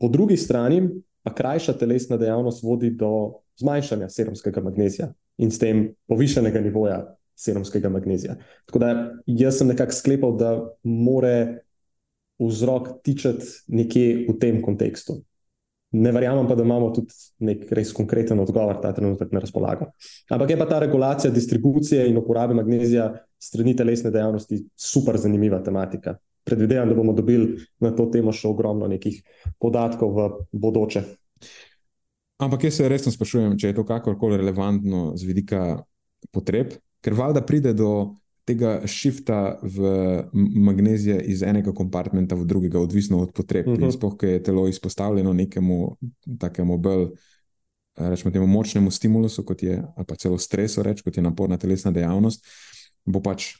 Po 0.00 0.08
drugi 0.08 0.38
strani 0.40 0.80
pa 1.22 1.34
krajša 1.36 1.74
telesna 1.76 2.16
dejavnost 2.16 2.62
vodi 2.64 2.94
do 2.96 3.42
zmanjšanja 3.60 4.08
serumskega 4.08 4.62
magnezija 4.64 5.12
in 5.40 5.50
s 5.50 5.60
tem 5.60 5.88
povišenega 6.08 6.60
nivoja 6.60 7.00
serumskega 7.40 7.88
magnezija. 7.88 8.36
Tako 8.68 8.78
da 8.78 8.90
jaz 9.26 9.58
sem 9.58 9.68
nekako 9.72 9.96
sklepal, 9.96 10.36
da 10.36 10.52
more 10.82 11.62
vzrok 12.40 12.88
tičati 13.04 13.46
nekje 13.68 14.26
v 14.28 14.38
tem 14.40 14.62
kontekstu. 14.62 15.20
Ne 15.92 16.12
verjamem 16.14 16.46
pa, 16.46 16.54
da 16.54 16.62
imamo 16.62 16.92
tudi 16.94 17.14
nek 17.42 17.64
res 17.74 17.90
konkreten 17.92 18.38
odgovor 18.40 18.78
ta 18.82 18.92
trenutek 18.94 19.32
na 19.34 19.42
razpolago. 19.42 19.90
Ampak 20.30 20.50
je 20.50 20.58
pa 20.58 20.66
ta 20.70 20.78
regulacija 20.78 21.32
distribucije 21.34 22.06
in 22.08 22.18
uporabe 22.18 22.54
magnezija 22.54 23.10
strani 23.42 23.74
telesne 23.76 24.12
dejavnosti 24.14 24.60
super 24.76 25.18
zanimiva 25.18 25.58
tematika. 25.64 26.14
Predvidevam, 26.44 26.88
da 26.88 26.94
bomo 26.94 27.12
dobili 27.12 27.58
na 27.80 27.90
to 27.96 28.06
temo 28.12 28.32
še 28.32 28.48
ogromno 28.48 28.86
nekih 28.88 29.18
podatkov 29.58 30.14
v 30.14 30.28
bodoče. 30.52 31.02
Ampak 32.40 32.64
jaz 32.64 32.80
se 32.80 32.88
resno 32.88 33.12
sprašujem, 33.12 33.58
če 33.60 33.70
je 33.70 33.76
to 33.76 33.84
kakorkoli 33.84 34.38
relevantno 34.40 35.10
z 35.16 35.28
vidika 35.28 35.60
potreb, 36.32 36.72
ker 37.04 37.16
valjda 37.16 37.42
pride 37.44 37.74
do 37.76 38.16
tega 38.48 38.80
šifta 38.88 39.58
v 39.62 39.90
magnezije 40.32 41.20
iz 41.30 41.42
enega 41.46 41.74
kompartmenta 41.76 42.34
v 42.34 42.46
drugega, 42.48 42.80
odvisno 42.80 43.20
od 43.22 43.34
potreb. 43.36 43.68
Uh 43.68 43.76
-huh. 43.76 43.92
Sploh, 43.92 44.16
ker 44.16 44.28
je 44.28 44.42
telo 44.42 44.68
izpostavljeno 44.68 45.32
nekemu 45.32 45.96
takemu 46.38 46.78
bolj, 46.78 47.08
rečemo, 47.96 48.32
temu 48.32 48.46
močnemu 48.46 48.90
stimulusu, 48.90 49.44
kot 49.44 49.62
je, 49.62 49.82
ali 49.96 50.06
pa 50.06 50.14
celo 50.14 50.38
stresu, 50.38 50.82
reč, 50.82 51.02
kot 51.02 51.16
je 51.16 51.22
naporna 51.22 51.56
telesna 51.56 51.90
dejavnost, 51.90 52.46
bo 53.04 53.20
pač 53.20 53.52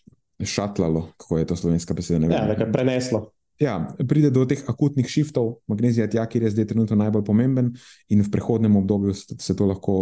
šatlalo, 0.45 1.13
kako 1.17 1.39
je 1.39 1.47
to 1.47 1.57
slovenska 1.57 1.95
beseda. 1.95 2.27
Ja, 2.27 2.73
preneslo. 2.73 3.31
Ja, 3.61 3.75
pride 4.09 4.31
do 4.33 4.47
teh 4.49 4.63
akutnih 4.73 5.05
šiftov, 5.05 5.59
magnezija 5.69 6.07
je 6.07 6.15
tja, 6.15 6.25
kjer 6.27 6.47
je 6.47 6.51
zdaj 6.55 6.67
trenutno 6.71 6.97
najbolj 6.97 7.27
pomemben, 7.27 7.75
in 8.09 8.23
v 8.25 8.31
prehodnem 8.33 8.77
obdobju 8.81 9.13
se 9.15 9.57
to 9.57 9.67
lahko 9.69 9.97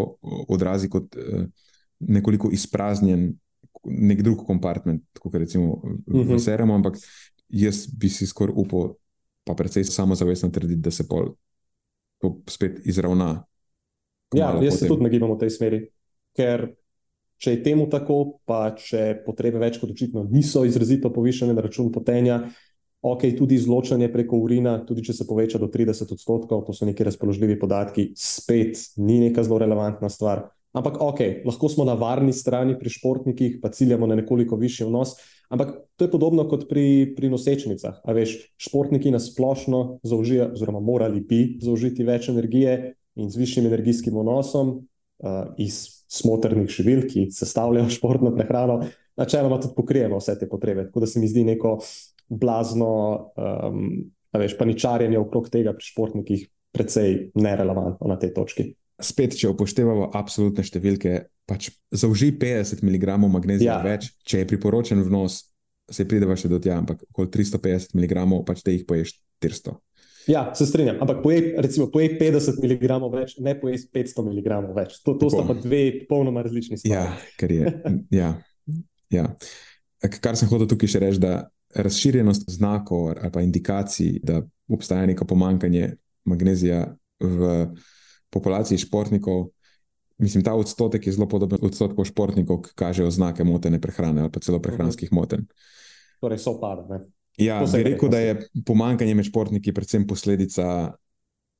odrazi 0.46 0.86
kot 0.88 1.16
eh, 1.18 1.48
nekoliko 1.98 2.52
izpraznjen 2.54 3.32
nek 3.84 4.22
drug 4.22 4.44
kompartment, 4.46 5.02
kot 5.18 5.34
recimo 5.34 5.72
uh 5.72 5.82
-huh. 5.82 6.22
v 6.22 6.24
mhm. 6.24 6.38
Seremu, 6.38 6.74
ampak 6.74 6.96
jaz 7.48 7.86
bi 7.86 8.08
si 8.08 8.26
skoraj 8.26 8.54
upal, 8.56 8.94
pa 9.44 9.54
predvsej 9.54 9.84
samozavestno 9.84 10.48
trditi, 10.48 10.80
da 10.80 10.90
se 10.90 11.08
pol 11.08 11.34
to 12.18 12.40
spet 12.46 12.80
izravna. 12.84 13.44
Ja, 14.34 14.58
jaz 14.62 14.78
se 14.78 14.86
tudi 14.86 15.02
nagibam 15.02 15.32
v 15.32 15.38
tej 15.38 15.50
smeri. 15.50 15.90
Ker 16.36 16.68
če 17.38 17.50
je 17.50 17.62
temu 17.62 17.88
tako, 17.90 18.40
pa 18.44 18.74
če 18.76 19.22
potrebe 19.26 19.58
več 19.58 19.78
kot 19.80 19.90
očitno 19.90 20.26
niso 20.30 20.64
izrazito 20.64 21.12
povišene 21.12 21.54
na 21.54 21.60
račun 21.60 21.92
potenja. 21.92 22.50
Ok, 23.00 23.22
tudi 23.38 23.54
izločanje 23.54 24.08
preko 24.10 24.40
urina, 24.42 24.78
tudi 24.82 25.04
če 25.06 25.14
se 25.14 25.26
poveča 25.26 25.60
do 25.62 25.68
30 25.70 26.16
odstotkov, 26.16 26.64
to 26.66 26.74
so 26.74 26.86
neki 26.88 27.06
razpoložljivi 27.06 27.58
podatki, 27.60 28.08
spet 28.18 28.80
ni 28.98 29.20
neka 29.22 29.44
zelo 29.46 29.60
relevantna 29.62 30.10
stvar. 30.10 30.48
Ampak, 30.74 30.98
ok, 31.00 31.20
lahko 31.46 31.70
smo 31.70 31.86
na 31.86 31.94
varni 31.98 32.34
strani 32.34 32.74
pri 32.78 32.90
športnikih, 32.92 33.58
pa 33.62 33.70
ciljamo 33.70 34.06
na 34.06 34.18
nekoliko 34.18 34.58
višji 34.58 34.88
vnos. 34.90 35.14
Ampak 35.48 35.72
to 35.96 36.04
je 36.04 36.10
podobno 36.10 36.44
kot 36.50 36.66
pri, 36.68 37.14
pri 37.16 37.30
nosečnicah. 37.32 38.02
A 38.04 38.12
veš, 38.12 38.34
športniki 38.60 39.14
na 39.14 39.22
splošno 39.22 40.00
zaužijo, 40.02 40.50
oziroma 40.58 40.82
morali 40.84 41.22
bi 41.24 41.40
zaužiti 41.62 42.04
več 42.04 42.28
energije 42.28 42.98
in 43.16 43.30
z 43.30 43.40
višjim 43.40 43.70
energijskim 43.70 44.18
vnosom 44.18 44.74
uh, 44.74 45.54
iz 45.56 46.04
smotrnih 46.10 46.68
živil, 46.68 47.06
ki 47.08 47.30
sestavljajo 47.32 47.88
športno 47.94 48.34
prehrano, 48.36 48.82
načeloma 49.16 49.60
tudi 49.62 49.74
pokrijemo 49.78 50.20
vse 50.20 50.36
te 50.38 50.48
potrebe. 50.50 50.90
Tako 50.90 51.06
da 51.06 51.08
se 51.08 51.20
mi 51.20 51.30
zdi 51.30 51.46
neko 51.48 51.78
blazno, 52.28 52.92
um, 53.36 53.88
veš, 54.36 54.58
paničarjenje 54.60 55.18
okrog 55.18 55.48
tega 55.52 55.72
pri 55.76 55.88
športnikih 55.88 56.44
precej 56.76 57.30
nerelevantno 57.40 58.08
na 58.10 58.18
tej 58.20 58.34
točki 58.36 58.68
spet, 58.98 59.36
če 59.38 59.52
upoštevamo 59.52 60.10
absolutne 60.18 60.64
številke, 60.66 61.18
pač 61.48 61.70
zauži 61.94 62.32
50 62.38 62.82
mg 62.84 63.18
magnezija 63.30 63.78
ja. 63.78 63.82
več, 63.84 64.10
če 64.26 64.42
je 64.42 64.48
priporočen 64.50 65.02
vnos, 65.06 65.44
se 65.88 66.04
prideva 66.08 66.36
še 66.36 66.50
do 66.50 66.58
tja, 66.62 66.80
ampak 66.82 67.06
okoli 67.08 67.30
350 67.38 67.94
mg, 67.96 68.24
pač 68.48 68.64
te 68.66 68.74
jih 68.74 68.88
poješ 68.88 69.14
400. 69.44 69.78
Ja, 70.28 70.42
se 70.52 70.66
strinjam, 70.68 70.98
ampak 71.00 71.22
pojej, 71.24 71.54
recimo, 71.64 71.86
pojej 71.88 72.18
50 72.18 72.58
mg 72.60 72.98
več, 73.14 73.38
ne 73.40 73.54
pojej 73.56 73.86
500 73.96 74.26
mg 74.26 74.58
več. 74.76 74.98
To, 75.06 75.14
to 75.16 75.30
sta 75.32 75.46
pa 75.48 75.56
dve 75.56 76.02
popolnoma 76.02 76.42
različni 76.44 76.76
stvari. 76.76 76.92
Ja, 76.92 77.06
kar 77.40 77.54
je. 77.54 77.72
ja, 78.20 78.34
ja. 79.14 79.30
Kar 80.20 80.36
sem 80.36 80.50
hotel 80.50 80.68
tukaj 80.68 80.92
še 80.92 81.00
reči, 81.06 81.22
da 81.22 81.46
razširjenost 81.74 82.48
znakov 82.50 83.08
ali 83.08 83.32
pa 83.32 83.40
indikacij, 83.40 84.18
da 84.22 84.42
obstaja 84.68 85.06
neko 85.06 85.24
pomankanje 85.24 85.96
magnezija 86.24 86.96
v 87.20 87.66
populaciji 88.30 88.78
športnikov, 88.78 89.48
mislim, 90.18 90.44
ta 90.44 90.54
odstotek 90.54 91.06
je 91.06 91.12
zelo 91.12 91.28
podoben 91.28 91.58
odstotku 91.62 92.04
športnikov, 92.04 92.62
ki 92.62 92.74
kažejo 92.74 93.10
znake 93.10 93.44
motene 93.44 93.80
prehrane 93.80 94.20
ali 94.20 94.32
pa 94.32 94.40
celo 94.40 94.60
prehranskih 94.62 95.12
moten. 95.12 95.46
Torej, 96.20 96.38
so 96.38 96.58
pada. 96.60 97.00
Ja, 97.38 97.62
bi 97.72 97.82
rekel, 97.82 98.10
da 98.10 98.18
je 98.18 98.38
pomankanje 98.66 99.14
med 99.14 99.28
športniki 99.28 99.72
predvsem 99.72 100.06
posledica 100.06 100.94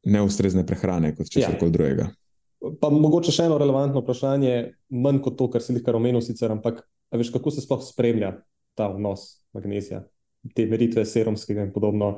neustrezne 0.08 0.64
prehrane, 0.66 1.14
kot 1.14 1.30
če 1.30 1.40
se 1.40 1.46
ja. 1.46 1.58
kaj 1.58 1.70
drugega. 1.70 2.08
Pa 2.82 2.90
mogoče 2.90 3.32
še 3.34 3.46
eno 3.46 3.58
relevantno 3.60 4.02
vprašanje, 4.02 4.54
manj 4.90 5.20
kot 5.22 5.36
to, 5.38 5.46
kar 5.52 5.62
si 5.62 5.76
jih 5.76 5.90
omenil, 5.94 6.20
sicer, 6.24 6.50
ampak 6.50 6.82
veš, 7.14 7.30
kako 7.34 7.54
se 7.54 7.62
sploh 7.62 7.84
spremlja 7.86 8.34
ta 8.78 8.88
vnos 8.94 9.26
magnezija, 9.56 10.04
te 10.54 10.66
meritve 10.70 11.04
serumskega 11.04 11.66
in 11.66 11.74
podobno. 11.74 12.14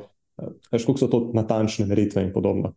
Veš, 0.70 0.86
kako 0.86 0.98
so 0.98 1.08
to 1.12 1.20
natančne 1.36 1.88
meritve 1.88 2.22
in 2.24 2.32
podobno. 2.32 2.74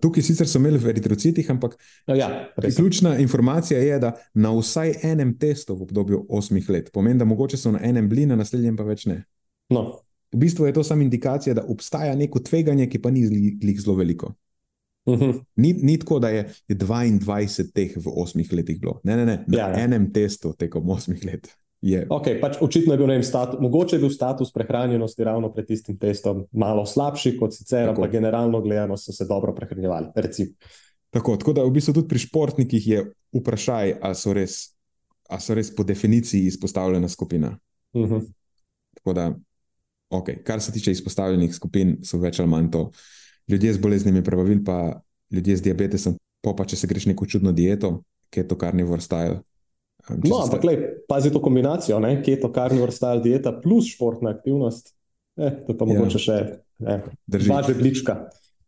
Tukaj 0.00 0.24
sicer 0.24 0.48
so 0.48 0.60
imeli 0.60 0.80
v 0.80 0.88
eritrocitih, 0.94 1.50
ampak 1.52 1.76
no, 2.08 2.14
ja, 2.16 2.28
ključna 2.76 3.18
informacija 3.20 3.80
je, 3.80 3.98
da 4.00 4.14
na 4.34 4.52
vsaj 4.56 4.94
enem 5.04 5.34
testu 5.38 5.76
v 5.76 5.84
obdobju 5.88 6.24
osmih 6.28 6.70
let, 6.70 6.88
pomeni, 6.92 7.20
da 7.20 7.28
mogoče 7.28 7.60
so 7.60 7.72
na 7.72 7.82
enem 7.84 8.08
bili, 8.08 8.26
na 8.26 8.36
naslednjem 8.36 8.76
pa 8.76 8.86
več 8.88 9.06
ne. 9.10 9.22
No. 9.70 10.00
V 10.32 10.40
bistvu 10.40 10.66
je 10.66 10.72
to 10.72 10.84
samo 10.84 11.04
indikacija, 11.04 11.54
da 11.54 11.66
obstaja 11.68 12.14
neko 12.16 12.40
tveganje, 12.40 12.88
ki 12.88 13.02
pa 13.02 13.10
ni 13.12 13.26
zelo 13.28 13.96
veliko. 13.96 14.32
Uh 15.04 15.14
mhm. 15.14 15.30
-huh. 15.30 15.44
ni, 15.56 15.72
ni 15.72 15.98
tako, 15.98 16.18
da 16.18 16.28
je 16.28 16.50
22 16.68 17.72
teh 17.74 17.96
v 17.96 18.12
osmih 18.16 18.52
letih 18.52 18.80
bilo. 18.80 19.00
Ne, 19.04 19.16
ne, 19.16 19.26
ne. 19.26 19.44
Na 19.46 19.58
ja, 19.58 19.68
ja. 19.68 19.84
enem 19.84 20.12
testu 20.12 20.54
tekom 20.58 20.90
osmih 20.90 21.24
let. 21.24 21.48
Je. 21.82 22.04
Okay, 22.06 22.38
pač 22.38 22.60
očitno 22.62 22.94
je 22.94 22.98
bil 23.00 23.08
vem, 23.10 23.24
status, 23.26 23.58
mogoče 23.58 23.96
je 23.96 24.00
bil 24.04 24.10
status 24.14 24.52
prehranjenosti 24.54 25.24
ravno 25.26 25.50
pred 25.50 25.66
tistim 25.66 25.96
testom 25.98 26.44
malo 26.54 26.84
slabši 26.86 27.34
kot 27.40 27.56
sicer, 27.56 27.90
ampak 27.90 28.12
generalno 28.12 28.60
gledano 28.62 28.94
so 28.96 29.10
se 29.12 29.26
dobro 29.26 29.50
prehranjevali. 29.54 30.12
Tako, 31.10 31.36
tako 31.36 31.52
da 31.52 31.64
v 31.66 31.74
bistvu 31.74 31.96
tudi 31.98 32.08
pri 32.08 32.22
športnikih 32.22 32.86
je 32.86 33.02
vprašaj, 33.34 33.96
ali 33.98 34.14
so, 34.14 34.34
so 35.42 35.58
res 35.58 35.74
po 35.74 35.82
definiciji 35.82 36.46
izpostavljena 36.52 37.08
skupina. 37.08 37.58
Uh 37.92 38.06
mhm. 38.06 38.14
-huh. 38.14 38.30
Tako 38.94 39.12
da, 39.12 39.34
okay. 40.10 40.42
kar 40.42 40.60
se 40.60 40.72
tiče 40.72 40.92
izpostavljenih 40.92 41.54
skupin, 41.54 41.96
so 42.04 42.18
več 42.18 42.40
ali 42.40 42.48
manj 42.48 42.70
to. 42.70 42.90
Ljudje 43.48 43.72
z 43.72 43.78
boleznimi 43.78 44.24
prebavili, 44.24 44.64
pa 44.64 45.00
ljudje 45.30 45.56
z 45.56 45.62
diabetesom, 45.62 46.16
pa 46.42 46.64
če 46.64 46.76
se 46.76 46.86
greš 46.86 47.06
neko 47.06 47.26
čudno 47.26 47.52
dieto, 47.52 48.02
ki 48.30 48.40
je 48.40 48.48
to 48.48 48.54
carnivore 48.54 49.00
style. 49.00 49.42
No, 50.10 50.42
ampak 50.42 50.64
lej, 50.66 50.78
pazi 51.06 51.30
to 51.30 51.38
kombinacijo, 51.38 52.00
keto, 52.24 52.50
carnivore 52.50 52.92
style 52.92 53.22
dieta 53.22 53.52
plus 53.54 53.92
športna 53.94 54.34
aktivnost. 54.34 54.94
Eh, 55.38 55.62
to 55.66 55.76
pa 55.78 55.86
ja. 55.86 55.94
mogoče 55.94 56.18
še 56.18 56.38
eh, 56.82 57.04
dva 57.30 57.62
žeblička. 57.62 58.16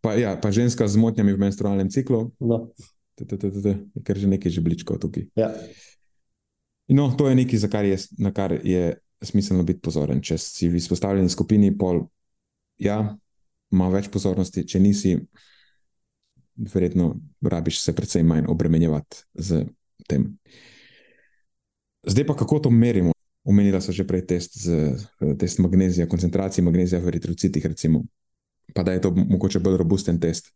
Pa, 0.04 0.14
ja, 0.14 0.36
pa 0.38 0.52
ženska 0.54 0.86
z 0.86 1.00
motnjami 1.00 1.34
v 1.34 1.42
menstrualnem 1.42 1.90
ciklu. 1.90 2.30
No. 2.38 2.70
Ker 3.16 4.16
že 4.18 4.28
nekaj 4.30 4.52
žebličkov 4.52 5.00
tukaj. 5.02 5.26
Ja. 5.38 5.50
No, 6.92 7.08
to 7.16 7.30
je 7.30 7.38
nekaj, 7.38 7.66
kar 7.72 7.86
je, 7.88 7.98
na 8.20 8.30
kar 8.34 8.52
je 8.52 9.00
smiselno 9.24 9.64
biti 9.64 9.80
pozoren. 9.80 10.20
Če 10.20 10.36
si 10.38 10.68
v 10.68 10.78
izpostavljeni 10.78 11.32
skupini, 11.32 11.72
pol, 11.72 12.04
ja, 12.78 13.16
ima 13.72 13.88
več 13.90 14.10
pozornosti, 14.12 14.66
če 14.68 14.82
nisi, 14.82 15.14
verjetno 16.54 17.14
rabiš 17.42 17.80
se 17.82 17.94
predvsem 17.96 18.28
manj 18.28 18.50
obremenjevati 18.52 19.24
z 19.34 19.64
tem. 20.10 20.34
Zdaj 22.06 22.26
pa 22.26 22.36
kako 22.36 22.58
to 22.58 22.70
merimo? 22.70 23.12
Omenila 23.44 23.80
so 23.80 23.92
že 23.92 24.06
prej 24.06 24.26
test, 24.26 24.56
z, 24.56 24.96
test 25.38 25.58
magnezija, 25.58 26.08
koncentracije 26.08 26.64
magnezija 26.64 27.00
v 27.00 27.08
eritrocitih, 27.08 27.66
recimo. 27.66 28.04
pa 28.74 28.82
da 28.82 28.92
je 28.92 29.00
to 29.00 29.10
mogoče 29.10 29.60
bolj 29.60 29.76
robusten 29.76 30.20
test 30.20 30.50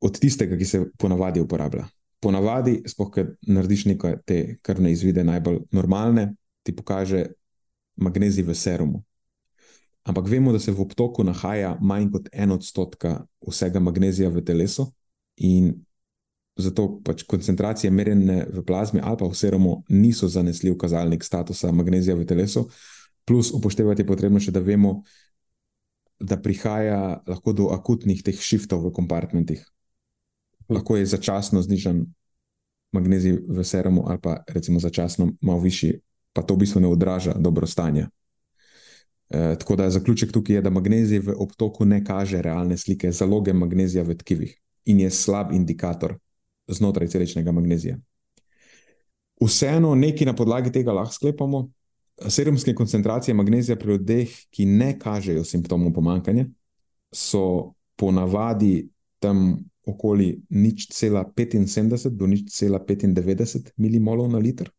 od 0.00 0.18
tistega, 0.18 0.56
ki 0.56 0.64
se 0.64 0.84
ponavadi 0.98 1.40
uporablja. 1.40 1.86
Ponavadi, 2.20 2.82
spoh, 2.86 3.10
ker 3.12 3.32
narediš 3.42 3.84
nekaj 3.84 4.16
te 4.24 4.56
krvne 4.62 4.92
izvide, 4.92 5.24
najbolj 5.24 5.58
normalne, 5.72 6.34
ti 6.62 6.72
pokaže 6.76 7.26
magnezij 7.96 8.44
v 8.44 8.54
serumu. 8.54 9.02
Ampak 10.06 10.28
vemo, 10.28 10.52
da 10.52 10.58
se 10.58 10.72
v 10.72 10.80
obtoku 10.80 11.24
nahaja 11.24 11.76
manj 11.80 12.10
kot 12.12 12.28
en 12.32 12.52
odstotka 12.54 13.24
vsega 13.42 13.80
magnezija 13.80 14.30
v 14.30 14.44
telesu, 14.44 14.86
in 15.36 15.72
zato 16.56 17.00
pač 17.04 17.22
koncentracije 17.28 17.90
merjene 17.90 18.46
v 18.48 18.64
plazmi 18.64 19.00
ali 19.04 19.18
pa 19.20 19.28
v 19.28 19.36
serumu 19.36 19.82
niso 19.88 20.28
zanesljiv 20.28 20.76
kazalnik 20.80 21.24
statusa 21.24 21.72
magnezija 21.72 22.16
v 22.16 22.24
telesu. 22.26 22.68
Plus 23.24 23.52
upoštevati 23.52 24.02
je 24.02 24.06
potrebno 24.06 24.40
še, 24.40 24.54
da 24.54 24.60
vemo, 24.60 25.02
da 26.20 26.38
prihaja 26.40 27.20
lahko 27.26 27.52
do 27.52 27.68
akutnih 27.74 28.22
teh 28.24 28.38
shiftov 28.40 28.86
v 28.86 28.92
kompartmentih. 28.94 29.64
Lahko 30.68 30.96
je 30.96 31.06
začasno 31.06 31.62
znižen 31.62 32.06
magnezij 32.96 33.36
v 33.48 33.64
serumu, 33.64 34.06
ali 34.08 34.22
pa 34.22 34.40
recimo 34.48 34.80
začasno 34.80 35.34
malo 35.42 35.60
višji, 35.60 36.00
pa 36.32 36.42
to 36.42 36.54
v 36.54 36.64
bistvu 36.64 36.80
ne 36.80 36.88
odraža 36.88 37.34
dobro 37.36 37.66
stanje. 37.66 38.06
E, 39.28 39.56
tako 39.58 39.76
da 39.76 39.90
zaključek 39.90 40.32
tukaj 40.32 40.56
je, 40.56 40.62
da 40.62 40.70
magnezij 40.70 41.20
v 41.20 41.34
obtoku 41.36 41.84
ne 41.84 42.00
kaže 42.04 42.42
realne 42.42 42.78
slike 42.78 43.12
zaloge 43.12 43.52
magnezija 43.52 44.06
v 44.06 44.16
tkivih 44.16 44.54
in 44.86 45.02
je 45.02 45.10
slab 45.10 45.52
indikator 45.52 46.16
znotraj 46.68 47.08
celičnega 47.08 47.52
magnezija. 47.52 47.98
Vseeno, 49.40 49.94
nekaj 49.94 50.26
na 50.26 50.34
podlagi 50.36 50.72
tega 50.72 50.92
lahko 50.92 51.14
sklepamo. 51.14 51.68
Serumske 52.28 52.74
koncentracije 52.74 53.34
magnezija 53.34 53.76
pri 53.76 53.92
ljudeh, 53.92 54.30
ki 54.50 54.64
ne 54.66 54.98
kažejo 54.98 55.44
simptomov 55.44 55.92
pomankanja, 55.92 56.46
so 57.12 57.74
ponavadi 57.96 58.88
tam 59.20 59.58
okoli 59.86 60.40
nič 60.48 60.88
cela 60.92 61.24
75 61.36 62.08
do 62.10 62.26
nič 62.26 62.50
cela 62.50 62.80
95 62.80 63.70
milimolov 63.76 64.30
na 64.32 64.38
liter. 64.38 64.70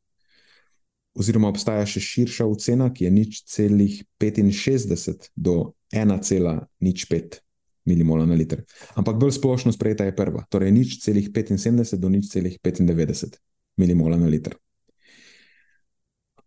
Oziroma, 1.18 1.50
obstaja 1.50 1.86
še 1.86 2.02
širša 2.04 2.46
ocena, 2.46 2.92
ki 2.94 3.06
je 3.08 3.12
nič 3.12 3.44
celih 3.50 4.04
65 4.20 5.32
do 5.36 5.74
1,05 5.94 7.47
milimola 7.88 8.26
na 8.26 8.36
liter. 8.36 8.64
Ampak 9.00 9.18
bolj 9.20 9.38
splošno 9.40 9.72
sprejeta 9.72 10.06
je 10.08 10.16
prva, 10.16 10.44
torej 10.50 10.72
nič 10.76 11.00
celih 11.04 11.30
75 11.32 11.98
do 11.98 12.10
nič 12.12 12.30
celih 12.32 12.60
95 12.60 13.40
milimola 13.78 14.18
na 14.18 14.28
liter. 14.28 14.58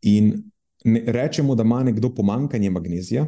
In 0.03 0.33
ne, 0.85 1.05
rečemo, 1.07 1.55
da 1.55 1.63
ima 1.63 1.83
nekdo 1.85 2.15
pomankanje 2.15 2.71
magnezija, 2.71 3.27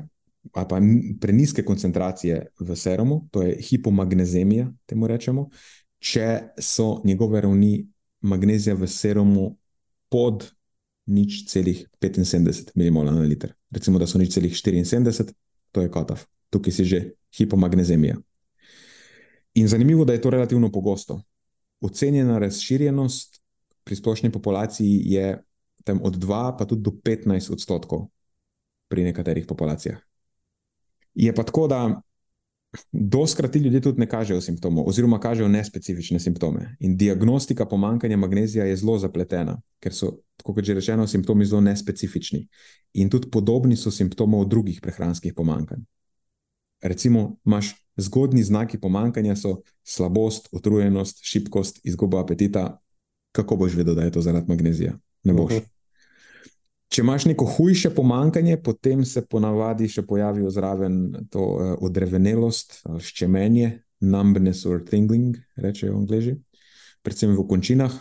ali 0.52 0.68
pa 0.68 0.80
preniske 1.20 1.64
koncentracije 1.64 2.46
v 2.60 2.76
serumu, 2.76 3.28
to 3.30 3.42
je 3.42 3.58
hipomagnezemija, 3.62 4.72
temu 4.86 5.06
rečemo, 5.06 5.48
če 6.02 6.54
so 6.58 7.00
njegove 7.04 7.40
ravni 7.40 7.86
magnezija 8.20 8.74
v 8.74 8.88
serumu 8.88 9.52
pod 10.10 10.50
nič 11.06 11.46
celih 11.50 11.86
75 12.00 12.74
mmol 12.74 13.06
na 13.06 13.22
liter. 13.22 13.54
Recimo, 13.70 13.98
da 13.98 14.06
so 14.06 14.18
nič 14.18 14.34
celih 14.34 14.54
74, 14.54 15.32
to 15.72 15.82
je 15.82 15.90
kotov, 15.90 16.26
tukaj 16.50 16.74
si 16.74 16.84
že 16.84 17.00
hipomagnezemija. 17.37 18.16
In 19.55 19.68
zanimivo, 19.68 20.05
da 20.05 20.12
je 20.12 20.20
to 20.20 20.30
relativno 20.30 20.72
pogosto. 20.72 21.22
Ocenjena 21.80 22.39
razširjenost 22.39 23.43
pri 23.85 23.97
splošni 23.97 24.33
populaciji 24.33 25.03
je 25.05 25.43
tam 25.85 26.01
od 26.03 26.16
2 26.16 26.59
pa 26.59 26.64
tudi 26.64 26.83
do 26.83 26.91
15 26.91 27.53
odstotkov 27.53 28.09
pri 28.89 29.05
nekaterih 29.05 29.47
populacijah. 29.47 29.99
Je 31.14 31.35
pa 31.35 31.43
tako, 31.43 31.66
da 31.68 32.01
doskrat 32.93 33.53
ti 33.53 33.59
ljudje 33.59 33.80
tudi 33.80 34.01
ne 34.01 34.09
kažejo 34.09 34.41
simptomov, 34.41 34.89
oziroma 34.89 35.20
kažejo 35.20 35.49
nespecifične 35.49 36.20
simptome. 36.20 36.76
In 36.80 36.97
diagnostika 36.97 37.66
pomankanja 37.66 38.16
magnezija 38.16 38.64
je 38.64 38.76
zelo 38.76 38.99
zapletena, 38.99 39.61
ker 39.80 39.95
so, 39.95 40.12
kot 40.43 40.64
že 40.64 40.74
rečeno, 40.74 41.07
simptomi 41.07 41.45
zelo 41.45 41.61
nespecifični. 41.61 42.47
In 42.95 43.11
tudi 43.11 43.30
podobni 43.30 43.76
so 43.76 43.91
simptomov 43.91 44.49
drugih 44.49 44.80
prehranskih 44.80 45.35
pomankanj. 45.35 45.85
Recimo, 46.83 47.37
imaš 47.47 47.74
zgodni 47.97 48.43
znaki 48.43 48.80
pomankanja, 48.80 49.37
so 49.37 49.61
slabost, 49.85 50.49
utrujenost, 50.53 51.20
šibkost, 51.22 51.80
izguba 51.85 52.20
apetita. 52.20 52.78
Kako 53.33 53.57
boš 53.57 53.74
vedel, 53.74 53.95
da 53.95 54.03
je 54.03 54.12
to 54.12 54.20
zaradi 54.20 54.49
magnezija? 54.49 54.99
Ne 55.24 55.33
boš. 55.33 55.53
Uh 55.53 55.59
-huh. 55.59 55.68
Če 56.93 57.01
imaš 57.01 57.24
neko 57.24 57.45
hujše 57.45 57.91
pomankanje, 57.95 58.59
potem 58.61 59.05
se 59.05 59.22
ponavadi 59.26 59.89
še 59.89 60.03
pojavi 60.03 60.45
zraven 60.51 61.26
to 61.30 61.41
uh, 61.41 61.70
odrevenelost, 61.80 62.83
ščemenje, 63.01 63.83
numbness 64.01 64.66
or 64.66 64.83
tingling, 64.85 65.39
rečejo 65.57 65.97
angliži, 65.97 66.37
predvsem 67.03 67.33
v 67.39 67.47
končinah. 67.49 67.95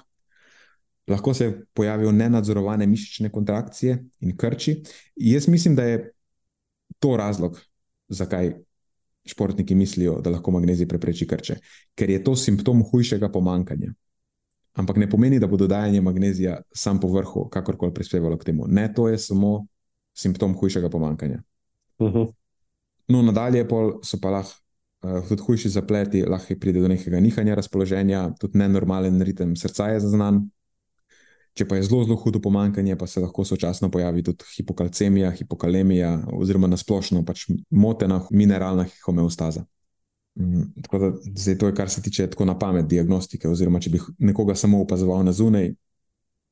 Lahko 1.08 1.34
se 1.34 1.48
pojavijo 1.74 2.12
nenadzorovane 2.12 2.88
mišične 2.88 3.32
kontrakcije 3.32 3.96
in 4.20 4.36
krči. 4.38 4.82
Jaz 5.16 5.48
mislim, 5.48 5.76
da 5.76 5.84
je 5.84 6.12
to 7.00 7.16
razlog, 7.18 7.62
zakaj 8.10 8.54
športniki 9.26 9.76
mislijo, 9.76 10.20
da 10.22 10.30
lahko 10.30 10.52
magnezij 10.52 10.88
prepreči 10.88 11.28
krče, 11.28 11.56
ker 11.96 12.10
je 12.10 12.24
to 12.24 12.36
simptom 12.36 12.84
hujšega 12.84 13.30
pomankanja. 13.32 13.94
Ampak 14.74 14.98
ne 14.98 15.10
pomeni, 15.10 15.40
da 15.40 15.48
bo 15.48 15.58
dodajanje 15.58 16.02
magnezija 16.02 16.62
sam 16.74 17.00
po 17.00 17.08
vrhu 17.12 17.50
kakorkoli 17.50 17.94
prispevalo 17.94 18.38
k 18.38 18.44
temu. 18.50 18.68
Ne, 18.68 18.88
to 18.94 19.10
je 19.10 19.18
samo 19.18 19.66
simptom 20.14 20.56
hujšega 20.58 20.90
pomankanja. 20.90 21.42
Uh 21.98 22.08
mhm. 22.08 22.18
-huh. 22.18 22.34
No, 23.08 23.22
nadalje 23.22 23.68
so 24.04 24.18
pa 24.22 24.30
lahko 24.30 24.62
uh, 25.04 25.28
tudi 25.28 25.42
hujši 25.42 25.70
zapleti, 25.70 26.24
lahko 26.24 26.56
pride 26.60 26.80
do 26.82 26.88
nekega 26.88 27.20
nihanja 27.20 27.56
razpoloženja, 27.56 28.32
tudi 28.40 28.58
nenormalen 28.58 29.22
ritem 29.22 29.56
srca 29.56 29.88
je 29.88 30.00
zaznan. 30.00 30.50
Če 31.58 31.66
pa 31.68 31.76
je 31.76 31.84
zelo, 31.84 32.06
zelo 32.08 32.16
hudo 32.16 32.40
pomankanje, 32.40 32.96
pa 32.96 33.08
se 33.08 33.20
lahko 33.20 33.44
sočasno 33.44 33.90
pojavi 33.92 34.24
tudi 34.24 34.48
hipokalcemija, 34.56 35.34
hipokalemija, 35.36 36.12
oziroma 36.38 36.70
nasplošno 36.72 37.26
pač 37.28 37.50
motena 37.70 38.22
mineralna 38.32 38.86
homeostaza. 39.04 39.66
Mm, 40.40 40.84
tako 40.86 41.00
da 41.00 41.12
zdaj 41.36 41.58
to 41.58 41.68
je, 41.68 41.76
kar 41.76 41.90
se 41.90 42.02
tiče 42.02 42.30
tako 42.32 42.46
na 42.46 42.56
pamet 42.60 42.88
diagnostike. 42.88 43.50
Oziroma, 43.50 43.82
če 43.84 43.92
bi 43.92 44.00
nekoga 44.32 44.56
samo 44.56 44.80
opazoval 44.86 45.26
na 45.28 45.36
zunaj, 45.36 45.74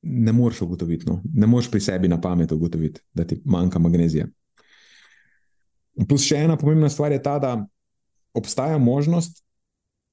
ne 0.01 0.33
moreš 0.35 0.61
ugotoviti, 0.67 1.07
no? 1.07 1.21
ne 1.33 1.47
moreš 1.47 1.71
pri 1.71 1.81
sebi 1.81 2.07
na 2.07 2.19
pamet 2.21 2.51
ugotoviti, 2.51 3.01
da 3.13 3.23
ti 3.27 3.41
manjka 3.45 3.79
magnezija. 3.79 4.27
Plus 6.07 6.23
še 6.27 6.43
ena 6.45 6.55
pomembna 6.59 6.89
stvar 6.91 7.11
je 7.11 7.21
ta, 7.23 7.37
da 7.39 7.55
obstaja 8.33 8.77
možnost, 8.77 9.43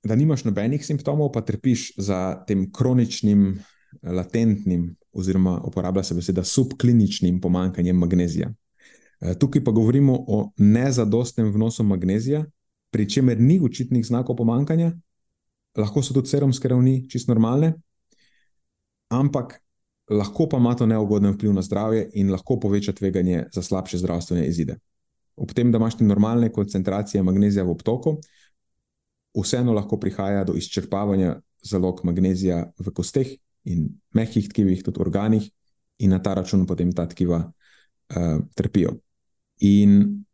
da 0.07 0.15
nimaš 0.15 0.45
nobenih 0.47 0.83
simptomov, 0.87 1.33
pa 1.35 1.43
trpiš 1.43 1.93
za 1.99 2.43
tem 2.47 2.67
kroničnim, 2.73 3.59
latentnim, 4.03 4.97
oziroma 5.13 5.61
uporablja 5.65 6.03
se 6.03 6.15
beseda 6.15 6.45
subkliničnim 6.45 7.41
pomankanjem 7.41 7.97
magnezija. 7.97 8.53
Eh, 9.21 9.35
tukaj 9.39 9.65
pa 9.65 9.71
govorimo 9.71 10.25
o 10.29 10.51
nezadostnem 10.57 11.53
vnosu 11.53 11.85
magnezija, 11.85 12.45
pri 12.91 13.09
čemer 13.11 13.41
ni 13.41 13.61
očitnih 13.61 14.07
znakov 14.07 14.37
pomankanja, 14.37 14.93
lahko 15.77 16.03
so 16.03 16.15
tudi 16.15 16.29
serumske 16.29 16.69
ravni 16.69 17.09
čisto 17.11 17.33
normalne, 17.33 17.75
ampak 19.09 19.61
lahko 20.11 20.49
pa 20.49 20.57
ima 20.57 20.75
to 20.75 20.87
neugoden 20.87 21.35
vpliv 21.35 21.53
na 21.53 21.63
zdravje 21.63 22.11
in 22.15 22.31
lahko 22.31 22.61
poveča 22.61 22.93
tveganje 22.93 23.45
za 23.53 23.63
slabše 23.63 23.99
zdravstvene 23.99 24.47
izide. 24.47 24.79
Ob 25.37 25.53
tem, 25.53 25.73
da 25.73 25.79
imaš 25.79 25.99
normalne 26.01 26.53
koncentracije 26.53 27.23
magnezija 27.23 27.65
v 27.65 27.71
obtoku, 27.71 28.17
vseeno 29.37 29.73
lahko 29.73 29.99
prihaja 30.01 30.45
do 30.45 30.55
izčrpavanja 30.57 31.41
zalog 31.63 32.01
magnezija 32.05 32.71
v 32.79 32.93
kosteh 32.95 33.37
in 33.67 33.89
mehkih 34.15 34.49
tkivih, 34.49 34.83
tudi 34.87 35.03
organih, 35.03 35.47
in 35.99 36.13
na 36.13 36.21
ta 36.23 36.35
račun 36.35 36.67
potem 36.67 36.93
ta 36.93 37.07
tkiva 37.09 37.41
uh, 37.47 38.39
trpijo. 38.55 38.97
In 39.65 40.25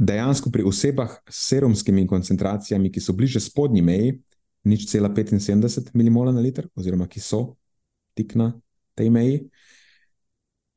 dejansko 0.00 0.50
pri 0.50 0.64
osebah 0.64 1.20
s 1.28 1.48
serumskimi 1.52 2.06
koncentracijami, 2.08 2.90
ki 2.92 3.00
so 3.00 3.12
bliže 3.12 3.40
spodnji 3.40 3.82
meji, 3.84 4.16
nič 4.64 4.88
cela 4.88 5.08
75 5.08 5.92
mmol 5.94 6.32
na 6.32 6.40
liter, 6.40 6.68
oziroma 6.74 7.08
ki 7.08 7.20
so 7.20 7.56
tik 8.16 8.34
na 8.34 8.52
tej 8.96 9.10
meji, 9.10 9.40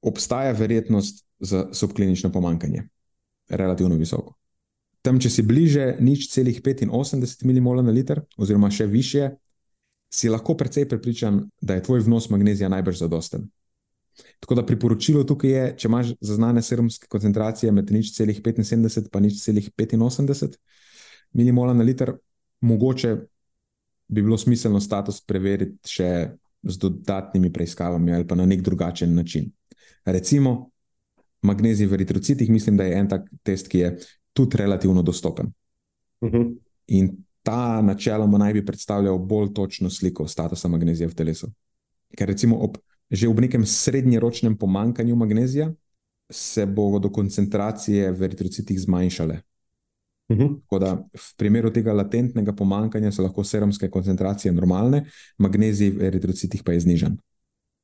obstaja 0.04 0.52
verjetnost 0.52 1.24
za 1.40 1.68
subklinično 1.74 2.32
pomankanje, 2.32 2.88
relativno 3.50 3.96
visoko. 3.96 4.36
Tam, 5.04 5.20
če 5.20 5.30
si 5.30 5.44
bliže 5.44 5.98
nič 6.00 6.30
celih 6.32 6.62
85 6.64 7.44
mmol 7.44 7.84
na 7.84 7.92
liter, 7.92 8.24
oziroma 8.40 8.70
še 8.72 8.88
više, 8.88 9.34
si 10.14 10.30
lahko 10.30 10.54
precej 10.58 10.86
prepričan, 10.90 11.42
da 11.62 11.74
je 11.74 11.84
tvoj 11.84 12.04
vnos 12.06 12.30
magnezija 12.30 12.70
najbrž 12.70 13.00
zadosten. 13.00 13.48
Tako 14.40 14.56
da 14.56 14.66
priporočilo 14.66 15.24
tukaj 15.24 15.50
je, 15.50 15.64
če 15.78 15.88
imaš 15.90 16.12
zaznane 16.22 16.62
serumske 16.62 17.08
koncentracije 17.10 17.72
med 17.74 17.90
nič 17.92 18.12
celih 18.14 18.42
75 18.44 19.10
in 19.18 19.26
nič 19.26 19.42
celih 19.42 19.72
85 19.74 20.60
mmol 21.34 21.74
na 21.74 21.84
liter, 21.84 22.14
mogoče 22.62 23.16
bi 24.08 24.22
bilo 24.22 24.38
smiselno 24.38 24.80
status 24.80 25.24
preveriti 25.26 25.90
še 25.90 26.12
z 26.64 26.78
dodatnimi 26.78 27.50
preiskavami 27.54 28.14
ali 28.14 28.28
pa 28.28 28.36
na 28.36 28.46
nek 28.46 28.62
drugačen 28.62 29.16
način. 29.16 29.50
Recimo, 30.06 30.70
magnezij 31.42 31.90
v 31.90 31.98
eritrocitih, 31.98 32.50
mislim, 32.50 32.78
da 32.78 32.86
je 32.86 33.00
en 33.00 33.10
tak 33.10 33.26
test, 33.44 33.68
ki 33.68 33.80
je 33.80 33.96
tudi 34.34 34.62
relativno 34.62 35.02
dostopen. 35.02 35.50
Uh 36.22 36.30
mhm. 36.30 36.38
-huh. 36.38 36.58
In 36.88 37.24
ta 37.44 37.82
načeloma 37.82 38.38
naj 38.38 38.54
bi 38.54 38.66
predstavljal 38.66 39.18
bolj 39.18 39.54
točno 39.54 39.90
sliko 39.90 40.28
statusa 40.28 40.68
magnezija 40.68 41.10
v 41.10 41.16
telesu. 41.16 41.52
Ker 42.18 42.28
recimo 42.28 42.58
ob 42.64 42.78
že 43.14 43.28
v 43.30 43.46
nekem 43.46 43.66
srednjeročnem 43.66 44.56
pomankanju 44.58 45.16
magnezija, 45.16 45.68
se 46.32 46.66
bodo 46.66 47.12
koncentracije 47.14 48.12
v 48.12 48.24
eritrocitih 48.24 48.80
zmanjšale. 48.80 49.42
Uh 50.30 50.38
mhm. 50.38 50.48
-huh. 50.70 50.80
da, 50.80 50.94
v 51.14 51.38
primeru 51.38 51.70
tega 51.70 51.94
latentnega 51.94 52.54
pomankanja 52.54 53.12
so 53.12 53.24
lahko 53.24 53.44
serumske 53.44 53.90
koncentracije 53.90 54.52
normalne, 54.52 55.06
magnezij 55.38 55.90
v 55.90 56.02
eritrocitih 56.02 56.64
pa 56.64 56.72
je 56.72 56.80
znižen. 56.80 57.18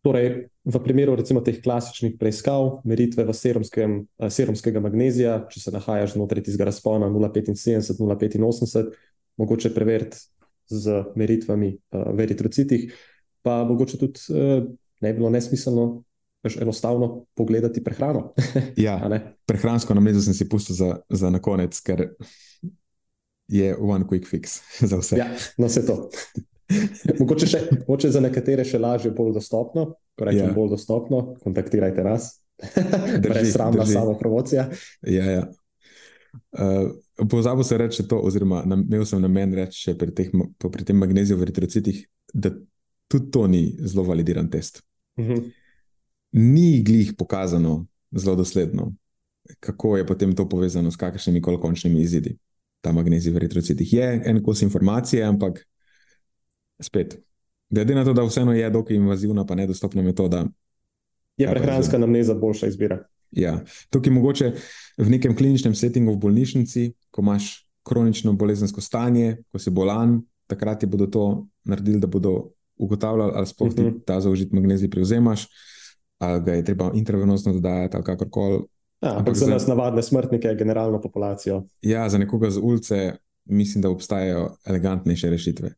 Torej, 0.01 0.47
v 0.65 0.79
primeru 0.83 1.15
recimo, 1.15 1.41
teh 1.41 1.61
klasičnih 1.61 2.13
preiskav, 2.19 2.81
meritve 2.87 3.25
v 3.27 3.33
serumskem, 3.33 4.07
eh, 4.19 4.29
serumskega 4.29 4.79
magnezija, 4.79 5.47
če 5.51 5.59
se 5.59 5.71
nahajaš 5.71 6.13
znotraj 6.13 6.43
tistega 6.43 6.65
razpona 6.65 7.09
0,75-0,85, 7.09 8.95
mogoče 9.39 9.71
preveriti 9.73 10.19
z 10.69 11.03
meritvami 11.15 11.71
uh, 11.73 12.11
v 12.13 12.27
eritrocitih, 12.27 12.93
pa 13.41 13.63
mogoče 13.65 13.97
tudi 13.97 14.21
uh, 14.35 14.67
ne 15.01 15.13
bi 15.13 15.17
bilo 15.21 15.33
nesmiselno. 15.33 16.03
Enostavno 16.39 17.25
pogledati 17.35 17.81
prehrano. 17.83 18.29
ja, 18.79 18.95
prehransko 19.45 19.91
namrezo 19.93 20.21
sem 20.23 20.33
si 20.33 20.45
pustil 20.49 20.75
za, 20.75 21.01
za 21.11 21.27
na 21.29 21.41
konec, 21.43 21.75
ker 21.83 22.05
je 23.51 23.75
one 23.75 24.07
quick 24.07 24.23
fix 24.29 24.61
za 24.89 24.97
vse. 25.01 25.17
Ja, 25.19 25.27
no, 25.57 25.67
vse 25.67 25.83
to. 25.85 25.97
mogoče, 27.19 27.47
še, 27.49 27.61
mogoče 27.81 28.11
za 28.13 28.21
nekatere 28.23 28.63
še 28.63 28.79
lažje, 28.79 29.11
bolj 29.15 29.33
dostopno. 29.39 29.89
Ko 30.15 30.27
rečem 30.27 30.47
ja. 30.51 30.55
bolj 30.55 30.75
dostopno, 30.75 31.23
kontaktirajte 31.43 32.05
nas. 32.05 32.37
Brez 33.23 33.53
sramna 33.53 33.85
samo 33.87 34.17
promocija. 34.19 34.69
Ja, 35.07 35.25
ja. 35.31 35.43
Uh, 36.51 36.91
Pozabil 37.29 37.63
sem 37.63 37.77
reči 37.77 38.05
to, 38.07 38.19
oziroma 38.23 38.61
imel 38.63 39.05
sem 39.05 39.21
namen 39.21 39.53
reči 39.53 39.93
pri, 39.97 40.13
teh, 40.15 40.29
pri 40.57 40.85
tem 40.87 40.97
magneziju 40.97 41.37
v 41.37 41.47
eritrocitih, 41.49 42.03
da 42.33 42.53
tudi 43.09 43.31
to 43.33 43.47
ni 43.47 43.63
zelo 43.83 44.05
validiran 44.07 44.49
test. 44.49 44.83
Uh 45.17 45.25
mhm. 45.25 45.33
-huh. 45.33 45.51
Ni 46.31 46.83
glih 46.83 47.13
pokazano 47.17 47.87
zelo 48.11 48.35
dosledno, 48.35 48.93
kako 49.59 49.97
je 49.97 50.07
potem 50.07 50.35
to 50.35 50.49
povezano 50.49 50.91
s 50.91 50.95
kakršnimi 50.95 51.41
koli 51.41 51.59
končnimi 51.59 52.01
izidi. 52.01 52.37
Ta 52.81 52.91
magnezij 52.91 53.33
v 53.33 53.35
eritrocitih 53.35 53.93
je 53.93 54.21
en 54.25 54.43
kos 54.43 54.61
informacije, 54.61 55.23
ampak 55.23 55.65
spet, 56.79 57.19
glede 57.69 57.95
na 57.95 58.05
to, 58.05 58.13
da 58.13 58.23
vseeno 58.23 58.53
je 58.53 58.69
dokaj 58.69 58.95
invazivna, 58.95 59.45
pa 59.45 59.55
nedostopna 59.55 60.01
metoda. 60.01 60.47
Je 61.37 61.49
prehranska 61.49 61.97
namneza 61.97 62.33
boljša 62.33 62.67
izbira? 62.67 63.03
Ja, 63.31 63.59
tukaj 63.89 64.13
mogoče 64.13 64.53
v 64.97 65.09
nekem 65.09 65.35
kliničnem 65.37 65.75
settingu 65.75 66.15
v 66.15 66.23
bolnišnici, 66.25 66.93
ko 67.11 67.21
imaš 67.21 67.69
kronično 67.85 68.33
bolezensko 68.33 68.81
stanje, 68.81 69.37
ko 69.51 69.59
si 69.59 69.69
bolan, 69.73 70.19
takrat 70.49 70.79
ti 70.81 70.89
bodo 70.89 71.07
to 71.07 71.25
naredili, 71.63 71.99
da 71.99 72.07
bodo 72.07 72.51
ugotavljali, 72.77 73.31
ali 73.35 73.47
sploh 73.47 73.73
ti 73.73 73.81
uh 73.81 73.87
mhm. 73.87 73.95
-huh. 73.95 74.05
ta 74.05 74.21
zaužit 74.21 74.51
magnezij 74.51 74.89
prevzemaš, 74.89 75.47
ali 76.17 76.43
ga 76.43 76.53
je 76.53 76.65
treba 76.65 76.91
intravenosno 76.93 77.53
dodajati, 77.53 77.95
ali 77.97 78.05
kakorkoli. 78.05 78.63
Ja, 79.01 79.17
ampak 79.17 79.35
za 79.35 79.47
nas, 79.47 79.67
navadne 79.67 80.03
smrtnike, 80.03 80.55
generalno 80.57 81.01
populacijo. 81.01 81.63
Ja, 81.81 82.09
za 82.09 82.17
nekoga 82.17 82.49
z 82.49 82.57
ulice, 82.57 83.13
mislim, 83.45 83.81
da 83.81 83.89
obstajajo 83.89 84.55
elegantnejše 84.65 85.29
rešitve. 85.29 85.73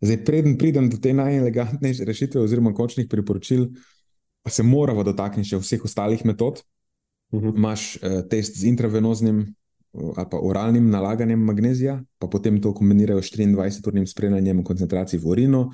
Zdaj, 0.00 0.24
preden 0.24 0.58
pridem 0.58 0.90
do 0.90 0.96
te 0.96 1.12
najelegantnejše 1.12 2.04
rešitve, 2.04 2.40
oziroma 2.40 2.74
končnih 2.74 3.06
priporočil, 3.10 3.66
se 4.48 4.62
moramo 4.62 5.04
dotakniti 5.04 5.48
še 5.52 5.60
vseh 5.60 5.84
ostalih 5.84 6.24
metod. 6.24 6.62
Uh 7.30 7.40
mhm. 7.40 7.48
-huh. 7.48 7.56
Imáš 7.56 7.96
uh, 7.96 8.28
test 8.28 8.56
z 8.56 8.64
intravenoznim 8.64 9.54
uh, 9.92 10.14
ali 10.16 10.26
pa 10.30 10.38
oralnim 10.42 10.90
nalaganjem 10.90 11.40
magnezija, 11.40 12.02
pa 12.18 12.26
potem 12.26 12.60
to 12.62 12.74
kombinirajo 12.74 13.22
s 13.22 13.32
24-urnim 13.32 14.06
spremljanjem 14.06 14.64
koncentracij 14.64 15.18
v 15.18 15.26
urinu. 15.26 15.70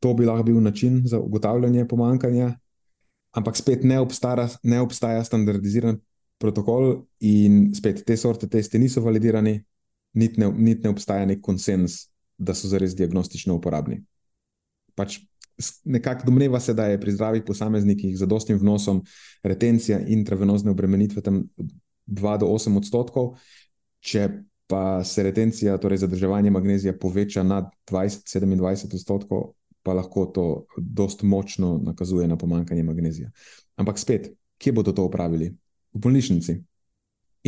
To 0.00 0.14
bi 0.14 0.24
lahko 0.24 0.42
bil 0.42 0.60
način 0.60 1.02
za 1.04 1.18
ugotavljanje 1.18 1.88
pomankanja, 1.88 2.58
ampak 3.32 3.56
spet 3.56 3.84
ne 3.84 4.00
obstaja, 4.00 4.48
ne 4.62 4.80
obstaja 4.80 5.24
standardiziran 5.24 6.00
protokol, 6.38 7.04
in 7.20 7.74
spet 7.74 8.04
te 8.06 8.16
sorte 8.16 8.48
testi 8.48 8.78
niso 8.78 9.02
validirani, 9.04 9.60
niti 10.12 10.40
ne, 10.40 10.48
nit 10.56 10.84
ne 10.84 10.90
obstaja 10.90 11.26
nek 11.26 11.42
konsens, 11.44 12.06
da 12.38 12.54
so 12.56 12.68
zares 12.68 12.96
diagnostično 12.96 13.54
uporabni. 13.54 14.00
Pač 14.96 15.18
nekako 15.84 16.26
domneva 16.26 16.60
se, 16.60 16.74
da 16.74 16.86
je 16.86 17.00
pri 17.00 17.12
zdravih 17.12 17.42
posameznikih 17.46 18.16
z 18.16 18.20
zadostnim 18.20 18.58
vnosom 18.58 19.02
retencija 19.42 20.00
intravenozne 20.00 20.70
obremenitve 20.70 21.22
tam 21.22 21.42
2 22.06 22.38
do 22.38 22.46
8 22.46 22.76
odstotkov, 22.76 23.34
če 24.00 24.28
pa 24.70 25.04
se 25.04 25.22
retencija, 25.22 25.78
torej 25.82 25.98
zadrževanje 26.04 26.50
magnezija, 26.50 26.94
poveča 26.94 27.42
nad 27.42 27.72
20-27 27.90 28.94
odstotkov, 28.94 29.52
pa 29.82 29.94
lahko 29.98 30.26
to 30.26 30.44
dost 30.78 31.22
močno 31.22 31.80
nakazuje 31.82 32.28
na 32.28 32.36
pomankanje 32.38 32.82
magnezija. 32.82 33.30
Ampak 33.76 33.98
spet, 33.98 34.30
kje 34.58 34.72
bodo 34.72 34.92
to 34.92 35.04
upravili? 35.04 35.50
V 35.92 35.98
bolnišnici. 35.98 36.54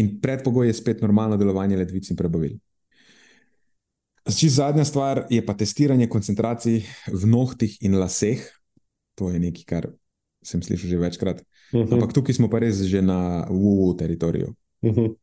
In 0.03 0.21
predpogoj 0.21 0.67
je 0.67 0.75
spet 0.75 1.03
normalno 1.03 1.37
delovanje 1.37 1.77
ledvic 1.77 2.11
in 2.11 2.17
prebavil. 2.17 2.57
Čisto 4.31 4.63
zadnja 4.63 4.85
stvar 4.85 5.27
je 5.31 5.43
pa 5.47 5.55
testiranje 5.55 6.07
koncentracij 6.09 6.83
v 7.11 7.27
nohtih 7.27 7.77
in 7.83 7.99
laseh. 7.99 8.39
To 9.19 9.31
je 9.31 9.39
nekaj, 9.43 9.65
kar 9.67 9.91
sem 10.43 10.63
slišal 10.63 10.91
že 10.91 10.99
večkrat. 10.99 11.39
Uh 11.73 11.81
mhm. 11.81 11.89
-huh. 11.89 11.95
Ampak 11.95 12.13
tukaj 12.13 12.35
smo 12.35 12.51
pa 12.51 12.59
res 12.59 12.83
že 12.83 13.03
na 13.03 13.47
UU 13.51 13.95
teritoriju. 13.95 14.55
Uh 14.83 14.91
mhm. 14.91 15.01
-huh. 15.01 15.15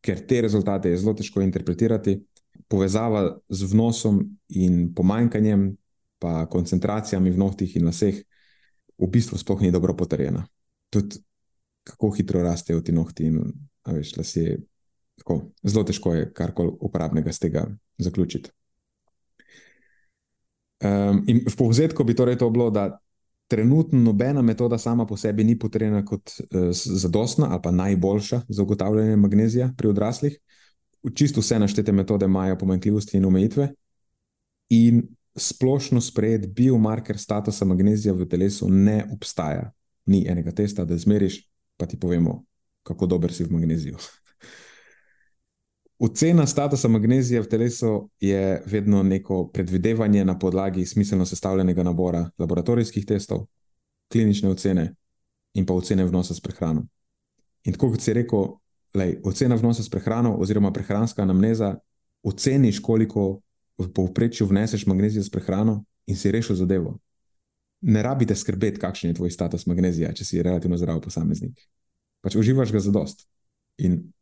Ker 0.00 0.26
te 0.26 0.40
rezultate 0.40 0.88
je 0.88 0.96
zelo 0.96 1.14
težko 1.14 1.40
interpretirati. 1.40 2.20
Povezava 2.68 3.38
z 3.48 3.72
vnosom 3.72 4.38
in 4.48 4.94
pomanjkanjem, 4.94 5.76
pa 6.18 6.46
koncentracijami 6.46 7.30
v 7.30 7.38
nohtih 7.38 7.76
in 7.76 7.84
laseh, 7.84 8.14
v 8.98 9.06
bistvu 9.06 9.38
sploh 9.38 9.60
ni 9.60 9.70
dobro 9.70 9.96
potrjena. 9.96 10.46
Tudi 10.90 11.16
kako 11.84 12.10
hitro 12.10 12.42
rastejo 12.42 12.80
ti 12.80 12.92
nohti 12.92 13.24
in 13.24 13.52
veš, 13.86 14.16
lasje. 14.16 14.58
Tako, 15.18 15.40
zelo 15.62 15.84
težko 15.84 16.14
je 16.14 16.32
karkoli 16.32 16.72
uporabnega 16.80 17.32
z 17.32 17.38
tega 17.38 17.64
zaključiti. 17.98 18.50
Um, 20.84 21.22
in 21.30 21.40
v 21.46 21.56
povzetku 21.56 22.04
bi 22.04 22.16
torej 22.16 22.36
to 22.38 22.50
bilo, 22.50 22.70
da 22.70 22.98
trenutno 23.48 24.00
nobena 24.00 24.42
metoda 24.42 24.78
sama 24.78 25.06
po 25.06 25.16
sebi 25.16 25.44
ni 25.44 25.58
potrjena 25.58 26.04
kot 26.04 26.32
uh, 26.40 26.68
zadostna 26.72 27.46
ali 27.50 27.60
pa 27.62 27.70
najboljša 27.70 28.40
za 28.48 28.62
ugotavljanje 28.62 29.16
magnezija 29.16 29.70
pri 29.76 29.88
odraslih. 29.88 30.38
Čisto 31.14 31.40
vse 31.40 31.58
naštete 31.58 31.92
metode 31.92 32.26
imajo 32.26 32.58
pomanjkljivosti 32.58 33.16
in 33.16 33.24
omejitve, 33.24 33.68
in 34.68 35.02
splošno 35.36 36.00
sprejet 36.00 36.48
biomarker 36.54 37.18
statusa 37.18 37.64
magnezija 37.64 38.14
v 38.14 38.28
telesu 38.28 38.68
ne 38.68 39.04
obstaja. 39.12 39.70
Ni 40.06 40.24
enega 40.28 40.52
testa, 40.52 40.84
da 40.84 40.96
zmeriš, 40.98 41.40
pa 41.76 41.86
ti 41.86 42.00
povemo, 42.00 42.44
kako 42.82 43.06
dober 43.06 43.32
si 43.32 43.44
v 43.44 43.52
magneziju. 43.52 43.96
Ocena 45.98 46.46
statusa 46.46 46.88
magnezija 46.88 47.42
v 47.42 47.48
telesu 47.48 48.10
je 48.20 48.62
vedno 48.66 49.02
neko 49.02 49.48
predvidevanje 49.48 50.24
na 50.24 50.38
podlagi 50.38 50.86
smiselno 50.86 51.26
sestavljenega 51.26 51.82
nabora 51.82 52.30
laboratorijskih 52.38 53.06
testov, 53.06 53.46
klinične 54.12 54.50
ocene 54.50 54.94
in 55.54 55.66
pa 55.66 55.74
ocene 55.74 56.04
vnosa 56.04 56.34
s 56.34 56.40
prehrano. 56.40 56.86
In 57.64 57.72
tako 57.72 57.92
kot 57.94 58.02
si 58.02 58.12
rekel, 58.12 58.46
lej, 58.94 59.20
ocena 59.24 59.54
vnosa 59.54 59.82
s 59.82 59.90
prehrano 59.90 60.34
oziroma 60.36 60.72
prehranska 60.72 61.22
anamneza, 61.22 61.76
oceniš, 62.22 62.80
koliko 62.82 63.40
v 63.78 63.88
povprečju 63.94 64.46
vneseš 64.46 64.86
magnezija 64.86 65.22
s 65.22 65.30
prehrano 65.30 65.84
in 66.06 66.16
si 66.16 66.30
rešil 66.30 66.56
zadevo. 66.56 66.98
Ne 67.80 68.02
rabite 68.02 68.34
skrbeti, 68.34 68.80
kakšen 68.80 69.10
je 69.10 69.14
tvoj 69.14 69.30
status 69.30 69.66
magnezija, 69.66 70.12
če 70.12 70.24
si 70.24 70.42
relativno 70.42 70.76
zdrav 70.76 71.00
posameznik. 71.00 71.58
Pač 72.20 72.36
uživaš 72.36 72.72
ga 72.72 72.80
za 72.80 72.90
dost. 72.90 73.26
In 73.78 74.12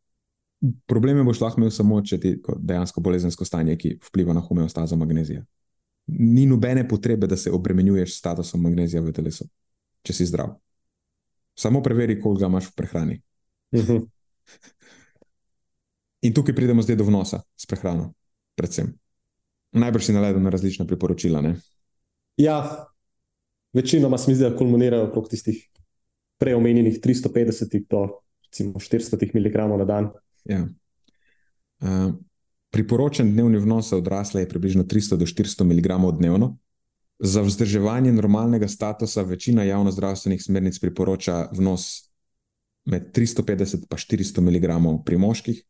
Probleme 0.87 1.23
boš 1.23 1.41
lahko 1.41 1.59
imel 1.59 1.71
samo, 1.75 1.99
če 2.01 2.19
ti 2.19 2.29
dejansko 2.39 3.01
bolezensko 3.03 3.45
stanje, 3.45 3.75
ki 3.79 3.97
vpliva 4.07 4.35
na 4.35 4.43
homeostazo 4.43 4.95
magnezija. 4.95 5.43
Ni 6.07 6.45
nobene 6.47 6.85
potrebe, 6.87 7.27
da 7.27 7.37
se 7.39 7.51
obremenjuješ 7.51 8.13
s 8.13 8.21
statusom 8.21 8.63
magnezija 8.63 9.01
v 9.03 9.11
telesu, 9.15 9.47
če 10.03 10.15
si 10.15 10.27
zdrav. 10.31 10.55
Samo 11.59 11.83
preveri, 11.83 12.15
koliko 12.21 12.41
ga 12.41 12.51
imaš 12.51 12.71
v 12.71 12.75
prehrani. 12.79 13.21
Uh 13.71 13.79
mhm. 13.79 13.91
-huh. 13.91 14.07
In 16.23 16.33
tukaj 16.33 16.55
pridemo 16.55 16.81
zdaj 16.81 16.95
do 16.95 17.03
vnosa 17.03 17.41
s 17.55 17.65
prehrano, 17.67 18.13
predvsem. 18.55 18.93
Najbrž 19.73 20.05
si 20.05 20.13
naledel 20.13 20.41
na 20.41 20.49
različna 20.49 20.85
priporočila. 20.85 21.41
Ne? 21.41 21.55
Ja, 22.37 22.87
večinoma 23.73 24.17
se 24.17 24.31
mi 24.31 24.35
zdi, 24.35 24.43
da 24.43 24.57
kulminirajo 24.57 25.07
okrog 25.09 25.29
tistih 25.29 25.69
preomenjenih 26.37 26.99
350 27.03 27.85
do 27.89 28.07
400 28.79 29.31
mg 29.33 29.55
na 29.77 29.85
dan. 29.85 30.11
Ja. 30.45 30.67
Uh, 31.79 32.13
priporočen 32.71 33.31
dnevni 33.33 33.57
vnos 33.57 33.89
za 33.89 33.97
odrasle 33.97 34.41
je 34.41 34.49
približno 34.49 34.83
300 34.83 35.17
do 35.17 35.25
400 35.25 35.63
mg 35.63 36.17
dnevno. 36.17 36.57
Za 37.19 37.41
vzdrževanje 37.41 38.11
normalnega 38.11 38.67
statusa 38.67 39.21
večina 39.21 39.63
javnozdravstvenih 39.63 40.43
smernic 40.43 40.79
priporoča 40.79 41.49
vnos 41.51 42.09
med 42.85 43.11
350 43.15 43.75
in 43.75 43.87
400 43.89 44.41
mg 44.41 45.03
pri 45.05 45.17
moških, 45.17 45.63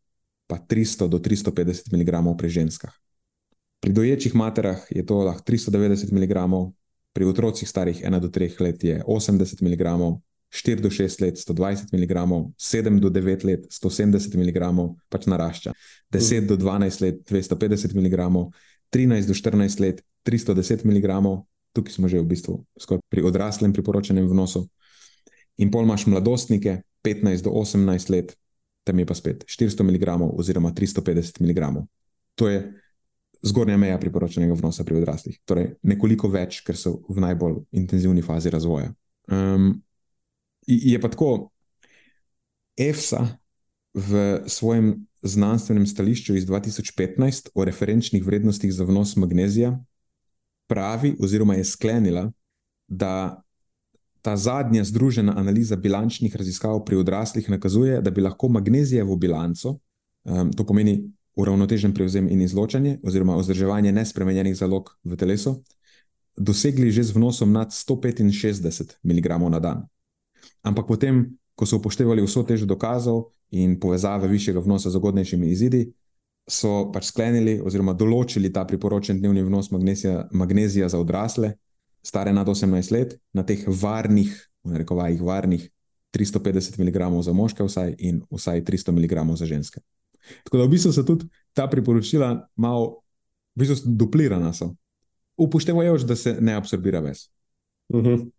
pa 0.48 0.58
300 0.58 1.08
do 1.08 1.20
350 1.20 1.94
mg 1.94 2.38
pri 2.38 2.50
ženskah. 2.50 2.94
Pri 3.80 3.94
doječih 3.94 4.36
materah 4.36 4.80
je 4.90 5.06
to 5.06 5.18
lahko 5.24 5.44
390 5.44 6.12
mg, 6.12 6.34
pri 7.14 7.26
otrocih 7.26 7.70
starih 7.70 8.04
1 8.06 8.20
do 8.20 8.28
3 8.28 8.62
let 8.62 8.84
je 8.84 9.04
80 9.08 9.62
mg, 9.62 9.84
4 10.54 10.82
do 10.86 10.90
6 10.94 11.22
let 11.26 11.38
120 11.42 11.90
mg, 11.94 12.14
7 12.58 13.00
do 13.02 13.10
9 13.10 13.44
let 13.44 13.66
170 13.74 14.38
mg, 14.38 14.62
pač 15.10 15.26
narašča, 15.26 15.74
10 16.14 16.46
do 16.46 16.56
12 16.62 17.02
let 17.02 17.26
250 17.26 17.98
mg, 17.98 18.30
13 18.94 19.26
do 19.26 19.34
14 19.34 19.82
let 19.82 20.04
310 20.24 20.86
mg, 20.86 21.10
tukaj 21.74 21.94
smo 21.98 22.06
že 22.06 22.22
v 22.22 22.30
bistvu 22.30 22.62
skoraj 22.78 23.02
pri 23.10 23.26
odraslem 23.26 23.74
priporočenem 23.74 24.30
vnosu. 24.30 24.70
In 25.58 25.74
pol 25.74 25.90
imaš 25.90 26.06
mladostnike, 26.06 26.86
15 27.02 27.50
do 27.50 27.52
18 27.58 28.14
let, 28.14 28.38
tam 28.86 29.00
je 29.00 29.06
pa 29.10 29.18
spet 29.18 29.46
400 29.50 29.82
mg 29.82 30.06
oziroma 30.38 30.70
350 30.70 31.42
mg. 31.42 31.82
To 32.38 32.50
je 32.50 32.74
zgornja 33.44 33.78
meja 33.78 33.98
priporočenega 33.98 34.54
vnosa 34.54 34.86
pri 34.86 35.02
odraslih. 35.02 35.42
Torej, 35.46 35.76
nekoliko 35.84 36.30
več, 36.32 36.62
ker 36.62 36.78
so 36.80 37.02
v 37.10 37.26
najbolj 37.26 37.60
intenzivni 37.76 38.22
fazi 38.22 38.54
razvoja. 38.54 38.94
Um, 39.28 39.82
je 40.68 41.02
pa 41.02 41.10
tako, 41.10 41.50
EFSA 42.78 43.28
v 43.94 44.44
svojem 44.48 45.06
znanstvenem 45.22 45.86
stališču 45.88 46.36
iz 46.36 46.46
2015 46.46 47.50
o 47.56 47.66
referenčnih 47.66 48.26
vrednostih 48.26 48.74
za 48.74 48.84
vnos 48.84 49.16
magnezija 49.16 49.80
pravi, 50.68 51.16
oziroma 51.20 51.56
je 51.56 51.64
sklenila, 51.64 52.32
da 52.88 53.44
ta 54.22 54.38
zadnja 54.38 54.84
združena 54.84 55.34
analiza 55.38 55.76
bilančnih 55.76 56.36
raziskav 56.36 56.86
pri 56.86 56.96
odraslih 56.96 57.50
nakazuje, 57.50 58.02
da 58.02 58.12
bi 58.12 58.22
lahko 58.22 58.48
magnezijevo 58.48 59.16
bilanco, 59.16 59.78
um, 60.24 60.52
to 60.54 60.66
pomeni 60.66 61.12
uravnotežen 61.36 61.94
prevzem 61.94 62.30
in 62.30 62.42
izločanje, 62.42 63.00
oziroma 63.04 63.36
vzdrževanje 63.36 63.92
nespremenjenih 63.92 64.56
zalog 64.56 64.96
v 65.04 65.18
telesu, 65.18 65.64
dosegli 66.38 66.92
že 66.92 67.04
z 67.04 67.16
vnosom 67.16 67.52
nad 67.52 67.68
165 67.72 68.98
mg 69.04 69.28
na 69.50 69.60
dan. 69.60 69.88
Ampak 70.64 70.88
potem, 70.88 71.26
ko 71.56 71.66
so 71.66 71.78
upoštevali 71.78 72.24
vso 72.26 72.44
težo 72.44 72.66
dokazov 72.66 73.30
in 73.52 73.78
povezave 73.80 74.28
višjega 74.28 74.64
vnosa 74.64 74.90
z 74.90 74.98
ugodnejšimi 74.98 75.52
izidi, 75.52 75.84
so 76.50 76.90
pač 76.92 77.08
sklenili 77.12 77.60
oziroma 77.64 77.94
določili 77.96 78.52
ta 78.52 78.66
priporočen 78.68 79.20
dnevni 79.20 79.44
vnos 79.46 79.72
magnezija, 79.72 80.28
magnezija 80.32 80.90
za 80.90 81.00
odrasle, 81.00 81.54
stare 82.04 82.34
nad 82.34 82.48
18 82.48 82.92
let, 82.92 83.16
na 83.34 83.46
teh 83.48 83.64
varnih, 83.68 84.34
v 84.64 84.82
rekovajih, 84.84 85.22
varnih 85.24 85.70
350 86.16 86.80
mg 86.80 87.24
za 87.24 87.34
moške, 87.34 87.64
vsaj 87.64 87.96
in 88.00 88.22
vsaj 88.32 88.64
300 88.68 88.96
mg 88.96 89.38
za 89.40 89.46
ženske. 89.46 89.82
Tako 90.44 90.58
da 90.58 90.68
v 90.68 90.74
bistvu 90.76 90.92
so 90.96 91.04
tudi 91.04 91.28
ta 91.54 91.68
priporočila 91.68 92.48
malo, 92.56 93.04
v 93.56 93.64
bistvu 93.64 93.96
duplirana 93.96 94.54
so. 94.54 94.74
Upoštevajo, 95.38 95.98
da 96.06 96.16
se 96.16 96.38
ne 96.40 96.54
absorbira 96.56 97.00
več. 97.02 97.30
Uh 97.90 98.00
mhm. 98.00 98.10
-huh. 98.10 98.32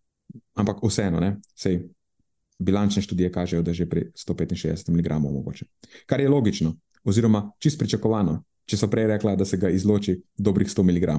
Ampak 0.55 0.83
vseeno, 0.83 1.20
ne, 1.20 1.37
sej 1.59 1.83
bilančne 2.59 3.03
študije 3.03 3.33
kažejo, 3.33 3.62
da 3.62 3.70
je 3.70 3.83
že 3.83 3.87
pri 3.91 4.11
165 4.14 4.91
mg 4.91 5.18
mogoče. 5.20 5.66
Kar 6.07 6.20
je 6.20 6.29
logično, 6.29 6.77
oziroma 7.05 7.51
čist 7.59 7.79
pričakovano, 7.79 8.43
če 8.66 8.77
so 8.77 8.89
prej 8.91 9.07
rekla, 9.07 9.37
da 9.37 9.45
se 9.45 9.57
ga 9.57 9.70
izloči 9.70 10.20
dobrih 10.37 10.68
100 10.68 10.83
mg. 10.83 11.16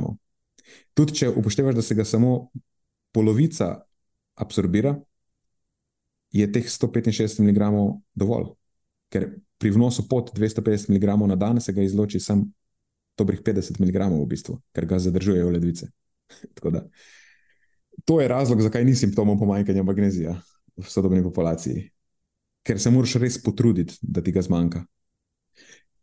Tudi 0.93 1.15
če 1.15 1.29
upoštevaš, 1.29 1.75
da 1.75 1.81
se 1.81 1.95
ga 1.95 2.05
samo 2.05 2.49
polovica 3.13 3.85
absorbira, 4.35 4.95
je 6.31 6.47
teh 6.51 6.65
165 6.67 7.39
mg 7.39 7.71
dovolj. 8.15 8.53
Ker 9.13 9.29
pri 9.57 9.71
vnosu 9.71 10.07
pod 10.09 10.33
250 10.35 10.89
mg 10.89 11.27
na 11.27 11.35
dan 11.35 11.61
se 11.61 11.73
ga 11.73 11.83
izloči 11.83 12.19
samo 12.19 12.49
dobrih 13.17 13.41
50 13.41 13.79
mg 13.79 14.09
v 14.11 14.25
bistvu, 14.27 14.59
ker 14.75 14.85
ga 14.85 14.99
zadržujejo 14.99 15.49
ledvice. 15.49 15.87
to 18.05 18.21
je 18.21 18.27
razlog, 18.27 18.61
zakaj 18.61 18.85
ni 18.85 18.95
simptomov 18.95 19.39
pomanjkanja 19.39 19.83
magnezija 19.83 20.35
v 20.77 20.85
sodobni 20.89 21.23
populaciji. 21.23 21.89
Ker 22.65 22.81
se 22.81 22.91
moraš 22.91 23.15
res 23.21 23.37
potruditi, 23.43 23.97
da 24.01 24.23
ti 24.25 24.33
ga 24.35 24.41
zmanjka. 24.41 24.83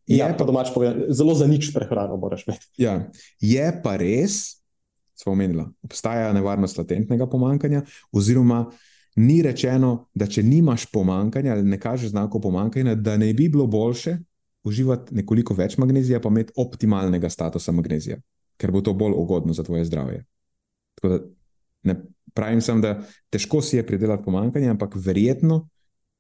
Je 0.07 0.19
ja, 0.19 0.31
pa 0.39 0.47
domač 0.47 0.73
povedano, 0.75 1.13
zelo 1.15 1.35
za 1.35 1.47
nič 1.47 1.71
prehrano 1.75 2.17
moraš 2.17 2.47
imeti. 2.47 2.67
Ja, 2.83 2.97
je 3.41 3.67
pa 3.85 3.97
res, 4.01 4.63
smo 5.19 5.35
omenili, 5.37 5.65
obstaja 5.83 6.33
nevarnost 6.35 6.79
latentnega 6.79 7.29
pomankanja, 7.31 7.85
oziroma 8.13 8.65
ni 9.17 9.43
rečeno, 9.45 10.09
da 10.15 10.27
če 10.27 10.43
nimaš 10.43 10.89
pomankanja 10.91 11.53
ali 11.55 11.69
ne 11.69 11.79
kažeš 11.81 12.15
znakov 12.15 12.43
pomankanja, 12.49 12.95
da 12.95 13.17
ne 13.21 13.33
bi 13.35 13.49
bilo 13.53 13.67
boljše 13.67 14.17
uživati 14.65 15.15
nekoliko 15.15 15.55
več 15.55 15.77
magnezija, 15.79 16.21
pa 16.23 16.31
imeti 16.31 16.55
optimalnega 16.57 17.31
statusa 17.31 17.75
magnezija, 17.75 18.19
ker 18.57 18.71
bo 18.71 18.81
to 18.81 18.95
bolj 18.95 19.17
ugodno 19.19 19.55
za 19.55 19.63
tvoje 19.67 19.85
zdravje. 19.85 20.25
Da, 21.03 21.19
ne 21.83 21.97
pravim 22.35 22.61
sem, 22.61 22.81
da 22.81 22.97
težko 23.31 23.63
si 23.63 23.77
je 23.77 23.87
pridelati 23.87 24.25
pomankanje, 24.25 24.71
ampak 24.73 24.97
verjetno 24.97 25.69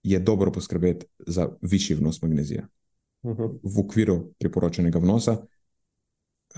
je 0.02 0.18
dobro 0.18 0.52
poskrbeti 0.52 1.06
za 1.26 1.48
višji 1.62 1.96
vnos 1.96 2.22
magnezija 2.22 2.66
uh 3.22 3.30
mhm. 3.30 3.42
-huh. 3.42 3.58
v 3.62 3.80
okviru 3.80 4.34
priporočenega 4.38 4.98
vnosa. 4.98 5.36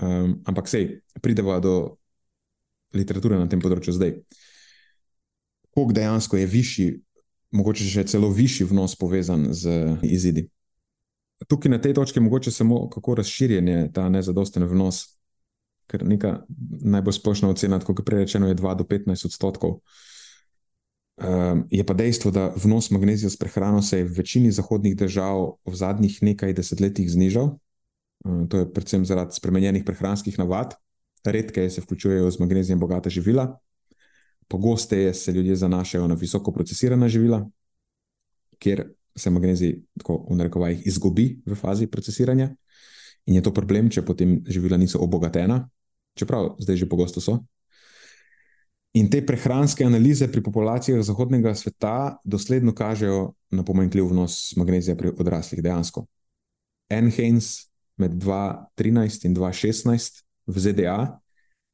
Um, 0.01 0.41
ampak 0.45 0.69
sej, 0.69 1.01
pridemo 1.21 1.59
do 1.59 1.95
literature 2.93 3.37
na 3.37 3.47
tem 3.49 3.61
področju 3.61 3.93
zdaj 3.93 4.19
koliko 5.75 5.93
dejansko 5.93 6.37
je 6.37 6.45
višji, 6.45 6.99
mogoče 7.51 7.83
še 7.83 8.05
celo 8.07 8.29
višji 8.31 8.67
vnos 8.69 8.95
povezan 8.95 9.49
z 9.51 9.97
izidi. 10.07 10.47
Tukaj 11.47 11.71
na 11.71 11.81
tej 11.83 11.93
točki 11.93 12.19
je 12.19 12.23
mogoče 12.23 12.51
samo 12.51 12.85
kako 12.89 13.15
razširjen 13.19 13.67
je 13.67 13.91
ta 13.93 14.07
nezadosten 14.09 14.63
vnos, 14.63 15.14
ker 15.87 16.05
neka 16.07 16.45
najbolj 16.81 17.19
splošna 17.19 17.49
ocena, 17.49 17.79
kot 17.79 17.99
je 17.99 18.05
prej 18.05 18.25
rečeno, 18.25 18.47
je 18.49 18.57
2 18.57 18.75
do 18.77 18.83
15 18.83 19.25
odstotkov. 19.29 19.79
Um, 21.15 21.63
je 21.71 21.83
pa 21.87 21.93
dejstvo, 21.95 22.31
da 22.31 22.49
vnos 22.59 22.89
magnezija 22.91 23.29
s 23.29 23.39
prehrano 23.39 23.81
se 23.81 24.01
je 24.01 24.07
v 24.07 24.17
večini 24.17 24.51
zahodnih 24.51 24.97
držav 24.99 25.61
v 25.63 25.75
zadnjih 25.75 26.17
nekaj 26.21 26.53
desetletjih 26.53 27.11
znižal. 27.11 27.55
Um, 28.25 28.49
to 28.49 28.63
je 28.63 28.71
predvsem 28.73 29.05
zaradi 29.05 29.37
spremenjenih 29.37 29.85
prehranskih 29.87 30.39
navad, 30.39 30.75
redke 31.25 31.69
se 31.69 31.81
vključujejo 31.81 32.31
z 32.31 32.39
magnezijem 32.39 32.79
bogata 32.79 33.09
živila, 33.09 33.53
Pogosteje 34.47 35.13
se 35.13 35.31
ljudje 35.31 35.55
zanašajo 35.55 36.07
na 36.07 36.15
visoko 36.15 36.51
procesirana 36.51 37.07
živila, 37.07 37.49
kjer 38.59 38.93
se 39.15 39.29
magnezij, 39.29 39.81
tako 39.97 40.27
v 40.29 40.35
narekovajih, 40.35 40.87
izgubi 40.87 41.41
v 41.45 41.55
fazi 41.55 41.87
procesiranja. 41.87 42.55
In 43.25 43.37
je 43.37 43.41
to 43.41 43.53
problem, 43.53 43.89
če 43.89 44.05
potem 44.05 44.37
živila 44.47 44.77
niso 44.77 45.01
obogatena, 45.01 45.63
čeprav 46.17 46.55
zdaj 46.61 46.83
že 46.83 46.89
pogosto 46.89 47.21
so. 47.21 47.39
In 48.95 49.09
te 49.11 49.19
prehranske 49.25 49.83
analize 49.83 50.27
pri 50.31 50.43
populacijah 50.43 51.01
zahodnega 51.03 51.51
sveta 51.55 52.15
dosledno 52.23 52.71
kažejo 52.71 53.33
na 53.51 53.65
pomanjkljiv 53.65 54.07
vnos 54.13 54.53
magnezija 54.55 54.95
pri 54.95 55.11
odraslih, 55.11 55.59
dejansko. 55.63 56.05
Enhains 56.89 57.67
med 57.97 58.15
2013 58.15 59.27
in 59.27 59.35
2016 59.35 60.23
v 60.47 60.59
ZDA 60.61 61.19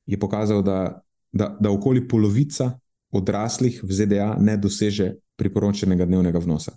je 0.08 0.18
pokazal, 0.18 0.64
da 0.66 1.04
da, 1.32 1.58
da 1.60 1.72
okoli 1.72 2.08
polovica 2.08 2.80
odraslih 3.12 3.84
v 3.84 3.92
ZDA 3.92 4.36
ne 4.40 4.58
doseže 4.58 5.14
priporočenega 5.36 6.06
dnevnega 6.06 6.40
vnosa. 6.40 6.76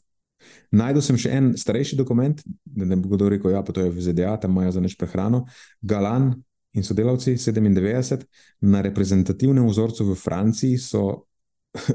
Najdel 0.75 1.05
sem 1.05 1.19
še 1.21 1.31
en 1.37 1.53
starejši 1.59 1.99
dokument, 1.99 2.41
da 2.65 2.89
ne 2.89 2.99
bo 2.99 3.13
kdo 3.13 3.31
rekel, 3.33 3.53
ja, 3.55 3.63
je 3.63 3.77
to 3.77 3.87
v 3.91 4.03
ZDA, 4.03 4.37
tam 4.43 4.57
imajo 4.57 4.75
za 4.77 4.83
neč 4.83 4.97
prehrano. 4.99 5.45
Galan 5.83 6.33
in 6.75 6.83
sodelavci 6.83 7.37
97 7.39 8.27
na 8.61 8.83
reprezentativnem 8.83 9.67
vzorcu 9.69 10.09
v 10.11 10.19
Franciji 10.19 10.79
so 10.79 11.05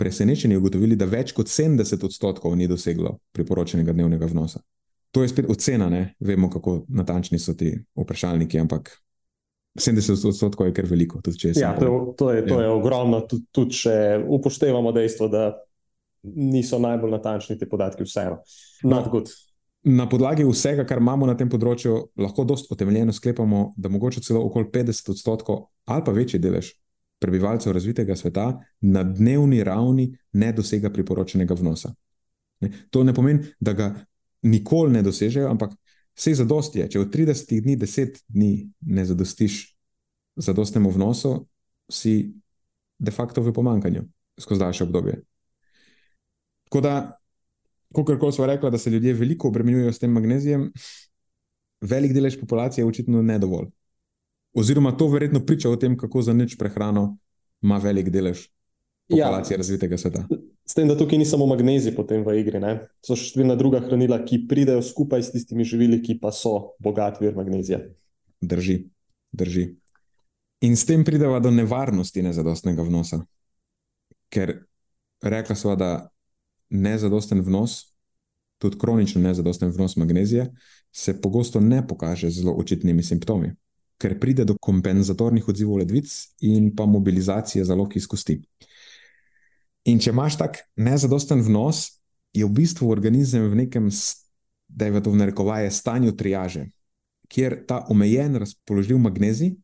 presenečeni 0.00 0.56
ugotovili, 0.56 0.96
da 0.96 1.04
več 1.04 1.34
kot 1.36 1.52
70 1.52 2.04
odstotkov 2.08 2.56
ni 2.56 2.68
doseglo 2.68 3.18
priporočenega 3.36 3.92
dnevnega 3.92 4.30
vnosa. 4.30 4.62
To 5.10 5.22
je 5.22 5.28
spet 5.28 5.48
ocena, 5.50 5.90
ne? 5.90 6.14
vemo, 6.20 6.48
kako 6.50 6.84
natančni 6.88 7.38
so 7.38 7.52
ti 7.58 7.74
vprašalniki, 7.98 8.60
ampak 8.62 8.92
70 9.78 10.28
odstotkov 10.28 10.70
je 10.70 10.74
kar 10.74 10.86
veliko. 10.86 11.20
Ja, 11.54 11.74
to, 11.78 12.14
to, 12.18 12.30
je, 12.32 12.46
to 12.46 12.60
ja. 12.60 12.66
je 12.66 12.70
ogromno, 12.70 13.20
tudi, 13.20 13.44
tudi 13.52 13.82
če 13.82 13.96
upoštevamo 14.26 14.92
dejstvo, 14.92 15.28
da 15.28 15.50
niso 16.22 16.78
najbolj 16.78 17.10
natančni 17.10 17.58
ti 17.58 17.68
podatki, 17.68 18.04
vseeno. 18.04 18.40
No, 18.82 19.00
na 19.82 20.08
podlagi 20.08 20.44
vsega, 20.44 20.84
kar 20.84 21.00
imamo 21.00 21.26
na 21.26 21.34
tem 21.36 21.48
področju, 21.48 21.96
lahko 22.20 22.44
dosta 22.44 22.74
utemeljeno 22.74 23.14
sklepamo, 23.16 23.70
da 23.76 23.88
mogoče 23.88 24.20
celo 24.20 24.44
okoli 24.44 24.68
50 24.72 25.14
odstotkov 25.14 25.66
ali 25.90 26.04
pa 26.04 26.12
večji 26.12 26.38
delež 26.38 26.74
prebivalcev 27.20 27.72
razvitega 27.72 28.16
sveta 28.16 28.46
na 28.80 29.02
dnevni 29.04 29.64
ravni 29.64 30.06
ne 30.32 30.52
dosega 30.56 30.92
priporočenega 30.92 31.56
vnosa. 31.56 31.90
Ne? 32.60 32.70
To 32.92 33.04
ne 33.04 33.14
pomeni, 33.16 33.50
da 33.60 33.72
ga 33.76 33.90
nikoli 34.42 34.92
ne 34.92 35.02
dosežejo, 35.04 35.48
ampak 35.48 35.74
Vse 36.20 36.34
zadost 36.36 36.74
je, 36.76 36.84
če 36.84 37.00
v 37.00 37.08
30 37.08 37.62
dni, 37.64 37.76
10 37.80 38.18
dni 38.28 38.52
ne 38.92 39.04
zadostiš 39.08 39.62
zadostnemu 40.36 40.90
vnosu, 40.92 41.46
si 41.88 42.34
de 43.00 43.10
facto 43.10 43.40
v 43.40 43.54
pomankanju 43.56 44.04
skozi 44.40 44.60
daljše 44.60 44.84
obdobje. 44.84 45.22
Tako 46.70 46.80
da, 46.80 47.18
kot 47.92 48.34
smo 48.34 48.46
rekli, 48.46 48.70
da 48.70 48.78
se 48.78 48.90
ljudje 48.90 49.14
veliko 49.18 49.48
obremenjujejo 49.48 49.92
s 49.92 49.98
tem 49.98 50.12
magnezijem, 50.12 50.68
velik 51.80 52.12
delež 52.14 52.38
populacije 52.40 52.82
je 52.82 52.86
očitno 52.86 53.22
ne 53.22 53.38
dovolj. 53.38 53.66
Oziroma, 54.54 54.92
to 54.96 55.08
verjetno 55.08 55.40
priča 55.46 55.70
o 55.70 55.76
tem, 55.76 55.96
kako 55.98 56.22
za 56.22 56.32
nič 56.32 56.56
prehrano 56.58 57.16
ima 57.62 57.78
velik 57.78 58.10
delež 58.10 58.46
ja. 59.08 59.26
populacije 59.26 59.54
ja. 59.54 59.58
razvitega 59.58 59.98
sveta. 59.98 60.24
S 60.66 60.74
tem, 60.74 60.88
da 60.88 60.94
tukaj 60.98 61.18
ni 61.18 61.26
samo 61.26 61.46
magnezij 61.50 61.96
potem 61.96 62.22
v 62.22 62.36
igri, 62.38 62.60
ne? 62.62 62.76
so 63.02 63.16
še 63.18 63.32
številna 63.32 63.56
druga 63.58 63.80
hranila, 63.82 64.20
ki 64.22 64.44
pridejo 64.46 64.82
skupaj 64.86 65.24
s 65.26 65.32
tistimi 65.34 65.66
živili, 65.66 65.98
ki 65.98 66.20
pa 66.22 66.30
so 66.30 66.76
bogat 66.78 67.18
vir 67.18 67.34
magnezija. 67.34 67.82
Drži, 68.38 68.84
drži. 69.34 69.66
In 70.62 70.76
s 70.78 70.86
tem 70.86 71.02
prideva 71.02 71.40
do 71.42 71.50
nevarnosti 71.50 72.22
nezadostnega 72.22 72.86
vnosa. 72.86 73.18
Ker 74.30 74.60
rekla 75.26 75.56
sva, 75.58 75.74
da 75.74 75.90
nezadosten 76.70 77.40
vnos, 77.40 77.94
tudi 78.58 78.78
kronično 78.78 79.22
nezadosten 79.22 79.70
vnos 79.70 79.96
magnezija, 79.96 80.46
se 80.92 81.20
pogosto 81.20 81.60
ne 81.60 81.86
pokaže 81.86 82.30
z 82.30 82.42
zelo 82.42 82.52
očitnimi 82.52 83.02
simptomi. 83.02 83.54
ker 84.00 84.16
pride 84.16 84.46
do 84.48 84.56
kompenzatornih 84.56 85.48
odzivov 85.48 85.82
ledvic 85.82 86.08
in 86.40 86.70
pa 86.76 86.86
mobilizacije 86.86 87.64
zalog 87.64 87.96
iz 87.96 88.06
kosti. 88.08 88.38
In 89.92 90.00
če 90.00 90.14
imaš 90.14 90.38
tak 90.40 90.62
nezadosten 90.76 91.42
vnos, 91.44 92.00
je 92.32 92.46
v 92.46 92.54
bistvu 92.62 92.88
organizem 92.88 93.48
v 93.50 93.64
nekem, 93.64 93.90
da 94.68 94.86
je 94.86 95.02
to 95.02 95.12
v 95.12 95.20
narekovaje, 95.20 95.70
stanju 95.70 96.14
triaže, 96.16 96.68
kjer 97.28 97.58
ta 97.66 97.84
omejen 97.90 98.38
razpoložljiv 98.40 99.00
magnezij, 99.02 99.56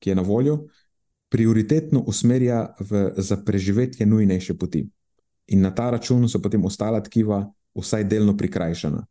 ki 0.00 0.10
je 0.10 0.16
na 0.16 0.22
voljo, 0.22 0.58
prioritetno 1.28 2.04
usmerja 2.06 2.76
v 2.80 3.10
za 3.16 3.36
preživetje 3.36 4.06
nujnejše 4.06 4.54
poti. 4.54 4.86
In 5.46 5.60
na 5.60 5.70
ta 5.70 5.90
račun 5.90 6.28
so 6.28 6.40
potem 6.42 6.64
ostala 6.64 7.00
tkiva 7.00 7.44
vsaj 7.76 8.04
delno 8.04 8.36
prikrajšana. 8.36 9.04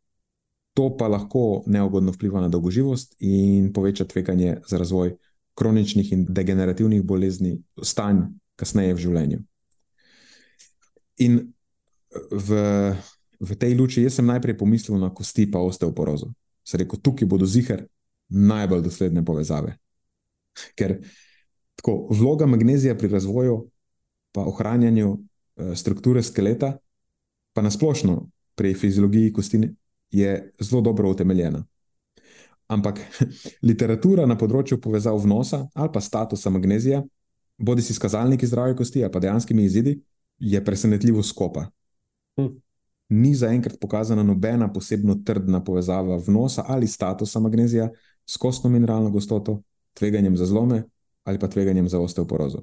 To 0.76 0.90
pa 0.96 1.08
lahko 1.08 1.62
neugodno 1.66 2.12
vpliva 2.12 2.40
na 2.40 2.48
dolgoživost 2.52 3.16
in 3.18 3.72
poveča 3.72 4.04
tveganje 4.04 4.58
za 4.68 4.78
razvoj 4.78 5.16
kroničnih 5.56 6.12
in 6.12 6.26
degenerativnih 6.28 7.02
bolezni, 7.02 7.56
stanj 7.82 8.26
kasneje 8.56 8.94
v 8.94 9.00
življenju. 9.00 9.38
In 11.24 11.38
v, 12.30 12.58
v 13.40 13.56
tej 13.56 13.72
luči 13.78 14.04
jaz 14.04 14.18
sem 14.20 14.28
najprej 14.28 14.58
pomislil 14.60 15.00
na 15.00 15.08
kosti 15.08 15.48
pa 15.50 15.62
osteoporozo. 15.64 16.34
Se 16.60 16.76
rekel, 16.76 17.00
tukaj 17.00 17.28
bodo 17.28 17.48
zihar 17.48 17.86
najbolj 18.28 18.84
dosledne 18.84 19.24
povezave. 19.24 19.78
Ker 20.76 20.98
tako, 21.76 22.08
vloga 22.10 22.46
magnezija 22.46 22.96
pri 22.98 23.08
razvoju 23.08 23.56
in 24.36 24.44
ohranjanju 24.44 25.16
strukture 25.74 26.22
skeleta, 26.22 26.76
pa 27.52 27.62
nasplošno 27.62 28.30
pri 28.54 28.74
fiziologiji 28.74 29.32
kosti, 29.32 29.68
je 30.10 30.52
zelo 30.60 30.80
dobro 30.80 31.10
utemeljena. 31.10 31.64
Ampak 32.66 33.00
literatura 33.68 34.26
na 34.26 34.36
področju 34.38 34.80
povezav 34.82 35.18
vnosa 35.22 35.66
ali 35.74 35.92
pa 35.92 36.00
statusa 36.00 36.50
magnezija, 36.50 37.02
bodi 37.56 37.82
si 37.82 37.96
kazalniki 38.00 38.46
zdravja 38.46 38.76
kosti 38.76 39.04
ali 39.04 39.12
pa 39.12 39.22
dejanskimi 39.22 39.64
izidi, 39.64 39.96
je 40.38 40.64
presenetljivo 40.64 41.22
skopa. 41.22 41.68
Hm. 42.36 42.52
Ni 43.08 43.34
zaenkrat 43.38 43.78
pokazana 43.80 44.22
nobena 44.26 44.66
posebno 44.72 45.14
trdna 45.24 45.62
povezava 45.64 46.18
vnosa 46.26 46.64
ali 46.66 46.88
statusa 46.90 47.40
magnezija 47.40 47.88
s 48.26 48.36
kostno 48.36 48.70
mineralno 48.70 49.10
gostoto, 49.10 49.60
tveganjem 49.94 50.36
za 50.36 50.46
zlome 50.46 50.82
ali 51.24 51.38
pa 51.38 51.48
tveganjem 51.48 51.88
za 51.88 52.00
osteoporozo. 52.00 52.62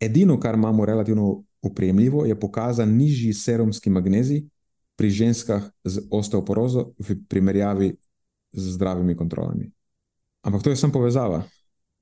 Edino, 0.00 0.40
kar 0.40 0.54
imamo 0.54 0.84
relativno 0.84 1.44
upremljivo, 1.62 2.24
je 2.24 2.40
pokazan 2.40 2.96
nižji 2.96 3.32
serumski 3.32 3.90
magnezij 3.90 4.42
pri 4.96 5.10
ženskah 5.10 5.70
z 5.84 6.00
osteoporozo 6.10 6.92
v 6.98 7.16
primerjavi 7.28 7.96
z 8.52 8.72
zdravimi 8.74 9.16
kontrolami. 9.16 9.70
Ampak 10.42 10.62
to 10.62 10.70
je 10.70 10.76
samo 10.76 10.92
povezava. 10.92 11.42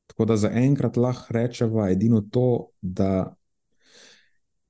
Tako 0.06 0.24
da 0.24 0.36
zaenkrat 0.36 0.96
lahko 0.96 1.34
rečemo 1.34 1.86
edino 1.88 2.20
to, 2.20 2.70
da 2.80 3.34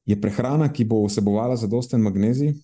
je 0.05 0.21
prehrana, 0.21 0.73
ki 0.73 0.85
bo 0.85 1.05
vsebovala 1.05 1.57
zadosten 1.57 2.01
magnezij, 2.01 2.55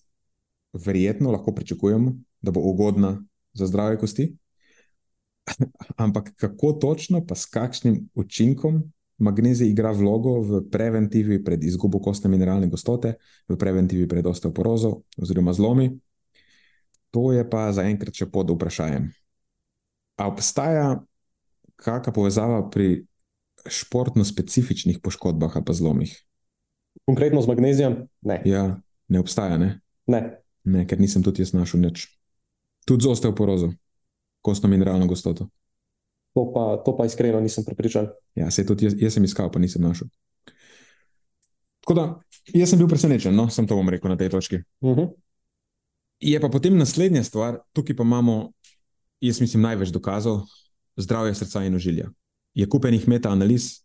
verjetno 0.72 1.30
lahko 1.30 1.52
pričakujemo, 1.54 2.16
da 2.40 2.50
bo 2.50 2.60
ugodna 2.60 3.18
za 3.52 3.66
zdrave 3.66 3.98
kosti. 3.98 4.36
Ampak 6.04 6.32
kako 6.36 6.72
točno, 6.72 7.26
pa 7.26 7.34
s 7.34 7.46
kakšnim 7.46 8.08
učinkom 8.14 8.82
magnezij 9.18 9.70
igra 9.70 9.92
vlogo 9.92 10.40
v 10.42 10.62
preventivi 10.70 11.38
pred 11.44 11.62
izgubo 11.64 12.00
kostne 12.02 12.30
mineralne 12.30 12.66
gostote, 12.70 13.14
v 13.48 13.56
preventivi 13.56 14.08
pred 14.08 14.26
osteoporozo 14.26 15.02
oziroma 15.20 15.52
zlomi, 15.52 15.92
to 17.14 17.30
je 17.32 17.44
pa 17.46 17.70
zaenkrat 17.72 18.14
še 18.14 18.26
pod 18.26 18.50
vprašanjem. 18.50 19.12
A 20.18 20.26
obstaja 20.30 21.04
kakšna 21.78 22.14
povezava 22.14 22.62
pri 22.70 23.06
športno 23.70 24.26
specifičnih 24.26 24.98
poškodbah 25.02 25.54
ali 25.54 25.64
pa 25.64 25.72
zlomih? 25.72 26.12
Konkretno 27.06 27.42
z 27.42 27.50
magnezijem? 27.50 27.94
Ne. 28.22 28.42
Ja, 28.46 28.80
ne 29.08 29.20
obstaja. 29.22 29.58
Ne? 29.58 29.80
Ne. 30.06 30.42
ne, 30.64 30.84
ker 30.88 31.00
nisem 31.00 31.22
tudi 31.22 31.42
jaz 31.42 31.54
našel 31.54 31.84
nič. 31.84 32.08
Tudi 32.84 33.06
z 33.06 33.14
osteoporozo, 33.14 33.72
kostno 34.44 34.68
mineralno 34.68 35.06
gostoto. 35.06 35.48
To 36.34 36.50
pa, 36.54 36.82
to 36.84 36.96
pa 36.96 37.06
iskreno 37.06 37.40
nisem 37.40 37.64
prepričan. 37.64 38.08
Ja, 38.34 38.50
se 38.50 38.66
tudi 38.66 38.88
jaz, 38.88 38.94
jaz 38.98 39.14
sem 39.14 39.24
iskal, 39.24 39.52
pa 39.52 39.62
nisem 39.62 39.82
našel. 39.82 40.08
Tako 41.84 41.94
da, 41.94 42.06
jaz 42.54 42.72
sem 42.72 42.80
bil 42.80 42.88
presenečen, 42.90 43.36
no, 43.36 43.46
sem 43.52 43.68
to 43.70 43.76
bom 43.78 43.88
rekel 43.88 44.10
na 44.10 44.16
tej 44.16 44.32
točki. 44.34 44.62
Uh 44.80 44.90
mhm. 44.90 45.00
-huh. 45.00 45.12
Je 46.20 46.40
pa 46.40 46.48
potem 46.48 46.76
naslednja 46.78 47.24
stvar, 47.24 47.58
tukaj 47.72 47.96
pa 47.96 48.02
imamo, 48.02 48.52
jaz 49.20 49.40
mislim, 49.40 49.62
največ 49.62 49.88
dokazov 49.88 50.40
zdravja 50.96 51.34
srca 51.34 51.64
in 51.64 51.74
ožilja. 51.74 52.10
Je 52.54 52.68
kupenih 52.68 53.08
metaanaliz, 53.08 53.84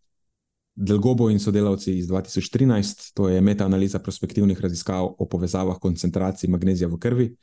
Delgobo 0.74 1.30
in 1.30 1.38
sodelavci 1.38 1.98
iz 1.98 2.06
2013, 2.08 3.12
to 3.14 3.28
je 3.28 3.40
metaanaliza 3.40 3.98
prospektivnih 3.98 4.60
raziskav 4.60 5.14
o 5.18 5.26
povezavah 5.28 5.78
koncentracij 5.78 6.50
magnezija 6.50 6.88
v 6.88 6.98
krvi 6.98 7.36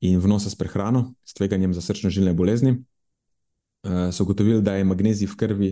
in 0.00 0.18
vnosa 0.20 0.50
s 0.50 0.54
prehrano, 0.54 1.14
s 1.24 1.34
tveganjem 1.34 1.74
za 1.74 1.80
srčno-žilne 1.80 2.34
bolezni, 2.34 2.76
so 4.12 4.24
ugotovili, 4.24 4.62
da 4.62 4.76
je 4.76 4.84
magnezij 4.84 5.28
v 5.28 5.36
krvi 5.36 5.70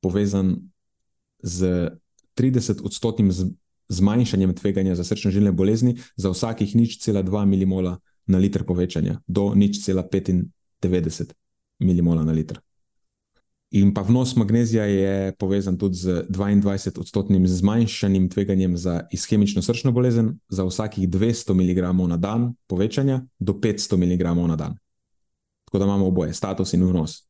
povezan 0.00 0.56
z 1.42 1.90
30-odstotnim 2.36 3.30
zmanjšanjem 3.88 4.54
tveganja 4.54 4.94
za 4.94 5.04
srčno-žilne 5.04 5.52
bolezni 5.52 5.96
za 6.16 6.30
vsakih 6.30 6.76
nič 6.76 6.98
cela 6.98 7.22
2 7.22 7.44
milimola 7.44 7.98
na 8.26 8.38
liter 8.38 8.64
povečanja, 8.64 9.20
do 9.26 9.54
nič 9.54 9.84
cela 9.84 10.02
95 10.02 11.32
milimola 11.78 12.24
na 12.24 12.32
liter. 12.32 12.60
In 13.72 13.94
pa 13.94 14.02
vnos 14.04 14.36
magnezija 14.36 14.84
je 14.84 15.32
povezan 15.40 15.78
tudi 15.78 15.96
z 15.96 16.26
22-odstotnim 16.28 17.46
zmanjšanjem 17.46 18.28
tveganjem 18.28 18.76
za 18.76 19.06
ischemično 19.12 19.62
srčno 19.62 19.92
bolezen, 19.92 20.38
za 20.48 20.64
vsakih 20.64 21.08
200 21.08 21.54
mg 21.56 22.08
na 22.08 22.16
dan 22.16 22.54
povečanja 22.66 23.22
do 23.38 23.52
500 23.52 23.96
mg 23.96 24.22
na 24.48 24.56
dan. 24.56 24.76
Tako 25.64 25.78
da 25.78 25.84
imamo 25.84 26.06
oboje, 26.06 26.34
status 26.34 26.72
in 26.72 26.84
vnos, 26.84 27.24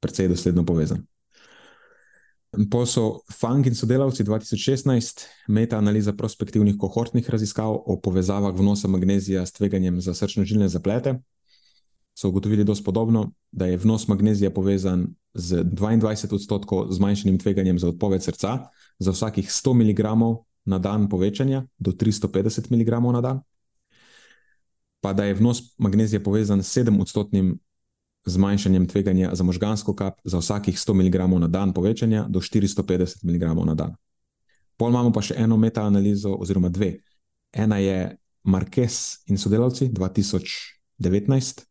precej 0.00 0.28
dosledno 0.28 0.64
povezan. 0.66 1.06
Po 2.70 2.86
so 2.86 3.20
Fang 3.30 3.66
in 3.66 3.74
sodelavci 3.74 4.24
2016 4.24 5.26
meta-analiza 5.48 6.12
prospektivnih 6.12 6.74
kohortnih 6.78 7.30
raziskav 7.30 7.76
o 7.86 8.00
povezavah 8.02 8.54
vnosa 8.56 8.88
magnezija 8.88 9.46
s 9.46 9.52
tveganjem 9.52 10.00
za 10.00 10.14
srčno-žilne 10.14 10.68
zaplete 10.68 11.20
so 12.14 12.28
ugotovili 12.28 12.64
dosti 12.64 12.84
podobno, 12.84 13.32
da 13.52 13.66
je 13.66 13.76
vnos 13.76 14.08
magnezija 14.08 14.50
povezan 14.50 15.14
z 15.34 15.64
22 15.64 16.34
odstotkov 16.34 16.92
zmanjšanim 16.92 17.38
tveganjem 17.38 17.78
za 17.78 17.88
odpoved 17.88 18.22
srca, 18.22 18.58
za 18.98 19.10
vsakih 19.10 19.48
100 19.48 19.74
mg 19.74 20.00
na 20.64 20.78
dan 20.78 21.08
povečanja 21.08 21.64
do 21.78 21.92
350 21.92 22.70
mg 22.70 23.12
na 23.12 23.20
dan, 23.20 23.40
pa 25.00 25.12
da 25.12 25.24
je 25.24 25.34
vnos 25.34 25.62
magnezija 25.78 26.20
povezan 26.20 26.62
s 26.62 26.76
7 26.76 27.00
odstotnim 27.00 27.58
zmanjšanjem 28.24 28.86
tveganja 28.86 29.30
za 29.32 29.44
možgansko 29.44 29.94
kap 29.94 30.20
za 30.24 30.38
vsakih 30.38 30.76
100 30.76 30.94
mg 30.94 31.40
na 31.40 31.48
dan 31.48 31.72
povečanja 31.72 32.26
do 32.28 32.40
450 32.40 33.24
mg 33.24 33.66
na 33.66 33.74
dan. 33.74 33.94
Pol 34.76 34.90
imamo 34.90 35.12
pa 35.12 35.22
še 35.22 35.34
eno 35.38 35.56
metaanalizo, 35.56 36.34
oziroma 36.40 36.68
dve. 36.68 37.00
Ena 37.52 37.78
je 37.78 38.16
Marquez 38.44 39.24
in 39.26 39.38
sodelavci 39.38 39.90
2019. 39.92 41.66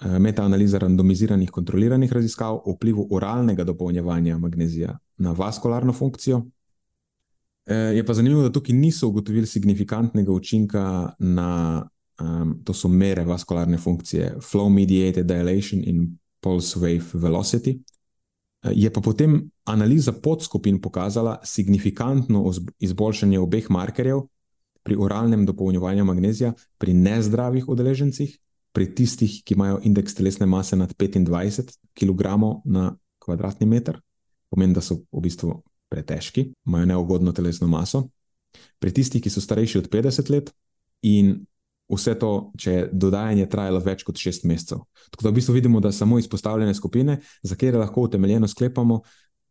Eh, 0.00 0.18
metaanaliza 0.18 0.78
randomiziranih 0.78 1.50
kontroliranih 1.50 2.12
raziskav 2.12 2.62
o 2.64 2.72
vplivu 2.72 3.06
oralnega 3.10 3.64
dopolnjevanja 3.64 4.38
magnezija 4.38 4.98
na 5.16 5.32
vaskularno 5.32 5.92
funkcijo. 5.92 6.42
Eh, 7.66 7.74
je 7.74 8.06
pa 8.06 8.14
zanimivo, 8.14 8.42
da 8.42 8.52
tukaj 8.52 8.74
niso 8.74 9.08
ugotovili 9.08 9.46
signifikantnega 9.46 10.32
učinka 10.32 11.12
na 11.18 11.88
um, 12.20 12.54
to 12.64 12.74
so 12.74 12.88
mere 12.88 13.24
vaskularne 13.24 13.78
funkcije, 13.78 14.36
flow 14.40 14.68
mediated 14.68 15.26
dilation 15.26 15.82
in 15.84 16.18
pulse 16.40 16.80
wave 16.80 17.04
velocity. 17.12 17.78
Eh, 18.64 18.72
je 18.74 18.92
pa 18.92 19.00
potem 19.00 19.50
analiza 19.64 20.12
podskupin 20.12 20.80
pokazala 20.80 21.40
signifikantno 21.44 22.52
izboljšanje 22.78 23.38
obeh 23.38 23.70
markerjev 23.70 24.20
pri 24.82 24.96
oralnem 24.96 25.46
dopolnjevanju 25.46 26.04
magnezija 26.04 26.52
pri 26.78 26.94
nezdravih 26.94 27.68
udeležencih 27.68 28.38
pri 28.72 28.86
tistih, 28.94 29.40
ki 29.44 29.54
imajo 29.54 29.80
indeks 29.82 30.14
telesne 30.14 30.46
mase 30.46 30.76
nad 30.76 30.94
25 30.94 31.76
kg 31.94 32.22
na 32.64 32.94
kvadratni 33.18 33.66
meter, 33.66 34.00
pomeni, 34.50 34.74
da 34.74 34.80
so 34.80 35.00
v 35.10 35.22
bistvu 35.26 35.56
pretežki, 35.90 36.50
imajo 36.66 36.86
neugodno 36.86 37.32
telesno 37.32 37.66
maso, 37.68 38.06
pri 38.78 38.92
tistih, 38.94 39.22
ki 39.22 39.30
so 39.30 39.42
starejši 39.42 39.82
od 39.82 39.90
50 39.90 40.30
let, 40.30 40.52
in 41.02 41.40
vse 41.90 42.14
to, 42.18 42.30
če 42.58 42.72
je 42.72 42.88
dodajanje 42.92 43.48
trajalo 43.50 43.80
več 43.84 44.04
kot 44.06 44.18
6 44.20 44.46
mesecev. 44.48 44.84
Tako 45.10 45.26
da 45.26 45.30
v 45.30 45.38
bistvu 45.38 45.54
vidimo, 45.56 45.80
da 45.80 45.92
samo 45.92 46.18
izpostavljene 46.18 46.74
skupine, 46.74 47.18
za 47.42 47.54
katere 47.54 47.78
lahko 47.78 48.06
utemeljeno 48.06 48.48
sklepamo, 48.48 49.00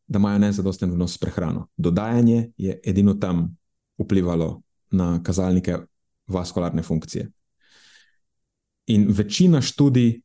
da 0.07 0.19
imajo 0.19 0.39
nezadosten 0.39 0.91
vnos 0.91 1.17
prehrano. 1.17 1.67
Dodajanje 1.77 2.51
je 2.57 2.79
edino 2.85 3.13
tam 3.13 3.57
vplivalo 3.99 4.61
na 4.91 5.19
kazalnike 5.23 5.77
vaskularne 6.27 6.83
funkcije. 6.83 7.29
In 8.87 9.05
večina 9.09 9.61
študij 9.61 10.21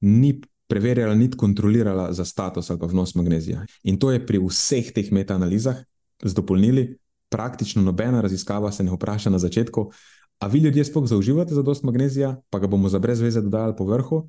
ni 0.00 0.40
preverjala, 0.68 1.14
niti 1.14 1.36
kontrolirala 1.36 2.12
za 2.12 2.24
status 2.24 2.70
ali 2.70 2.80
pa 2.80 2.86
vnos 2.86 3.14
magnezija. 3.14 3.64
In 3.82 3.98
to 3.98 4.10
je 4.12 4.26
pri 4.26 4.38
vseh 4.38 4.92
teh 4.92 5.12
metaanalizah 5.12 5.76
z 6.22 6.34
dopolnili. 6.34 6.96
Praktično 7.28 7.82
nobena 7.82 8.20
raziskava 8.20 8.72
se 8.72 8.84
ne 8.84 8.92
vpraša 8.92 9.30
na 9.30 9.38
začetku, 9.38 9.90
a 10.38 10.46
vi 10.46 10.58
ljudje 10.58 10.84
sploh 10.84 11.06
zauživate 11.06 11.54
za 11.54 11.62
dost 11.62 11.82
magnezija, 11.82 12.36
pa 12.50 12.58
ga 12.58 12.66
bomo 12.66 12.88
za 12.88 12.98
brez 12.98 13.20
veze 13.20 13.42
dodali 13.42 13.74
po 13.76 13.84
vrhu. 13.84 14.28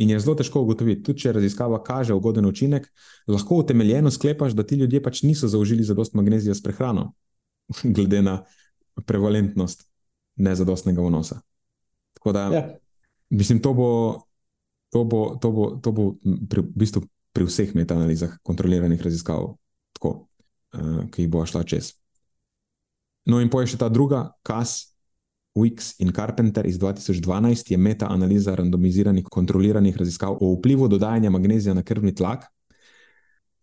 In 0.00 0.10
je 0.10 0.20
zelo 0.20 0.34
težko 0.34 0.62
ugotoviti, 0.64 1.02
tudi 1.04 1.20
če 1.20 1.34
raziskava 1.36 1.82
kaže 1.84 2.14
ugoden 2.16 2.46
učinek, 2.48 2.86
lahko 3.28 3.58
utemeljeno 3.60 4.10
sklepaš, 4.10 4.54
da 4.56 4.64
ti 4.64 4.78
ljudje 4.80 5.02
pač 5.02 5.22
niso 5.22 5.48
zaužili 5.48 5.84
za 5.84 5.94
dost 5.94 6.14
magnezija 6.14 6.54
s 6.54 6.62
prehrano, 6.62 7.12
glede 7.96 8.22
na 8.22 8.38
prevalentnost 9.06 9.84
nezadostnega 10.36 11.02
vnosa. 11.02 11.40
Tako 12.16 12.32
da, 12.32 12.46
ja. 12.54 12.64
mislim, 13.30 13.60
to 13.60 13.74
bo, 13.74 13.90
to 14.90 15.04
bo, 15.04 15.36
to 15.40 15.50
bo, 15.52 15.70
to 15.82 15.92
bo 15.92 16.14
pri, 16.48 16.64
v 16.64 16.80
bistvu 16.80 17.04
pri 17.32 17.46
vseh 17.46 17.74
metaanalizah 17.74 18.38
kontroliranih 18.42 19.02
raziskav, 19.02 19.54
tako, 19.94 20.26
uh, 20.74 21.04
ki 21.10 21.26
jih 21.26 21.30
bo 21.30 21.44
šla 21.46 21.62
čez. 21.62 21.92
No, 23.28 23.38
in 23.44 23.50
poje 23.52 23.68
še 23.70 23.78
ta 23.78 23.90
druga, 23.92 24.30
KAS, 24.42 24.89
Wicks 25.54 25.94
in 25.98 26.12
Carpenter 26.12 26.66
iz 26.66 26.78
2012 26.78 27.72
je 27.72 27.76
metaanaliza 27.76 28.54
randomiziranih 28.54 29.24
kontroliranih 29.30 29.96
raziskav 29.96 30.36
o 30.40 30.54
vplivu 30.54 30.88
dodajanja 30.88 31.30
magnezija 31.30 31.74
na 31.74 31.82
krvni 31.82 32.14
tlak. 32.14 32.44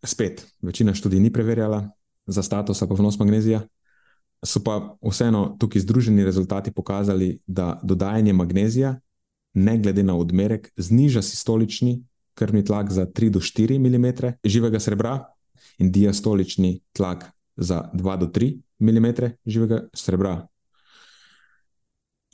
Spet, 0.04 0.46
večina 0.62 0.94
študij 0.94 1.20
ni 1.20 1.34
preverjala 1.34 1.90
za 2.26 2.44
status 2.44 2.82
ali 2.82 2.96
vnos 2.96 3.20
magnezija, 3.20 3.62
so 4.46 4.60
pa 4.64 4.98
vseeno 5.02 5.56
tukaj 5.60 5.82
združeni 5.82 6.26
rezultati 6.26 6.72
pokazali, 6.72 7.40
da 7.48 7.80
dodajanje 7.84 8.34
magnezija, 8.34 9.00
ne 9.54 9.78
glede 9.78 10.04
na 10.04 10.18
odmerek, 10.18 10.72
zniža 10.78 11.22
sistolični 11.22 12.04
krvni 12.34 12.66
tlak 12.66 12.92
za 12.92 13.06
3 13.06 13.30
do 13.30 13.40
4 13.40 13.80
mm 13.80 14.34
živega 14.44 14.80
srebra 14.80 15.24
in 15.78 15.92
diastolični 15.92 16.80
tlak 16.94 17.26
za 17.56 17.90
2 17.94 18.18
do 18.18 18.26
3 18.26 18.62
mm 18.80 19.32
živega 19.46 19.88
srebra. 19.94 20.48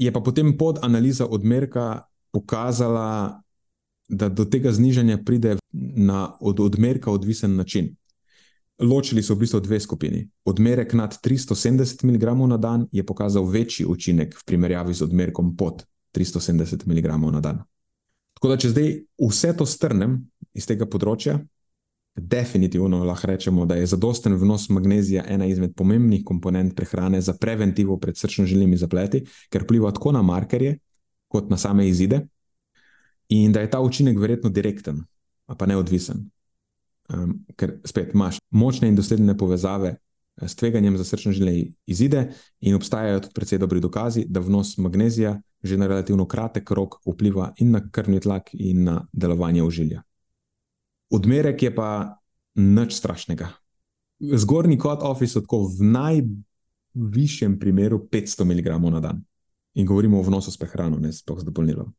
Je 0.03 0.11
pa 0.11 0.19
potem 0.19 0.51
pod 0.57 0.79
analiza 0.83 1.25
odmerka 1.25 2.03
pokazala, 2.31 3.39
da 4.09 4.29
do 4.29 4.45
tega 4.45 4.71
znižanja 4.71 5.21
pride 5.25 5.57
na 5.95 6.35
od 6.41 6.59
odmerka 6.59 7.11
odvisen 7.11 7.55
način. 7.55 7.93
Ločili 8.81 9.23
so 9.23 9.35
v 9.35 9.45
bistvu 9.45 9.59
dve 9.63 9.79
skupini. 9.79 10.25
Odmerek 10.45 10.93
nad 10.93 11.15
370 11.23 12.03
mg 12.03 12.47
na 12.49 12.57
dan 12.57 12.87
je 12.91 13.05
pokazal 13.05 13.45
večji 13.45 13.85
učinek 13.85 14.35
v 14.35 14.45
primerjavi 14.45 14.93
z 14.93 15.05
odmerkom 15.07 15.55
pod 15.57 15.85
370 16.15 16.87
mg 16.87 17.07
na 17.31 17.39
dan. 17.39 17.63
Tako 18.33 18.49
da, 18.49 18.57
če 18.57 18.69
zdaj 18.69 18.89
vse 19.21 19.53
to 19.57 19.65
strnem 19.65 20.17
iz 20.53 20.67
tega 20.67 20.85
področja, 20.89 21.37
definitivno 22.15 23.03
lahko 23.03 23.27
rečemo, 23.27 23.65
da 23.65 23.75
je 23.75 23.85
zadosten 23.85 24.35
vnos 24.35 24.69
magnezija 24.69 25.23
ena 25.27 25.45
izmed 25.45 25.73
pomembnih 25.75 26.21
komponent 26.25 26.75
prehrane 26.75 27.21
za 27.21 27.33
preventivo 27.33 27.97
pred 27.97 28.15
srčno-žilnimi 28.15 28.77
zapleti, 28.77 29.23
ker 29.49 29.63
vpliva 29.63 29.91
tako 29.91 30.11
na 30.11 30.21
markerje, 30.21 30.77
kot 31.27 31.49
na 31.49 31.57
same 31.57 31.87
izide, 31.89 32.27
in 33.29 33.51
da 33.51 33.61
je 33.61 33.69
ta 33.69 33.81
učinek 33.81 34.19
verjetno 34.19 34.49
direkten, 34.49 35.03
pa 35.57 35.65
neodvisen. 35.65 36.29
Um, 37.09 37.39
ker 37.59 37.79
spet 37.85 38.13
imaš 38.13 38.37
močne 38.49 38.87
in 38.87 38.95
dosledne 38.95 39.37
povezave 39.37 39.89
eh, 39.89 40.47
s 40.47 40.55
tveganjem 40.55 40.97
za 40.97 41.03
srčno-žilne 41.03 41.73
izide, 41.85 42.29
in 42.61 42.75
obstajajo 42.75 43.19
tudi 43.25 43.33
precej 43.33 43.59
dobri 43.59 43.79
dokazi, 43.79 44.25
da 44.29 44.39
vnos 44.39 44.77
magnezija 44.77 45.41
že 45.63 45.77
na 45.77 45.87
relativno 45.87 46.25
kratek 46.27 46.71
rok 46.71 46.95
vpliva 47.07 47.53
in 47.57 47.71
na 47.71 47.79
krvni 47.91 48.19
tlak, 48.19 48.49
in 48.53 48.83
na 48.83 49.07
delovanje 49.13 49.63
ožilja. 49.63 50.01
Odmerek 51.13 51.61
je 51.63 51.71
pa 51.75 52.17
nič 52.57 52.97
strašnega. 52.97 53.51
Zgornji 54.19 54.77
kot 54.81 55.03
office 55.05 55.39
je 55.39 55.45
v 55.45 55.89
najvišjem 55.93 57.59
primeru 57.59 58.01
500 58.11 58.45
mg 58.45 58.79
na 58.91 58.99
dan. 58.99 59.21
In 59.73 59.85
govorimo 59.85 60.19
o 60.19 60.23
vnosu 60.23 60.51
s 60.51 60.57
prehrano, 60.57 60.97
ne 60.97 61.13
sploh 61.13 61.41
z 61.41 61.45
dopolnilom. 61.45 61.93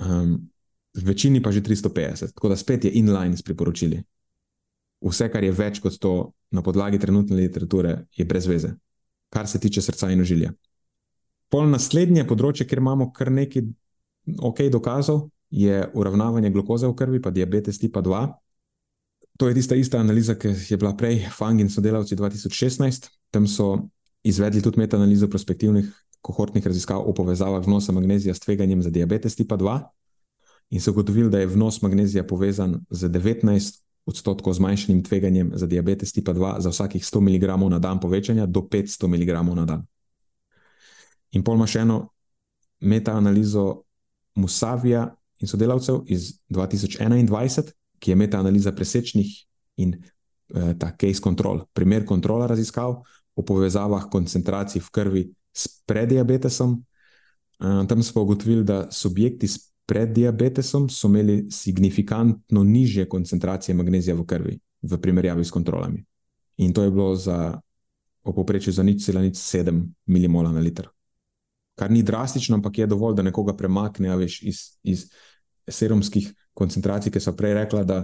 Um, 0.00 0.48
v 0.92 1.04
večini 1.04 1.40
pa 1.42 1.52
že 1.52 1.60
350, 1.60 2.36
tako 2.36 2.48
da 2.48 2.56
spet 2.56 2.84
je 2.84 2.92
inline 2.92 3.36
s 3.36 3.42
priporočili. 3.42 4.02
Vse, 5.02 5.28
kar 5.32 5.44
je 5.44 5.52
več 5.52 5.80
kot 5.80 5.96
to 5.98 6.32
na 6.52 6.62
podlagi 6.62 7.00
trenutne 7.00 7.36
literature, 7.36 8.04
je 8.12 8.24
brez 8.24 8.46
veze, 8.46 8.76
kar 9.32 9.48
se 9.48 9.58
tiče 9.58 9.82
srca 9.82 10.10
in 10.12 10.20
ožilja. 10.20 10.52
Pol 11.48 11.68
naslednje 11.68 12.24
področje, 12.28 12.66
kjer 12.68 12.80
imamo 12.80 13.10
kar 13.12 13.32
nekaj 13.32 13.64
ok 14.38 14.68
dokazov, 14.72 15.31
je 15.52 15.84
uravnavanje 15.94 16.50
glukoze 16.50 16.88
v 16.88 16.96
krvi, 16.96 17.20
pa 17.22 17.30
diabetes 17.30 17.78
tipa 17.78 18.00
2. 18.00 18.32
To 19.38 19.48
je 19.48 19.54
tista 19.54 19.76
ista 19.76 19.98
analiza, 20.00 20.34
ki 20.34 20.48
je 20.68 20.76
bila 20.76 20.94
prej, 20.96 21.28
Fang 21.36 21.60
in 21.60 21.68
sodelavci 21.68 22.16
2016. 22.16 23.08
Tam 23.30 23.46
so 23.46 23.88
izvedli 24.24 24.62
tudi 24.62 24.80
metaanalizo 24.80 25.28
prospektivnih 25.28 25.90
kohortnih 26.22 26.66
raziskav 26.66 27.02
o 27.04 27.12
povezavah 27.14 27.66
vnosa 27.66 27.92
magnezija 27.92 28.34
s 28.34 28.40
tveganjem 28.40 28.82
za 28.82 28.90
diabetes 28.90 29.36
tipa 29.36 29.56
2 29.56 29.80
in 30.70 30.80
so 30.80 30.90
ugotovili, 30.90 31.30
da 31.30 31.38
je 31.38 31.46
vnos 31.46 31.82
magnezija 31.82 32.24
povezan 32.26 32.80
z 32.90 33.08
19 33.08 33.80
odstotkov 34.06 34.54
zmanjšanim 34.54 35.04
tveganjem 35.04 35.50
za 35.54 35.66
diabetes 35.66 36.12
tipa 36.12 36.32
2 36.32 36.60
za 36.60 36.70
vsakih 36.70 37.04
100 37.04 37.20
mg 37.20 37.70
na 37.70 37.78
dan 37.78 38.00
povečanja 38.00 38.46
do 38.46 38.60
500 38.60 39.06
mg 39.06 39.54
na 39.56 39.64
dan. 39.64 39.86
In 41.32 41.44
pol 41.44 41.56
ima 41.56 41.66
še 41.66 41.84
eno 41.84 42.08
metaanalizo 42.80 43.82
Musavija 44.34 45.10
in 45.42 45.48
sodelavcev 45.48 46.04
iz 46.06 46.32
2021, 46.48 47.72
ki 47.98 48.10
je 48.10 48.16
metaanaliza 48.16 48.72
presečnih 48.72 49.28
in 49.82 49.94
eh, 49.94 50.74
ta 50.78 50.92
case 51.00 51.20
control, 51.22 51.64
primer 51.72 52.06
kontrola 52.06 52.46
raziskav 52.46 53.02
o 53.34 53.42
povezavah 53.42 54.08
koncentracij 54.10 54.82
v 54.82 54.90
krvi 54.90 55.22
s 55.52 55.68
prediabetesom. 55.86 56.78
Eh, 56.78 57.84
tam 57.88 58.02
smo 58.02 58.22
ugotovili, 58.22 58.64
da 58.64 58.90
subjekti 58.90 59.48
s 59.48 59.72
prediabetesom 59.86 60.88
so 60.88 61.08
imeli 61.08 61.50
signifikantno 61.50 62.64
nižje 62.64 63.08
koncentracije 63.08 63.74
magnezija 63.74 64.14
v 64.14 64.24
krvi 64.26 64.58
v 64.82 64.98
primerjavi 64.98 65.44
s 65.44 65.50
kontrolami. 65.50 66.04
In 66.56 66.72
to 66.72 66.82
je 66.82 66.90
bilo 66.90 67.16
za 67.16 67.60
opoprečju 68.24 68.72
za 68.72 68.82
nič 68.82 69.04
cela 69.04 69.20
nič 69.22 69.36
7 69.36 69.82
mmol 70.06 70.52
na 70.52 70.60
liter. 70.60 70.88
Kar 71.74 71.90
ni 71.90 72.02
drastično, 72.02 72.56
ampak 72.56 72.78
je 72.78 72.86
dovolj, 72.86 73.16
da 73.16 73.22
nekoga 73.22 73.56
premakne 73.56 74.16
veš, 74.16 74.42
iz, 74.42 74.58
iz 74.82 75.06
serumskih 75.68 76.32
koncentracij, 76.54 77.12
ki 77.12 77.20
so 77.20 77.34
prej 77.36 77.54
rekla, 77.54 77.84
da 77.84 77.98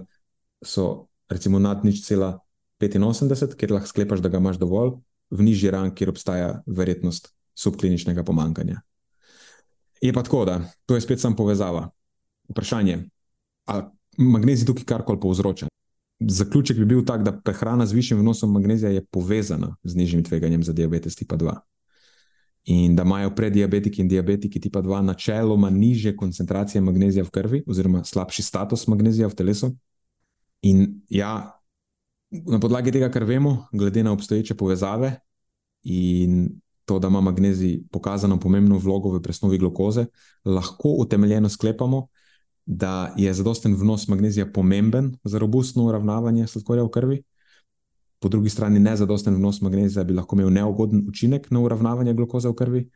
so 0.65 1.09
recimo 1.29 1.59
nad 1.59 1.85
nič 1.85 2.03
cela 2.07 2.39
85, 2.81 3.57
ker 3.59 3.75
lahko 3.75 3.91
sklepaš, 3.91 4.23
da 4.23 4.31
ga 4.31 4.39
imaš 4.39 4.59
dovolj, 4.59 4.97
v 5.31 5.45
nižji 5.45 5.71
rang, 5.75 5.95
kjer 5.95 6.13
obstaja 6.13 6.63
verjetnost 6.67 7.33
subkliničnega 7.59 8.25
pomankanja. 8.25 8.81
Je 10.01 10.13
pa 10.15 10.23
tako, 10.23 10.45
da 10.47 10.61
to 10.87 10.95
je 10.95 11.03
spet 11.03 11.21
sam 11.21 11.37
povezava. 11.37 11.89
Vprašanje, 12.49 13.03
ali 13.67 13.83
magnezij 14.19 14.67
tukaj 14.67 14.87
karkoli 14.87 15.21
povzroča. 15.21 15.67
Zaključek 16.19 16.79
bi 16.79 16.85
bil 16.85 17.05
tak, 17.07 17.23
da 17.27 17.35
prehrana 17.35 17.87
z 17.87 17.95
višjim 17.99 18.21
vnosom 18.23 18.53
magnezija 18.53 18.91
je 18.91 19.05
povezana 19.11 19.77
z 19.85 19.97
nižjim 19.97 20.25
tveganjem 20.25 20.63
za 20.63 20.73
diabetes 20.73 21.17
tipa 21.17 21.37
2 21.37 21.59
in 22.71 22.97
da 22.97 23.03
imajo 23.03 23.31
prediabetiki 23.35 24.03
in 24.03 24.09
diabetiki 24.09 24.61
tipa 24.61 24.83
2 24.83 25.01
načeloma 25.01 25.71
niže 25.71 26.17
koncentracije 26.17 26.81
magnezija 26.81 27.25
v 27.25 27.31
krvi, 27.31 27.63
oziroma 27.67 28.03
slabši 28.05 28.43
status 28.43 28.87
magnezija 28.87 29.29
v 29.29 29.35
telesu. 29.35 29.71
In 30.63 31.01
ja, 31.09 31.61
na 32.31 32.61
podlagi 32.61 32.93
tega, 32.93 33.09
kar 33.11 33.25
vemo, 33.25 33.67
glede 33.73 34.05
na 34.05 34.13
obstoječe 34.13 34.55
povezave 34.55 35.15
in 35.83 36.61
to, 36.85 36.99
da 36.99 37.09
ima 37.09 37.21
magnezij 37.21 37.81
pokazano 37.91 38.37
pomembno 38.41 38.79
vlogo 38.79 39.15
v 39.17 39.23
presnovi 39.23 39.59
glukoze, 39.59 40.07
lahko 40.45 40.89
utemeljeno 40.89 41.49
sklepamo, 41.49 42.07
da 42.67 43.15
je 43.17 43.33
zadosten 43.33 43.77
vnos 43.81 44.09
magnezija 44.09 44.53
pomemben 44.53 45.15
za 45.25 45.39
robustno 45.39 45.87
uravnavanje 45.87 46.47
sladkorja 46.47 46.85
v 46.85 46.91
krvi 46.91 47.23
po 48.19 48.29
drugi 48.29 48.51
strani 48.51 48.81
nezadosten 48.81 49.35
vnos 49.35 49.61
magnezija 49.61 50.05
bi 50.05 50.15
lahko 50.15 50.37
imel 50.37 50.53
neugoden 50.53 51.05
učinek 51.09 51.51
na 51.51 51.61
uravnavanje 51.61 52.15
glukoze 52.15 52.49
v 52.49 52.55
krvi. 52.55 52.89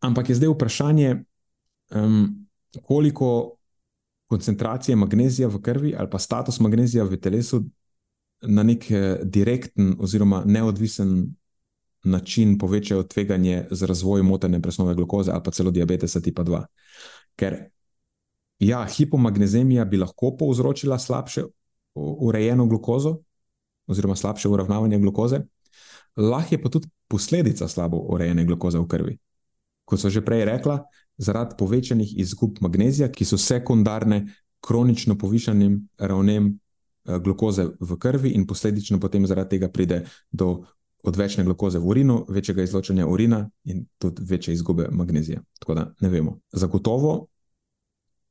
Ampak 0.00 0.28
je 0.28 0.34
zdaj 0.34 0.48
vprašanje, 0.48 1.24
um, 1.94 2.46
koliko 2.82 3.58
koncentracije 4.28 4.96
magnezija 4.96 5.48
v 5.48 5.60
krvi 5.62 5.94
ali 5.98 6.10
pa 6.10 6.18
status 6.18 6.60
magnezija 6.60 7.04
v 7.04 7.16
telesu 7.16 7.64
na 8.42 8.62
nek 8.62 8.90
eh, 8.90 9.20
direkten 9.24 9.96
oziroma 9.98 10.42
neodvisen 10.46 11.34
način 12.04 12.58
povečajo 12.58 13.02
tveganje 13.02 13.66
za 13.70 13.86
razvoj 13.86 14.22
motene 14.22 14.62
presnove 14.62 14.94
glukoze 14.94 15.32
ali 15.32 15.42
pa 15.44 15.50
celo 15.50 15.70
diabetesa 15.70 16.20
tipa 16.20 16.44
2. 16.44 16.64
Ker 17.36 17.56
ja, 18.58 18.86
hipomagnezemija 18.86 19.84
bi 19.84 19.96
lahko 19.96 20.36
povzročila 20.36 20.98
slabše 20.98 21.42
urejeno 21.94 22.66
glukozo, 22.66 23.18
oziroma 23.88 24.16
slabše 24.16 24.48
uravnavanje 24.48 24.98
glukoze, 24.98 25.40
lahko 26.16 26.54
je 26.54 26.62
pa 26.62 26.68
tudi 26.68 26.88
posledica 27.08 27.68
slabo 27.68 27.96
urejene 27.96 28.44
glukoze 28.44 28.78
v 28.78 28.86
krvi. 28.86 29.18
Kot 29.84 30.00
so 30.00 30.10
že 30.10 30.20
prej 30.24 30.44
rekla, 30.44 30.82
zaradi 31.16 31.56
povečanih 31.58 32.18
izgub 32.20 32.60
magnezija, 32.60 33.08
ki 33.08 33.24
so 33.24 33.38
sekundarne 33.38 34.26
kronično 34.60 35.18
povišanim 35.18 35.88
ravnem 35.98 36.50
eh, 36.52 37.18
glukoze 37.18 37.70
v 37.80 37.98
krvi, 37.98 38.34
in 38.36 38.46
posledično 38.46 39.00
potem 39.00 39.26
zaradi 39.26 39.56
tega 39.56 39.68
pride 39.68 40.04
do 40.30 40.64
odvečne 41.04 41.44
glukoze 41.44 41.78
v 41.78 41.88
urinu, 41.88 42.26
večjega 42.28 42.62
izločanja 42.62 43.06
urina 43.06 43.50
in 43.64 43.86
tudi 43.98 44.22
večje 44.24 44.54
izgube 44.54 44.88
magnezija. 44.90 45.40
Tako 45.60 45.74
da 45.74 45.94
ne 46.00 46.08
vemo. 46.08 46.38
Zagotovo 46.52 47.26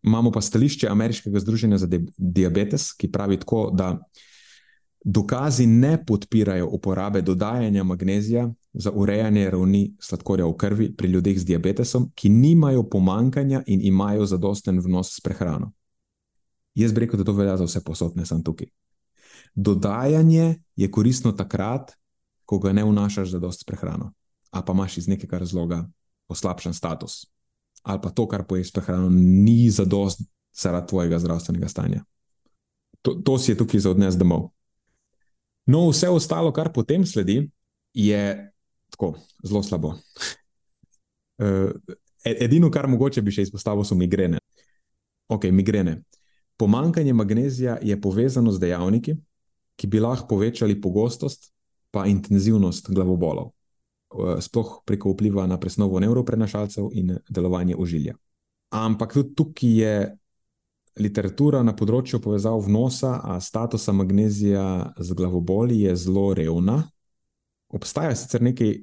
imamo 0.03 0.31
pa 0.31 0.41
stališče 0.41 0.87
Ameriškega 0.87 1.39
združenja 1.39 1.77
za 1.77 1.87
diabetes, 2.17 2.93
ki 2.93 3.11
pravi 3.11 3.39
tako, 3.39 3.71
da 3.73 3.97
dokazi 5.09 5.67
ne 5.67 6.05
podpirajo 6.05 6.67
uporabe 6.67 7.21
dodajanja 7.21 7.83
magnezija 7.83 8.53
za 8.73 8.91
urejanje 8.91 9.49
ravni 9.49 9.95
sladkorja 9.99 10.45
v 10.45 10.55
krvi 10.57 10.95
pri 10.95 11.07
ljudeh 11.07 11.39
z 11.39 11.45
diabetesom, 11.45 12.11
ki 12.15 12.29
nimajo 12.29 12.83
pomankanja 12.89 13.63
in 13.67 13.79
imajo 13.81 14.25
zadosten 14.25 14.79
vnos 14.79 15.15
s 15.15 15.21
prehrano. 15.21 15.71
Jaz 16.75 16.91
bi 16.93 16.99
rekel, 16.99 17.17
da 17.19 17.23
to 17.23 17.33
velja 17.33 17.55
za 17.57 17.63
vse 17.63 17.83
posodne, 17.83 18.25
sem 18.25 18.43
tukaj. 18.43 18.67
Dodajanje 19.55 20.59
je 20.75 20.91
koristno 20.91 21.31
takrat, 21.31 21.95
ko 22.45 22.59
ga 22.59 22.73
ne 22.73 22.83
vnašaš 22.83 23.29
za 23.29 23.39
dost 23.39 23.63
prehrano, 23.67 24.11
a 24.51 24.61
pa 24.61 24.73
imaš 24.73 24.97
iz 24.97 25.07
nekega 25.07 25.37
razloga 25.37 25.85
poslabšan 26.27 26.73
status, 26.73 27.25
ali 27.83 27.99
pa 28.03 28.09
to, 28.09 28.27
kar 28.27 28.43
poješ 28.43 28.73
prehrano, 28.73 29.09
ni 29.09 29.69
za 29.69 29.85
dost 29.85 30.21
zaradi 30.53 30.87
tvojega 30.87 31.19
zdravstvenega 31.19 31.67
stanja. 31.67 32.03
To, 33.01 33.15
to 33.23 33.39
si 33.39 33.51
je 33.51 33.57
tukaj 33.57 33.79
za 33.79 33.91
odnes 33.95 34.19
domov. 34.19 34.56
No, 35.67 35.89
vse 35.91 36.09
ostalo, 36.09 36.51
kar 36.55 36.71
potem 36.73 37.05
sledi, 37.05 37.41
je 37.93 38.51
tako 38.89 39.15
zelo 39.43 39.63
slabo. 39.63 39.93
Eh, 41.37 41.69
edino, 42.23 42.71
kar 42.71 42.87
mogoče 42.87 43.21
bi 43.21 43.31
še 43.35 43.43
izpostavil, 43.45 43.83
so 43.85 43.95
migrene. 43.95 44.39
Ok, 45.29 45.49
migrene. 45.51 45.99
Pomankanje 46.57 47.13
magnezija 47.13 47.77
je 47.85 47.97
povezano 48.01 48.51
z 48.51 48.63
dejavniki, 48.63 49.13
ki 49.77 49.87
bi 49.87 50.01
lahko 50.01 50.25
povečali 50.31 50.79
pogostost 50.81 51.51
pa 51.93 52.07
intenzivnost 52.09 52.89
glavobolov, 52.89 53.51
eh, 53.51 54.41
sploh 54.41 54.81
preko 54.85 55.13
vpliva 55.13 55.45
na 55.47 55.59
presnovo 55.59 55.99
neuroprenašalcev 55.99 56.89
in 56.93 57.17
delovanje 57.29 57.75
ožilja. 57.75 58.15
Ampak 58.71 59.13
tudi 59.13 59.35
tukaj 59.35 59.77
je 59.83 59.93
literatura 60.99 61.63
na 61.63 61.73
področju 61.75 62.19
povezav 62.23 62.59
vnosa, 62.65 63.17
a 63.23 63.39
statusa 63.41 63.93
magnezija 63.93 64.93
z 64.97 65.17
glavoboli 65.17 65.81
je 65.85 65.95
zelo 65.95 66.33
revna. 66.37 66.81
Obstaja 67.73 68.15
sicer 68.15 68.41
nekaj 68.41 68.75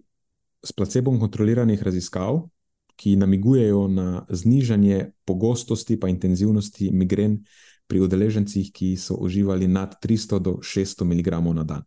s 0.65 0.73
placebom 0.73 1.20
kontroliranih 1.20 1.82
raziskav, 1.82 2.45
ki 2.97 3.16
namigujejo 3.19 3.89
na 3.91 4.24
znižanje 4.31 5.11
pogostosti 5.27 5.99
in 6.01 6.09
intenzivnosti 6.09 6.91
migren 6.93 7.41
pri 7.86 8.01
udeležencih, 8.01 8.70
ki 8.73 8.97
so 8.97 9.15
uživali 9.15 9.69
nad 9.69 9.97
300 10.01 10.39
do 10.39 10.59
600 10.62 11.05
mg 11.05 11.55
na 11.55 11.65
dan. 11.65 11.82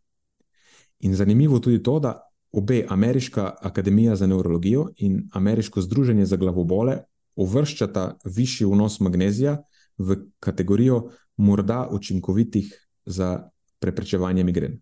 In 0.99 1.16
zanimivo 1.16 1.60
tudi 1.60 1.84
to, 1.84 1.99
da 1.99 2.20
obe 2.52 2.86
Ameriška 2.90 3.56
akademija 3.62 4.16
za 4.16 4.28
neurologijo 4.28 4.90
in 4.98 5.30
Ameriško 5.34 5.82
združenje 5.82 6.26
za 6.26 6.38
glavobole 6.38 7.04
uvrščata 7.36 8.18
višji 8.26 8.66
vnos 8.66 8.99
magnezija 8.99 9.58
v 9.98 10.18
kategorijo 10.40 11.10
morda 11.38 11.88
učinkovitih 11.91 12.74
za 13.06 13.49
preprečevanje 13.80 14.44
migren. 14.44 14.80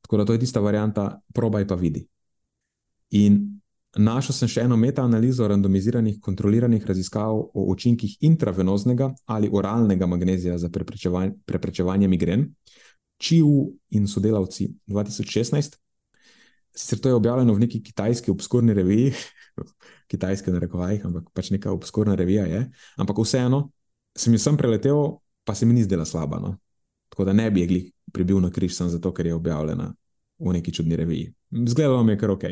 Tako 0.00 0.16
da 0.16 0.24
to 0.24 0.32
je 0.32 0.38
tista 0.38 0.60
varianta, 0.60 1.20
probaj 1.34 1.66
pa 1.66 1.74
vidi. 1.74 2.06
In 3.10 3.60
našel 3.96 4.34
sem 4.34 4.48
še 4.48 4.66
eno 4.66 4.76
metaanalizo 4.76 5.48
randomiziranih 5.48 6.18
kontroliranih 6.22 6.86
raziskav 6.86 7.38
o 7.38 7.64
učinkih 7.72 8.16
intravenoznega 8.20 9.12
ali 9.26 9.50
oralnega 9.52 10.06
magnezija 10.06 10.58
za 10.58 10.68
preprečevanje, 10.68 11.34
preprečevanje 11.46 12.08
migren, 12.08 12.50
Čiu 13.18 13.72
in 13.96 14.04
sodelavci 14.06 14.68
2016. 14.86 15.78
Sicer 16.76 16.98
to 17.00 17.08
je 17.08 17.14
objavljeno 17.14 17.54
v 17.54 17.58
neki 17.58 17.82
kitajski 17.82 18.30
obskurni 18.30 18.74
reviji, 18.74 19.14
kitajske 20.12 20.52
na 20.52 20.60
rekovajih, 20.60 21.06
ampak 21.08 21.30
pač 21.32 21.50
neka 21.50 21.72
obskurna 21.72 22.14
revija 22.14 22.44
je. 22.44 22.66
Ampak 23.00 23.22
vseeno, 23.24 23.70
sem 24.16 24.34
jo 24.34 24.38
sem 24.38 24.56
preletel, 24.56 25.18
pa 25.44 25.54
se 25.54 25.66
mi 25.66 25.74
ni 25.74 25.84
zdela 25.84 26.04
slaba. 26.04 26.38
No? 26.40 26.56
Tako 27.08 27.24
da 27.24 27.32
ne 27.32 27.50
bi 27.50 27.60
je 27.60 27.90
pribil 28.12 28.40
na 28.40 28.50
križ, 28.50 28.74
samo 28.74 28.90
zato, 28.90 29.12
ker 29.14 29.26
je 29.26 29.34
objavljena 29.34 29.94
v 30.38 30.52
neki 30.52 30.72
čudni 30.72 30.96
reviji. 30.96 31.32
Zgledalo 31.66 32.02
mi 32.04 32.12
je 32.12 32.18
kar 32.18 32.30
ok. 32.30 32.44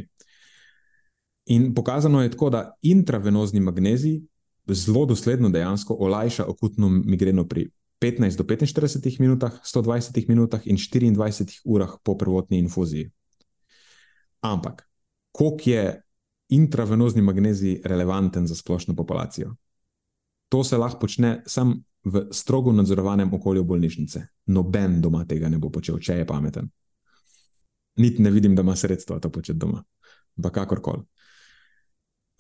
In 1.47 1.75
pokazano 1.75 2.23
je 2.23 2.31
tako, 2.31 2.51
da 2.51 2.75
intravenozni 2.83 3.61
magnezij 3.61 4.21
zelo 4.69 5.07
dosledno 5.07 5.51
dejansko 5.51 5.97
olajša 6.01 6.45
akutno 6.49 6.89
migreno 6.89 7.45
pri 7.49 7.71
15 8.01 8.37
do 8.37 8.45
45 8.45 9.21
minutah, 9.21 9.53
120 9.65 10.29
minutah 10.29 10.61
in 10.65 10.77
24 10.77 11.61
urah 11.65 11.91
po 12.05 12.17
prvotni 12.17 12.59
infuziji. 12.59 13.11
Ampak, 14.41 14.89
koliko 15.33 15.71
je 15.71 16.03
intravenozni 16.49 17.23
magnezij 17.23 17.81
relevanten 17.85 18.47
za 18.47 18.55
splošno 18.55 18.95
populacijo? 18.95 19.55
To 20.55 20.65
se 20.65 20.77
lahko 20.79 21.01
počne 21.03 21.43
samo 21.47 21.75
v 22.05 22.29
strogo 22.31 22.73
nadzorovanem 22.73 23.33
okolju 23.35 23.65
bolnišnice. 23.65 24.21
Noben 24.47 25.01
doma 25.03 25.25
tega 25.27 25.49
ne 25.51 25.59
bo 25.59 25.67
počel, 25.71 25.97
če 25.99 26.21
je 26.21 26.27
pameten. 26.27 26.69
Niti 27.99 28.23
ne 28.23 28.31
vidim, 28.31 28.55
da 28.55 28.63
ima 28.63 28.77
sredstva 28.77 29.19
to 29.19 29.33
početi 29.35 29.59
doma, 29.59 29.81
pa 30.43 30.53
kakorkoli. 30.55 31.03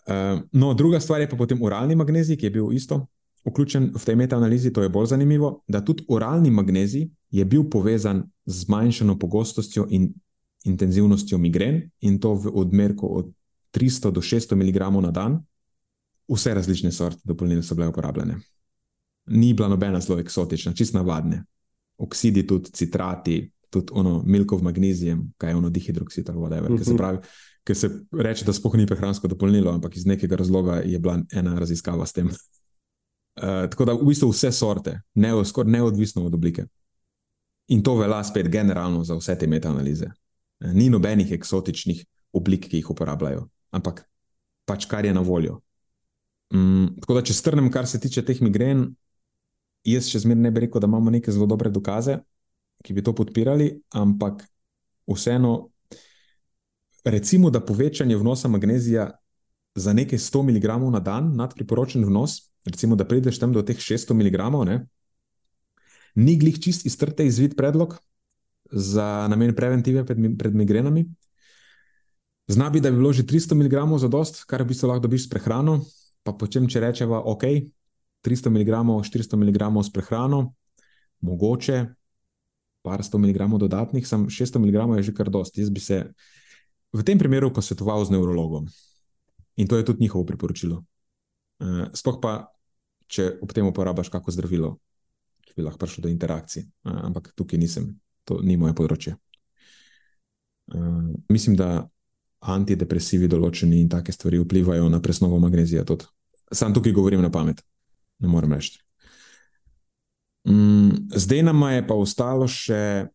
Uh, 0.06 0.44
no, 0.52 0.74
druga 0.78 1.00
stvar 1.00 1.24
je 1.24 1.28
pa 1.30 1.36
potem 1.36 1.62
oralni 1.62 1.96
magnezij, 1.98 2.36
ki 2.38 2.46
je 2.46 2.50
bil 2.54 2.68
isto 2.76 3.00
vključen 3.48 3.88
v 3.96 4.04
tej 4.04 4.16
metaanalizi. 4.20 4.70
To 4.72 4.84
je 4.84 4.92
bolj 4.94 5.10
zanimivo, 5.10 5.64
da 5.66 5.80
tudi 5.84 6.04
oralni 6.08 6.52
magnezij 6.54 7.08
je 7.34 7.44
bil 7.44 7.64
povezan 7.70 8.22
z 8.46 8.60
zmanjšano 8.62 9.18
pogostostjo 9.18 9.88
in 9.90 10.12
intenzivnostjo 10.64 11.38
migren, 11.38 11.82
in 12.00 12.20
to 12.22 12.34
v 12.34 12.54
odmerku 12.62 13.10
od 13.10 13.34
300 13.74 14.14
do 14.14 14.22
600 14.22 14.54
mg 14.54 15.02
na 15.02 15.10
dan, 15.10 15.40
vse 16.28 16.54
različne 16.54 16.92
sorte 16.92 17.20
dopolnil 17.24 17.62
so 17.62 17.74
bile 17.74 17.88
uporabljene. 17.88 18.38
Ni 19.26 19.54
bila 19.54 19.68
nobena 19.68 20.00
zelo 20.00 20.18
eksotična, 20.20 20.72
čist 20.72 20.94
navadne. 20.94 21.44
Oksidi, 21.98 22.46
tudi 22.46 22.70
citrati, 22.72 23.50
tudi 23.70 23.92
ono 23.92 24.22
milkov 24.26 24.62
magnezijem, 24.62 25.32
kaj 25.38 25.50
je 25.50 25.56
ono 25.56 25.70
dihidroksid 25.70 26.30
ali 26.30 26.38
whatever. 26.38 26.72
Uh 26.72 26.78
-huh. 26.78 26.84
se 26.84 26.96
pravi, 26.96 27.18
ker 27.64 27.76
se 27.76 27.90
reče, 28.12 28.44
da 28.44 28.52
spohni 28.52 28.82
ni 28.82 28.86
prehransko 28.86 29.28
dopolnilo, 29.28 29.72
ampak 29.72 29.96
iz 29.96 30.06
nekega 30.06 30.36
razloga 30.36 30.82
je 30.84 30.98
bila 30.98 31.18
ena 31.32 31.58
raziskava 31.58 32.06
s 32.06 32.12
tem. 32.12 32.26
Uh, 32.26 33.70
tako 33.70 33.84
da 33.84 33.92
v 33.92 34.06
bistvu 34.06 34.30
vse 34.30 34.52
sorte, 34.52 35.00
ne, 35.14 35.32
skoraj 35.44 35.72
neodvisno 35.72 36.26
od 36.26 36.34
oblike. 36.34 36.66
In 37.68 37.82
to 37.82 37.96
velja 37.96 38.24
spet 38.24 38.48
generalno 38.48 39.04
za 39.04 39.16
vse 39.16 39.38
te 39.38 39.46
metaanalize. 39.46 40.10
Ni 40.60 40.90
nobenih 40.90 41.32
eksotičnih 41.32 42.04
oblik, 42.32 42.68
ki 42.68 42.76
jih 42.76 42.90
uporabljajo, 42.90 43.48
ampak 43.70 44.04
pač 44.64 44.86
kar 44.86 45.04
je 45.04 45.14
na 45.14 45.20
voljo. 45.20 45.60
Mm, 46.54 47.00
tako 47.02 47.18
da, 47.18 47.24
če 47.26 47.34
strnem, 47.34 47.68
kar 47.74 47.88
se 47.90 47.98
tiče 48.00 48.22
teh 48.26 48.38
migren, 48.44 48.86
jaz 49.88 50.06
še 50.10 50.22
zmeraj 50.22 50.42
ne 50.46 50.52
bi 50.54 50.64
rekel, 50.64 50.80
da 50.80 50.90
imamo 50.90 51.10
neke 51.10 51.32
zelo 51.34 51.48
dobre 51.50 51.72
dokaze, 51.74 52.20
ki 52.84 52.94
bi 52.94 53.02
to 53.02 53.14
podpirali, 53.16 53.72
ampak 53.98 54.44
vseeno, 55.10 55.54
recimo, 57.04 57.50
da 57.50 57.62
povečanje 57.64 58.16
vnosa 58.20 58.48
magnezija 58.48 59.08
za 59.74 59.92
nekaj 59.92 60.20
100 60.22 60.42
mg 60.46 60.76
na 60.94 61.00
dan 61.02 61.32
nad 61.36 61.56
priporočen 61.58 62.06
vnos, 62.06 62.38
recimo, 62.64 62.94
da 62.96 63.06
prideš 63.08 63.42
tam 63.42 63.52
do 63.52 63.64
teh 63.66 63.76
600 63.76 64.14
mg, 64.14 64.38
ne, 64.70 64.78
ni 66.14 66.36
glih 66.38 66.60
čist 66.62 66.86
iztrte 66.86 67.26
izvid 67.26 67.56
predlog 67.58 67.98
za 68.70 69.26
namen 69.28 69.54
preventive 69.54 70.06
pred, 70.06 70.22
pred 70.38 70.54
migrenami. 70.54 71.04
Zna 72.46 72.70
bi, 72.70 72.80
da 72.80 72.92
bi 72.92 73.00
bilo 73.00 73.12
že 73.12 73.26
300 73.26 73.58
mg 73.58 73.98
za 73.98 74.08
dost, 74.08 74.44
kar 74.46 74.62
bi 74.64 74.74
se 74.74 74.86
lahko 74.86 75.02
dobiš 75.08 75.26
s 75.26 75.30
prehrano, 75.32 75.80
pa 76.24 76.32
potem, 76.32 76.66
če 76.70 76.80
rečemo, 76.80 77.20
ok, 77.34 77.44
300 78.24 78.50
mg, 78.50 78.80
400 79.04 79.36
mg 79.36 79.68
s 79.84 79.92
prehrano, 79.92 80.54
mogoče 81.20 81.84
par 82.84 83.04
100 83.04 83.20
mg 83.20 83.48
dodatnih, 83.60 84.06
sem 84.06 84.26
600 84.28 84.60
mg 84.60 84.96
je 85.00 85.08
že 85.08 85.14
kar 85.16 85.30
dosti. 85.32 85.60
Jaz 85.60 85.70
bi 85.70 85.80
se 85.80 86.12
v 86.92 87.02
tem 87.04 87.18
primeru 87.18 87.52
posvetoval 87.52 88.04
z 88.04 88.12
neurologom 88.12 88.68
in 89.56 89.68
to 89.68 89.76
je 89.76 89.84
tudi 89.84 90.04
njihovo 90.04 90.24
priporočilo. 90.24 90.84
Uh, 91.60 91.88
sploh 91.94 92.18
pa, 92.20 92.50
če 93.06 93.38
ob 93.42 93.52
tem 93.54 93.66
uporabiš 93.66 94.10
kako 94.10 94.34
zdravilo, 94.34 94.70
ki 95.46 95.54
bi 95.56 95.62
lahko 95.62 95.78
prišlo 95.78 96.08
do 96.08 96.10
interakcij, 96.10 96.66
uh, 96.84 97.06
ampak 97.08 97.30
tukaj 97.38 97.60
nisem, 97.60 97.94
to 98.26 98.40
ni 98.42 98.58
moje 98.58 98.74
področje. 98.74 99.14
Uh, 100.74 101.14
mislim, 101.30 101.56
da 101.56 101.86
antidepresivi 102.52 103.28
določeni 103.30 103.80
in 103.80 103.88
take 103.88 104.12
stvari 104.12 104.40
vplivajo 104.42 104.88
na 104.92 105.00
presnovo 105.02 105.38
magnezija. 105.42 105.84
Tudi. 105.88 106.08
Sam 106.52 106.74
tukaj 106.76 106.92
govorim 106.92 107.22
na 107.24 107.30
pamet, 107.32 107.62
ne 108.20 108.28
morem 108.28 108.52
reči. 108.52 108.78
Mm, 110.48 111.08
zdaj 111.16 111.42
nam 111.46 111.62
je 111.72 111.86
pa 111.88 111.96
ostalo 111.96 112.48
še 112.50 113.08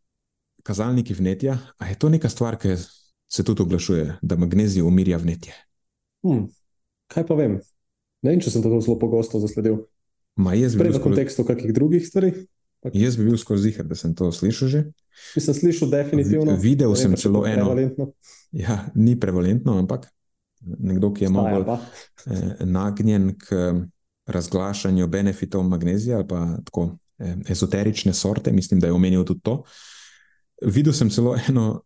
kazalniki 0.66 1.14
vnetja. 1.14 1.60
A 1.78 1.90
je 1.92 1.98
to 2.00 2.10
neka 2.10 2.30
stvar, 2.30 2.58
ki 2.58 2.76
se 3.30 3.46
tudi 3.46 3.62
oglašuje, 3.62 4.20
da 4.22 4.38
magnezij 4.40 4.82
umirja 4.86 5.22
vnetje? 5.22 5.54
Hmm, 6.26 6.48
kaj 7.14 7.28
pa 7.30 7.38
vem? 7.38 7.60
Ne 8.26 8.34
vem, 8.34 8.42
če 8.44 8.52
sem 8.52 8.66
to 8.66 8.82
zelo 8.82 8.98
pogosto 9.00 9.40
zasledil. 9.40 9.84
Ma 10.40 10.56
jaz 10.58 10.76
bi 10.76 10.84
Prej 10.84 10.92
bil 10.92 10.98
v 10.98 11.02
skoraj, 11.02 11.16
kontekstu 11.16 11.46
kakih 11.48 11.76
drugih 11.76 12.04
stvari. 12.08 12.34
Jaz 12.94 13.18
bi 13.18 13.24
bil 13.24 13.38
skoraj 13.38 13.62
zihar, 13.62 13.86
da 13.86 13.96
sem 13.96 14.16
to 14.16 14.32
slišal 14.32 14.68
že. 14.68 14.84
Mislim, 15.36 15.56
slišal 15.56 15.90
definitivno. 15.90 16.52
Vi- 16.54 16.70
videl 16.70 16.96
sem 16.96 17.16
celo 17.16 17.46
eno. 17.46 17.66
prevalentno. 17.66 18.12
Ja, 18.52 18.86
ni 18.96 19.20
prevalentno, 19.20 19.78
ampak 19.78 20.08
nekdo, 20.62 21.14
ki 21.14 21.24
je 21.24 21.30
malo 21.30 21.46
Staja 21.46 21.56
bolj 21.56 21.66
pa. 21.66 21.80
eh, 22.28 22.66
nagnjen 22.66 23.36
k 23.38 23.52
eh, 23.52 23.74
razglašanju 24.26 25.08
benefitov 25.08 25.64
magnezija 25.64 26.18
ali 26.18 26.28
pa 26.28 26.58
tako 26.66 26.86
eh, 27.18 27.36
ezoterične 27.48 28.14
sorte, 28.14 28.52
mislim, 28.52 28.80
da 28.80 28.88
je 28.88 28.94
omenil 28.94 29.26
tudi 29.26 29.40
to. 29.42 29.64
Videl 30.62 30.94
sem 30.94 31.10
celo 31.10 31.36
eno, 31.50 31.82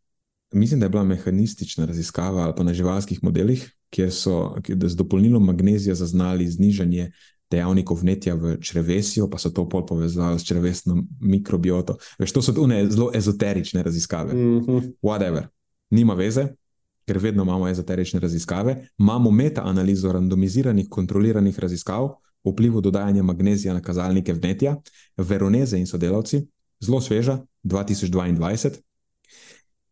mislim, 0.52 0.80
da 0.80 0.86
je 0.86 0.90
bila 0.90 1.04
mehanistična 1.04 1.86
raziskava 1.86 2.42
ali 2.42 2.54
pa 2.58 2.64
na 2.64 2.74
živalskih 2.74 3.24
modelih, 3.24 3.66
kjer 3.90 4.12
so 4.12 4.56
kjer 4.62 4.78
z 4.84 4.96
dopolnilom 4.96 5.46
magnezija 5.46 5.96
zaznali 5.96 6.48
znižanje 6.48 7.12
dejavnikov 7.54 8.02
vnetja 8.02 8.34
v 8.36 8.58
črevesju, 8.62 9.30
pa 9.30 9.38
so 9.42 9.54
to 9.54 9.68
pol 9.70 9.86
povezali 9.86 10.40
s 10.40 10.48
črevesno 10.48 10.98
mikrobioto. 11.22 11.98
Veš, 12.20 12.34
to 12.34 12.42
so 12.42 12.56
one 12.58 12.82
zelo 12.90 13.12
ezoterične 13.14 13.84
raziskave. 13.84 14.34
Mhm. 14.34 14.78
whatever, 15.02 15.48
nima 15.90 16.14
veze, 16.14 16.48
ker 17.06 17.18
vedno 17.20 17.44
imamo 17.44 17.68
ezoterične 17.68 18.20
raziskave. 18.20 18.88
Imamo 18.98 19.32
meta-analizo 19.32 20.12
randomiziranih, 20.12 20.88
kontroliranih 20.90 21.60
raziskav 21.60 22.10
o 22.44 22.52
vplivu 22.52 22.82
dodajanja 22.82 23.24
magnezija 23.24 23.74
na 23.74 23.82
kazalnike 23.82 24.34
vnetja, 24.34 24.76
Veroneze 25.18 25.80
in 25.80 25.88
sodelavci, 25.88 26.42
zelo 26.80 27.02
sveža, 27.02 27.40
2022. 27.64 28.70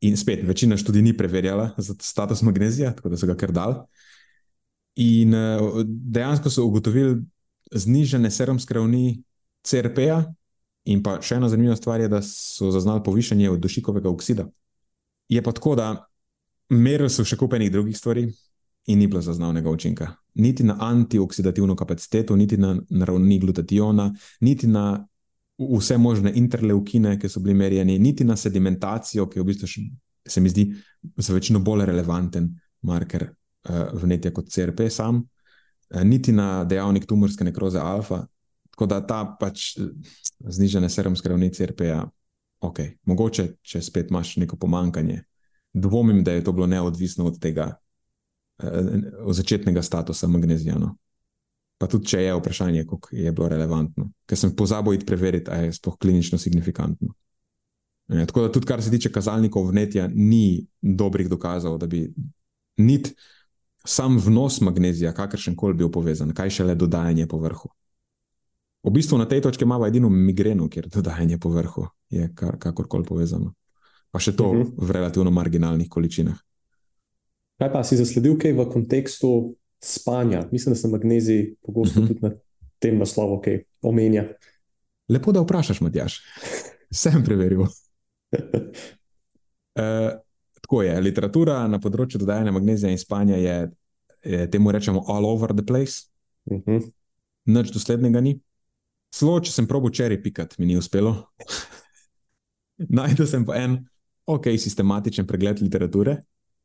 In 0.02 0.18
spet, 0.18 0.42
večina 0.48 0.78
študij 0.78 1.02
ni 1.02 1.18
preverjala 1.18 1.70
za 1.78 1.94
status 2.00 2.42
magnezija, 2.42 2.96
tako 2.96 3.10
da 3.10 3.18
so 3.18 3.28
ga 3.28 3.36
kar 3.38 3.52
dal. 3.52 3.76
In 4.96 5.34
eh, 5.34 5.60
dejansko 5.86 6.50
so 6.50 6.66
ugotovili 6.66 7.22
znižene 7.72 8.32
serumske 8.32 8.74
ravni 8.74 9.24
CRP-ja, 9.64 10.24
in 10.90 11.02
pa 11.04 11.18
še 11.22 11.38
ena 11.38 11.50
zanimiva 11.52 11.76
stvar 11.78 12.02
je, 12.02 12.10
da 12.10 12.22
so 12.26 12.72
zaznali 12.74 13.04
povišanje 13.06 13.52
dušikovega 13.62 14.10
oksida. 14.10 14.48
Je 15.30 15.42
pa 15.44 15.54
tako, 15.56 15.76
da 15.76 15.92
merili 16.74 17.10
so 17.10 17.26
še 17.28 17.38
kup 17.38 17.54
enih 17.54 17.72
drugih 17.72 17.98
stvari 17.98 18.26
in 18.90 19.00
ni 19.00 19.08
bilo 19.08 19.22
zaznavnega 19.22 19.70
učinka. 19.70 20.08
Niti 20.42 20.64
na 20.66 20.78
antioksidativno 20.82 21.76
kapaciteto, 21.76 22.36
niti 22.36 22.58
na, 22.58 22.74
na 22.90 23.06
ravni 23.06 23.38
glutationa, 23.40 24.10
niti 24.42 24.68
na 24.68 25.04
vse 25.62 25.98
možne 26.02 26.32
interleukine, 26.36 27.18
ki 27.22 27.30
so 27.30 27.44
bili 27.44 27.54
merjeni, 27.54 28.00
niti 28.02 28.26
na 28.26 28.36
sedimentacijo, 28.36 29.28
ki 29.30 29.38
je 29.38 29.44
v 29.44 29.50
bistvu, 29.52 29.70
še, 29.70 29.84
se 30.26 30.42
mi 30.42 30.50
zdi, 30.50 30.66
za 31.22 31.36
večino 31.36 31.62
bolj 31.62 31.86
relevanten 31.92 32.50
marker 32.90 33.28
uh, 33.28 33.92
vnetja 34.02 34.32
kot 34.34 34.50
CRP 34.50 34.88
sam, 34.90 35.22
uh, 35.22 35.41
niti 36.04 36.32
na 36.32 36.64
dejavnik 36.64 37.06
tumorske 37.06 37.44
nekroze 37.44 37.80
alfa. 37.80 38.26
Tako 38.72 38.86
da 38.86 39.02
ta 39.08 39.22
pač 39.40 39.78
eh, 39.78 39.92
znižene 40.40 40.90
serumske 40.90 41.30
ravni 41.30 41.52
CRP-ja, 41.54 42.06
ok, 42.62 42.80
mogoče, 43.06 43.48
če 43.62 43.82
spet 43.82 44.10
imaš 44.10 44.38
neko 44.42 44.58
pomankanje. 44.58 45.24
Dvomim, 45.74 46.24
da 46.24 46.34
je 46.36 46.44
to 46.44 46.52
bilo 46.52 46.68
neodvisno 46.68 47.28
od 47.28 47.40
tega 47.40 47.74
eh, 48.64 49.00
od 49.22 49.36
začetnega 49.36 49.82
statusa 49.82 50.28
magnezijano. 50.28 50.96
Pa 51.82 51.88
tudi, 51.90 52.12
če 52.14 52.20
je 52.22 52.34
vprašanje, 52.38 52.86
koliko 52.86 53.16
je 53.18 53.32
bilo 53.34 53.48
relevantno, 53.50 54.12
ker 54.30 54.38
sem 54.38 54.52
pozabil 54.56 55.00
iti 55.00 55.06
preveriti, 55.10 55.50
ali 55.52 55.72
je 55.72 55.78
sploh 55.80 55.96
klinično 55.98 56.38
signifikantno. 56.38 57.16
E, 58.12 58.26
tako 58.30 58.44
da, 58.46 58.52
tudi 58.54 58.70
kar 58.70 58.84
se 58.84 58.92
tiče 58.94 59.10
kazalnikov 59.12 59.66
vnetja, 59.72 60.06
ni 60.14 60.68
dobrih 60.82 61.30
dokazov, 61.30 61.80
da 61.82 61.88
bi 61.90 62.04
nit 62.78 63.10
sam 63.86 64.18
vnos 64.20 64.62
magnezija, 64.62 65.14
kakršen 65.14 65.56
koli 65.56 65.74
bil 65.74 65.90
povezan, 65.92 66.34
kaj 66.34 66.50
šele 66.50 66.76
dodajanje 66.76 67.28
po 67.28 67.38
vrhu. 67.38 67.70
V 68.84 68.90
bistvu 68.92 69.18
na 69.18 69.26
tej 69.26 69.42
točki 69.42 69.64
imamo 69.64 69.88
edino 69.88 70.10
migreno, 70.10 70.70
kjer 70.70 70.88
dodajanje 70.90 71.38
po 71.38 71.50
vrhu 71.50 71.88
je 72.10 72.32
kar, 72.36 72.58
kakorkoli 72.60 73.06
povezano. 73.06 73.54
Pa 74.12 74.20
še 74.20 74.36
to 74.36 74.50
uh 74.50 74.56
Mhm. 74.56 74.62
-huh. 74.62 74.88
v 74.88 74.92
relativno 74.92 75.32
marginalnih 75.32 75.90
količinah. 75.90 76.36
Kaj 77.60 77.72
pa 77.72 77.84
si 77.84 77.98
zasledil 77.98 78.38
kaj 78.38 78.54
v 78.54 78.70
kontekstu 78.70 79.56
spanja? 79.84 80.48
Mislim, 80.52 80.74
da 80.74 80.78
se 80.78 80.88
magnezij 80.88 81.56
pogosto 81.62 82.00
Mhm. 82.00 82.08
tudi 82.08 82.20
na 82.22 82.32
tem 82.80 82.98
naslovu 82.98 83.42
kaj 83.42 83.60
omenja. 83.82 84.28
Lepo, 85.10 85.32
da 85.32 85.42
vprašaš, 85.42 85.82
Matjaš. 85.82 86.22
Sem 86.92 87.24
preveril. 87.24 87.66
E, 89.76 89.84
tako 90.72 90.84
je. 90.84 91.02
Literatura 91.02 91.68
na 91.68 91.80
področju 91.84 92.20
dodajanja 92.22 92.52
magnezija 92.56 92.92
in 92.92 92.98
spanja 92.98 93.36
je, 93.36 93.56
je 94.24 94.46
temu 94.52 94.72
rečemo 94.72 95.04
all 95.08 95.26
over 95.26 95.52
the 95.54 95.66
place, 95.66 96.08
Mhm. 96.52 96.78
nič 97.46 97.72
doslednega 97.72 98.22
ni. 98.22 98.40
Celo, 99.12 99.40
če 99.42 99.52
sem 99.52 99.68
probo 99.68 99.90
čeri 99.90 100.16
pikati, 100.24 100.56
mi 100.60 100.66
ni 100.66 100.78
uspelo. 100.78 101.28
Najdel 102.90 103.28
sem 103.28 103.44
pa 103.46 103.56
en 103.60 103.76
ok, 104.26 104.48
sistematičen 104.58 105.28
pregled 105.28 105.60
literature 105.62 106.24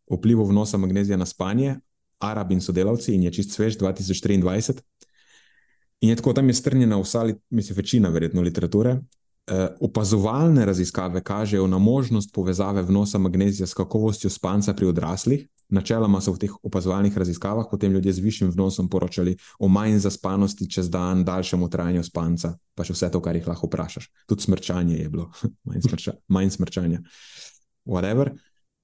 o 0.08 0.16
vplivu 0.16 0.46
vnosa 0.46 0.78
magnezija 0.78 1.16
na 1.18 1.26
spanje, 1.26 1.74
Arab 2.22 2.52
in 2.52 2.60
sodelavci, 2.60 3.12
in 3.14 3.22
je 3.26 3.30
čist 3.32 3.50
svež 3.52 3.76
2023. 3.76 4.80
In 6.00 6.08
je 6.10 6.16
tako, 6.16 6.32
tam 6.32 6.46
je 6.48 6.54
strnjena 6.54 6.96
vsa, 7.02 7.22
li- 7.24 7.34
mislim, 7.50 7.76
večina 7.76 8.08
verjetno 8.08 8.40
literature. 8.42 9.00
Uh, 9.46 9.68
opazovalne 9.80 10.64
raziskave 10.66 11.20
kažejo 11.22 11.66
na 11.66 11.78
možnost 11.78 12.34
povezave 12.34 12.82
vnosa 12.82 13.18
magnezija 13.18 13.66
s 13.66 13.74
kakovostjo 13.74 14.30
spanca 14.30 14.74
pri 14.74 14.86
odraslih. 14.86 15.46
Načeloma 15.68 16.20
so 16.20 16.32
v 16.32 16.38
teh 16.38 16.52
opazovalnih 16.62 17.18
raziskavah 17.18 17.66
potem 17.70 17.92
ljudje 17.92 18.12
z 18.12 18.22
višjim 18.22 18.50
vnosom 18.50 18.88
poročali 18.90 19.36
o 19.58 19.68
manj 19.68 19.98
zaspanosti 19.98 20.70
čez 20.70 20.90
dan, 20.90 21.24
daljšemu 21.24 21.70
trajanju 21.70 22.02
spanca, 22.02 22.56
pa 22.74 22.84
še 22.86 22.94
vse 22.94 23.10
to, 23.10 23.22
kar 23.22 23.38
jih 23.38 23.46
lahko 23.46 23.70
vprašaš. 23.70 24.10
Tudi 24.26 24.42
smrčanje 24.42 24.98
je 24.98 25.08
bilo, 25.10 25.30
manj, 25.68 25.86
smrča, 25.88 26.18
manj 26.28 26.50
smrčanja. 26.58 27.00
Whatever. 27.86 28.32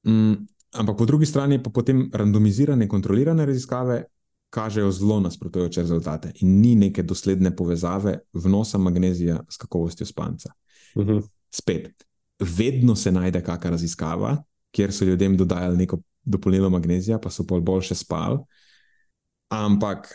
Mm, 0.07 0.47
ampak 0.79 0.99
po 0.99 1.07
drugi 1.07 1.27
strani 1.27 1.63
pa 1.63 1.71
potem 1.71 2.09
randomizirane, 2.15 2.89
kontrolirane 2.89 3.47
raziskave 3.47 4.05
kažejo 4.53 4.91
zelo 4.93 5.21
nasprotujoče 5.21 5.81
rezultate 5.81 6.33
in 6.45 6.61
ni 6.61 6.75
neke 6.77 7.03
dosledne 7.03 7.55
povezave 7.57 8.19
vnosa 8.33 8.79
magnezija 8.79 9.41
s 9.49 9.57
kakovostjo 9.57 10.07
spanca. 10.07 10.53
Mhm. 10.99 11.19
Spet, 11.51 12.05
vedno 12.41 12.97
se 12.97 13.13
najde 13.13 13.41
kakšna 13.45 13.71
raziskava, 13.71 14.37
kjer 14.71 14.93
so 14.93 15.05
ljudem 15.05 15.37
dodajali 15.37 15.77
neko 15.77 15.99
dopolnilo 16.25 16.71
magnezija, 16.71 17.19
pa 17.19 17.31
so 17.31 17.47
pol 17.49 17.61
boljše 17.61 17.95
spali. 17.95 18.39
Ampak 19.49 20.09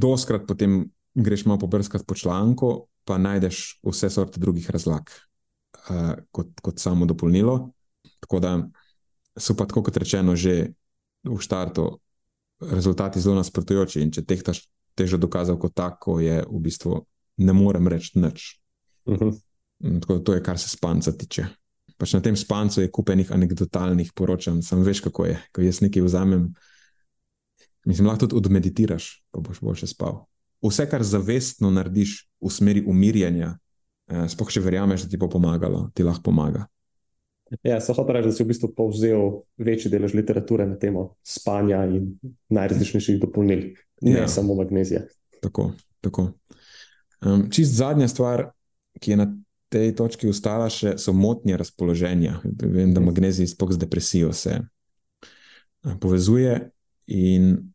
doskrat 0.00 0.46
potem 0.46 0.84
greš 1.14 1.44
malo 1.46 1.58
pobrskati 1.58 2.04
po 2.06 2.14
članku, 2.14 2.86
pa 3.04 3.18
najdeš 3.18 3.80
vse 3.82 4.10
sorte 4.10 4.40
drugih 4.40 4.70
razlag 4.70 5.10
uh, 5.90 6.14
kot, 6.30 6.60
kot 6.62 6.78
samo 6.78 7.06
dopolnilo. 7.06 7.70
Tako 8.20 8.40
da 8.40 8.56
so 9.38 9.56
pa, 9.56 9.66
tako 9.66 9.82
kot 9.82 9.96
rečeno, 9.96 10.36
že 10.36 10.72
v 11.24 11.38
štartu 11.40 11.98
rezultati 12.70 13.20
zelo 13.20 13.36
nasprotujoči. 13.38 14.02
In 14.02 14.12
če 14.14 14.24
tehtaš 14.24 14.64
težo 14.94 15.18
dokazov 15.18 15.58
kot 15.62 15.74
tako, 15.74 16.20
je 16.22 16.42
v 16.44 16.60
bistvu 16.62 17.00
ne 17.42 17.52
morem 17.52 17.88
reči 17.88 18.18
nič. 18.18 18.54
Mhm. 19.08 19.34
Mm, 19.84 20.00
Tako 20.00 20.18
da 20.18 20.24
to 20.24 20.34
je, 20.34 20.42
kar 20.42 20.58
se 20.58 20.68
spanca 20.68 21.12
tiče. 21.12 21.46
Pač 21.98 22.12
na 22.14 22.20
tem 22.20 22.36
spancu 22.36 22.80
je 22.80 22.90
kupenih 22.90 23.32
anegdotalnih 23.32 24.12
poročanj, 24.14 24.62
sam 24.62 24.82
veš, 24.82 25.00
kako 25.00 25.26
je. 25.26 25.38
Ko 25.52 25.62
jaz 25.62 25.80
nekaj 25.82 26.02
vzamem, 26.02 26.48
mislim, 27.86 28.08
lahko 28.08 28.26
tudi 28.26 28.38
odmeditiraš, 28.38 29.24
pa 29.30 29.40
boš 29.40 29.60
boljše 29.60 29.86
spal. 29.86 30.24
Vse, 30.64 30.86
kar 30.90 31.04
zavestno 31.04 31.70
narediš 31.70 32.24
v 32.40 32.50
smeri 32.50 32.82
umirjanja, 32.86 33.58
eh, 34.08 34.28
sploh 34.28 34.50
če 34.50 34.62
verjameš, 34.64 35.04
da 35.04 35.12
ti 35.12 35.20
bo 35.20 35.28
pomagalo, 35.28 35.90
ti 35.94 36.02
lahko 36.02 36.30
pomaga. 36.30 36.66
Ja, 37.62 37.80
so 37.80 37.92
hotel 37.92 38.16
reči, 38.16 38.30
da 38.30 38.32
si 38.32 38.44
v 38.44 38.48
bistvu 38.50 38.70
povzel 38.76 39.24
večji 39.60 39.90
delež 39.92 40.14
literature 40.16 40.64
na 40.66 40.78
temo 40.80 41.14
spanja 41.22 41.84
in 41.92 42.14
najrazličnejših 42.48 43.20
dopolnil, 43.20 43.74
ne 44.02 44.24
Ja. 44.24 44.28
samo 44.28 44.54
magnezija. 44.54 45.04
Tako, 45.42 45.72
tako. 46.00 46.32
Um, 47.20 47.50
čist 47.50 47.76
zadnja 47.76 48.08
stvar, 48.08 48.50
ki 49.00 49.10
je 49.10 49.16
na 49.16 49.26
tej 49.68 49.92
točki 49.94 50.28
ustala, 50.28 50.70
še, 50.70 50.94
so 50.98 51.12
motnje 51.12 51.56
razpoloženja. 51.60 52.40
Vem, 52.62 52.94
da 52.94 53.00
magnezij 53.00 53.46
sploh 53.52 53.72
z 53.72 53.78
depresijo 53.78 54.32
se 54.32 54.60
povezuje. 56.00 56.70
In 57.06 57.72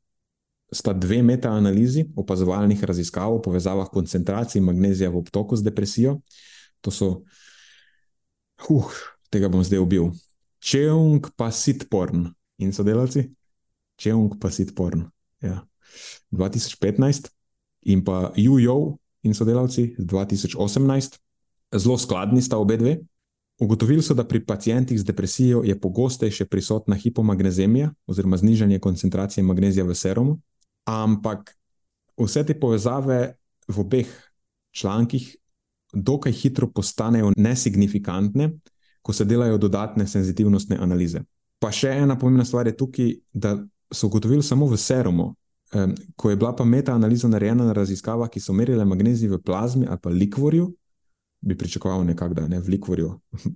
sta 0.74 0.94
dve 0.94 1.22
metaanalizi 1.22 2.08
opazovalnih 2.18 2.84
raziskav 2.84 3.34
o 3.36 3.42
povezavah 3.42 3.90
koncentracij 3.90 4.62
magnezija 4.62 5.10
v 5.10 5.18
obtoku 5.22 5.56
z 5.56 5.66
depresijo. 5.66 6.20
To 6.82 6.92
so, 6.92 7.10
uh, 8.70 8.94
tega 9.30 9.50
bom 9.50 9.64
zdaj 9.64 9.80
ubil. 9.80 10.12
Cheung 10.60 11.24
pa 11.36 11.52
Sitporn 11.52 12.28
in 12.60 12.74
sodelavci. 12.74 13.30
Cheung 14.00 14.36
pa 14.40 14.52
Sitporn. 14.52 15.08
Ja. 15.42 15.64
2015 16.32 17.30
in 17.90 18.04
pa 18.04 18.32
Jujo 18.36 18.98
in 19.24 19.34
sodelavci 19.34 19.96
z 19.98 20.06
2018, 20.06 21.18
zelo 21.76 21.98
skladni 21.98 22.42
sta 22.42 22.58
obe 22.58 22.78
dve. 22.78 23.00
Ugotovili 23.60 24.02
so, 24.02 24.14
da 24.14 24.24
pri 24.24 24.40
pacijentih 24.46 25.00
z 25.00 25.04
depresijo 25.04 25.64
je 25.64 25.80
pogostejše 25.80 26.46
prisotna 26.46 26.96
hipomagnezemija 26.96 27.92
oziroma 28.08 28.38
znižanje 28.38 28.80
koncentracije 28.80 29.44
magnezija 29.44 29.84
v 29.84 29.96
serumu, 29.96 30.40
ampak 30.88 31.52
vse 32.18 32.46
te 32.46 32.56
povezave 32.60 33.36
v 33.68 33.80
obeh 33.80 34.08
člankih 34.72 35.36
dokaj 35.94 36.32
hitro 36.32 36.70
postanejo 36.72 37.34
nesignifikantne, 37.38 38.52
ko 39.02 39.14
se 39.14 39.26
delajo 39.26 39.58
dodatne 39.58 40.08
senzitivnostne 40.08 40.78
analize. 40.78 41.22
Pa 41.60 41.72
še 41.72 41.92
ena 42.04 42.18
pomembna 42.20 42.46
stvar 42.46 42.68
je 42.68 42.76
tukaj, 42.78 43.14
da 43.34 43.58
so 43.92 44.08
ugotovili 44.08 44.44
samo 44.44 44.68
v 44.70 44.78
serumu, 44.78 45.34
um, 45.74 45.96
ko 46.16 46.30
je 46.30 46.36
bila 46.40 46.54
pa 46.56 46.66
meta-analiza 46.66 47.28
narejena 47.28 47.66
na 47.66 47.74
raziskavah, 47.74 48.30
ki 48.30 48.40
so 48.40 48.54
merile 48.54 48.86
magnezij 48.86 49.30
v 49.30 49.42
plazmi 49.44 49.88
ali 49.88 50.00
pa 50.02 50.10
likvorju, 50.10 50.70
bi 51.42 51.58
pričakoval 51.58 52.06
nekako, 52.06 52.34
da 52.34 52.48
ne 52.48 52.60
v 52.60 52.76
likvorju. 52.76 53.12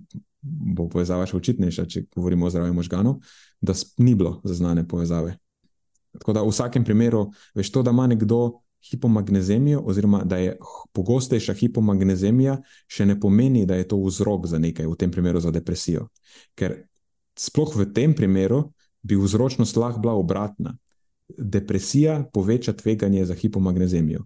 Bo 0.76 0.90
povezava 0.92 1.24
še 1.24 1.38
očitnejša, 1.38 1.86
če 1.88 2.02
govorimo 2.12 2.44
o 2.44 2.50
zdravju 2.52 2.74
možganov, 2.76 3.22
da 3.64 3.72
ni 4.04 4.12
bilo 4.14 4.42
zaznane 4.44 4.84
povezave. 4.88 5.38
Tako 6.18 6.34
da 6.36 6.42
v 6.44 6.50
vsakem 6.52 6.84
primeru, 6.84 7.30
veš 7.56 7.70
to, 7.72 7.82
da 7.82 7.94
ima 7.94 8.04
nekdo 8.06 8.63
hipomagnezemijo, 8.90 9.80
oziroma 9.84 10.24
da 10.24 10.36
je 10.36 10.56
pogostejša 10.92 11.54
hipomagnezemija, 11.54 12.58
še 12.86 13.06
ne 13.06 13.18
pomeni, 13.20 13.66
da 13.66 13.78
je 13.78 13.88
to 13.88 13.98
vzrok 14.04 14.46
za 14.46 14.58
nekaj, 14.58 14.86
v 14.86 14.96
tem 15.00 15.10
primeru 15.10 15.40
za 15.40 15.50
depresijo. 15.50 16.08
Ker 16.54 16.82
sploh 17.38 17.76
v 17.76 17.88
tem 17.92 18.14
primeru 18.14 18.72
bi 19.02 19.16
vzročnost 19.16 19.76
lahko 19.76 20.00
bila 20.04 20.14
obratna. 20.14 20.76
Depresija 21.28 22.24
poveča 22.32 22.72
tveganje 22.72 23.24
za 23.24 23.34
hipomagnezemijo. 23.34 24.24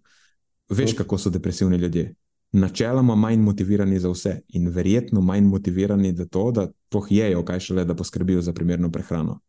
Veš, 0.68 0.93
kako 0.98 1.18
so 1.18 1.30
depresivni 1.30 1.76
ljudje. 1.76 2.14
Načeloma 2.52 3.14
manj 3.14 3.40
motivirani 3.40 3.98
za 3.98 4.10
vse 4.10 4.40
in 4.48 4.68
verjetno 4.68 5.20
manj 5.20 5.44
motivirani 5.44 6.14
za 6.16 6.26
to, 6.26 6.51
da 6.52 6.68
pohjejo, 6.89 7.44
kaj 7.44 7.60
šele, 7.60 7.85
da 7.85 7.94
poskrbijo 7.94 8.43
za 8.43 8.52
primerno 8.52 8.90
prehrano. 8.93 9.40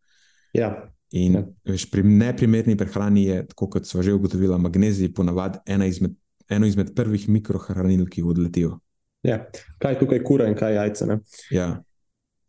Ja. 0.53 0.91
In 1.11 1.34
ja. 1.34 1.44
veš, 1.65 1.88
pri 1.90 2.03
neprimerni 2.06 2.76
prehrani 2.77 3.23
je, 3.26 3.44
kot 3.56 3.88
smo 3.88 4.03
že 4.06 4.14
ugotovili, 4.14 4.57
magnezij 4.57 5.14
ponavadi 5.14 5.60
izmed, 5.88 6.14
eno 6.49 6.65
izmed 6.65 6.94
prvih 6.95 7.30
mikrohranil, 7.30 8.06
ki 8.06 8.23
odletijo. 8.23 8.77
Ja. 9.23 9.45
Kaj 9.80 9.99
tukaj 9.99 10.23
kura 10.23 10.48
in 10.48 10.56
kaj 10.56 10.76
jajce? 10.76 11.19
Ja. 11.52 11.81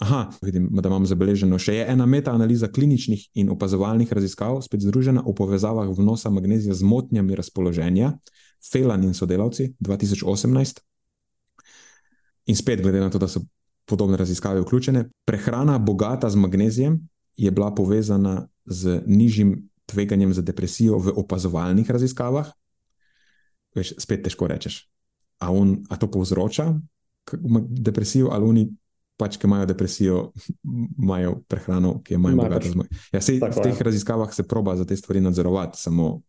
Aha, 0.01 0.31
vidim, 0.43 0.69
da 0.73 0.89
imam 0.89 1.05
zabeleženo. 1.07 1.59
Še 1.61 1.75
je 1.75 1.87
ena 1.93 2.07
meta-analiza 2.09 2.71
kliničnih 2.73 3.27
in 3.41 3.51
opazovalnih 3.53 4.13
raziskav, 4.13 4.63
spet 4.65 4.85
združena 4.87 5.25
v 5.27 5.35
povezavah 5.37 5.91
vnosa 5.97 6.33
magnezija 6.33 6.75
z 6.75 6.87
motnjami 6.89 7.37
razpoloženja, 7.37 8.15
Felan 8.61 9.05
in 9.05 9.15
sodelavci 9.17 9.75
2018. 9.81 10.81
In 12.53 12.57
spet, 12.57 12.81
glede 12.85 13.01
na 13.01 13.11
to, 13.13 13.21
da 13.21 13.29
so 13.29 13.41
podobne 13.89 14.17
raziskave 14.21 14.61
vključene, 14.61 15.07
prehrana 15.25 15.79
bogata 15.79 16.31
z 16.31 16.37
magnezijem 16.37 16.99
je 17.41 17.51
bila 17.51 17.71
povezana 17.75 18.49
z 18.69 19.01
nižjim 19.07 19.57
tveganjem 19.89 20.35
za 20.37 20.43
depresijo 20.45 20.99
v 21.01 21.15
opazovalnih 21.17 21.89
raziskavah. 21.91 22.53
Veš, 23.75 23.97
spet 24.03 24.27
težko 24.27 24.51
rečeš. 24.51 24.85
A, 25.41 25.49
on, 25.49 25.81
a 25.89 25.97
to 25.97 26.11
povzroča 26.11 26.75
depresijo, 27.69 28.29
ali 28.35 28.45
oni 28.45 28.63
pač, 29.17 29.37
ki 29.37 29.47
imajo 29.47 29.69
depresijo, 29.69 30.17
imajo 31.05 31.41
prehrano, 31.49 32.01
ki 32.05 32.17
je 32.17 32.19
manj 32.19 32.37
bogata. 32.37 32.87
Ja, 33.13 33.21
sej, 33.21 33.41
v 33.41 33.57
teh 33.57 33.77
je. 33.77 33.85
raziskavah 33.85 34.33
se 34.35 34.45
proba 34.49 34.77
za 34.77 34.85
te 34.85 34.97
stvari 34.97 35.21
nadzorovati, 35.21 35.81
samo 35.81 36.23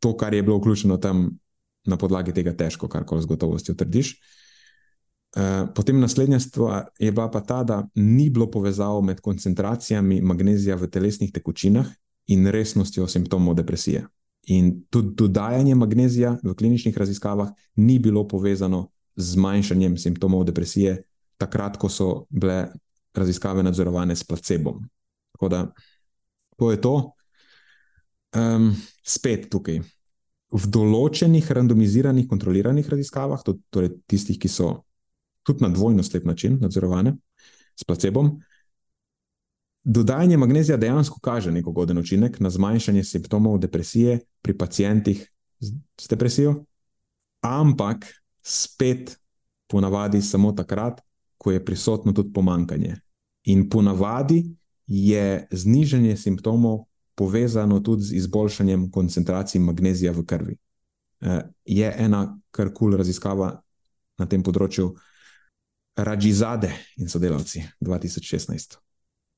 to, 0.00 0.16
kar 0.16 0.34
je 0.34 0.42
bilo 0.42 0.58
vključeno 0.58 0.96
tam, 0.96 1.30
na 1.82 1.98
podlagi 1.98 2.30
tega 2.30 2.52
težko, 2.54 2.86
kar 2.88 3.02
koli 3.04 3.24
z 3.24 3.26
gotovostjo 3.26 3.74
trdiš. 3.74 4.14
Uh, 5.32 5.64
potem 5.74 6.00
naslednja 6.00 6.40
stvar 6.40 6.90
je 6.98 7.12
bila 7.12 7.30
pa 7.30 7.40
ta, 7.40 7.62
da 7.64 7.88
ni 7.94 8.30
bilo 8.30 8.50
povezav 8.50 9.00
med 9.00 9.20
koncentracijami 9.20 10.20
magnezija 10.20 10.76
v 10.76 10.90
telesnih 10.92 11.32
tekočinah 11.32 11.86
in 12.26 12.46
resnostjo 12.46 13.06
simptomov 13.08 13.54
depresije. 13.56 14.04
In 14.52 14.84
tudi 14.90 15.14
dodajanje 15.16 15.74
magnezija 15.74 16.36
v 16.42 16.54
kliničnih 16.54 16.98
raziskavah 16.98 17.48
ni 17.76 17.98
bilo 17.98 18.26
povezano 18.28 18.90
z 19.16 19.32
zmanjšanjem 19.32 19.96
simptomov 19.98 20.44
depresije, 20.44 21.02
takrat, 21.36 21.76
ko 21.76 21.88
so 21.88 22.26
bile 22.30 22.68
raziskave 23.14 23.62
nadzorovane 23.62 24.16
s 24.16 24.24
placebom. 24.24 24.84
Tako 25.32 25.48
da, 25.48 25.64
to 26.58 26.70
je 26.70 26.80
to. 26.80 26.94
Um, 28.36 28.72
spet 29.04 29.48
tukaj. 29.50 29.80
V 30.52 30.68
določenih 30.68 31.50
randomiziranih, 31.50 32.28
kontroliranih 32.28 32.88
raziskavah, 32.88 33.40
torej 33.72 33.94
tistih, 34.06 34.36
ki 34.36 34.48
so 34.48 34.82
tudi 35.42 35.62
na 35.62 35.68
dvojno 35.68 36.02
slep 36.02 36.24
način 36.24 36.58
nadzorovane 36.60 37.16
s 37.76 37.84
placebom, 37.84 38.40
dodajanje 39.84 40.36
magnezija 40.36 40.76
dejansko 40.76 41.20
kaže 41.20 41.52
nek 41.52 41.66
ugoden 41.66 41.98
učinek 41.98 42.40
na 42.40 42.50
zmanjšanje 42.50 43.04
simptomov 43.04 43.58
depresije 43.58 44.20
pri 44.42 44.58
pacijentih 44.58 45.28
z 45.98 46.08
depresijo, 46.08 46.64
ampak 47.40 48.06
spet 48.42 49.18
ponavadi 49.66 50.22
samo 50.22 50.52
takrat, 50.52 51.00
ko 51.38 51.50
je 51.50 51.64
prisotno 51.64 52.12
tudi 52.12 52.32
pomankanje. 52.32 52.96
In 53.44 53.68
ponavadi 53.70 54.56
je 54.86 55.48
znižanje 55.50 56.16
simptomov 56.16 56.84
povezano 57.14 57.80
tudi 57.80 58.02
z 58.02 58.12
izboljšanjem 58.12 58.90
koncentracij 58.90 59.60
magnezija 59.60 60.12
v 60.12 60.24
krvi. 60.26 60.56
Eh, 61.20 61.42
je 61.64 61.94
ena 61.98 62.38
kar 62.50 62.68
kul 62.68 62.76
cool 62.78 62.96
raziskava 62.98 63.60
na 64.18 64.26
tem 64.26 64.42
področju, 64.42 64.92
Rajizade 65.96 66.72
in 66.96 67.08
sodelavci 67.08 67.62
2016, 67.80 68.76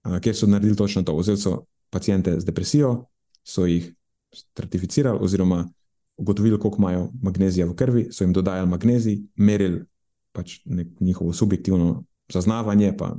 eh, 0.05 0.20
kjer 0.20 0.36
so 0.36 0.47
naredili 0.47 0.76
točno 0.76 1.02
to. 1.02 1.16
Vzeli 1.16 1.39
so 1.39 1.64
pacijente 1.90 2.40
z 2.40 2.44
depresijo, 2.44 3.05
so 3.44 3.66
jih 3.66 3.93
stratificirali, 4.35 5.18
oziroma 5.22 5.68
ugotovili, 6.16 6.59
koliko 6.59 6.78
imajo 6.78 7.10
magnezija 7.22 7.66
v 7.66 7.74
krvi, 7.74 8.09
so 8.12 8.24
jim 8.24 8.32
dodajali 8.32 8.68
magnezij, 8.68 9.22
merili 9.36 9.85
pač 10.32 10.60
njihovo 11.01 11.32
subjektivno 11.32 12.05
zaznavanje, 12.32 12.97
pa 12.98 13.16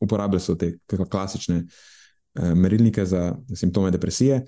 uporabljali 0.00 0.40
so 0.40 0.54
te 0.54 0.78
klasične 1.10 1.64
uh, 1.64 2.54
merilnike 2.54 3.04
za 3.04 3.36
simptome 3.54 3.90
depresije, 3.90 4.46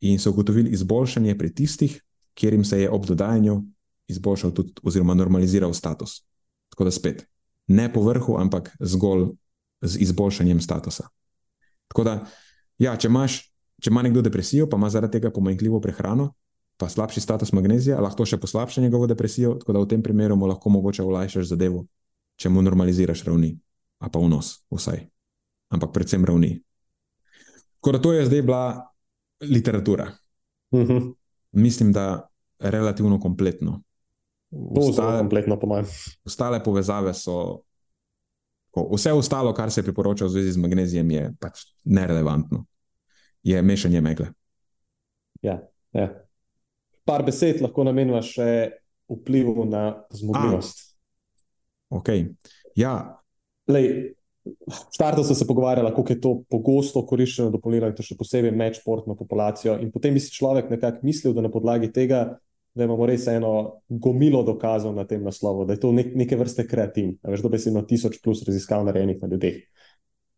in 0.00 0.18
so 0.18 0.30
ugotovili 0.30 0.70
izboljšanje 0.70 1.38
pri 1.38 1.54
tistih, 1.54 2.02
kjer 2.34 2.52
jim 2.52 2.64
se 2.64 2.80
je 2.80 2.90
ob 2.90 3.06
dodajanju 3.06 3.62
izboljšal 4.08 4.50
tudi, 4.50 4.72
oziroma 4.82 5.14
normaliziral 5.14 5.74
status. 5.74 6.24
Tako 6.68 6.84
da 6.84 6.90
spet, 6.90 7.26
ne 7.72 7.88
po 7.92 8.02
vrhu, 8.04 8.36
ampak 8.40 8.70
zgolj 8.80 9.32
z 9.82 9.98
izboljšanjem 10.04 10.60
statusa. 10.60 11.08
Tako 11.88 12.04
da, 12.04 12.14
ja, 12.78 12.96
če 12.96 13.10
imaš. 13.10 13.40
Če 13.82 13.90
ima 13.90 14.04
nekdo 14.06 14.20
depresijo, 14.22 14.68
pa 14.70 14.78
ima 14.78 14.86
zaradi 14.94 15.16
tega 15.16 15.32
pomanjkljivo 15.34 15.80
prehrano, 15.82 16.28
pa 16.78 16.86
slabši 16.86 17.18
status 17.18 17.50
magnezija, 17.50 17.96
lahko 17.98 18.22
še 18.22 18.38
poslabša 18.38 18.84
njegovo 18.84 19.08
depresijo, 19.10 19.56
tako 19.58 19.74
da 19.74 19.80
v 19.82 19.88
tem 19.90 20.04
primeru 20.06 20.36
mu 20.38 20.46
lahko 20.46 20.70
mogoče 20.70 21.02
olajšaš 21.02 21.48
zadevo, 21.50 21.80
če 22.38 22.52
mu 22.54 22.62
normaliziraš 22.62 23.24
ravni, 23.26 23.56
a 23.98 24.06
pa 24.06 24.22
vnos, 24.22 24.52
vsaj. 24.70 25.02
Ampak 25.74 25.90
predvsem 25.96 26.22
ravni. 26.28 26.52
Tako 27.80 27.96
da 27.96 28.02
to 28.04 28.12
je 28.14 28.28
zdaj 28.28 28.44
bila 28.46 28.62
literatura. 29.42 30.12
Uh 30.70 30.80
mhm. 30.80 30.92
-huh. 30.92 31.14
Mislim, 31.52 31.92
da 31.92 32.28
relativno 32.58 33.20
kompletno. 33.20 33.82
Ostale, 34.52 35.18
kompletno 35.18 35.58
ostale 36.26 36.60
povezave 36.62 37.14
so. 37.14 37.62
Vse 38.72 39.12
ostalo, 39.12 39.52
kar 39.52 39.70
se 39.70 39.82
priporoča 39.82 40.24
v 40.24 40.32
zvezi 40.32 40.52
z 40.52 40.60
magnezijem, 40.60 41.10
je 41.10 41.24
pač 41.40 41.64
nerelevantno. 41.84 42.64
Je 43.42 43.62
mešanje 43.62 44.00
megle. 44.00 44.30
Ja, 45.42 45.58
ja 45.92 46.08
par 47.04 47.24
besed 47.26 47.60
lahko 47.62 47.84
namenjamo 47.86 48.22
še 48.24 48.48
vplivu 49.12 49.66
na 49.68 49.84
zmogljivost. 50.14 50.84
Ok. 51.92 52.10
Ja. 52.78 52.94
Lej, 53.70 54.14
Štartov 54.96 55.26
so 55.28 55.36
se 55.38 55.46
pogovarjali, 55.46 55.92
kako 55.94 56.10
je 56.10 56.20
to 56.22 56.30
pogosto 56.50 57.04
koriščeno 57.06 57.52
dopolnilno, 57.54 57.92
in 57.92 57.98
to 57.98 58.02
še 58.02 58.16
posebej 58.18 58.50
med 58.56 58.78
športno 58.78 59.14
populacijo. 59.18 59.76
In 59.82 59.92
potem 59.94 60.16
bi 60.16 60.22
si 60.22 60.32
človek 60.34 60.72
nekako 60.72 61.06
mislil, 61.06 61.36
da 61.36 61.44
na 61.44 61.50
podlagi 61.52 61.92
tega, 61.94 62.24
da 62.74 62.84
imamo 62.84 63.06
res 63.06 63.26
eno 63.28 63.82
gomilo 63.88 64.42
dokazov 64.46 64.94
na 64.96 65.04
tem 65.04 65.22
naslovu, 65.24 65.66
da 65.68 65.76
je 65.76 65.82
to 65.82 65.92
nek, 65.92 66.14
neke 66.16 66.38
vrste 66.40 66.66
kreativno. 66.68 67.18
Veš, 67.28 67.44
da 67.44 67.52
bi 67.52 67.60
si 67.60 67.70
imel 67.70 67.86
tisoč 67.88 68.20
plus 68.24 68.44
raziskav 68.48 68.84
narejenih 68.88 69.20
na 69.22 69.28
ljudeh. 69.28 69.60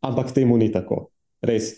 Ampak 0.04 0.34
temu 0.34 0.58
ni 0.58 0.72
tako. 0.72 1.08
Res, 1.44 1.72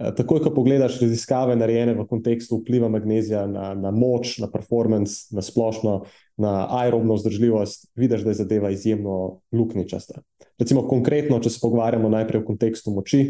Eh, 0.00 0.14
takoj, 0.16 0.38
ko 0.40 0.50
pogledaš 0.54 0.96
raziskave, 1.02 1.52
narejene 1.60 1.92
v 1.98 2.06
kontekstu 2.08 2.60
vpliva 2.62 2.88
magnezija 2.88 3.42
na, 3.50 3.74
na 3.76 3.90
moč, 3.92 4.38
na 4.40 4.48
performance, 4.48 5.28
na 5.36 5.44
splošno, 5.44 6.06
na 6.40 6.52
aerobno 6.80 7.18
vzdržljivost, 7.18 7.90
vidiš, 8.00 8.24
da 8.24 8.32
je 8.32 8.38
zadeva 8.38 8.70
izjemno 8.72 9.42
luknjičasta. 9.52 10.22
Recimo, 10.58 10.86
konkretno, 10.88 11.40
če 11.44 11.52
se 11.52 11.60
pogovarjamo 11.60 12.08
najprej 12.16 12.40
v 12.40 12.48
kontekstu 12.48 12.94
moči, 12.96 13.20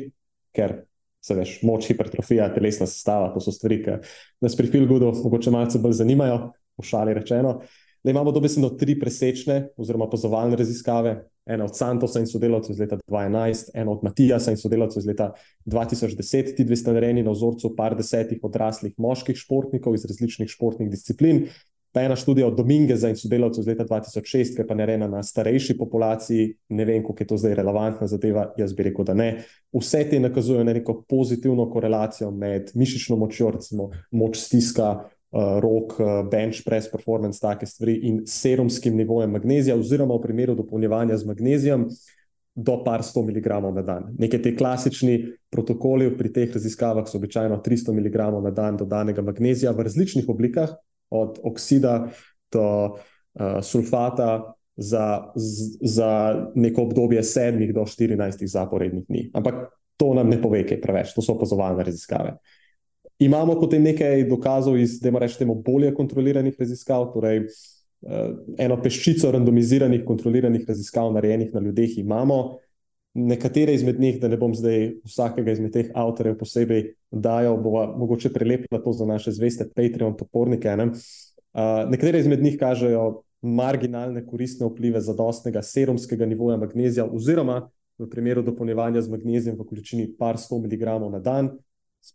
ker 0.55 0.84
se 1.20 1.34
veš, 1.34 1.56
moč, 1.66 1.88
hipertrofija, 1.90 2.47
telesna 2.55 2.86
sestava, 2.86 3.32
to 3.34 3.42
so 3.42 3.51
stvari, 3.56 3.80
ki 3.82 3.98
nas 4.44 4.55
pri 4.56 4.70
Filgudu 4.70 5.10
mogoče 5.24 5.51
malce 5.51 5.82
bolj 5.82 5.98
zanimajo, 5.98 6.52
v 6.81 6.89
šali 6.89 7.15
rečeno. 7.15 7.61
Da 8.05 8.11
imamo 8.11 8.32
dobesedno 8.32 8.70
tri 8.81 8.98
presečne 9.01 9.69
oziroma 9.77 10.09
pozovalne 10.09 10.57
raziskave, 10.57 11.19
ena 11.47 11.65
od 11.65 11.77
Santosa 11.77 12.20
in 12.20 12.27
sodelavcev 12.27 12.73
iz 12.73 12.81
leta 12.81 12.98
2011, 13.09 13.70
ena 13.74 13.93
od 13.93 14.05
Matijasa 14.05 14.51
in 14.51 14.57
sodelavcev 14.57 15.01
iz 15.01 15.07
leta 15.07 15.32
2010. 15.66 16.55
Ti 16.57 16.65
dve 16.65 16.77
sta 16.77 16.94
narejeni 16.97 17.23
na 17.27 17.35
vzorcu 17.35 17.74
par 17.77 17.97
desetih 17.97 18.39
odraslih 18.43 18.94
moških 18.97 19.36
športnikov 19.36 19.94
iz 19.94 20.07
različnih 20.09 20.48
športnih 20.48 20.90
disciplin. 20.90 21.48
Pa 21.93 22.05
ena 22.07 22.15
študija 22.16 22.47
od 22.47 22.57
Domingeza 22.57 23.09
in 23.11 23.16
sodelavcev 23.19 23.65
iz 23.65 23.66
leta 23.66 23.85
2006, 23.85 24.55
ki 24.55 24.62
je 24.62 24.66
pa 24.66 24.74
narejena 24.78 25.09
na 25.11 25.23
starejši 25.27 25.74
populaciji, 25.78 26.52
ne 26.69 26.85
vem, 26.85 27.02
koliko 27.02 27.23
je 27.23 27.27
to 27.27 27.36
zdaj 27.36 27.57
relevantna 27.59 28.07
zadeva, 28.07 28.52
jaz 28.57 28.73
bi 28.78 28.86
rekel, 28.86 29.05
da 29.05 29.15
ne. 29.15 29.31
Vse 29.74 30.05
te 30.11 30.20
nakazujejo 30.23 30.65
na 30.65 30.73
neko 30.73 31.01
pozitivno 31.09 31.66
korelacijo 31.70 32.31
med 32.31 32.70
mišično 32.74 33.19
močjo, 33.19 33.51
recimo 33.59 33.90
moč 34.11 34.39
stiska, 34.39 35.11
rok, 35.32 35.98
uh, 36.01 36.31
bench 36.31 36.65
press, 36.65 36.90
performance, 36.90 37.39
take 37.40 37.66
stvari 37.66 37.94
in 38.02 38.23
serumskim 38.27 38.97
nivojem 38.97 39.31
magnezija, 39.31 39.77
oziroma 39.77 40.15
v 40.15 40.24
primeru 40.24 40.55
dopolnjevanja 40.59 41.16
z 41.16 41.27
magnezijem 41.27 41.86
do 42.55 42.77
par 42.85 43.05
sto 43.07 43.23
mg 43.23 43.47
na 43.74 43.82
dan. 43.82 44.11
Neke 44.19 44.40
te 44.43 44.57
klasični 44.57 45.23
protokoli 45.51 46.11
pri 46.19 46.32
teh 46.32 46.55
raziskavah 46.55 47.07
so 47.09 47.19
običajno 47.19 47.61
300 47.62 47.94
mg 47.94 48.16
na 48.43 48.51
dan 48.51 48.77
dodanega 48.77 49.23
magnezija 49.23 49.73
v 49.73 49.86
različnih 49.86 50.28
oblikah 50.28 50.74
od 51.11 51.39
oksida 51.43 52.11
do 52.52 52.66
uh, 52.90 53.61
sulfata 53.62 54.55
za, 54.77 55.31
za 55.81 56.11
neko 56.55 56.82
obdobje 56.82 57.23
7 57.23 57.73
do 57.73 57.85
14 57.86 58.47
zaporednih 58.47 59.05
dni. 59.07 59.31
Ampak 59.35 59.55
to 59.97 60.15
nam 60.15 60.28
ne 60.28 60.40
pove, 60.43 60.65
kaj 60.66 60.81
preveč, 60.81 61.15
to 61.15 61.23
so 61.23 61.36
opazovalne 61.36 61.85
raziskave. 61.85 62.39
Imamo 63.20 63.59
potem 63.60 63.82
nekaj 63.84 64.24
dokazov 64.28 64.78
iz, 64.80 64.97
da 65.01 65.12
rečemo, 65.18 65.55
bolje 65.55 65.92
kontroliranih 65.94 66.56
raziskav, 66.59 67.10
torej 67.12 67.42
uh, 67.44 68.30
eno 68.59 68.78
peščico 68.80 69.30
randomiziranih, 69.34 70.06
kontroliranih 70.09 70.64
raziskav, 70.68 71.12
narejenih 71.12 71.52
na 71.55 71.60
ljudeh, 71.60 71.98
imamo. 72.01 72.40
Nekatere 73.14 73.74
izmed 73.74 74.01
njih, 74.01 74.20
da 74.22 74.28
ne 74.28 74.38
bom 74.40 74.55
zdaj 74.55 74.94
vsakega 75.05 75.52
izmed 75.52 75.74
teh 75.74 75.92
avtorjev 75.94 76.38
posebej 76.40 76.84
dajal, 77.10 77.59
bo 77.60 77.84
mogoče 78.01 78.32
prelepila 78.32 78.80
to 78.80 78.92
za 78.97 79.05
naše 79.05 79.34
zveste 79.36 79.68
Patreon 79.68 80.16
podpornike. 80.16 80.76
Ne? 80.80 80.88
Uh, 80.88 81.90
nekatere 81.90 82.24
izmed 82.24 82.40
njih 82.42 82.56
kažejo 82.59 83.22
marginalne 83.42 84.24
koristne 84.26 84.68
vplive 84.68 85.01
zadostnega 85.01 85.62
serumskega 85.62 86.26
nivoja 86.26 86.56
magnezija, 86.56 87.05
oziroma 87.05 87.66
v 87.98 88.09
primeru 88.09 88.42
dopolnjevanja 88.42 89.02
z 89.02 89.12
magnezijem 89.12 89.59
v 89.59 89.66
količini 89.68 90.12
par 90.18 90.38
sto 90.40 90.56
mg 90.59 90.86
na 91.10 91.18
dan, 91.20 91.59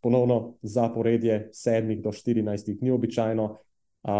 ponovno 0.02 0.58
zaporedje 0.62 1.50
7 1.54 2.02
do 2.02 2.12
14 2.12 2.80
dni 2.80 2.92
običajno. 2.92 3.58
Uh, 4.04 4.12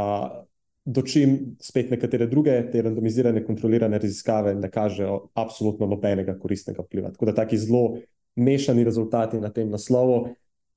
dočim 0.86 1.56
spet 1.62 1.90
nekatere 1.90 2.28
druge, 2.28 2.60
te 2.72 2.82
randomizirane, 2.82 3.44
kontrolirane 3.46 3.98
raziskave 3.98 4.54
ne 4.56 4.70
kažejo 4.72 5.30
absolutno 5.34 5.88
nobenega 5.90 6.38
koristnega 6.40 6.84
vpliva. 6.86 7.12
Tako 7.12 7.26
da 7.26 7.34
taki 7.42 7.58
zelo 7.58 7.98
mešani 8.36 8.84
rezultati 8.84 9.40
na 9.42 9.50
tem 9.50 9.70
naslovu 9.70 10.28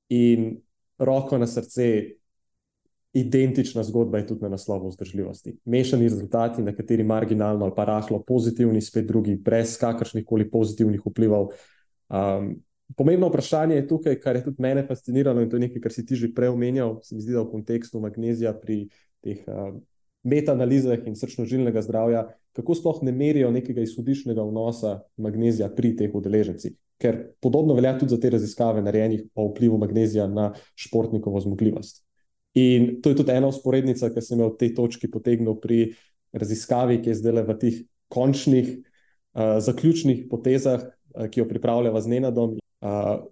in 0.09 0.55
roko 0.97 1.37
na 1.37 1.47
srce. 1.47 2.15
Identična 3.13 3.81
zgodba 3.83 4.19
je 4.19 4.27
tudi 4.27 4.43
na 4.45 4.51
naslovu 4.53 4.91
vzdržljivosti. 4.91 5.55
Mešani 5.65 6.03
rezultati, 6.03 6.61
na 6.61 6.75
kateri 6.75 7.03
marginalno 7.03 7.65
ali 7.65 7.73
pa 7.75 7.85
rahlo 7.85 8.19
pozitivni, 8.21 8.81
spet 8.81 9.07
drugi, 9.07 9.33
brez 9.35 9.77
kakršnih 9.81 10.25
koli 10.25 10.45
pozitivnih 10.51 11.01
vplivov. 11.05 11.47
Um, 12.09 12.51
pomembno 12.95 13.29
vprašanje 13.29 13.75
je 13.75 13.87
tukaj, 13.87 14.19
kar 14.19 14.35
je 14.35 14.43
tudi 14.43 14.61
mene 14.61 14.85
fasciniralo 14.87 15.41
in 15.41 15.49
to 15.49 15.57
je 15.57 15.67
nekaj, 15.67 15.81
kar 15.81 15.93
si 15.93 16.05
ti 16.05 16.15
že 16.15 16.33
prej 16.33 16.49
omenjal, 16.49 16.99
se 17.03 17.15
mi 17.15 17.21
zdi, 17.21 17.33
da 17.33 17.43
v 17.43 17.51
kontekstu 17.51 17.99
magnezija 17.99 18.53
pri 18.57 18.87
teh 19.23 19.45
uh, 19.47 19.77
metanalizah 20.23 21.07
in 21.07 21.15
srčno-žilnega 21.15 21.81
zdravja, 21.85 22.27
kako 22.55 22.75
sploh 22.75 23.01
ne 23.07 23.11
merijo 23.11 23.51
nekega 23.51 23.81
izhodišnjega 23.81 24.43
vnosa 24.43 24.99
magnezija 25.17 25.69
pri 25.75 25.95
teh 25.95 26.15
udeležencih. 26.15 26.75
Ker 26.99 27.19
podobno 27.39 27.77
velja 27.77 27.93
tudi 27.99 28.11
za 28.11 28.19
te 28.19 28.29
raziskave, 28.29 28.81
narejenih 28.83 29.29
o 29.35 29.47
vplivu 29.53 29.77
magnezija 29.79 30.27
na 30.27 30.51
športnikovo 30.75 31.39
zmogljivost. 31.39 32.03
In 32.59 32.99
to 33.01 33.13
je 33.13 33.15
tudi 33.21 33.31
ena 33.31 33.47
usporednica, 33.47 34.09
ki 34.11 34.21
sem 34.25 34.41
jo 34.41 34.49
v 34.51 34.57
tej 34.59 34.73
točki 34.75 35.07
potegnil 35.11 35.55
pri 35.61 35.93
raziskavi, 36.35 36.99
ki 36.99 37.13
je 37.13 37.19
zdaj 37.21 37.37
le 37.37 37.43
v 37.47 37.55
teh 37.61 37.77
končnih, 38.11 38.73
uh, 39.37 39.59
zaključnih 39.63 40.25
potezah, 40.31 40.83
uh, 41.15 41.29
ki 41.31 41.39
jo 41.39 41.47
pripravljava 41.47 42.01
z 42.01 42.17
Nenadom. 42.17 42.58
Uh, 42.79 43.27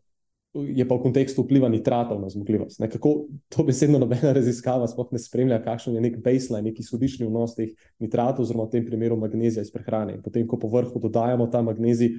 je 0.57 0.85
pa 0.87 0.95
v 0.95 1.03
kontekstu 1.03 1.43
vpliva 1.43 1.69
nitratov 1.69 2.21
na 2.21 2.29
zmogljivost. 2.29 2.79
Nekako 2.79 3.27
to 3.49 3.63
besedno 3.67 3.99
nobena 3.99 4.31
raziskava 4.33 4.87
sploh 4.89 5.11
ne 5.13 5.19
spremlja, 5.21 5.59
kakšen 5.63 5.97
je 5.97 6.01
nek 6.01 6.17
baseline, 6.23 6.69
neki 6.71 6.85
sodišni 6.85 7.27
vnos 7.27 7.53
teh 7.57 7.75
nitratov, 8.01 8.47
oziroma 8.47 8.65
v 8.65 8.73
tem 8.77 8.87
primeru 8.87 9.19
magnezija 9.19 9.65
iz 9.65 9.71
prehrane. 9.73 10.17
In 10.17 10.23
potem, 10.25 10.47
ko 10.47 10.57
po 10.57 10.71
vrhu 10.71 11.01
dodajamo 11.03 11.49
ta 11.53 11.61
magnezij, 11.61 12.15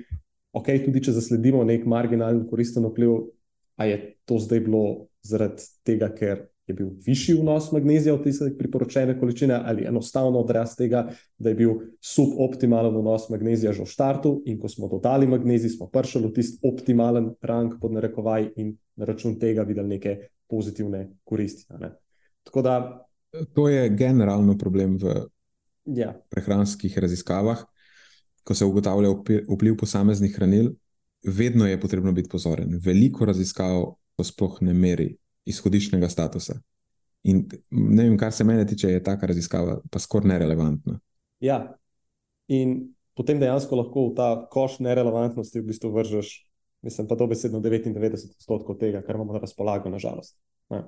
ok, 0.55 0.71
tudi 0.87 1.03
če 1.09 1.17
zasledimo 1.17 1.65
nek 1.67 1.87
marginalen 1.89 2.45
koristen 2.51 2.87
vpliv, 2.87 3.33
a 3.79 3.89
je 3.89 3.99
to 4.29 4.39
zdaj 4.43 4.63
bilo 4.67 4.85
zaradi 5.27 5.67
tega, 5.87 6.11
ker 6.15 6.47
je 6.69 6.75
bil 6.75 6.89
višji 7.07 7.35
vnos 7.41 7.73
magnezija 7.73 8.15
od 8.15 8.23
tiste 8.25 8.51
priporočene 8.59 9.19
količine, 9.21 9.61
ali 9.65 9.87
enostavno 9.89 10.39
odraz 10.39 10.77
tega, 10.77 11.09
da 11.39 11.49
je 11.49 11.55
bil 11.55 11.71
suboptimalen 12.05 12.97
vnos 12.97 13.29
magnezija 13.33 13.73
že 13.73 13.83
v 13.83 13.89
startu, 13.89 14.35
in 14.47 14.59
ko 14.61 14.69
smo 14.69 14.89
dodali 14.89 15.27
magnezij, 15.27 15.71
smo 15.77 15.89
prišli 15.89 16.27
v 16.27 16.33
tisti 16.37 16.61
optimalen 16.69 17.31
rang, 17.41 17.79
pod 17.81 17.93
narekovaj, 17.97 18.51
in 18.57 18.77
na 18.97 19.09
račun 19.09 19.39
tega 19.41 19.65
videli 19.65 19.89
neke 19.89 20.17
pozitivne 20.49 21.09
koristi. 21.25 21.65
Tako 22.45 22.63
da. 22.63 22.77
To 23.55 23.69
je 23.69 23.89
generalno 23.89 24.57
problem 24.59 24.97
v 24.97 25.15
ja. 25.85 26.13
prehranskih 26.31 26.99
raziskavah, 26.99 27.65
ko 28.45 28.55
se 28.55 28.65
ugotavlja 28.65 29.09
vpliv 29.49 29.77
posameznih 29.77 30.37
hranil. 30.37 30.75
Vedno 31.25 31.67
je 31.67 31.81
potrebno 31.81 32.13
biti 32.13 32.29
pozoren. 32.29 32.79
Veliko 32.85 33.25
raziskav 33.25 33.97
to 34.17 34.25
sploh 34.25 34.61
ne 34.63 34.75
meri 34.75 35.17
izhodišnjega 35.49 36.09
statusa. 36.13 36.59
In 37.29 37.45
ne 37.71 38.05
vem, 38.05 38.17
kar 38.19 38.33
se 38.33 38.45
mene 38.47 38.67
tiče, 38.67 38.93
je 38.93 39.05
taka 39.05 39.27
raziskava 39.27 39.81
pa 39.91 40.01
skoraj 40.01 40.29
nerelevantna. 40.33 40.99
Ja, 41.43 41.59
in 42.49 42.77
potem 43.19 43.41
dejansko 43.41 43.81
lahko 43.81 44.09
v 44.11 44.15
ta 44.19 44.29
koš 44.53 44.79
nerelevantnosti 44.85 45.61
v 45.61 45.71
bistvu 45.73 45.91
vržeš, 45.95 46.31
mislim, 46.87 47.09
pa 47.11 47.19
dobesedno 47.19 47.61
99 47.65 48.31
odstotkov 48.39 48.79
tega, 48.79 49.03
kar 49.03 49.19
imamo 49.19 49.35
na 49.35 49.43
razpolago, 49.43 49.91
nažalost. 49.91 50.39
Ja. 50.71 50.85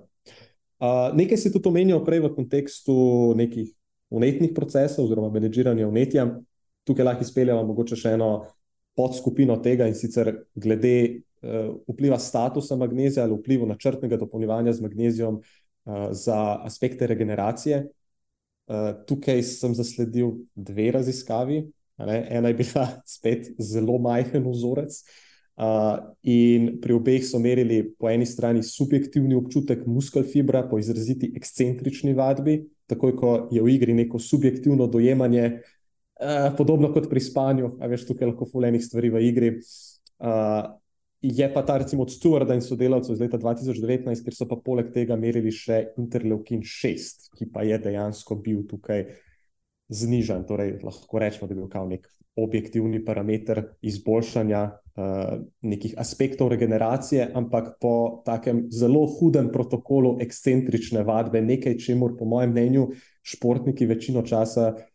Uh, 0.80 1.10
nekaj 1.16 1.36
si 1.36 1.52
tudi 1.52 1.68
omenil 1.68 2.00
prej 2.06 2.22
v 2.24 2.32
kontekstu 2.32 2.94
nekih 3.36 3.74
unetnih 4.10 4.54
procesov 4.56 5.04
oziroma 5.04 5.28
menedžiranja 5.34 5.88
unetja. 5.88 6.24
Tukaj 6.88 7.04
lahko 7.04 7.26
izpeljemo 7.26 7.66
mogoče 7.68 7.98
še 7.98 8.14
eno 8.16 8.30
podskupino 8.96 9.58
tega 9.62 9.86
in 9.90 9.98
sicer 9.98 10.32
glede 10.54 11.22
vpliva 11.88 12.18
statusa 12.18 12.76
magnezija 12.76 13.24
ali 13.24 13.36
vplivu 13.38 13.66
načrtnega 13.66 14.16
dopolnjevanja 14.16 14.72
z 14.72 14.82
magnezijem 14.82 15.34
uh, 15.34 16.08
za 16.10 16.58
aspekte 16.64 17.06
regeneracije. 17.06 17.86
Uh, 18.66 18.92
tukaj 19.06 19.42
sem 19.42 19.74
zasledil 19.74 20.32
dve 20.54 20.90
raziskavi. 20.90 21.64
Ena 22.30 22.48
je 22.48 22.54
bila 22.54 22.86
spet 23.16 23.52
zelo 23.58 23.98
majhen 23.98 24.46
vzorec. 24.50 25.02
Uh, 25.60 25.98
in 26.22 26.78
pri 26.80 26.94
obeh 26.96 27.24
so 27.26 27.36
merili 27.38 27.82
po 27.98 28.08
eni 28.08 28.24
strani 28.26 28.62
subjektivni 28.64 29.34
občutek 29.36 29.82
muskel 29.86 30.24
fibra 30.24 30.62
po 30.64 30.78
izraziti 30.78 31.28
ekscentrični 31.36 32.14
vadbi, 32.16 32.62
takoj 32.88 33.12
ko 33.16 33.32
je 33.52 33.60
v 33.60 33.68
igri 33.68 33.92
neko 33.94 34.18
subjektivno 34.18 34.86
dojemanje, 34.86 35.50
uh, 35.50 36.56
podobno 36.56 36.88
kot 36.94 37.10
pri 37.10 37.20
spanju, 37.20 37.74
a 37.80 37.90
veš, 37.92 38.06
tukaj 38.08 38.30
lahko 38.30 38.48
fulejnih 38.48 38.84
stvari 38.84 39.10
v 39.12 39.22
igri. 39.28 39.50
Uh, 40.16 40.80
Je 41.22 41.44
pa 41.52 41.62
ta, 41.62 41.76
recimo, 41.78 42.02
od 42.02 42.12
Stuarda 42.12 42.54
in 42.56 42.62
sodelavcev 42.64 43.12
iz 43.12 43.20
leta 43.20 43.38
2019, 43.38 44.24
ker 44.24 44.32
so 44.32 44.46
pa 44.48 44.56
poleg 44.56 44.88
tega 44.94 45.18
merili 45.20 45.52
še 45.52 45.90
interleukin 46.00 46.62
6, 46.64 47.34
ki 47.36 47.50
pa 47.52 47.64
je 47.68 47.76
dejansko 47.76 48.38
bil 48.40 48.62
tukaj 48.68 49.04
znižen. 49.92 50.46
Torej, 50.48 50.78
lahko 50.80 51.20
rečemo, 51.20 51.48
da 51.48 51.52
je 51.52 51.60
bil 51.60 51.68
kao 51.68 51.84
nek 51.90 52.08
objektivni 52.40 53.02
parameter 53.04 53.60
izboljšanja 53.84 54.62
uh, 54.64 55.42
nekih 55.60 55.98
aspektov 56.00 56.54
regeneracije, 56.54 57.28
ampak 57.36 57.74
po 57.82 58.22
takem 58.24 58.64
zelo 58.72 59.02
hudem 59.18 59.50
protokolu 59.52 60.14
ekscentrične 60.24 61.04
vadbe, 61.04 61.42
nekaj, 61.44 61.76
čemu, 61.84 62.14
po 62.16 62.24
mojem 62.24 62.54
mnenju, 62.54 62.86
športniki 63.28 63.90
večino 63.90 64.24
časa 64.24 64.70
uh, 64.72 64.89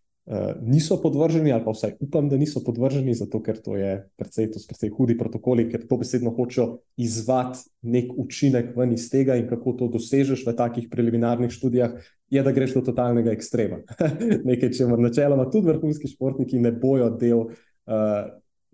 niso 0.62 0.98
podvrženi, 1.02 1.52
ali 1.54 1.64
pa 1.66 1.72
vsaj 1.72 1.92
upam, 2.00 2.30
da 2.30 2.38
niso 2.38 2.64
podvrženi, 2.66 3.14
zato 3.14 3.42
ker 3.46 3.60
to 3.62 3.76
je 3.78 3.92
precej, 4.18 4.50
to 4.52 4.60
precej 4.68 4.90
hudi 4.98 5.18
protokoli, 5.18 5.68
ker 5.70 5.84
to 5.86 6.00
besedno 6.02 6.32
hočejo 6.34 6.80
izvati 6.98 7.60
nek 7.82 8.10
učinek 8.18 8.72
ven 8.78 8.96
iz 8.96 9.06
tega 9.12 9.36
in 9.38 9.46
kako 9.50 9.76
to 9.78 9.90
dosežeš 9.94 10.48
v 10.48 10.56
takih 10.58 10.88
preliminarnih 10.90 11.54
študijah, 11.54 11.94
je, 12.34 12.42
da 12.44 12.52
greš 12.52 12.74
do 12.80 12.82
totalnega 12.90 13.36
ekstrema. 13.38 13.84
Nekaj, 14.50 14.72
če 14.74 14.90
morda 14.90 15.12
načeloma 15.12 15.46
tudi 15.54 15.70
vrhunski 15.70 16.10
športniki 16.10 16.60
ne 16.60 16.74
bojo 16.74 17.12
del. 17.14 17.46
Uh, 17.86 18.34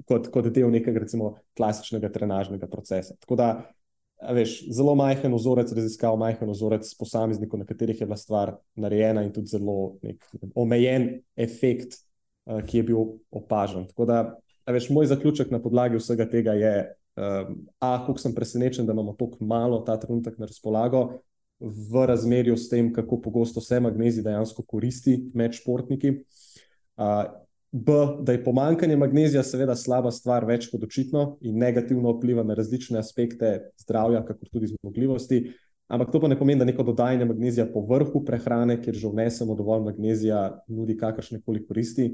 Kot, 0.09 0.31
kot 0.33 0.47
del 0.49 0.71
nekega, 0.73 1.03
recimo, 1.03 1.27
klasičnega 1.53 2.09
trenažnega 2.09 2.65
procesa. 2.65 3.13
Tako 3.21 3.35
da 3.37 3.49
veš, 4.21 4.55
zelo 4.73 4.93
majhen 4.95 5.33
vzorec 5.33 5.71
raziskav, 5.73 6.17
majhen 6.19 6.49
vzorec 6.49 6.87
posameznikov, 6.99 7.61
na 7.61 7.65
katerih 7.65 8.01
je 8.01 8.07
bila 8.07 8.17
stvar 8.17 8.55
narejena, 8.75 9.23
in 9.25 9.33
tudi 9.33 9.53
zelo 9.53 9.97
nek, 10.05 10.25
omejen 10.55 11.09
efekt, 11.35 11.99
uh, 12.45 12.61
ki 12.65 12.81
je 12.81 12.87
bil 12.91 13.01
opažen. 13.31 13.87
Tako 13.89 14.07
da, 14.09 14.21
veš, 14.69 14.91
moj 14.93 15.09
zaključek 15.11 15.51
na 15.51 15.61
podlagi 15.61 15.99
vsega 16.01 16.29
tega 16.29 16.55
je, 16.59 16.75
um, 17.17 17.57
a, 17.79 17.97
kako 18.05 18.19
sem 18.21 18.35
presenečen, 18.37 18.85
da 18.85 18.93
imamo 18.93 19.15
tako 19.19 19.45
malo 19.45 19.81
ta 19.87 19.97
trenutek 19.99 20.39
na 20.39 20.49
razpolago. 20.49 21.21
v 21.61 22.05
razmerju 22.09 22.55
s 22.57 22.69
tem, 22.69 22.87
kako 22.93 23.19
pogosto 23.21 23.61
se 23.61 23.77
magnezij 23.79 24.23
dejansko 24.25 24.63
koristi 24.65 25.29
med 25.37 25.53
športniki. 25.53 26.15
B, 27.71 27.91
da 28.19 28.31
je 28.31 28.43
pomankanje 28.43 28.97
magnezija 28.97 29.43
seveda 29.47 29.75
slaba 29.79 30.11
stvar, 30.11 30.43
več 30.45 30.67
kot 30.67 30.83
očitno 30.83 31.37
in 31.47 31.55
negativno 31.57 32.11
vpliva 32.17 32.43
na 32.43 32.57
različne 32.57 32.99
aspekte 32.99 33.51
zdravja, 33.79 34.25
kakor 34.27 34.49
tudi 34.51 34.73
zmogljivosti. 34.73 35.45
Ampak 35.91 36.11
to 36.11 36.19
pa 36.19 36.27
ne 36.27 36.37
pomeni, 36.39 36.59
da 36.59 36.67
neko 36.67 36.83
dodajanje 36.83 37.29
magnezija 37.29 37.65
po 37.71 37.85
vrhu 37.87 38.23
prehrane, 38.27 38.77
kjer 38.83 38.95
že 38.95 39.11
vnesemo 39.11 39.55
dovolj 39.55 39.87
magnezija, 39.87 40.43
nudi 40.67 40.97
kakršne 40.99 41.41
koli 41.45 41.63
koristi. 41.67 42.11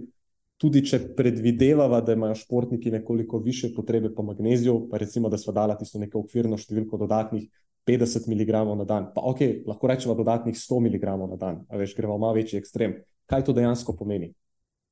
Tudi 0.61 0.81
če 0.85 0.99
predvidevamo, 1.17 2.01
da 2.01 2.13
imajo 2.13 2.37
športniki 2.37 2.93
nekoliko 2.93 3.41
više 3.41 3.73
potrebe 3.75 4.13
po 4.13 4.23
magneziju, 4.25 4.87
pa 4.91 4.97
recimo, 4.97 5.29
da 5.29 5.37
so 5.37 5.53
dala 5.53 5.77
tisto 5.77 6.01
neko 6.01 6.21
okvirno 6.25 6.57
številko 6.57 6.97
dodatnih 7.01 7.49
50 7.87 8.25
mg 8.29 8.65
na 8.77 8.85
dan, 8.85 9.11
pa 9.13 9.21
ok, 9.25 9.45
lahko 9.65 9.89
rečemo 9.89 10.17
dodatnih 10.17 10.57
100 10.57 10.81
mg 10.85 11.13
na 11.29 11.37
dan, 11.37 11.63
a 11.69 11.77
veš, 11.77 11.95
gremo 11.97 12.17
malo 12.17 12.37
večji 12.37 12.59
ekstrem. 12.61 12.99
Kaj 13.29 13.45
to 13.45 13.53
dejansko 13.53 13.93
pomeni? 13.97 14.33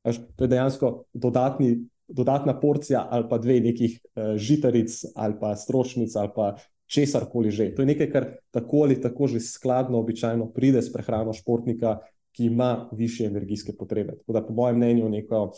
Veš, 0.06 0.22
to 0.36 0.46
je 0.46 0.52
dejansko 0.54 0.92
dodatni, 1.14 1.80
dodatna 2.08 2.60
porcija 2.60 3.08
ali 3.12 3.26
pa 3.30 3.38
dve 3.38 3.60
nekih 3.60 4.00
uh, 4.00 4.36
žitaric 4.38 5.02
ali 5.16 5.40
pa 5.40 5.56
stročnic 5.56 6.16
ali 6.16 6.30
pa 6.36 6.56
česar 6.86 7.26
koli 7.32 7.52
že. 7.52 7.72
To 7.76 7.82
je 7.82 7.86
nekaj, 7.86 8.10
kar 8.12 8.26
tako 8.52 8.86
ali 8.86 9.02
tako 9.02 9.28
že 9.28 9.40
skladno, 9.40 10.00
običajno 10.00 10.52
pride 10.54 10.82
s 10.82 10.94
prehrano 10.94 11.34
športnika, 11.34 11.98
ki 12.36 12.46
ima 12.46 12.90
više 12.92 13.26
energijske 13.26 13.74
potrebe. 13.80 14.18
Tako 14.18 14.34
da, 14.34 14.46
po 14.46 14.54
mojem 14.54 14.78
mnenju, 14.78 15.10
neko 15.10 15.52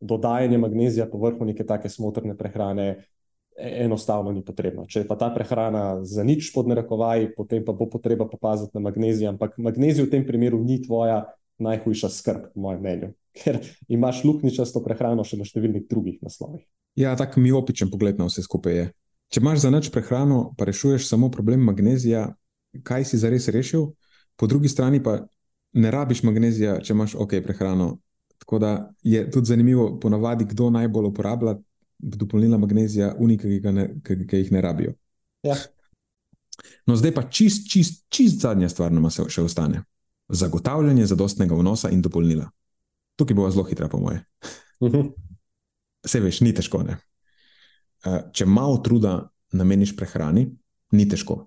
dodajanje 0.00 0.58
magnezija 0.58 1.06
po 1.06 1.18
vrhu 1.18 1.44
neke 1.44 1.66
take 1.66 1.88
smotrne 1.88 2.36
prehrane 2.36 2.88
e, 3.56 3.84
enostavno 3.84 4.32
ni 4.32 4.44
potrebno. 4.44 4.86
Če 4.86 5.00
je 5.00 5.08
pa 5.08 5.16
ta 5.16 5.30
prehrana 5.34 6.04
za 6.04 6.24
nič 6.24 6.52
pod 6.54 6.68
narekovaji, 6.68 7.32
potem 7.36 7.64
pa 7.64 7.72
bo 7.72 7.88
potreba 7.90 8.28
popaziti 8.28 8.76
na 8.76 8.84
magnezij, 8.84 9.28
ampak 9.28 9.56
magnezij 9.58 10.04
v 10.04 10.10
tem 10.10 10.26
primeru 10.26 10.60
ni 10.64 10.82
tvoja 10.82 11.24
najhujša 11.62 12.10
skrb, 12.12 12.50
po 12.54 12.66
mojem 12.66 12.84
mnenju 12.84 13.14
ker 13.38 13.58
imaš 13.88 14.24
luknjičasto 14.24 14.82
prehrano 14.84 15.24
še 15.24 15.38
na 15.38 15.46
številnih 15.48 15.86
drugih 15.90 16.18
naslovih. 16.24 16.64
Ja, 16.98 17.14
tako 17.18 17.42
mi 17.42 17.52
opičen 17.54 17.90
pogled 17.92 18.18
na 18.18 18.26
vse 18.28 18.42
skupaj 18.42 18.74
je. 18.74 18.86
Če 19.32 19.42
imaš 19.42 19.62
za 19.62 19.70
nič 19.70 19.90
prehrano, 19.94 20.54
pa 20.58 20.66
rešuješ 20.68 21.06
samo 21.06 21.28
problem 21.30 21.62
magnezija, 21.68 22.30
kaj 22.84 23.06
si 23.10 23.20
zares 23.20 23.48
rešil, 23.52 23.90
po 24.40 24.48
drugi 24.50 24.70
strani 24.72 25.02
pa 25.04 25.20
ne 25.78 25.90
rabiš 25.92 26.24
magnezija, 26.26 26.78
če 26.82 26.94
imaš 26.96 27.14
ok 27.20 27.38
prehrano. 27.44 27.98
Tako 28.38 28.60
da 28.62 28.70
je 29.04 29.24
tudi 29.30 29.50
zanimivo, 29.50 29.90
ponavadi, 30.00 30.46
kdo 30.48 30.70
najbolj 30.72 31.10
uporablja 31.10 31.58
dopolnila 31.98 32.58
magnezija, 32.58 33.12
unike, 33.18 33.50
ki, 34.06 34.16
ki 34.30 34.42
jih 34.42 34.52
ne 34.54 34.62
rabijo. 34.64 34.94
Ja. 35.44 35.58
No, 36.86 36.96
zdaj 36.96 37.12
pa 37.14 37.26
čist, 37.28 37.68
čist, 37.70 38.06
čist 38.14 38.40
zadnja 38.42 38.70
stvar 38.70 38.94
nama 38.94 39.10
še 39.10 39.42
ostane. 39.44 39.84
Zagotavljanje 40.28 41.06
zadostnega 41.06 41.56
vnosa 41.56 41.90
in 41.90 42.02
dopolnila. 42.02 42.50
Tukaj 43.16 43.34
bo 43.34 43.50
zelo 43.50 43.64
hitra, 43.64 43.88
po 43.88 43.98
moje. 43.98 44.24
Uh 44.80 44.92
-huh. 44.92 45.12
Se 46.06 46.20
veš, 46.20 46.40
ni 46.40 46.54
težko. 46.54 46.82
Ne? 46.82 46.98
Eh, 48.06 48.22
če 48.32 48.46
malo 48.46 48.78
truda 48.78 49.28
nameniš 49.52 49.96
prehrani, 49.96 50.46
ni 50.92 51.08
težko. 51.08 51.46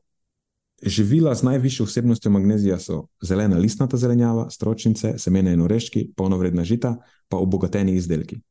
Živila 0.81 1.35
z 1.35 1.43
najvišjo 1.43 1.85
vsebnostjo 1.85 2.31
magnezija 2.31 2.79
so 2.79 3.07
zelena 3.21 3.57
listnata 3.57 3.97
zelenjava, 3.97 4.49
stročnice, 4.49 5.13
semena 5.17 5.51
in 5.53 5.61
oreščki, 5.61 6.13
polnovredna 6.17 6.63
žita, 6.63 6.95
pa 7.29 7.37
obogateni 7.37 7.95
izdelki. 7.95 8.41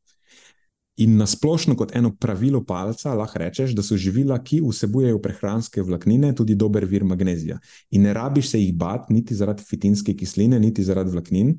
In 1.00 1.16
na 1.16 1.24
splošno, 1.26 1.74
kot 1.80 1.94
eno 1.96 2.10
pravilo 2.12 2.60
palca, 2.64 3.14
lahko 3.16 3.40
rečeš, 3.40 3.72
da 3.72 3.82
so 3.82 3.96
živila, 3.96 4.36
ki 4.44 4.58
vsebujejo 4.60 5.20
prehranske 5.24 5.82
vlaknine, 5.82 6.34
tudi 6.36 6.54
dober 6.54 6.84
vir 6.84 7.06
magnezija. 7.08 7.56
In 7.96 8.04
ne 8.04 8.12
rabiš 8.14 8.50
se 8.50 8.60
jih 8.60 8.74
bati, 8.76 9.14
niti 9.16 9.34
zaradi 9.34 9.64
fitinske 9.64 10.12
kisline, 10.16 10.58
niti 10.60 10.84
zaradi 10.84 11.14
vlaknin, 11.14 11.54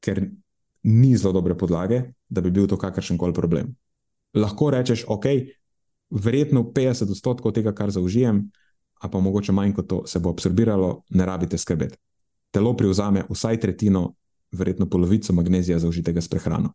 ker 0.00 0.22
ni 0.88 1.12
zelo 1.16 1.34
dobre 1.36 1.58
podlage, 1.58 2.02
da 2.28 2.40
bi 2.40 2.50
bil 2.50 2.68
to 2.70 2.78
kakršen 2.80 3.18
koli 3.20 3.36
problem. 3.36 3.74
Lahko 4.34 4.70
rečeš, 4.72 5.04
ok, 5.08 5.26
verjetno 6.10 6.64
50 6.72 7.12
odstotkov 7.12 7.52
tega, 7.52 7.74
kar 7.76 7.92
zaužijem, 7.92 8.46
a 9.00 9.08
pa 9.12 9.20
mogoče 9.20 9.52
manj 9.52 9.74
kot 9.76 9.88
to 9.88 10.00
se 10.06 10.18
bo 10.24 10.32
absorbiralo, 10.32 11.02
ne 11.10 11.26
rabite 11.26 11.58
skrbeti. 11.58 11.98
Telo 12.50 12.72
prevzame 12.76 13.26
vsaj 13.28 13.60
tretjino, 13.60 14.14
verjetno 14.52 14.88
polovico 14.88 15.32
magnezija 15.32 15.78
zaužitega 15.78 16.20
s 16.20 16.28
prehrano. 16.28 16.72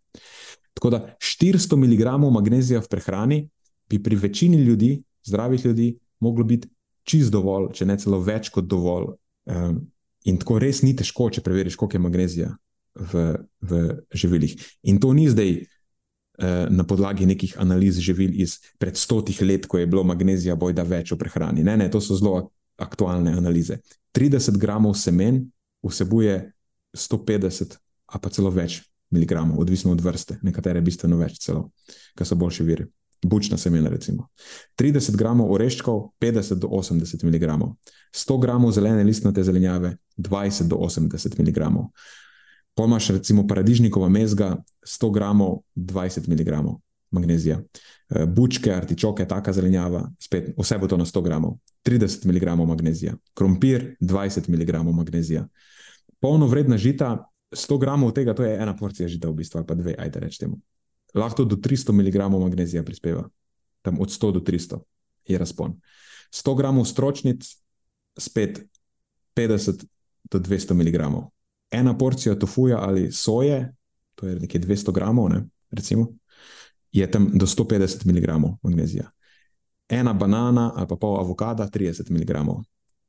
Tako 0.74 0.90
da 0.90 1.16
400 1.20 1.78
mg 1.78 2.32
magnezija 2.34 2.80
v 2.80 2.90
prehrani 2.90 3.50
bi 3.90 4.04
pri 4.04 4.16
večini 4.16 4.58
ljudi, 4.58 5.04
zdravih 5.24 5.66
ljudi, 5.66 5.98
moglo 6.20 6.44
biti 6.44 6.68
čist 7.04 7.32
dovolj, 7.32 7.72
če 7.74 7.86
ne 7.86 7.98
celo 8.00 8.20
več 8.24 8.50
kot 8.54 8.68
dovolj. 8.70 9.14
Um, 9.46 9.82
in 10.24 10.40
tako 10.40 10.60
res 10.64 10.82
ni 10.84 10.96
težko, 10.96 11.28
če 11.30 11.44
preveriš, 11.44 11.76
koliko 11.76 11.98
je 11.98 12.04
magnezija 12.04 12.50
v, 12.96 13.24
v 13.62 13.84
živilih. 14.16 14.56
In 14.88 15.02
to 15.04 15.12
ni 15.14 15.28
zdaj 15.30 15.52
uh, 15.60 16.72
na 16.72 16.86
podlagi 16.88 17.28
nekih 17.28 17.58
analiz 17.60 18.00
živil 18.00 18.32
iz 18.40 18.60
pred 18.80 18.98
stotih 18.98 19.42
let, 19.44 19.68
ko 19.68 19.82
je 19.82 19.90
bilo 19.90 20.06
magnezija 20.08 20.56
bojda 20.56 20.86
več 20.88 21.12
v 21.12 21.20
prehrani. 21.20 21.66
Ne, 21.66 21.76
ne, 21.78 21.90
to 21.92 22.02
so 22.02 22.16
zelo 22.20 22.54
aktualne 22.80 23.36
analize. 23.36 23.82
30 24.16 24.58
gramov 24.62 24.96
semen 24.98 25.44
vsebuje 25.84 26.54
150, 26.94 27.78
a 28.14 28.20
pa 28.20 28.30
celo 28.30 28.52
več 28.54 28.82
miligramov, 29.14 29.60
odvisno 29.62 29.92
od 29.92 30.02
vrste, 30.02 30.40
nekatere 30.42 30.82
bistveno 30.82 31.18
več, 31.18 31.40
celo, 31.44 31.70
kar 32.18 32.28
so 32.28 32.38
boljši 32.40 32.68
viri. 32.68 32.88
Bučna 33.24 33.58
semena, 33.58 33.88
recimo. 33.90 34.28
30 34.80 35.16
gramov 35.16 35.54
oreščkov, 35.56 36.10
50 36.20 36.60
do 36.60 36.68
80 36.76 37.24
mg, 37.24 37.70
100 38.12 38.40
gramov 38.42 38.74
zelene 38.76 39.06
listnate 39.08 39.46
zelenjave, 39.48 39.96
20 40.18 40.68
do 40.68 40.82
80 40.84 41.40
mg. 41.40 41.70
Pomaš 42.76 43.14
recimo 43.16 43.46
paradižnikova 43.48 44.10
mezga, 44.12 44.58
100 44.84 45.12
gramov, 45.14 45.62
20 45.76 46.28
mg 46.28 46.76
magnezija. 47.14 47.62
Eh, 48.10 48.26
bučke, 48.26 48.74
artičoke, 48.74 49.28
taka 49.28 49.54
zelenjava, 49.54 50.04
spet 50.20 50.52
vse 50.58 50.78
bo 50.78 50.88
to 50.88 50.98
na 50.98 51.06
100 51.06 51.22
gramov, 51.24 51.58
30 51.86 52.26
mg 52.26 52.58
magnezija. 52.68 53.14
Krompir, 53.34 53.96
20 54.02 54.50
mg 54.50 54.84
magnezija. 54.92 55.48
Polno 56.24 56.48
vredna 56.48 56.80
žita, 56.80 57.18
100 57.52 57.78
gramov 57.80 58.14
tega, 58.16 58.34
to 58.34 58.46
je 58.48 58.56
ena 58.56 58.72
porcija 58.78 59.10
žita 59.12 59.28
v 59.30 59.44
bistvu, 59.44 59.66
pa 59.68 59.76
dve, 59.76 59.96
ajde 60.00 60.24
rečemo. 60.24 60.58
Lahko 61.14 61.44
do 61.46 61.60
300 61.60 61.92
mg 61.92 62.32
magnezija 62.32 62.84
prispeva, 62.84 63.28
tam 63.84 64.00
od 64.02 64.10
100 64.10 64.32
do 64.32 64.42
300 64.42 64.80
je 65.28 65.38
razpon. 65.38 65.76
100 66.32 66.56
gramov 66.58 66.88
stročnic, 66.90 67.46
spet 68.18 68.64
50 69.36 69.86
do 70.32 70.40
200 70.40 70.74
mg 70.74 71.28
ena 71.74 71.98
porcija 71.98 72.40
tofuja 72.40 72.78
ali 72.82 73.12
soje, 73.12 73.74
to 74.16 74.28
je 74.28 74.40
nekaj 74.40 74.62
200 74.62 74.92
gramov, 74.92 75.30
ne, 75.30 75.46
recimo, 75.72 76.08
je 76.92 77.12
tam 77.12 77.32
do 77.34 77.46
150 77.46 78.06
mg 78.06 78.30
magnezija. 78.62 79.12
Ena 79.90 80.14
banana 80.14 80.72
ali 80.76 80.88
pa 80.88 80.96
pol 80.96 81.20
avokada, 81.20 81.70
30 81.70 82.12
mg. 82.12 82.40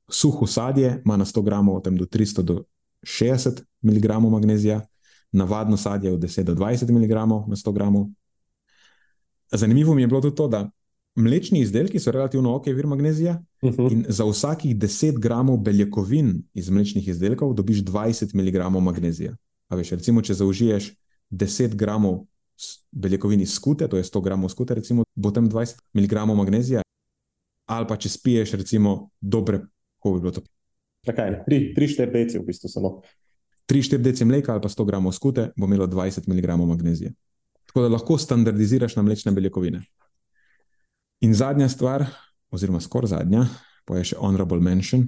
Suho 0.09 0.47
sadje 0.47 1.03
ima 1.05 1.17
na 1.17 1.25
100 1.25 1.43
gramov, 1.43 1.83
tam 1.83 1.97
do 1.97 2.05
300 2.05 2.43
do 2.43 2.65
60 3.05 3.63
mg 3.83 4.31
magnezija, 4.31 4.81
navadno 5.33 5.77
sadje 5.77 6.13
od 6.13 6.21
10 6.21 6.43
do 6.43 6.55
20 6.55 6.91
mg 6.91 7.11
na 7.49 7.57
100 7.57 7.73
gramov. 7.73 8.07
Zanimivo 9.53 9.95
mi 9.95 10.03
je 10.03 10.07
bilo 10.07 10.21
tudi 10.21 10.37
to, 10.37 10.49
da 10.49 10.71
mlečni 11.15 11.61
izdelki 11.61 12.01
so 12.01 12.11
relativno 12.11 12.55
ok, 12.57 12.67
vir 12.67 12.87
magnezija. 12.87 13.43
Uh 13.63 13.71
mhm. 13.71 13.83
-huh. 13.83 13.93
In 13.93 14.05
za 14.09 14.25
vsakih 14.25 14.77
10 14.77 15.19
gramov 15.21 15.57
beljakovin 15.57 16.43
iz 16.55 16.71
mlečnih 16.71 17.09
izdelkov 17.09 17.55
dobiš 17.55 17.85
20 17.85 18.35
mg 18.35 18.81
magnezija. 18.81 19.37
Veš, 19.71 19.91
recimo, 19.91 20.23
če 20.23 20.35
zaužiješ 20.35 20.95
10 21.31 21.75
gramov 21.75 22.27
beljakovin 22.91 23.41
iz 23.41 23.55
skute, 23.55 23.89
to 23.89 23.97
je 23.97 24.05
100 24.05 24.23
gramov 24.23 24.49
skute, 24.49 24.75
recimo, 24.75 25.05
bo 25.15 25.31
tam 25.31 25.51
20 25.51 25.75
mg 25.95 26.37
magnezija. 26.37 26.83
Ali 27.67 27.87
pa 27.89 27.97
če 27.97 28.09
spiješ, 28.09 28.53
recimo, 28.53 29.11
dobre, 29.21 29.61
kako 29.99 30.15
bi 30.15 30.21
bilo 30.21 30.33
to? 30.33 30.43
Kaj, 31.05 31.45
3-4 31.49 32.13
deci, 32.13 32.39
v 32.39 32.47
bistvu 32.47 32.69
samo. 32.69 33.01
3-4 33.69 33.99
deci 33.99 34.25
mleka 34.25 34.53
ali 34.53 34.63
pa 34.63 34.69
100 34.69 34.85
gramov 34.85 35.13
skute 35.13 35.51
bo 35.57 35.67
imelo 35.67 35.87
20 35.87 36.29
mg 36.29 36.57
magnezija. 36.69 37.11
Tako 37.67 37.83
da 37.83 37.89
lahko 37.89 38.19
standardiziraš 38.19 38.97
na 38.97 39.03
mlečne 39.03 39.33
beljakovine. 39.33 39.83
In 41.21 41.35
zadnja 41.35 41.69
stvar, 41.69 42.05
oziroma 42.51 42.81
skoraj 42.81 43.09
zadnja, 43.09 43.47
pa 43.85 43.99
je 43.99 44.13
še 44.13 44.19
honorable 44.21 44.61
mention. 44.61 45.07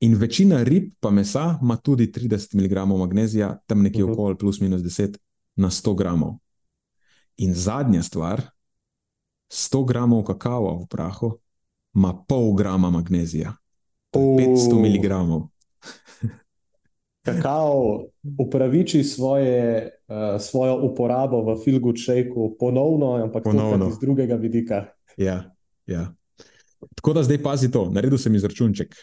In 0.00 0.16
večina 0.16 0.62
rib, 0.64 0.94
pa 1.00 1.10
mesa, 1.10 1.58
ima 1.62 1.76
tudi 1.76 2.08
30 2.12 2.56
mg 2.56 2.86
magnezija, 2.88 3.58
tam 3.66 3.82
nekje 3.82 4.04
uh 4.04 4.10
mhm. 4.10 4.16
-huh. 4.16 4.22
okoli 4.22 4.38
plus 4.38 4.60
minus 4.60 4.80
10 4.80 5.18
na 5.56 5.70
100 5.70 5.96
gramov. 5.96 6.38
In 7.36 7.54
zadnja 7.54 8.02
stvar, 8.02 8.42
100 9.50 9.84
gramov 9.86 10.24
kakava 10.24 10.74
v 10.82 10.86
prahu 10.86 11.38
ima 11.94 12.24
pol 12.28 12.54
grama 12.54 12.90
magnezija, 12.90 13.52
500 14.12 14.74
mg. 14.74 15.10
Kakao 17.26 18.06
upraviči 18.38 19.04
svoje, 19.04 19.90
uh, 20.08 20.40
svojo 20.40 20.80
uporabo 20.82 21.42
v 21.42 21.64
filgu 21.64 21.96
šejku 21.96 22.56
ponovno, 22.58 23.22
ampak 23.22 23.44
ponovno 23.44 23.88
iz 23.88 23.98
drugega 24.00 24.34
vidika. 24.34 24.86
Ja, 25.16 25.54
ja. 25.86 26.14
Tako 26.94 27.12
da 27.12 27.22
zdaj 27.22 27.42
pazi 27.42 27.70
to, 27.70 27.90
naredil 27.90 28.18
sem 28.18 28.34
izračunček. 28.34 28.94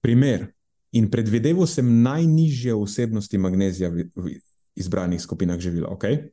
Primer. 0.00 0.46
In 0.92 1.10
predvideval 1.10 1.66
sem 1.66 2.02
najnižje 2.02 2.74
vsebnosti 2.76 3.38
magnezija 3.38 3.88
v, 3.88 4.04
v 4.14 4.34
izbranih 4.76 5.20
skupinah 5.20 5.60
živil. 5.60 5.86
Okay? 5.88 6.28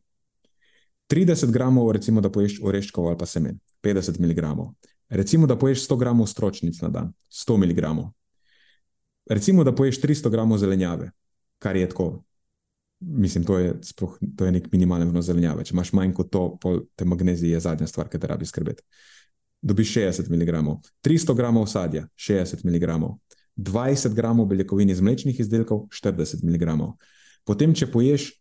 30 1.09 1.51
gramov, 1.51 1.91
recimo, 1.91 2.21
da 2.21 2.31
poješ 2.31 2.59
oreščkov 2.63 3.07
ali 3.07 3.17
pa 3.17 3.25
semen, 3.25 3.59
50 3.83 4.19
mg. 4.19 4.43
Recimo, 5.09 5.47
da 5.47 5.57
poješ 5.57 5.87
100 5.87 5.97
gramov 5.99 6.27
stročnic 6.27 6.81
na 6.81 6.89
dan, 6.89 7.13
100 7.29 7.57
mg. 7.57 7.85
Recimo, 9.29 9.63
da 9.63 9.75
poješ 9.75 10.01
300 10.01 10.29
gramov 10.29 10.57
zelenjave, 10.57 11.11
kar 11.59 11.75
je 11.75 11.89
tako. 11.89 12.23
Mislim, 12.99 13.43
to 13.43 13.57
je, 13.57 13.73
sploh, 13.81 14.17
to 14.37 14.45
je 14.45 14.51
nek 14.51 14.71
minimalen 14.71 15.09
vnos 15.09 15.25
zelenjave. 15.25 15.63
Če 15.63 15.73
imaš 15.73 15.93
manj 15.95 16.13
kot 16.13 16.31
to, 16.31 16.43
pol 16.61 16.81
te 16.95 17.05
magnezije 17.05 17.55
je 17.55 17.61
zadnja 17.63 17.87
stvar, 17.87 18.09
ki 18.09 18.19
te 18.19 18.27
rabi 18.27 18.45
skrbeti. 18.45 18.83
Dobiš 19.61 19.93
60 19.95 20.29
mg, 20.29 20.75
300 21.03 21.35
gramov 21.35 21.67
sadja, 21.71 22.07
60 22.17 22.65
mg, 22.65 22.97
20 23.55 24.13
gramov 24.15 24.47
beljakovin 24.51 24.89
iz 24.89 25.01
mlečnih 25.01 25.39
izdelkov, 25.39 25.87
40 25.95 26.43
mg. 26.43 26.75
Potem, 27.47 27.73
če 27.73 27.87
poješ 27.91 28.33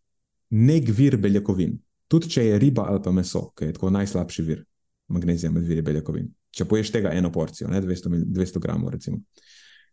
nek 0.49 0.89
vir 0.95 1.17
beljakovin, 1.17 1.77
tudi 2.07 2.29
če 2.33 2.45
je 2.45 2.59
riba 2.59 2.87
ali 2.89 3.01
pa 3.03 3.11
meso, 3.15 3.49
ki 3.55 3.69
je 3.69 3.77
tako 3.77 3.93
najslabši 3.95 4.45
vir 4.47 4.65
magnezija 5.09 5.51
med 5.51 5.67
viri 5.67 5.81
beljakovin. 5.85 6.29
Če 6.55 6.65
poješ 6.65 6.91
tega 6.95 7.13
eno 7.13 7.31
porcijo, 7.31 7.69
ne, 7.69 7.81
200, 7.81 8.09
200 8.25 8.61
gramov, 8.63 8.95
recimo 8.95 9.21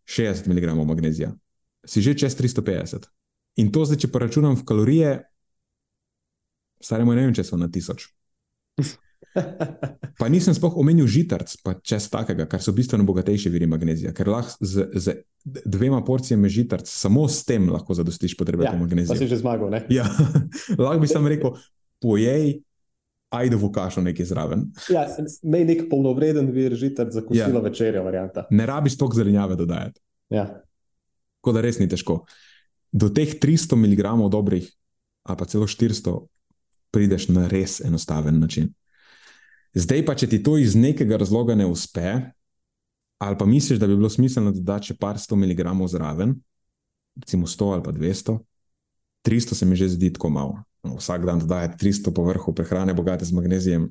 60 0.09 0.47
mg 0.49 0.73
magnezija, 0.87 1.33
si 1.87 2.03
že 2.03 2.15
čez 2.15 2.37
350. 2.39 3.09
In 3.61 3.73
to 3.73 3.85
zdaj, 3.89 4.05
če 4.05 4.13
pa 4.13 4.23
računam 4.23 4.57
v 4.57 4.65
kalorije, 4.69 5.11
staremo 6.81 7.17
ne 7.17 7.27
vem, 7.27 7.35
če 7.35 7.45
so 7.45 7.59
na 7.61 7.69
tisoč. 7.73 8.09
Pa 10.17 10.29
nisem 10.33 10.55
sploh 10.57 10.77
omenil 10.81 11.05
žitarc, 11.09 11.51
pa 11.61 11.77
čez 11.85 12.09
takega, 12.13 12.47
kar 12.49 12.61
so 12.65 12.73
bistveno 12.73 13.05
bogatejši 13.05 13.53
viri 13.53 13.69
magnezija, 13.69 14.13
ker 14.17 14.29
lahko 14.33 14.65
z, 14.65 14.87
z 14.97 15.15
dvema 15.45 16.01
porcijami 16.05 16.49
žitarc, 16.53 16.89
samo 16.89 17.27
s 17.29 17.45
tem 17.45 17.69
lahko 17.69 17.97
zadostiš 17.97 18.37
potrebe 18.37 18.65
Ja, 18.65 18.73
po 18.73 18.81
pa 18.81 18.85
magneziju. 18.87 19.19
si 19.19 19.29
že 19.29 19.41
zmagal, 19.41 19.73
ne? 19.73 19.81
Ja, 19.93 20.09
lahko 20.81 21.01
bi 21.05 21.11
sam 21.11 21.29
rekel, 21.29 21.53
pojej 22.01 22.65
ajdovo 23.31 23.71
kašo 23.73 24.01
nekaj 24.01 24.25
zraven. 24.27 24.65
Ja, 24.91 25.07
Mej 25.43 25.65
nek 25.65 25.81
polnovreden 25.91 26.51
vir 26.51 26.75
žitar 26.75 27.11
za 27.11 27.21
kosilo 27.21 27.59
Ja. 27.59 27.65
večerjo, 27.65 28.05
varianta. 28.05 28.47
Ne 28.51 28.67
rabiš 28.67 28.97
toliko 28.97 29.17
zelenjave 29.17 29.57
dodajati. 29.57 30.01
Ja. 30.31 30.63
Tako 31.41 31.53
da 31.53 31.61
res 31.61 31.79
ni 31.79 31.89
težko. 31.89 32.25
Do 32.93 33.09
teh 33.09 33.35
300 33.35 33.77
mg 33.77 34.01
dobrih, 34.31 34.71
ali 35.23 35.37
pa 35.39 35.45
celo 35.45 35.67
400, 35.67 36.27
prideš 36.91 37.29
na 37.29 37.47
res 37.49 37.81
enostaven 37.81 38.41
način. 38.41 38.71
Zdaj 39.75 40.07
pa, 40.07 40.15
če 40.15 40.27
ti 40.27 40.43
to 40.43 40.57
iz 40.57 40.75
nekega 40.75 41.17
razloga 41.17 41.55
ne 41.55 41.67
uspe, 41.67 42.33
ali 43.19 43.37
pa 43.39 43.45
misliš, 43.45 43.79
da 43.79 43.87
bi 43.87 43.97
bilo 43.97 44.09
smiselno 44.09 44.53
dodati 44.53 44.87
še 44.87 44.95
par 44.97 45.17
100 45.17 45.37
mg 45.37 45.61
zraven, 45.89 46.35
recimo 47.17 47.47
100 47.47 47.73
ali 47.73 47.83
pa 47.83 47.93
200, 47.93 48.39
300 49.23 49.55
se 49.55 49.67
mi 49.67 49.77
že 49.77 49.89
zdi 49.89 50.13
tako 50.13 50.31
malo. 50.31 50.63
Vsak 50.95 51.27
dan 51.27 51.43
dodajati 51.43 51.79
300 51.83 52.15
povrhov 52.15 52.55
prehrane, 52.55 52.95
bogate 52.95 53.25
z 53.25 53.35
magnezijem. 53.35 53.91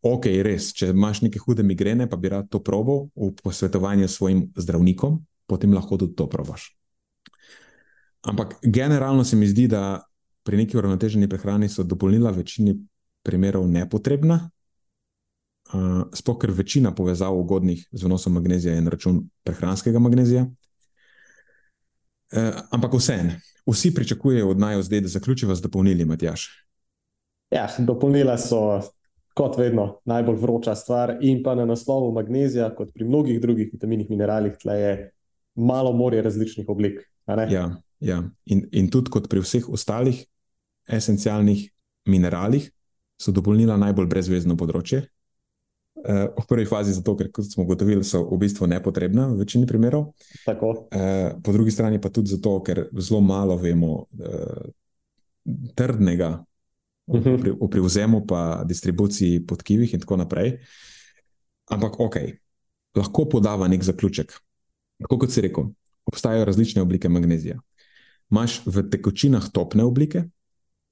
Ok, 0.00 0.30
res, 0.44 0.70
če 0.76 0.92
imaš 0.94 1.20
neke 1.24 1.40
hude 1.42 1.64
migrene, 1.66 2.06
pa 2.08 2.16
bi 2.16 2.30
rad 2.32 2.48
to 2.48 2.62
probal 2.64 3.08
v 3.16 3.34
posvetovanju 3.42 4.08
s 4.08 4.16
svojim 4.16 4.46
zdravnikom, 4.56 5.18
potem 5.46 5.74
lahko 5.76 5.98
tudi 6.00 6.16
to 6.16 6.28
probaš. 6.28 6.70
Ampak 8.24 8.56
generalno 8.62 9.24
se 9.24 9.36
mi 9.36 9.48
zdi, 9.48 9.66
da 9.68 10.00
pri 10.44 10.56
neki 10.56 10.76
uravnoteženi 10.76 11.28
prehrani 11.28 11.68
so 11.68 11.84
dopolnila 11.84 12.32
v 12.32 12.42
večini 12.42 12.74
primerov 13.24 13.68
nepotrebna, 13.68 14.40
uh, 15.72 16.08
sploh 16.16 16.38
ker 16.40 16.52
večina 16.56 16.94
povezav 16.96 17.36
ugodnih 17.36 17.84
z 17.92 18.04
vnosom 18.04 18.32
magnezija 18.40 18.74
je 18.74 18.84
na 18.84 18.90
račun 18.90 19.22
prehranskega 19.44 19.98
magnezija. 19.98 20.46
Uh, 22.30 22.60
ampak 22.70 22.94
vseeno, 22.94 23.32
vsi 23.66 23.94
pričakujejo 23.94 24.50
od 24.50 24.58
naju 24.58 24.82
zdaj, 24.82 25.00
da 25.00 25.08
zaključiva 25.08 25.54
z 25.54 25.66
dopolnili, 25.66 26.04
Matjaš. 26.04 26.48
ja, 27.50 27.68
dopolnila 27.78 28.38
so, 28.38 28.80
kot 29.34 29.58
vedno, 29.58 30.00
najbolj 30.04 30.36
vroča 30.36 30.74
stvar. 30.74 31.16
In 31.20 31.42
pa 31.42 31.54
na 31.54 31.64
naslovu 31.66 32.12
magnezija, 32.12 32.70
kot 32.74 32.94
pri 32.94 33.04
mnogih 33.04 33.40
drugih 33.40 33.70
vitaminih, 33.72 34.10
mineralih, 34.10 34.54
tle 34.62 34.78
je 34.80 34.92
malo 35.54 35.92
morje 35.92 36.22
različnih 36.22 36.68
oblik. 36.68 37.00
Ja, 37.26 37.70
ja. 38.00 38.22
In, 38.46 38.66
in 38.72 38.90
tudi 38.90 39.10
kot 39.10 39.28
pri 39.30 39.42
vseh 39.42 39.68
ostalih 39.68 40.24
esencialnih 40.90 41.68
mineralih, 42.06 42.70
so 43.20 43.32
dopolnila 43.32 43.76
najbolj 43.76 44.08
brezvezno 44.10 44.56
področje. 44.56 45.04
Uh, 46.00 46.32
v 46.32 46.46
prvi 46.48 46.64
fazi 46.64 46.94
zato, 46.96 47.12
ker, 47.16 47.28
kot 47.28 47.44
smo 47.44 47.66
ugotovili, 47.66 48.00
so 48.04 48.22
v 48.24 48.38
bistvu 48.40 48.64
nepotrebna 48.66 49.26
v 49.34 49.42
večini 49.42 49.66
primerov, 49.68 50.14
Tako. 50.46 50.70
uh, 50.88 51.36
po 51.44 51.52
drugi 51.52 51.70
strani 51.70 52.00
pa 52.00 52.08
tudi 52.08 52.32
zato, 52.32 52.54
ker 52.64 52.86
zelo 52.96 53.20
malo 53.20 53.56
vemo 53.60 54.06
uh, 54.08 54.70
trdnega 55.76 56.38
Mhm. 57.10 57.40
pri, 57.42 57.50
v 57.50 57.66
privzemu, 57.66 58.22
pa 58.26 58.62
distribuciji 58.64 59.42
po 59.46 59.56
tkivih 59.56 59.94
in 59.94 60.00
tako 60.00 60.16
naprej. 60.16 60.62
Ampak 61.70 62.00
ok, 62.00 62.16
lahko 62.94 63.26
podava 63.26 63.68
nek 63.68 63.82
zaključek. 63.82 64.30
Tako 65.02 65.18
kot 65.18 65.30
si 65.30 65.40
rekel, 65.40 65.70
obstajajo 66.06 66.44
različne 66.44 66.82
oblike 66.82 67.08
magnezija. 67.08 67.58
Imáš 68.30 68.62
v 68.66 68.86
tekočinah 68.90 69.50
topne 69.50 69.84
oblike, 69.84 70.24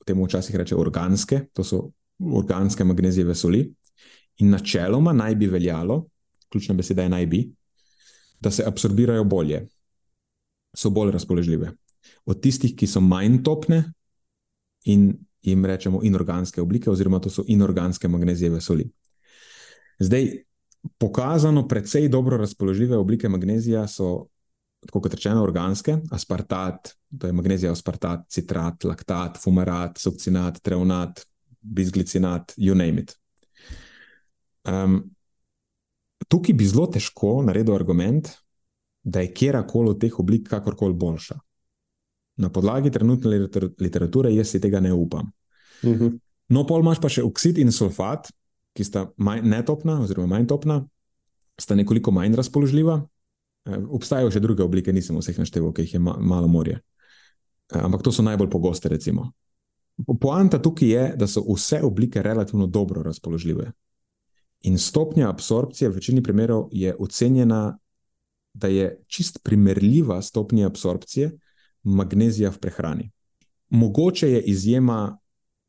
temu 0.06 0.26
včasih 0.26 0.56
reče 0.56 0.76
organske, 0.76 1.46
to 1.52 1.62
so 1.64 1.90
organske 2.18 2.84
magnezijeve 2.84 3.34
soli. 3.34 3.68
In 4.38 4.50
načeloma 4.50 5.12
naj 5.12 5.34
bi 5.34 5.46
veljalo, 5.46 6.06
ključna 6.48 6.74
beseda 6.74 7.02
je 7.02 7.08
naj 7.08 7.26
bi, 7.26 7.42
da 8.40 8.50
se 8.50 8.64
absorbirajo 8.66 9.24
bolje, 9.24 9.66
so 10.76 10.90
bolj 10.90 11.10
razpoložljive. 11.12 11.72
Od 12.26 12.40
tistih, 12.42 12.76
ki 12.76 12.86
so 12.86 13.00
manj 13.00 13.42
topne 13.42 13.82
in 14.84 15.10
jim 15.42 15.64
rečemo 15.64 16.00
inorganske 16.02 16.62
oblike, 16.62 16.90
oziroma 16.90 17.18
to 17.18 17.30
so 17.30 17.44
inorganske 17.46 18.08
magnezijeve 18.08 18.60
soli. 18.60 18.90
Zdaj, 19.98 20.30
pokazano, 20.98 21.68
precej 21.68 22.08
dobro 22.08 22.36
razpoložljive 22.36 22.96
oblike 22.96 23.28
magnezija 23.28 23.86
so, 23.88 24.26
tako 24.86 25.00
kot 25.00 25.14
rečeno, 25.14 25.42
organske, 25.42 25.98
aspartat, 26.10 26.94
to 27.18 27.26
je 27.26 27.32
magnezija, 27.32 27.72
aspartat, 27.72 28.28
citrat, 28.30 28.84
laktat, 28.84 29.38
fumarat, 29.42 29.98
sukcinat, 29.98 30.60
treonat, 30.62 31.26
bisglicinat, 31.60 32.54
you 32.56 32.74
name 32.74 33.02
it. 33.02 33.18
Um, 34.68 34.98
tukaj 36.28 36.54
bi 36.54 36.66
zelo 36.68 36.86
težko 36.92 37.38
naredil 37.46 37.74
argument, 37.74 38.28
da 39.02 39.20
je 39.24 39.32
kjerkoli 39.32 39.90
od 39.94 40.00
teh 40.00 40.18
oblik 40.20 40.48
kakorkoli 40.48 40.94
boljša. 40.94 41.38
Na 42.38 42.50
podlagi 42.52 42.90
trenutne 42.90 43.30
liter- 43.30 43.70
literature 43.80 44.30
jaz 44.34 44.50
si 44.50 44.60
tega 44.60 44.80
ne 44.80 44.92
upam. 44.92 45.32
Mhm. 45.84 46.18
No, 46.48 46.64
pol 46.66 46.80
imaš 46.80 47.00
pa 47.00 47.08
še 47.08 47.22
oksid 47.22 47.58
in 47.58 47.72
sulfat, 47.72 48.30
ki 48.72 48.84
sta 48.84 49.08
manj 49.16 49.42
netopna, 49.44 49.98
oziroma 50.00 50.26
manj 50.36 50.46
topna, 50.48 50.80
sta 51.60 51.74
nekoliko 51.74 52.10
manj 52.14 52.36
razpoložljiva. 52.38 53.02
Obstajajo 53.68 54.30
še 54.30 54.40
druge 54.40 54.62
oblike, 54.64 54.92
nisem 54.92 55.18
vseh 55.18 55.36
našteval, 55.38 55.74
ki 55.76 55.84
jih 55.84 55.94
je 55.94 56.00
ma 56.00 56.14
malo 56.16 56.48
morje. 56.48 56.78
Ampak 57.68 58.02
to 58.02 58.12
so 58.12 58.22
najbolj 58.24 58.48
pogoste, 58.48 58.88
recimo. 58.88 59.32
Po- 60.06 60.14
Poanta 60.14 60.58
tukaj 60.62 60.88
je, 60.88 61.04
da 61.20 61.26
so 61.26 61.42
vse 61.44 61.82
oblike 61.84 62.22
relativno 62.22 62.66
dobro 62.66 63.02
razpoložljive. 63.02 63.72
In 64.60 64.78
stopnja 64.78 65.28
absorpcije 65.28 65.88
v 65.88 65.94
večini 65.94 66.22
primerov 66.22 66.68
je 66.72 66.96
ocenjena, 66.96 67.78
da 68.54 68.68
je 68.68 69.04
čist 69.06 69.38
primerljiva 69.42 70.22
stopnji 70.22 70.64
absorpcije 70.64 71.30
magnezija 71.84 72.50
v 72.50 72.58
prehrani. 72.58 73.10
Mogoče 73.70 74.30
je 74.30 74.42
izjema 74.42 75.18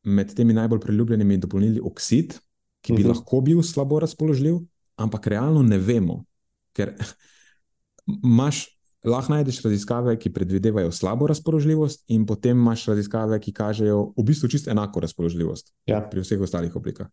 med 0.04 0.34
temi 0.34 0.54
najbolj 0.54 0.80
priljubljenimi 0.80 1.38
dopolnili 1.38 1.80
oksid, 1.82 2.34
ki 2.82 2.94
bi 2.94 3.00
Mhm. 3.00 3.10
lahko 3.10 3.42
bil 3.42 3.62
slabo 3.62 4.00
razpoložljiv, 4.00 4.56
ampak 4.96 5.28
realno 5.28 5.62
ne 5.62 5.78
vemo, 5.78 6.26
ker 6.74 6.96
imaš. 8.24 8.76
Lahko 9.02 9.32
najdeš 9.32 9.62
raziskave, 9.62 10.20
ki 10.20 10.30
predvidevajo 10.30 10.92
slabo 10.92 11.28
razpoložljivost, 11.28 12.04
in 12.08 12.26
potem 12.26 12.58
imaš 12.58 12.86
raziskave, 12.86 13.40
ki 13.40 13.54
kažejo 13.54 14.14
v 14.18 14.24
bistvu 14.24 14.48
čisto 14.48 14.72
enako 14.72 15.00
razpoložljivost 15.00 15.74
Ja. 15.86 16.02
pri 16.02 16.20
vseh 16.20 16.42
ostalih 16.42 16.76
oblikah. 16.76 17.08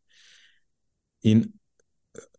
In 1.22 1.44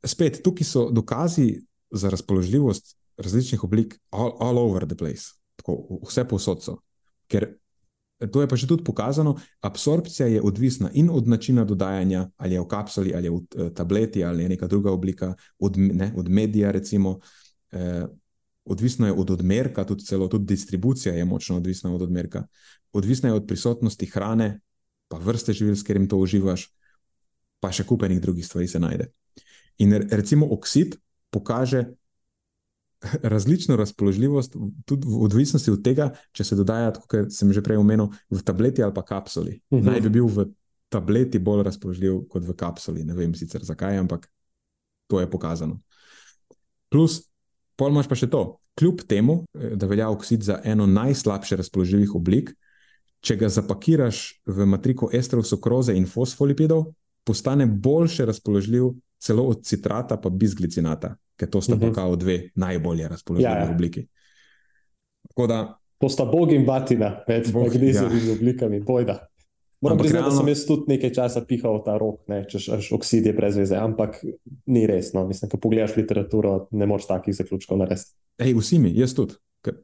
spet, 0.05 0.41
tukaj 0.43 0.65
so 0.65 0.89
dokazi 0.91 1.61
za 1.91 2.09
razpoložljivost 2.09 2.97
različnih 3.17 3.63
oblik 3.63 3.99
all, 4.09 4.37
all 4.39 4.59
over 4.59 4.85
the 4.85 4.95
place, 4.95 5.33
tako 5.55 5.99
vse 6.07 6.27
posod 6.27 6.63
so. 6.63 6.77
Ker 7.27 7.47
to 8.31 8.41
je 8.41 8.49
pa 8.49 8.55
že 8.55 8.67
tudi 8.67 8.83
pokazano, 8.83 9.37
absorpcija 9.61 10.27
je 10.27 10.41
odvisna 10.41 10.89
in 10.93 11.09
od 11.09 11.27
načina 11.27 11.65
dodajanja, 11.65 12.29
ali 12.37 12.53
je 12.53 12.61
v 12.61 12.67
kapsuli, 12.67 13.13
ali 13.15 13.25
je 13.25 13.31
v 13.31 13.37
eh, 13.37 13.69
tableti, 13.73 14.23
ali 14.23 14.43
je 14.43 14.49
neka 14.49 14.67
druga 14.67 14.91
oblika, 14.91 15.35
od, 15.59 15.77
ne, 15.77 16.13
od 16.17 16.29
medija, 16.29 16.71
recimo. 16.71 17.19
Eh, 17.71 18.05
Odvisno 18.67 19.07
je 19.07 19.13
od 19.13 19.29
odmerka, 19.31 19.85
tudi, 19.87 20.03
celo, 20.03 20.27
tudi 20.27 20.45
distribucija 20.45 21.13
je 21.15 21.25
močno 21.25 21.55
odvisna 21.55 21.93
od 21.95 22.01
odmerka. 22.01 22.47
Odvisna 22.91 23.29
je 23.29 23.33
od 23.33 23.45
prisotnosti 23.47 24.05
hrane, 24.05 24.59
pa 25.07 25.17
vrste 25.17 25.53
živil, 25.53 25.75
s 25.75 25.87
katerim 25.87 26.09
to 26.09 26.17
uživaš, 26.19 26.67
pa 27.63 27.71
še 27.71 27.85
kupenih 27.87 28.19
drugih 28.21 28.45
stvari 28.45 28.67
se 28.67 28.79
najde. 28.79 29.07
In 29.77 29.93
re- 29.93 30.07
recimo 30.11 30.47
oksid 30.51 30.95
pokaže 31.29 31.85
različno 33.21 33.75
razpoložljivost, 33.75 34.55
tudi 34.85 35.07
v 35.07 35.23
odvisnosti 35.23 35.71
od 35.71 35.83
tega, 35.83 36.09
če 36.31 36.43
se 36.43 36.55
dodaja, 36.57 36.93
kot 37.07 37.29
sem 37.33 37.51
že 37.53 37.61
prej 37.61 37.77
omenil, 37.77 38.09
v 38.29 38.41
tableti 38.43 38.83
ali 38.83 38.93
pa 38.93 39.05
kapsuli. 39.05 39.59
Uh 39.69 39.79
-huh. 39.79 39.85
Naj 39.85 40.01
bi 40.01 40.09
bil 40.09 40.25
v 40.25 40.47
tableti 40.89 41.39
bolj 41.39 41.63
razpoložljiv 41.63 42.27
kot 42.29 42.43
v 42.43 42.53
kapsuli. 42.53 43.03
Ne 43.03 43.13
vem 43.13 43.35
sicer 43.35 43.63
zakaj, 43.63 43.97
ampak 43.97 44.27
to 45.07 45.19
je 45.19 45.29
pokazano. 45.29 45.79
Plus, 46.89 47.27
pol 47.75 47.91
imaš 47.91 48.07
pa 48.07 48.15
še 48.15 48.29
to. 48.29 48.59
Kljub 48.77 49.01
temu, 49.07 49.45
da 49.53 49.87
velja 49.87 50.09
oksid 50.09 50.43
za 50.43 50.61
eno 50.63 50.85
najslabše 50.85 51.55
razpoložljivih 51.55 52.15
oblik, 52.15 52.53
če 53.21 53.35
ga 53.35 53.49
zapakiraš 53.49 54.41
v 54.45 54.65
matriko 54.65 55.09
estrov, 55.13 55.43
sukroze 55.43 55.95
in 55.97 56.05
fosfolipidov, 56.05 56.93
postane 57.25 57.65
boljše 57.65 58.25
razpoložljiv 58.25 58.93
celo 59.19 59.43
od 59.43 59.63
citrata 59.65 60.17
pa 60.17 60.29
bizglicinata, 60.29 61.15
ker 61.35 61.49
to 61.49 61.61
sta 61.61 61.75
uh 61.75 61.81
-huh. 61.81 61.95
pa 61.95 62.15
dve 62.15 62.49
najbolje 62.55 63.07
razpoložljive 63.07 63.51
ja, 63.51 63.65
ja. 63.65 63.71
obliki. 63.71 64.07
Da, 65.47 65.79
to 65.97 66.09
sta 66.09 66.25
bog 66.25 66.51
in 66.51 66.65
batina, 66.65 67.23
med 67.27 67.53
magnezijevimi 67.53 68.27
ja. 68.27 68.33
oblikami, 68.33 68.79
bojda. 68.79 69.27
Moram 69.81 69.97
priznati, 69.97 70.21
realno... 70.21 70.35
da 70.35 70.39
sem 70.39 70.47
jaz 70.47 70.65
tudi 70.65 70.83
nekaj 70.87 71.11
časa 71.13 71.41
pihal 71.45 71.83
ta 71.85 71.97
rok, 71.97 72.23
ne, 72.27 72.41
če 72.49 72.57
oksid 72.97 73.25
je 73.25 73.33
brez 73.33 73.57
veze, 73.57 73.77
ampak 73.77 74.17
ni 74.65 74.87
res. 74.89 75.11
No. 75.13 75.27
Mislim, 75.27 75.49
ko 75.49 75.59
pogledaš 75.61 75.95
literaturo, 75.99 76.67
ne 76.71 76.87
moreš 76.89 77.05
takih 77.11 77.35
zaključkov 77.37 77.77
narediti. 77.77 78.09
Ej, 78.41 78.55
vsi 78.57 78.79
mi, 78.81 78.93
jaz 78.97 79.13
tudi, 79.13 79.37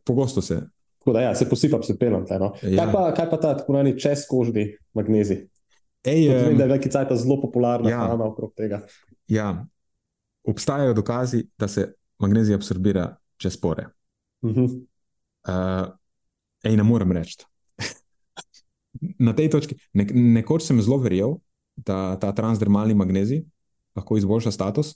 pogosto 0.06 0.42
se. 0.42 0.64
Da, 1.06 1.22
ja, 1.22 1.36
se 1.36 1.46
posipam 1.50 1.84
s 1.84 1.94
penom. 2.00 2.26
No. 2.40 2.54
Ja. 2.64 2.86
Kaj, 2.86 2.94
pa, 2.94 3.04
kaj 3.14 3.30
pa 3.30 3.38
ta 3.38 3.54
tako 3.58 3.74
imenovani 3.74 4.00
čezkožni 4.00 4.66
magnezij? 4.98 5.44
Ej, 6.04 6.28
um, 6.30 6.36
vem, 6.36 6.58
da 6.58 6.66
je 6.66 6.70
veliki 6.74 6.92
cajt 6.92 7.14
zelo 7.20 7.38
popularna 7.42 7.92
ja, 7.92 8.06
hrana 8.08 8.26
okrog 8.32 8.54
tega. 8.58 8.82
Ja, 9.28 9.66
obstajajo 10.44 10.94
dokazi, 10.94 11.48
da 11.58 11.68
se 11.68 11.94
magnezij 12.20 12.56
absorbira 12.56 13.16
čez 13.38 13.58
pore. 13.58 13.88
Uh 14.42 14.52
-huh. 14.52 14.86
uh, 15.48 15.94
ej, 16.64 16.76
ne 16.76 16.84
morem 16.84 17.12
reči. 17.12 17.46
Na 19.20 19.34
tej 19.34 19.50
točki, 19.50 19.76
ne, 19.94 20.06
nekoč 20.14 20.64
sem 20.64 20.82
zelo 20.82 20.98
verjel, 20.98 21.40
da 21.76 22.16
ta 22.20 22.32
transdermalni 22.32 22.94
magnezij 22.94 23.44
lahko 23.96 24.18
izboljša 24.18 24.52
status. 24.52 24.96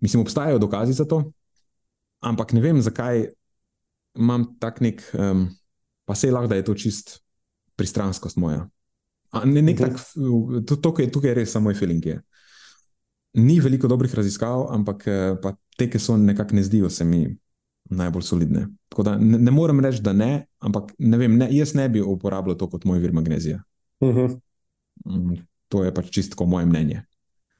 Mislim, 0.00 0.22
obstajajo 0.22 0.58
dokazi 0.58 0.92
za 0.92 1.04
to, 1.04 1.32
ampak 2.20 2.52
ne 2.52 2.60
vem, 2.60 2.80
zakaj 2.82 3.26
imam 4.14 4.56
tak 4.58 4.80
nek, 4.80 5.02
um, 5.14 5.48
pa 6.04 6.14
se 6.14 6.30
lahko, 6.30 6.48
da 6.48 6.54
je 6.54 6.64
to 6.64 6.74
čist 6.74 7.20
pristranskost 7.76 8.36
moja. 8.36 8.68
Ne, 9.44 9.62
nek 9.62 9.78
tak, 9.78 10.00
tukaj, 10.82 11.10
tukaj 11.12 11.30
je 11.30 11.34
res 11.34 11.52
samo 11.52 11.68
moj 11.68 11.74
feeling. 11.74 12.06
Je. 12.06 12.20
Ni 13.38 13.60
veliko 13.62 13.88
dobrih 13.88 14.14
raziskav, 14.14 14.66
ampak 14.74 15.04
eh, 15.06 15.52
te, 15.78 15.86
ki 15.90 16.00
so 16.02 16.16
nekako 16.18 16.58
ne 16.58 16.64
zdijo 16.66 16.90
se 16.90 17.04
mi 17.06 17.22
najbolj 17.90 18.22
solidne. 18.22 18.66
Tako 18.88 19.02
da 19.02 19.16
ne, 19.18 19.38
ne 19.38 19.50
morem 19.54 19.80
reči, 19.80 20.02
da 20.02 20.12
ne, 20.12 20.46
ampak 20.58 20.92
ne 20.98 21.18
vem, 21.18 21.36
ne, 21.38 21.48
jaz 21.54 21.74
ne 21.78 21.88
bi 21.88 22.02
uporabljal 22.02 22.58
to 22.58 22.68
kot 22.68 22.84
moj 22.84 22.98
vir 22.98 23.14
magnezija. 23.16 23.62
Uh 24.00 24.08
mhm. 24.08 24.26
-huh. 25.04 25.42
To 25.68 25.84
je 25.84 25.94
pač 25.94 26.10
čisto 26.10 26.46
moje 26.46 26.66
mnenje. 26.66 27.02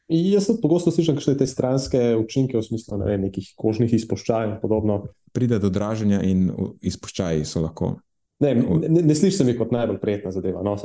Jaz 0.09 0.47
tudi 0.47 0.61
pogosto 0.63 0.91
slišim, 0.91 1.21
so 1.21 1.35
te 1.35 1.47
stranske 1.47 2.17
učinke 2.17 2.57
v 2.57 2.63
smislu 2.63 2.99
ne, 2.99 3.19
nekih 3.19 3.53
kožnih 3.57 3.93
izpuščaj 3.93 4.47
in 4.49 4.55
podobno. 4.63 5.03
Pride 5.33 5.59
do 5.59 5.69
draženja 5.69 6.23
in 6.25 6.49
izpuščaji 6.81 7.45
so 7.45 7.61
lahko 7.61 7.99
Ne, 8.41 8.55
ne, 8.55 9.03
ne 9.03 9.15
slišiš 9.15 9.39
se 9.39 9.45
mi 9.45 9.57
kot 9.59 9.73
najbolj 9.75 9.99
prijetna 9.99 10.31
zadeva. 10.31 10.63
No, 10.63 10.77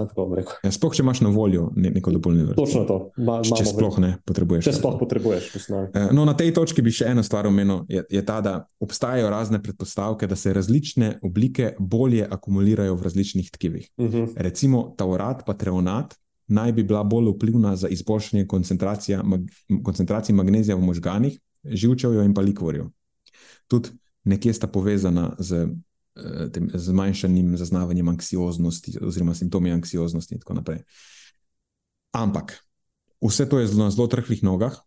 ja, 0.63 0.71
sploh, 0.73 0.93
če 0.95 1.03
imaš 1.03 1.21
na 1.21 1.29
voljo 1.29 1.67
neko 1.75 2.11
dopolnilno. 2.15 2.55
Točno 2.57 2.81
to. 2.89 2.97
Ma, 3.21 3.37
če 3.45 3.67
sploh 3.69 3.99
ne 4.01 4.15
potrebuješ. 4.25 4.65
Če 4.65 4.73
sploh 4.79 4.97
potrebuješ. 4.97 5.51
Eh, 5.69 6.07
no, 6.17 6.25
na 6.25 6.33
tej 6.37 6.49
točki 6.57 6.81
bi 6.81 6.93
še 6.93 7.11
eno 7.13 7.21
stvar 7.25 7.45
omenil. 7.49 7.83
Je, 7.93 8.01
je 8.09 8.23
ta, 8.25 8.39
da 8.41 8.55
obstajajo 8.81 9.29
razne 9.29 9.61
predpostavke, 9.61 10.27
da 10.29 10.35
se 10.39 10.53
različne 10.53 11.19
oblike 11.21 11.75
bolje 11.77 12.25
akumulirajo 12.25 12.97
v 12.97 13.09
različnih 13.09 13.53
tkivih. 13.53 13.89
Uh 13.97 14.05
mhm. 14.05 14.17
-huh. 14.17 14.33
Recimo 14.49 14.83
taurat 14.97 15.45
pa 15.45 15.53
treonat 15.53 16.17
naj 16.47 16.71
bi 16.71 16.83
bila 16.83 17.03
bolj 17.03 17.29
vplivna 17.35 17.75
za 17.75 17.87
izboljšanje 17.87 18.47
koncentracije 19.83 20.35
magnezija 20.35 20.75
v 20.75 20.81
možganih, 20.81 21.39
živčevju 21.63 22.23
in 22.23 22.33
pa 22.33 22.41
likvorju. 22.41 22.91
Tudi 23.67 23.89
nekje 24.23 24.53
sta 24.53 24.67
povezana 24.67 25.35
z 25.39 25.67
tem 26.53 26.69
zmanjšanim 26.73 27.57
zaznavanjem 27.57 28.07
anksioznosti 28.07 28.97
oziroma 29.01 29.33
simptomi 29.35 29.71
anksioznosti 29.71 30.35
in 30.35 30.41
tako 30.41 30.53
naprej. 30.53 30.83
Ampak 32.13 32.53
vse 33.21 33.49
to 33.49 33.59
je 33.59 33.67
zelo 33.67 33.83
na 33.83 33.91
zelo 33.91 34.07
trhlih 34.07 34.43
nogah, 34.43 34.77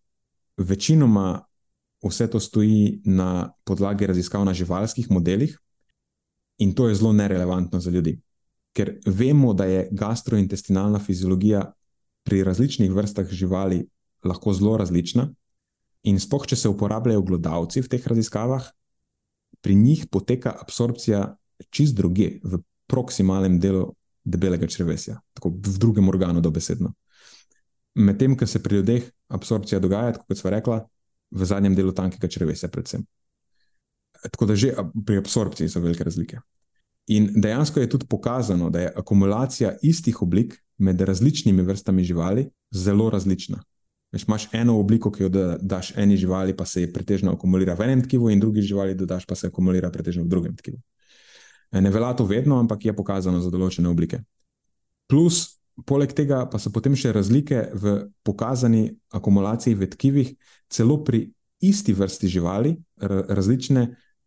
večinoma 0.56 1.42
vse 2.04 2.30
to 2.30 2.40
stoji 2.40 3.00
na 3.04 3.52
podlagi 3.64 4.06
raziskav 4.06 4.44
na 4.44 4.54
živalskih 4.54 5.10
modelih 5.10 5.58
in 6.58 6.74
to 6.74 6.88
je 6.88 6.94
zelo 6.94 7.12
nerelevantno 7.12 7.80
za 7.80 7.90
ljudi. 7.90 8.20
Ker 8.76 8.98
vemo, 9.06 9.54
da 9.54 9.64
je 9.64 9.88
gastrointestinalna 9.90 10.98
fiziologija 10.98 11.72
pri 12.22 12.44
različnih 12.44 12.92
vrstah 12.92 13.26
živali 13.26 13.86
lahko 14.24 14.52
zelo 14.52 14.76
različna, 14.76 15.30
in 16.06 16.20
spoh, 16.22 16.46
če 16.46 16.56
se 16.56 16.70
uporabljajo 16.70 17.24
glodavci 17.26 17.82
v 17.82 17.90
teh 17.90 18.06
raziskavah, 18.06 18.68
pri 19.60 19.74
njih 19.74 20.06
poteka 20.10 20.54
absorpcija 20.60 21.36
čist 21.70 21.96
druge, 21.96 22.38
v 22.44 22.60
proksimalnem 22.86 23.60
delu 23.60 23.88
debelega 24.24 24.66
črvesja, 24.66 25.20
tako 25.34 25.54
v 25.54 25.78
drugem 25.78 26.08
organu, 26.08 26.40
dobesedno. 26.40 26.92
Medtem, 27.94 28.36
ko 28.36 28.46
se 28.46 28.62
pri 28.62 28.76
ljudeh 28.80 29.06
absorpcija 29.28 29.80
dogaja, 29.80 30.18
kot 30.18 30.38
smo 30.38 30.50
rekli, 30.50 30.80
v 31.30 31.44
zadnjem 31.44 31.74
delu 31.74 31.92
tankega 31.92 32.28
črvesja, 32.28 32.68
predvsem. 32.68 33.06
Tako 34.30 34.46
da 34.46 34.56
že 34.56 34.74
pri 35.06 35.18
absorpciji 35.22 35.68
so 35.68 35.80
velike 35.80 36.04
razlike. 36.04 36.40
In 37.06 37.30
dejansko 37.40 37.80
je 37.80 37.88
tudi 37.88 38.06
pokazano, 38.06 38.70
da 38.70 38.80
je 38.80 38.92
akumulacija 38.96 39.76
istih 39.82 40.22
oblik 40.22 40.56
med 40.78 41.00
različnimi 41.00 41.62
vrstami 41.62 42.04
živali 42.04 42.48
zelo 42.70 43.10
različna. 43.10 43.62
Veš, 44.16 44.24
imaš 44.24 44.48
eno 44.52 44.78
obliko, 44.80 45.10
ki 45.12 45.26
jo 45.26 45.28
daš 45.60 45.92
eni 45.96 46.16
živali, 46.16 46.56
pa 46.56 46.64
se 46.64 46.80
je 46.80 46.92
pretežno 46.92 47.34
akumulira 47.36 47.74
v 47.74 47.84
enem 47.84 48.02
tkivu, 48.02 48.30
in 48.30 48.40
drugi 48.40 48.62
živali 48.62 48.94
dodaš, 48.94 49.26
pa 49.26 49.36
se 49.36 49.50
akumulira 49.52 49.90
pretežno 49.92 50.24
v 50.24 50.28
drugem 50.32 50.54
tkivu. 50.56 50.78
E, 51.72 51.80
ne 51.80 51.90
velja 51.90 52.14
to 52.16 52.24
vedno, 52.24 52.56
ampak 52.58 52.84
je 52.84 52.96
pokazano 52.96 53.42
za 53.44 53.52
določene 53.52 53.92
oblike. 53.92 54.22
Plus, 55.06 55.60
poleg 55.84 56.16
tega 56.16 56.46
pa 56.48 56.56
so 56.56 56.72
potem 56.72 56.96
še 56.96 57.12
razlike 57.12 57.68
v 57.76 57.98
pokazani 58.24 58.88
akumulaciji 59.12 59.76
v 59.76 59.90
tkivih, 59.92 60.32
celo 60.72 61.02
pri 61.04 61.26
isti 61.60 61.92
vrsti 61.92 62.32
živali, 62.32 62.76
različne. 62.96 63.86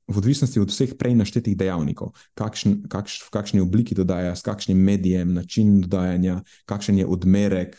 V 0.09 0.17
odvisnosti 0.17 0.57
od 0.57 0.71
vseh 0.73 0.95
prej 0.97 1.13
naštetih 1.17 1.53
dejavnikov, 1.53 2.15
kakšen, 2.33 2.79
kakš, 2.89 3.19
v 3.25 3.29
kakšni 3.29 3.59
obliki 3.61 3.93
dodaja, 3.93 4.33
s 4.33 4.41
kakšnim 4.41 4.77
medijem, 4.77 5.35
način 5.37 5.83
dodajanja, 5.83 6.39
kakšen 6.65 6.97
je 6.97 7.05
odmerek, 7.05 7.77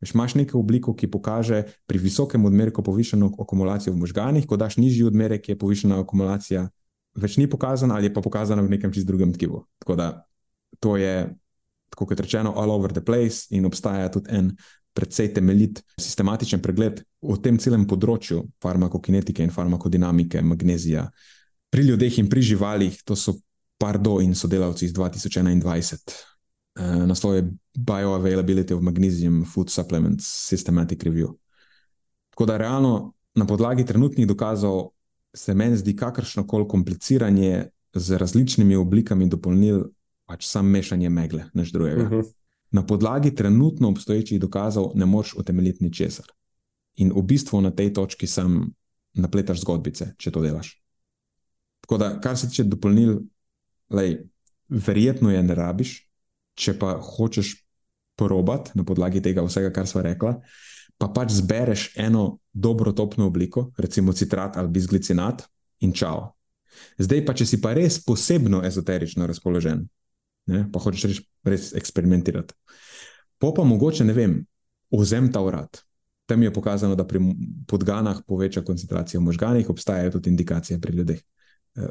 Veš, 0.00 0.14
imaš 0.14 0.34
neko 0.34 0.58
obliko, 0.58 0.94
ki 0.96 1.10
pokaže 1.12 1.62
pri 1.86 1.98
visokem 2.00 2.44
odmerku 2.48 2.82
povišeno 2.82 3.34
akumulacijo 3.40 3.92
v 3.92 4.00
možganjih, 4.00 4.46
ko 4.48 4.56
daš 4.56 4.78
nižji 4.80 5.04
odmerek, 5.10 5.48
je 5.48 5.58
povišena 5.58 6.00
akumulacija, 6.00 6.64
več 7.20 7.36
ni 7.36 7.48
pokazana 7.50 7.98
ali 7.98 8.08
je 8.08 8.14
pa 8.14 8.22
pokazana 8.24 8.62
v 8.62 8.72
nekem 8.76 8.92
čist 8.92 9.06
drugem 9.06 9.34
tkivu. 9.34 9.64
Tako 9.82 9.96
da 10.00 10.08
to 10.80 10.96
je, 10.96 11.28
tako 11.92 12.06
kot 12.06 12.20
rečeno, 12.20 12.54
all 12.56 12.72
over 12.72 12.92
the 12.92 13.04
place 13.04 13.50
in 13.50 13.66
obstaja 13.68 14.08
tudi 14.08 14.30
en 14.32 14.54
predvsej 14.96 15.34
temeljit 15.34 15.82
sistematičen 16.00 16.62
pregled 16.62 17.02
o 17.22 17.36
tem 17.36 17.58
celem 17.58 17.86
področju 17.86 18.42
farmakokinetike 18.62 19.44
in 19.44 19.52
farmakodinamike, 19.54 20.42
magnezija 20.42 21.04
pri 21.70 21.86
ljudeh 21.86 22.18
in 22.18 22.28
pri 22.30 22.42
živalih. 22.42 22.96
To 23.04 23.16
so 23.16 23.36
Pardo 23.80 24.18
in 24.20 24.34
sodelavci 24.36 24.84
iz 24.84 24.92
2021. 24.92 26.29
Uh, 26.80 27.06
naslov 27.06 27.34
je 27.34 27.44
Bioavailability 27.76 28.72
of 28.72 28.80
Magnesium 28.80 29.44
Food 29.44 29.70
Supplements 29.70 30.24
Systematic 30.24 31.04
Review. 31.04 31.36
Tako 32.30 32.46
da 32.46 32.56
realno 32.56 33.12
na 33.34 33.46
podlagi 33.46 33.84
trenutnih 33.86 34.26
dokazov 34.26 34.88
se 35.34 35.54
meni 35.54 35.76
zdi 35.76 35.96
kakršno 35.96 36.46
koli 36.46 36.68
kompliciranje 36.68 37.66
z 37.94 38.16
različnimi 38.16 38.76
oblikami 38.76 39.28
dopolnil, 39.28 39.84
pač 40.26 40.46
sam 40.46 40.70
mešanje 40.70 41.08
megle, 41.08 41.44
než 41.54 41.72
drugega. 41.72 42.02
Uh 42.02 42.08
mhm. 42.08 42.20
-huh. 42.20 42.32
Na 42.70 42.86
podlagi 42.86 43.34
trenutno 43.34 43.88
obstoječih 43.88 44.40
dokazov 44.40 44.92
ne 44.94 45.06
moreš 45.06 45.34
utemeljiti 45.36 45.84
ničesar. 45.84 46.26
In 46.94 47.12
v 47.16 47.22
bistvu 47.22 47.60
na 47.60 47.70
tej 47.70 47.92
točki 47.92 48.26
sam 48.26 48.72
napletaš 49.12 49.60
zgodbice, 49.60 50.14
če 50.18 50.30
to 50.30 50.40
delaš. 50.40 50.82
Tako 51.80 51.98
da, 51.98 52.20
kar 52.20 52.38
se 52.38 52.48
tiče 52.48 52.64
dopolnil, 52.64 53.20
lej, 53.90 54.18
verjetno 54.68 55.30
je 55.30 55.42
ne 55.42 55.54
rabiš, 55.54 56.09
če 56.58 56.76
pa 56.78 56.96
hočeš 57.02 57.54
probati 58.18 58.74
na 58.74 58.84
podlagi 58.84 59.22
tega 59.24 59.44
vsega, 59.46 59.72
kar 59.72 59.88
smo 59.88 60.02
rekla, 60.04 60.36
pa 61.00 61.08
pač 61.08 61.32
zbereš 61.38 61.90
eno 61.96 62.40
dobro 62.52 62.92
topno 62.92 63.30
obliko, 63.30 63.70
recimo 63.78 64.12
citrat 64.12 64.56
ali 64.60 64.68
bizglicinat 64.68 65.46
in 65.80 65.94
čau. 65.96 66.32
Zdaj 67.00 67.24
pa, 67.26 67.34
če 67.34 67.46
si 67.48 67.60
pa 67.60 67.72
res 67.76 67.98
posebno 68.04 68.60
ezoterično 68.66 69.26
razpoložen, 69.26 69.86
ne, 70.52 70.64
pa 70.72 70.82
hočeš 70.82 71.06
res, 71.08 71.22
res 71.46 71.70
eksperimentirati. 71.76 72.54
Po 73.40 73.54
pa 73.56 73.64
mogoče, 73.64 74.04
ne 74.04 74.14
vem, 74.16 74.36
ozem 74.92 75.30
ta 75.32 75.40
urad. 75.40 75.80
Tam 76.28 76.42
je 76.44 76.52
pokazano, 76.54 76.94
da 76.94 77.06
pri 77.08 77.18
podganah 77.66 78.20
poveča 78.28 78.62
koncentracijo 78.62 79.22
v 79.22 79.30
možganih, 79.30 79.70
obstajajo 79.72 80.18
tudi 80.18 80.30
indikacije 80.30 80.78
pri 80.80 80.96
ljudeh. 81.00 81.22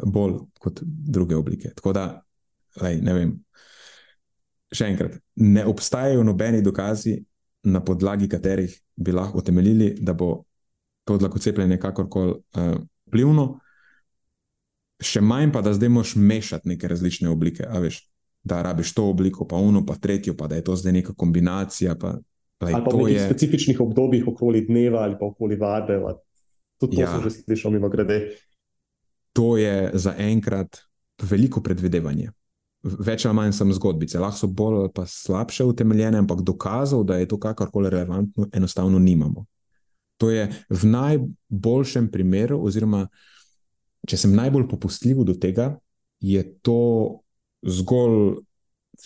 bolj 0.03 0.34
kot 0.60 0.81
druge 0.84 1.36
oblike. 1.36 1.72
Tako 1.76 1.94
da, 1.94 2.22
lej, 2.81 3.02
ne 3.02 3.14
vem. 3.14 3.31
Še 4.70 4.91
enkrat, 4.91 5.18
ne 5.36 5.66
obstajajo 5.66 6.24
nobeni 6.24 6.62
dokazi, 6.62 7.18
na 7.64 7.82
podlagi 7.84 8.30
katerih 8.30 8.76
bi 8.96 9.12
lahko 9.12 9.41
utemeljili, 9.41 9.96
da 10.00 10.14
bo 10.14 10.44
to 11.08 11.18
odlako 11.18 11.40
cepljenje 11.40 11.80
kakorkoli 11.80 12.32
uh, 12.32 12.78
vplivno. 13.10 13.60
Še 15.00 15.22
manj 15.24 15.52
pa, 15.56 15.64
da 15.66 15.74
zdaj 15.74 15.90
moš 15.90 16.16
mešati 16.16 16.70
neke 16.70 16.88
različne 16.88 17.30
oblike. 17.32 17.66
Veš, 17.82 18.02
da 18.44 18.62
rabiš 18.64 18.94
to 18.94 19.08
obliko, 19.10 19.48
pa 19.48 19.58
uno, 19.58 19.86
pa 19.86 19.96
tretjo, 19.96 20.36
pa 20.38 20.48
da 20.48 20.60
je 20.60 20.66
to 20.68 20.76
zdaj 20.76 20.94
neka 21.00 21.16
kombinacija. 21.18 21.96
Pa, 22.00 22.18
lej, 22.64 22.74
ali 22.76 22.86
pa 22.86 22.96
v 22.96 23.04
nekih 23.04 23.16
je... 23.16 23.26
specifičnih 23.26 23.82
obdobjih, 23.82 24.28
okoli 24.28 24.66
dneva 24.68 25.04
ali 25.08 25.18
pa 25.20 25.32
okoli 25.32 25.58
vadbe. 25.60 26.00
Tudi 26.80 27.00
to 27.00 27.02
ja. 27.02 27.12
sem 27.16 27.28
že 27.28 27.32
slišal, 27.41 27.76
mimo 27.76 27.90
grede. 27.91 28.22
To 29.36 29.56
je 29.60 29.91
za 29.94 30.16
enkrat 30.20 30.84
veliko 31.20 31.64
predvidevanje. 31.64 32.32
Več 32.84 33.26
ali 33.28 33.36
manj 33.36 33.54
sem 33.58 33.72
zgodbice, 33.76 34.20
lahko 34.24 34.40
so 34.40 34.48
bolj 34.48 34.78
ali 34.86 35.08
slabše 35.12 35.66
utemeljene, 35.68 36.22
ampak 36.22 36.42
dokazov, 36.48 37.04
da 37.04 37.18
je 37.20 37.28
to 37.28 37.40
kakorkoli 37.40 37.90
relevantno, 37.90 38.48
enostavno 38.54 39.00
nimamo. 39.00 39.46
To 40.20 40.30
je 40.32 40.48
v 40.70 40.88
najboljšem 40.88 42.08
primeru, 42.12 42.60
oziroma 42.64 43.06
če 44.08 44.18
sem 44.20 44.36
najbolj 44.36 44.68
popustljiv 44.72 45.24
do 45.28 45.36
tega, 45.36 45.74
je 46.20 46.44
to 46.64 47.20
zgolj 47.64 48.40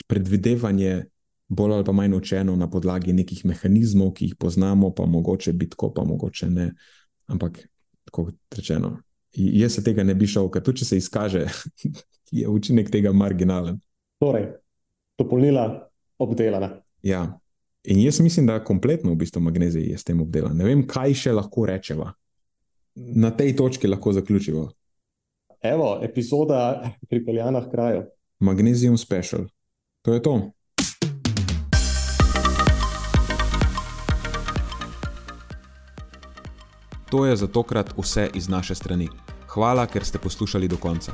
predvidevanje, 0.09 1.05
bolj 1.47 1.73
ali 1.77 1.93
manj 1.93 2.17
učeno 2.17 2.55
na 2.55 2.69
podlagi 2.69 3.13
nekih 3.13 3.45
mehanizmov, 3.45 4.13
ki 4.17 4.31
jih 4.31 4.35
poznamo, 4.39 4.93
pa 4.93 5.05
mogoče 5.05 5.53
bitko, 5.53 5.91
pa 5.93 6.05
mogoče 6.05 6.49
ne. 6.49 6.71
Ampak, 7.29 7.59
kot 8.11 8.35
rečeno, 8.57 8.97
jaz 9.33 9.77
se 9.77 9.83
tega 9.83 10.03
ne 10.03 10.15
bi 10.15 10.27
šel, 10.27 10.49
ker 10.49 10.63
tudi 10.63 10.81
če 10.81 10.85
se 10.85 10.97
izkaže, 11.01 11.45
je 12.33 12.49
učinek 12.49 12.89
tega 12.91 13.11
marginalen. 13.13 13.79
Torej, 14.19 14.47
dopolnila 15.17 15.89
obdelana. 16.19 16.69
Ja. 17.03 17.39
In 17.83 17.99
jaz 17.99 18.19
mislim, 18.19 18.47
da 18.47 18.63
kompletno 18.63 19.11
v 19.11 19.15
bistvu 19.15 19.41
magnezij 19.41 19.91
je 19.91 19.97
s 19.97 20.03
tem 20.03 20.21
obdelan. 20.21 20.57
Ne 20.57 20.65
vem, 20.65 20.85
kaj 20.87 21.13
še 21.13 21.33
lahko 21.35 21.67
rečeva. 21.67 22.13
Na 22.95 23.31
tej 23.35 23.55
točki 23.59 23.87
lahko 23.87 24.13
zaključimo. 24.13 24.69
Evo, 25.63 25.99
epizoda 26.03 26.91
pripeljana 27.09 27.59
v 27.59 27.71
kraju. 27.71 28.03
Magnesium 28.39 28.97
special. 28.97 29.45
To 30.01 30.13
je 30.13 30.21
to. 30.21 30.33
To 37.11 37.25
je 37.25 37.35
za 37.35 37.47
tokrat 37.47 37.93
vse 37.97 38.29
iz 38.33 38.49
naše 38.49 38.75
strani. 38.75 39.09
Hvala, 39.53 39.85
ker 39.85 40.05
ste 40.05 40.17
poslušali 40.17 40.67
do 40.67 40.77
konca. 40.81 41.13